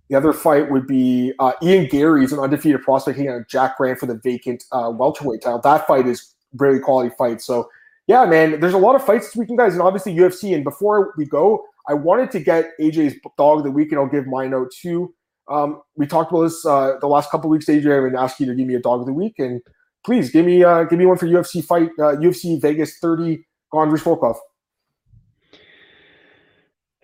the 0.09 0.15
other 0.15 0.33
fight 0.33 0.71
would 0.71 0.87
be 0.87 1.33
uh, 1.39 1.53
Ian 1.61 1.87
Garry 1.87 2.23
is 2.23 2.31
an 2.31 2.39
undefeated 2.39 2.81
prospect 2.81 3.17
taking 3.17 3.31
on 3.31 3.45
Jack 3.49 3.77
Grant 3.77 3.99
for 3.99 4.05
the 4.05 4.19
vacant 4.23 4.63
uh, 4.71 4.91
welterweight 4.93 5.41
title. 5.41 5.59
That 5.59 5.85
fight 5.85 6.07
is 6.07 6.33
really 6.57 6.79
quality 6.79 7.13
fight. 7.17 7.41
So 7.41 7.69
yeah, 8.07 8.25
man, 8.25 8.59
there's 8.61 8.73
a 8.73 8.77
lot 8.77 8.95
of 8.95 9.05
fights 9.05 9.27
this 9.27 9.35
weekend, 9.35 9.59
guys, 9.59 9.73
and 9.73 9.81
obviously 9.81 10.15
UFC. 10.15 10.55
And 10.55 10.63
before 10.63 11.13
we 11.17 11.25
go, 11.25 11.65
I 11.89 11.93
wanted 11.93 12.31
to 12.31 12.39
get 12.39 12.71
AJ's 12.79 13.15
dog 13.37 13.59
of 13.59 13.63
the 13.65 13.71
week, 13.71 13.91
and 13.91 13.99
I'll 13.99 14.07
give 14.07 14.27
my 14.27 14.47
note 14.47 14.71
too. 14.71 15.13
Um, 15.49 15.81
we 15.95 16.07
talked 16.07 16.31
about 16.31 16.43
this 16.43 16.65
uh, 16.65 16.93
the 16.99 17.07
last 17.07 17.29
couple 17.29 17.49
weeks, 17.49 17.65
AJ. 17.65 17.79
I'm 17.79 18.01
going 18.01 18.13
to 18.13 18.19
ask 18.19 18.39
you 18.39 18.45
to 18.45 18.55
give 18.55 18.65
me 18.65 18.75
a 18.75 18.79
dog 18.79 19.01
of 19.01 19.05
the 19.07 19.13
week, 19.13 19.35
and 19.39 19.61
please 20.05 20.29
give 20.29 20.45
me 20.45 20.63
uh, 20.63 20.83
give 20.83 20.99
me 20.99 21.05
one 21.05 21.17
for 21.17 21.27
UFC 21.27 21.63
fight 21.63 21.89
UFC 21.97 22.57
uh, 22.57 22.59
Vegas 22.61 22.97
30 22.99 23.45
Gondry 23.73 24.01
Volkov. 24.01 24.37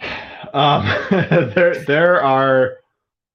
Um, 0.54 0.86
there 1.10 1.84
there 1.88 2.22
are 2.22 2.74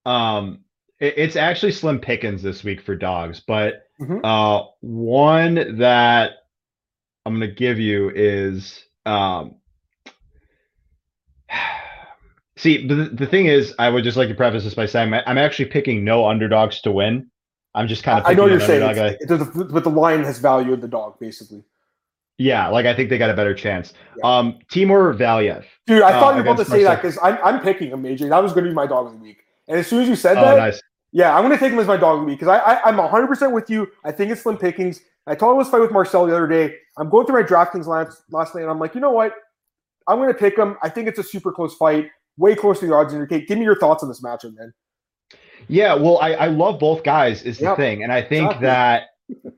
um, 0.09 0.61
it, 0.99 1.15
it's 1.17 1.37
actually 1.37 1.73
slim 1.73 1.99
pickings 1.99 2.43
this 2.43 2.65
week 2.65 2.81
for 2.81 2.97
dogs, 2.97 3.41
but 3.41 3.89
mm-hmm. 4.01 4.25
uh, 4.25 4.65
one 4.81 5.79
that 5.79 6.33
I'm 7.27 7.39
going 7.39 7.49
to 7.49 7.55
give 7.55 7.79
you 7.79 8.11
is 8.15 8.83
um, 9.05 9.57
see 12.57 12.87
the, 12.87 13.11
the 13.13 13.27
thing 13.27 13.47
is 13.47 13.75
I 13.79 13.91
would 13.91 14.03
just 14.03 14.17
like 14.17 14.29
to 14.29 14.35
preface 14.35 14.65
this 14.65 14.75
by 14.75 14.87
saying 14.87 15.13
I'm 15.13 15.39
actually 15.39 15.67
picking 15.67 16.05
no 16.05 16.27
underdogs 16.27 16.81
to 16.83 16.93
win. 16.93 17.31
I'm 17.75 17.87
just 17.87 18.03
kind 18.03 18.19
of 18.19 18.27
I 18.27 18.33
know 18.33 18.47
you're 18.47 18.61
saying, 18.61 19.19
but 19.29 19.85
the 19.85 19.91
line 19.91 20.25
has 20.25 20.39
value 20.39 20.73
in 20.73 20.81
the 20.81 20.89
dog 20.89 21.19
basically. 21.21 21.63
Yeah, 22.39 22.69
like 22.69 22.87
I 22.87 22.95
think 22.95 23.11
they 23.11 23.19
got 23.19 23.31
a 23.31 23.35
better 23.35 23.53
chance. 23.53 23.93
Yeah. 24.17 24.39
Um, 24.39 24.61
Timur 24.71 25.13
Valiev. 25.13 25.65
Dude, 25.87 26.03
I 26.03 26.13
thought 26.13 26.35
uh, 26.35 26.37
you 26.39 26.45
were 26.45 26.53
about 26.53 26.65
to 26.65 26.71
say 26.71 26.85
that 26.85 27.03
because 27.03 27.19
I'm, 27.21 27.37
I'm 27.43 27.61
picking 27.61 27.91
him, 27.91 28.05
AJ. 28.05 28.29
That 28.31 28.43
was 28.43 28.53
going 28.53 28.65
to 28.65 28.71
be 28.71 28.75
my 28.75 28.87
dog 28.87 29.07
of 29.07 29.13
the 29.13 29.19
week. 29.19 29.39
And 29.69 29.79
as 29.79 29.87
soon 29.87 30.03
as 30.03 30.09
you 30.09 30.17
said 30.17 30.37
oh, 30.39 30.43
that, 30.43 30.57
nice. 30.57 30.83
yeah, 31.13 31.37
I'm 31.37 31.45
going 31.45 31.57
to 31.57 31.63
take 31.63 31.73
him 31.73 31.79
as 31.79 31.87
my 31.87 31.97
dog 31.97 32.25
week 32.27 32.39
because 32.39 32.49
I, 32.49 32.59
I, 32.59 32.89
am 32.89 32.97
100% 32.97 33.53
with 33.53 33.69
you. 33.71 33.89
I 34.05 34.11
think 34.11 34.33
it's 34.33 34.43
slim 34.43 34.57
pickings. 34.57 35.01
I 35.27 35.35
told 35.35 35.53
him 35.53 35.59
this 35.63 35.71
fight 35.71 35.83
with 35.83 35.93
Marcel 35.93 36.27
the 36.27 36.35
other 36.35 36.47
day. 36.47 36.75
I'm 36.97 37.11
going 37.11 37.27
through 37.27 37.43
my 37.43 37.47
DraftKings 37.47 37.87
last, 37.87 38.23
last 38.31 38.55
night, 38.55 38.63
and 38.63 38.71
I'm 38.71 38.79
like, 38.79 38.95
you 38.95 39.01
know 39.01 39.11
what? 39.11 39.35
I'm 40.09 40.17
going 40.17 40.33
to 40.33 40.39
pick 40.39 40.57
him. 40.57 40.77
I 40.83 40.89
think 40.89 41.07
it's 41.07 41.19
a 41.19 41.23
super 41.23 41.53
close 41.53 41.75
fight, 41.75 42.09
way 42.39 42.55
closer 42.55 42.81
to 42.81 42.87
the 42.87 42.95
odds 42.95 43.13
indicate. 43.13 43.47
Give 43.47 43.59
me 43.59 43.65
your 43.65 43.79
thoughts 43.79 44.03
on 44.03 44.09
this 44.09 44.23
matchup, 44.23 44.57
man. 44.57 44.73
Yeah, 45.69 45.95
well, 45.95 46.19
I, 46.19 46.33
I 46.33 46.47
love 46.47 46.79
both 46.79 47.03
guys 47.03 47.43
is 47.43 47.59
the 47.59 47.65
yep. 47.65 47.77
thing, 47.77 48.03
and 48.03 48.13
I 48.13 48.23
think 48.23 48.47
exactly. 48.47 48.67
that 48.67 49.03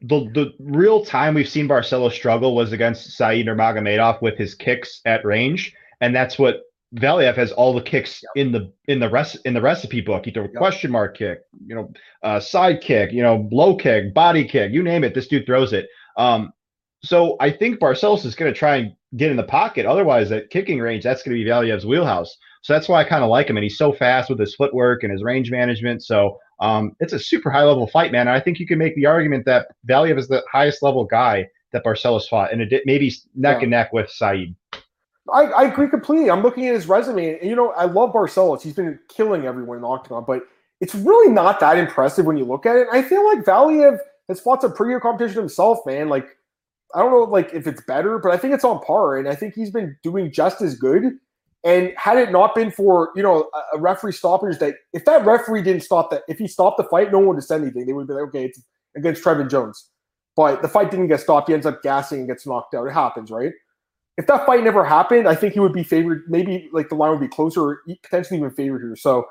the 0.03 0.29
the 0.33 0.53
real 0.59 1.05
time 1.05 1.35
we've 1.35 1.49
seen 1.49 1.69
Barcelo 1.69 2.11
struggle 2.11 2.57
was 2.57 2.73
against 2.73 3.17
Said 3.17 3.47
Nurmagomedov 3.47 4.21
with 4.21 4.37
his 4.37 4.55
kicks 4.55 5.01
at 5.05 5.25
range, 5.25 5.75
and 6.01 6.15
that's 6.15 6.39
what 6.39 6.63
Valiev 6.97 7.37
has 7.37 7.53
all 7.53 7.73
the 7.73 7.83
kicks 7.83 8.23
yep. 8.23 8.45
in 8.47 8.53
the 8.53 8.73
in 8.89 8.99
the 8.99 9.09
rest 9.09 9.39
in 9.45 9.55
the 9.55 9.61
recipe 9.61 10.01
book. 10.01 10.27
You 10.27 10.33
throw 10.33 10.45
a 10.45 10.47
yep. 10.47 10.57
question 10.57 10.91
mark 10.91 11.17
kick, 11.17 11.41
you 11.67 11.75
know, 11.75 11.93
uh, 12.23 12.41
side 12.41 12.81
kick, 12.81 13.13
you 13.13 13.23
know, 13.23 13.49
low 13.53 13.77
kick, 13.77 14.13
body 14.13 14.45
kick, 14.45 14.73
you 14.73 14.83
name 14.83 15.05
it. 15.05 15.15
This 15.15 15.29
dude 15.29 15.47
throws 15.47 15.73
it. 15.73 15.89
Um, 16.17 16.53
so 17.03 17.37
I 17.41 17.51
think 17.51 17.79
Barcelos 17.79 18.25
is 18.25 18.35
going 18.35 18.53
to 18.53 18.59
try 18.59 18.77
and 18.77 18.95
get 19.17 19.31
in 19.31 19.37
the 19.37 19.45
pocket. 19.45 19.87
Otherwise, 19.87 20.33
at 20.33 20.51
kicking 20.51 20.81
range, 20.81 21.05
that's 21.05 21.23
going 21.23 21.37
to 21.37 21.43
be 21.43 21.49
Valiev's 21.49 21.87
wheelhouse. 21.87 22.37
So 22.63 22.73
that's 22.75 22.89
why 22.89 23.01
I 23.01 23.05
kind 23.05 23.25
of 23.25 23.31
like 23.31 23.49
him, 23.49 23.57
and 23.57 23.65
he's 23.65 23.79
so 23.79 23.93
fast 23.93 24.29
with 24.29 24.39
his 24.39 24.55
footwork 24.55 25.03
and 25.03 25.11
his 25.11 25.23
range 25.23 25.51
management. 25.51 26.05
So 26.05 26.39
um, 26.61 26.93
it's 27.01 27.15
a 27.15 27.19
super 27.19 27.51
high 27.51 27.65
level 27.65 27.87
fight, 27.87 28.13
man. 28.13 28.29
And 28.29 28.37
I 28.37 28.41
think 28.41 28.59
you 28.59 28.67
can 28.67 28.79
make 28.79 28.95
the 28.97 29.07
argument 29.07 29.47
that 29.47 29.69
Valiev 29.89 30.19
is 30.19 30.29
the 30.29 30.43
highest 30.53 30.83
level 30.83 31.05
guy 31.05 31.47
that 31.73 31.85
Barcelos 31.85 32.29
fought, 32.29 32.53
and 32.53 32.61
it 32.61 32.83
maybe 32.85 33.15
neck 33.35 33.59
yeah. 33.59 33.63
and 33.63 33.71
neck 33.71 33.93
with 33.93 34.11
Said. 34.11 34.55
I, 35.31 35.45
I 35.45 35.63
agree 35.65 35.89
completely. 35.89 36.31
I'm 36.31 36.43
looking 36.43 36.67
at 36.69 36.75
his 36.75 36.89
resume, 36.89 37.39
and 37.39 37.49
you 37.49 37.57
know, 37.57 37.71
I 37.73 37.85
love 37.85 38.13
Barcelos. 38.13 38.63
He's 38.63 38.75
been 38.75 38.99
killing 39.09 39.47
everyone 39.47 39.77
in 39.77 39.83
the 39.83 39.89
octagon, 39.89 40.25
but 40.27 40.43
it's 40.81 40.95
really 40.95 41.33
not 41.33 41.61
that 41.61 41.77
impressive 41.77 42.27
when 42.27 42.37
you 42.37 42.45
look 42.45 42.67
at 42.67 42.77
it. 42.77 42.89
I 42.93 43.03
feel 43.03 43.25
like 43.25 43.45
Valiev 43.45 43.99
has 44.29 44.41
fought 44.41 44.63
some 44.63 44.73
pretty 44.73 44.95
good 44.95 45.03
competition 45.03 45.39
himself, 45.39 45.79
man. 45.87 46.09
Like, 46.09 46.27
I 46.95 47.01
don't 47.01 47.11
know, 47.11 47.25
like 47.25 47.53
if 47.53 47.67
it's 47.67 47.83
better, 47.83 48.19
but 48.19 48.33
I 48.33 48.37
think 48.37 48.55
it's 48.55 48.65
on 48.65 48.81
par, 48.81 49.17
and 49.19 49.29
I 49.29 49.35
think 49.35 49.55
he's 49.55 49.71
been 49.71 49.97
doing 50.03 50.33
just 50.33 50.63
as 50.63 50.77
good. 50.77 51.19
And 51.63 51.93
had 51.97 52.17
it 52.17 52.33
not 52.33 52.55
been 52.55 52.71
for 52.71 53.11
you 53.15 53.23
know 53.23 53.51
a, 53.75 53.79
referee 53.79 54.13
stoppage, 54.13 54.59
that 54.59 54.77
if 54.93 55.05
that 55.05 55.27
referee 55.27 55.63
didn't 55.63 55.83
stop 55.83 56.11
that, 56.11 56.23
if 56.29 56.39
he 56.39 56.49
stopped 56.49 56.79
the 56.79 56.85
fight, 56.85 57.13
no 57.13 57.19
one 57.19 57.29
would 57.29 57.37
have 57.37 57.45
said 57.45 57.61
anything. 57.61 57.87
They 57.87 57.93
would 57.93 58.07
be 58.07 58.15
like, 58.15 58.29
okay, 58.29 58.45
it's 58.47 58.63
against 58.97 59.23
Trevin 59.23 59.51
Jones, 59.51 59.91
but 60.37 60.63
the 60.63 60.69
fight 60.69 60.91
didn't 60.91 61.09
get 61.09 61.21
stopped. 61.21 61.49
He 61.49 61.55
ends 61.55 61.67
up 61.67 61.83
gassing 61.83 62.21
and 62.21 62.29
gets 62.29 62.47
knocked 62.47 62.75
out. 62.75 62.87
It 62.87 62.93
happens, 62.93 63.31
right? 63.31 63.53
If 64.21 64.27
that 64.27 64.45
fight 64.45 64.63
never 64.63 64.85
happened, 64.85 65.27
I 65.27 65.35
think 65.35 65.55
he 65.55 65.61
would 65.61 65.73
be 65.73 65.83
favored. 65.83 66.25
Maybe 66.29 66.69
like 66.73 66.91
the 66.91 66.95
line 66.95 67.11
would 67.11 67.21
be 67.21 67.29
closer, 67.29 67.63
or 67.63 67.83
potentially 68.03 68.39
even 68.39 68.51
favored 68.51 68.83
here. 68.83 68.95
So 68.95 69.27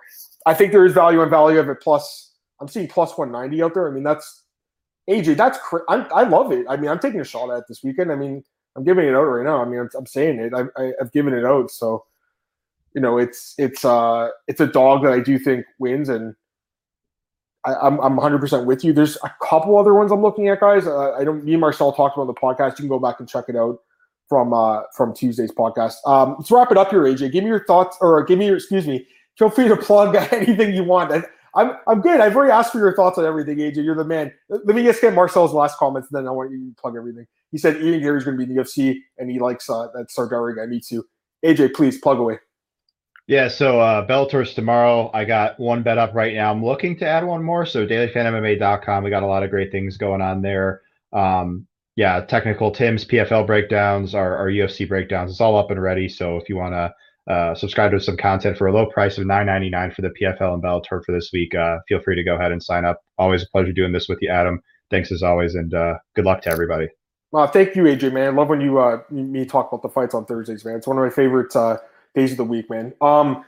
I 0.48 0.56
think 0.56 0.72
there 0.72 0.84
is 0.84 0.94
value 0.94 1.22
and 1.22 1.30
value 1.30 1.60
of 1.60 1.70
it. 1.70 1.78
Plus, 1.80 2.32
I'm 2.60 2.68
seeing 2.68 2.88
plus 2.88 3.16
190 3.16 3.62
out 3.62 3.76
there. 3.76 3.88
I 3.88 3.92
mean, 3.92 4.02
that's 4.02 4.46
AJ. 5.08 5.38
That's 5.38 5.60
cr- 5.60 5.86
I'm, 5.90 6.08
I 6.12 6.24
love 6.24 6.52
it. 6.52 6.66
I 6.68 6.76
mean, 6.76 6.90
I'm 6.90 6.98
taking 6.98 7.22
a 7.22 7.24
shot 7.24 7.56
at 7.56 7.68
this 7.68 7.84
weekend. 7.84 8.12
I 8.12 8.16
mean, 8.16 8.44
I'm 8.76 8.84
giving 8.84 9.08
it 9.08 9.14
out 9.14 9.26
right 9.26 9.46
now. 9.46 9.62
I 9.62 9.66
mean, 9.66 9.80
I'm, 9.80 9.90
I'm 9.96 10.08
saying 10.08 10.40
it. 10.40 10.54
I, 10.56 10.64
I, 10.76 10.94
I've 11.00 11.12
given 11.12 11.36
it 11.36 11.46
out. 11.46 11.70
So 11.70 12.04
you 12.96 13.02
know, 13.02 13.20
it's 13.20 13.54
it's 13.60 13.86
uh 13.86 14.30
it's 14.48 14.60
a 14.60 14.66
dog 14.66 15.04
that 15.04 15.14
I 15.14 15.20
do 15.20 15.38
think 15.38 15.68
wins, 15.78 16.10
and 16.10 16.34
I, 17.64 17.74
am 17.86 18.00
I'm 18.00 18.16
100 18.16 18.40
percent 18.40 18.66
with 18.66 18.84
you. 18.84 18.92
There's 18.92 19.18
a 19.24 19.32
couple 19.48 19.78
other 19.78 19.94
ones 19.94 20.12
I'm 20.12 20.24
looking 20.24 20.48
at, 20.48 20.62
guys. 20.62 20.88
Uh, 20.88 21.12
I 21.12 21.24
don't. 21.24 21.44
Me 21.44 21.54
and 21.54 21.62
Marcel 21.62 21.94
talked 21.94 22.18
about 22.18 22.26
the 22.26 22.34
podcast. 22.34 22.72
You 22.72 22.78
can 22.78 22.88
go 22.88 22.98
back 22.98 23.20
and 23.20 23.30
check 23.30 23.46
it 23.50 23.56
out 23.56 23.78
from 24.30 24.54
uh, 24.54 24.84
from 24.96 25.14
Tuesday's 25.14 25.52
podcast. 25.52 25.96
Um, 26.06 26.36
let's 26.38 26.52
wrap 26.52 26.72
it 26.72 26.78
up 26.78 26.92
here, 26.92 27.02
AJ. 27.02 27.32
Give 27.32 27.44
me 27.44 27.50
your 27.50 27.66
thoughts, 27.66 27.98
or 28.00 28.24
give 28.24 28.40
me 28.40 28.46
your 28.46 28.58
excuse 28.58 28.88
me. 28.88 29.06
Feel 29.38 29.50
free 29.50 29.68
to 29.68 29.76
plug 29.76 30.16
anything 30.32 30.74
you 30.74 30.84
want. 30.84 31.12
I'm 31.56 31.72
I'm 31.88 32.02
good. 32.02 32.22
I've 32.22 32.36
already 32.36 32.52
asked 32.52 32.72
for 32.72 32.78
your 32.78 32.96
thoughts 32.96 33.18
on 33.18 33.26
everything, 33.26 33.58
AJ. 33.58 33.84
You're 33.84 33.96
the 33.96 34.06
man. 34.06 34.32
Let 34.50 34.76
me 34.76 34.84
just 34.84 35.02
get 35.02 35.14
Marcel's 35.14 35.54
last 35.54 35.78
comments, 35.78 36.08
then 36.12 36.28
I 36.28 36.32
want 36.32 36.52
you 36.52 36.60
to 36.60 36.76
plug 36.80 36.96
everything. 36.96 37.26
He 37.52 37.58
said 37.58 37.82
Ian 37.82 38.02
Garry's 38.02 38.24
going 38.24 38.38
to 38.38 38.46
be 38.46 38.50
in 38.50 38.56
the 38.56 38.64
UFC, 38.64 39.00
and 39.18 39.30
he 39.30 39.40
likes 39.40 39.70
uh, 39.70 39.88
that 39.96 40.08
Sardari 40.10 40.56
guy. 40.56 40.68
Me 40.68 40.80
too. 40.80 41.04
AJ, 41.44 41.74
please 41.74 41.98
plug 41.98 42.20
away. 42.20 42.38
Yeah, 43.28 43.48
so 43.48 43.80
uh, 43.80 44.06
Bellator's 44.08 44.56
tomorrow. 44.56 45.12
I 45.14 45.24
got 45.24 45.60
one 45.60 45.84
bet 45.84 46.00
up 46.00 46.16
right 46.16 46.34
now. 46.34 46.52
I'm 46.52 46.66
looking 46.66 46.98
to 46.98 47.08
add 47.08 47.24
one 47.24 47.44
more. 47.44 47.64
So 47.64 47.86
dailyfanmma.com. 47.86 49.04
We 49.04 49.12
got 49.12 49.22
a 49.22 49.28
lot 49.28 49.44
of 49.44 49.52
great 49.52 49.72
things 49.72 49.98
going 49.98 50.22
on 50.22 50.42
there. 50.42 50.82
Um, 51.14 51.68
yeah, 52.00 52.22
technical 52.22 52.72
Tim's 52.72 53.04
PFL 53.04 53.45
breakdowns, 53.45 54.16
our, 54.16 54.34
our 54.38 54.47
UFC 54.47 54.88
breakdowns. 54.88 55.32
It's 55.32 55.41
all 55.41 55.58
up 55.58 55.70
and 55.70 55.82
ready. 55.82 56.08
So 56.08 56.38
if 56.38 56.47
you 56.47 56.56
want 56.56 56.74
to 56.74 57.34
uh, 57.34 57.54
subscribe 57.56 57.91
to 57.91 58.00
some 58.00 58.16
content 58.16 58.58
for 58.58 58.68
a 58.68 58.72
low 58.72 58.86
price 58.86 59.18
of 59.18 59.26
$9.99 59.26 59.93
for 59.93 60.02
the 60.04 60.12
PFL 60.12 60.54
and 60.54 60.64
Bellator 60.64 61.04
for 61.04 61.12
this 61.12 61.32
week, 61.34 61.54
uh, 61.54 61.80
feel 61.89 62.00
free 62.00 62.16
to 62.16 62.24
go 62.24 62.36
ahead 62.36 62.54
and 62.54 62.64
sign 62.64 62.86
up. 62.86 63.02
Always 63.18 63.43
a 63.43 63.47
pleasure 63.47 63.74
doing 63.74 63.91
this 63.91 64.08
with 64.08 64.20
you, 64.22 64.30
Adam. 64.30 64.62
Thanks 64.89 65.12
as 65.12 65.24
always, 65.24 65.56
and 65.56 65.74
uh, 65.74 65.95
good 66.16 66.24
luck 66.24 66.41
to 66.43 66.50
everybody. 66.50 66.88
Uh, 67.34 67.47
thank 67.47 67.76
you, 67.76 67.84
AJ, 67.84 68.14
man. 68.14 68.28
I 68.28 68.30
love 68.30 68.47
when 68.47 68.62
you 68.62 68.80
uh, 68.80 69.02
me 69.10 69.45
talk 69.45 69.68
about 69.68 69.82
the 69.82 69.89
fights 69.89 70.16
on 70.16 70.26
Thursdays, 70.26 70.64
man. 70.64 70.78
It's 70.78 70.88
one 70.88 70.97
of 70.97 71.04
my 71.04 71.10
favorite 71.10 71.54
uh, 71.54 71.80
days 72.16 72.32
of 72.32 72.38
the 72.38 72.45
week, 72.45 72.70
man. 72.70 72.93
Um, 73.02 73.43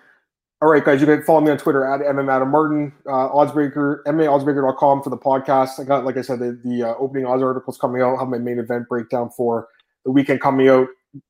all 0.61 0.69
right, 0.69 0.85
guys, 0.85 1.01
you 1.01 1.07
can 1.07 1.23
follow 1.23 1.41
me 1.41 1.49
on 1.49 1.57
Twitter 1.57 1.83
at 1.83 2.01
MM 2.01 2.31
Adam 2.31 2.51
Martin, 2.51 2.93
uh, 3.07 3.29
Oddsbreaker, 3.29 4.03
MMAOddsbreaker.com 4.03 5.01
for 5.01 5.09
the 5.09 5.17
podcast. 5.17 5.79
I 5.79 5.85
got, 5.85 6.05
like 6.05 6.17
I 6.17 6.21
said, 6.21 6.37
the, 6.37 6.59
the 6.63 6.83
uh, 6.83 6.95
opening 6.99 7.25
odds 7.25 7.41
articles 7.41 7.79
coming 7.79 8.03
out. 8.03 8.15
I 8.15 8.19
have 8.19 8.29
my 8.29 8.37
main 8.37 8.59
event 8.59 8.87
breakdown 8.87 9.31
for 9.35 9.69
the 10.05 10.11
weekend 10.11 10.39
coming 10.39 10.69
out 10.69 10.87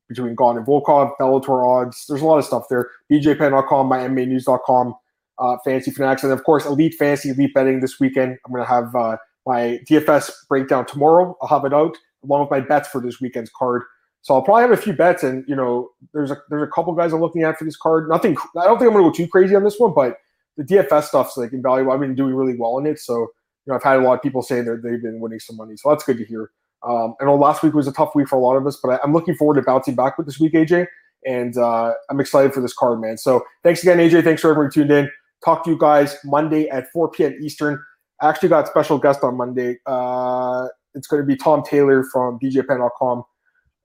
between 0.09 0.35
Gane 0.35 0.57
and 0.57 0.65
Volkov, 0.65 1.13
Bellator 1.17 1.65
odds. 1.65 2.05
There's 2.09 2.21
a 2.21 2.25
lot 2.25 2.39
of 2.39 2.45
stuff 2.45 2.65
there. 2.69 2.89
BJPenn.com, 3.09 3.87
my 3.87 3.99
MMAnews.com, 3.99 4.95
uh, 5.39 5.57
Fantasy 5.63 5.91
Fanatics, 5.91 6.23
and 6.23 6.33
of 6.33 6.43
course, 6.43 6.65
Elite 6.65 6.95
Fantasy, 6.95 7.29
Elite 7.29 7.53
Betting 7.53 7.79
this 7.79 8.01
weekend. 8.01 8.37
I'm 8.45 8.51
going 8.51 8.63
to 8.63 8.69
have 8.69 8.93
uh, 8.93 9.15
my 9.45 9.79
DFS 9.89 10.29
breakdown 10.49 10.85
tomorrow. 10.85 11.37
I'll 11.41 11.47
have 11.47 11.63
it 11.63 11.73
out 11.73 11.97
along 12.25 12.41
with 12.41 12.51
my 12.51 12.59
bets 12.59 12.89
for 12.89 12.99
this 12.99 13.21
weekend's 13.21 13.49
card. 13.57 13.83
So 14.23 14.35
I'll 14.35 14.41
probably 14.41 14.61
have 14.61 14.71
a 14.71 14.77
few 14.77 14.93
bets, 14.93 15.23
and 15.23 15.43
you 15.47 15.55
know, 15.55 15.89
there's 16.13 16.31
a 16.31 16.37
there's 16.49 16.63
a 16.63 16.71
couple 16.71 16.93
guys 16.93 17.11
I'm 17.11 17.21
looking 17.21 17.43
at 17.43 17.57
for 17.57 17.65
this 17.65 17.77
card. 17.77 18.07
Nothing. 18.07 18.37
I 18.57 18.65
don't 18.65 18.77
think 18.77 18.91
I'm 18.91 18.97
to 18.97 19.03
go 19.03 19.11
too 19.11 19.27
crazy 19.27 19.55
on 19.55 19.63
this 19.63 19.79
one, 19.79 19.93
but 19.95 20.17
the 20.57 20.63
DFS 20.63 21.05
stuff's 21.05 21.37
like 21.37 21.53
invaluable. 21.53 21.91
I've 21.91 21.99
been 21.99 22.15
doing 22.15 22.35
really 22.35 22.55
well 22.55 22.77
in 22.77 22.85
it, 22.85 22.99
so 22.99 23.15
you 23.15 23.27
know, 23.67 23.75
I've 23.75 23.83
had 23.83 23.97
a 23.97 24.01
lot 24.01 24.13
of 24.13 24.21
people 24.21 24.43
say 24.43 24.61
that 24.61 24.83
they've 24.83 25.01
been 25.01 25.19
winning 25.19 25.39
some 25.39 25.57
money, 25.57 25.75
so 25.75 25.89
that's 25.89 26.03
good 26.03 26.17
to 26.17 26.25
hear. 26.25 26.51
Um, 26.83 27.15
I 27.19 27.25
know 27.25 27.35
last 27.35 27.63
week 27.63 27.73
was 27.73 27.87
a 27.87 27.91
tough 27.91 28.15
week 28.15 28.27
for 28.27 28.35
a 28.35 28.39
lot 28.39 28.57
of 28.57 28.65
us, 28.65 28.77
but 28.81 28.89
I, 28.89 28.99
am 29.03 29.13
looking 29.13 29.35
forward 29.35 29.55
to 29.55 29.61
bouncing 29.61 29.95
back 29.95 30.17
with 30.17 30.27
this 30.27 30.39
week, 30.39 30.53
AJ, 30.53 30.87
and 31.25 31.57
uh, 31.57 31.93
I'm 32.09 32.19
excited 32.19 32.53
for 32.53 32.61
this 32.61 32.73
card, 32.73 33.01
man. 33.01 33.17
So 33.17 33.43
thanks 33.63 33.81
again, 33.81 33.97
AJ. 33.97 34.23
Thanks 34.23 34.41
for 34.41 34.51
everyone 34.51 34.71
tuned 34.71 34.91
in. 34.91 35.09
Talk 35.43 35.63
to 35.65 35.71
you 35.71 35.77
guys 35.77 36.17
Monday 36.23 36.69
at 36.69 36.91
4 36.91 37.09
p.m. 37.09 37.35
Eastern. 37.41 37.81
I 38.21 38.29
actually 38.29 38.49
got 38.49 38.67
special 38.67 38.99
guest 38.99 39.23
on 39.23 39.35
Monday. 39.35 39.77
Uh, 39.87 40.67
it's 40.93 41.07
going 41.07 41.21
to 41.21 41.25
be 41.25 41.35
Tom 41.35 41.63
Taylor 41.63 42.03
from 42.11 42.39
BJPenn.com. 42.39 43.23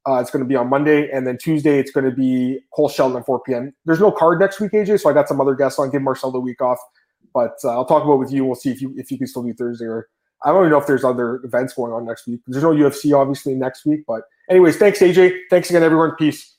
Uh, 0.09 0.21
it's 0.21 0.31
going 0.31 0.43
to 0.43 0.49
be 0.49 0.55
on 0.55 0.69
Monday, 0.69 1.11
and 1.11 1.27
then 1.27 1.37
Tuesday 1.37 1.79
it's 1.81 1.91
going 1.91 2.09
to 2.09 2.15
be 2.15 2.61
Cole 2.75 2.89
Shelton 2.89 3.19
at 3.19 3.27
4 3.27 3.41
p.m. 3.41 3.75
There's 3.87 3.99
no 3.99 4.13
card 4.13 4.39
next 4.39 4.61
week, 4.61 4.73
AJ, 4.73 5.01
so 5.01 5.11
I 5.11 5.13
got 5.13 5.27
some 5.27 5.41
other 5.41 5.55
guests 5.55 5.79
on. 5.79 5.91
Give 5.91 6.01
Marcel 6.01 6.31
the 6.31 6.39
week 6.39 6.61
off, 6.63 6.79
but 7.35 7.57
uh, 7.65 7.71
I'll 7.71 7.85
talk 7.85 8.05
about 8.05 8.19
with 8.19 8.33
you. 8.33 8.45
We'll 8.45 8.55
see 8.55 8.71
if 8.71 8.81
you 8.81 8.95
if 8.97 9.11
you 9.11 9.19
can 9.19 9.27
still 9.27 9.43
do 9.43 9.53
Thursday 9.53 9.87
or 9.87 10.09
I 10.45 10.51
don't 10.51 10.61
even 10.61 10.71
know 10.71 10.79
if 10.79 10.87
there's 10.87 11.05
other 11.05 11.41
events 11.45 11.75
going 11.75 11.93
on 11.93 12.07
next 12.07 12.27
week. 12.27 12.41
There's 12.47 12.63
no 12.63 12.71
UFC 12.71 13.19
obviously 13.19 13.55
next 13.55 13.85
week, 13.87 14.05
but 14.07 14.23
anyways, 14.51 14.77
thanks 14.77 15.01
AJ. 15.01 15.33
Thanks 15.51 15.71
again, 15.71 15.83
everyone. 15.83 16.13
Peace. 16.17 16.56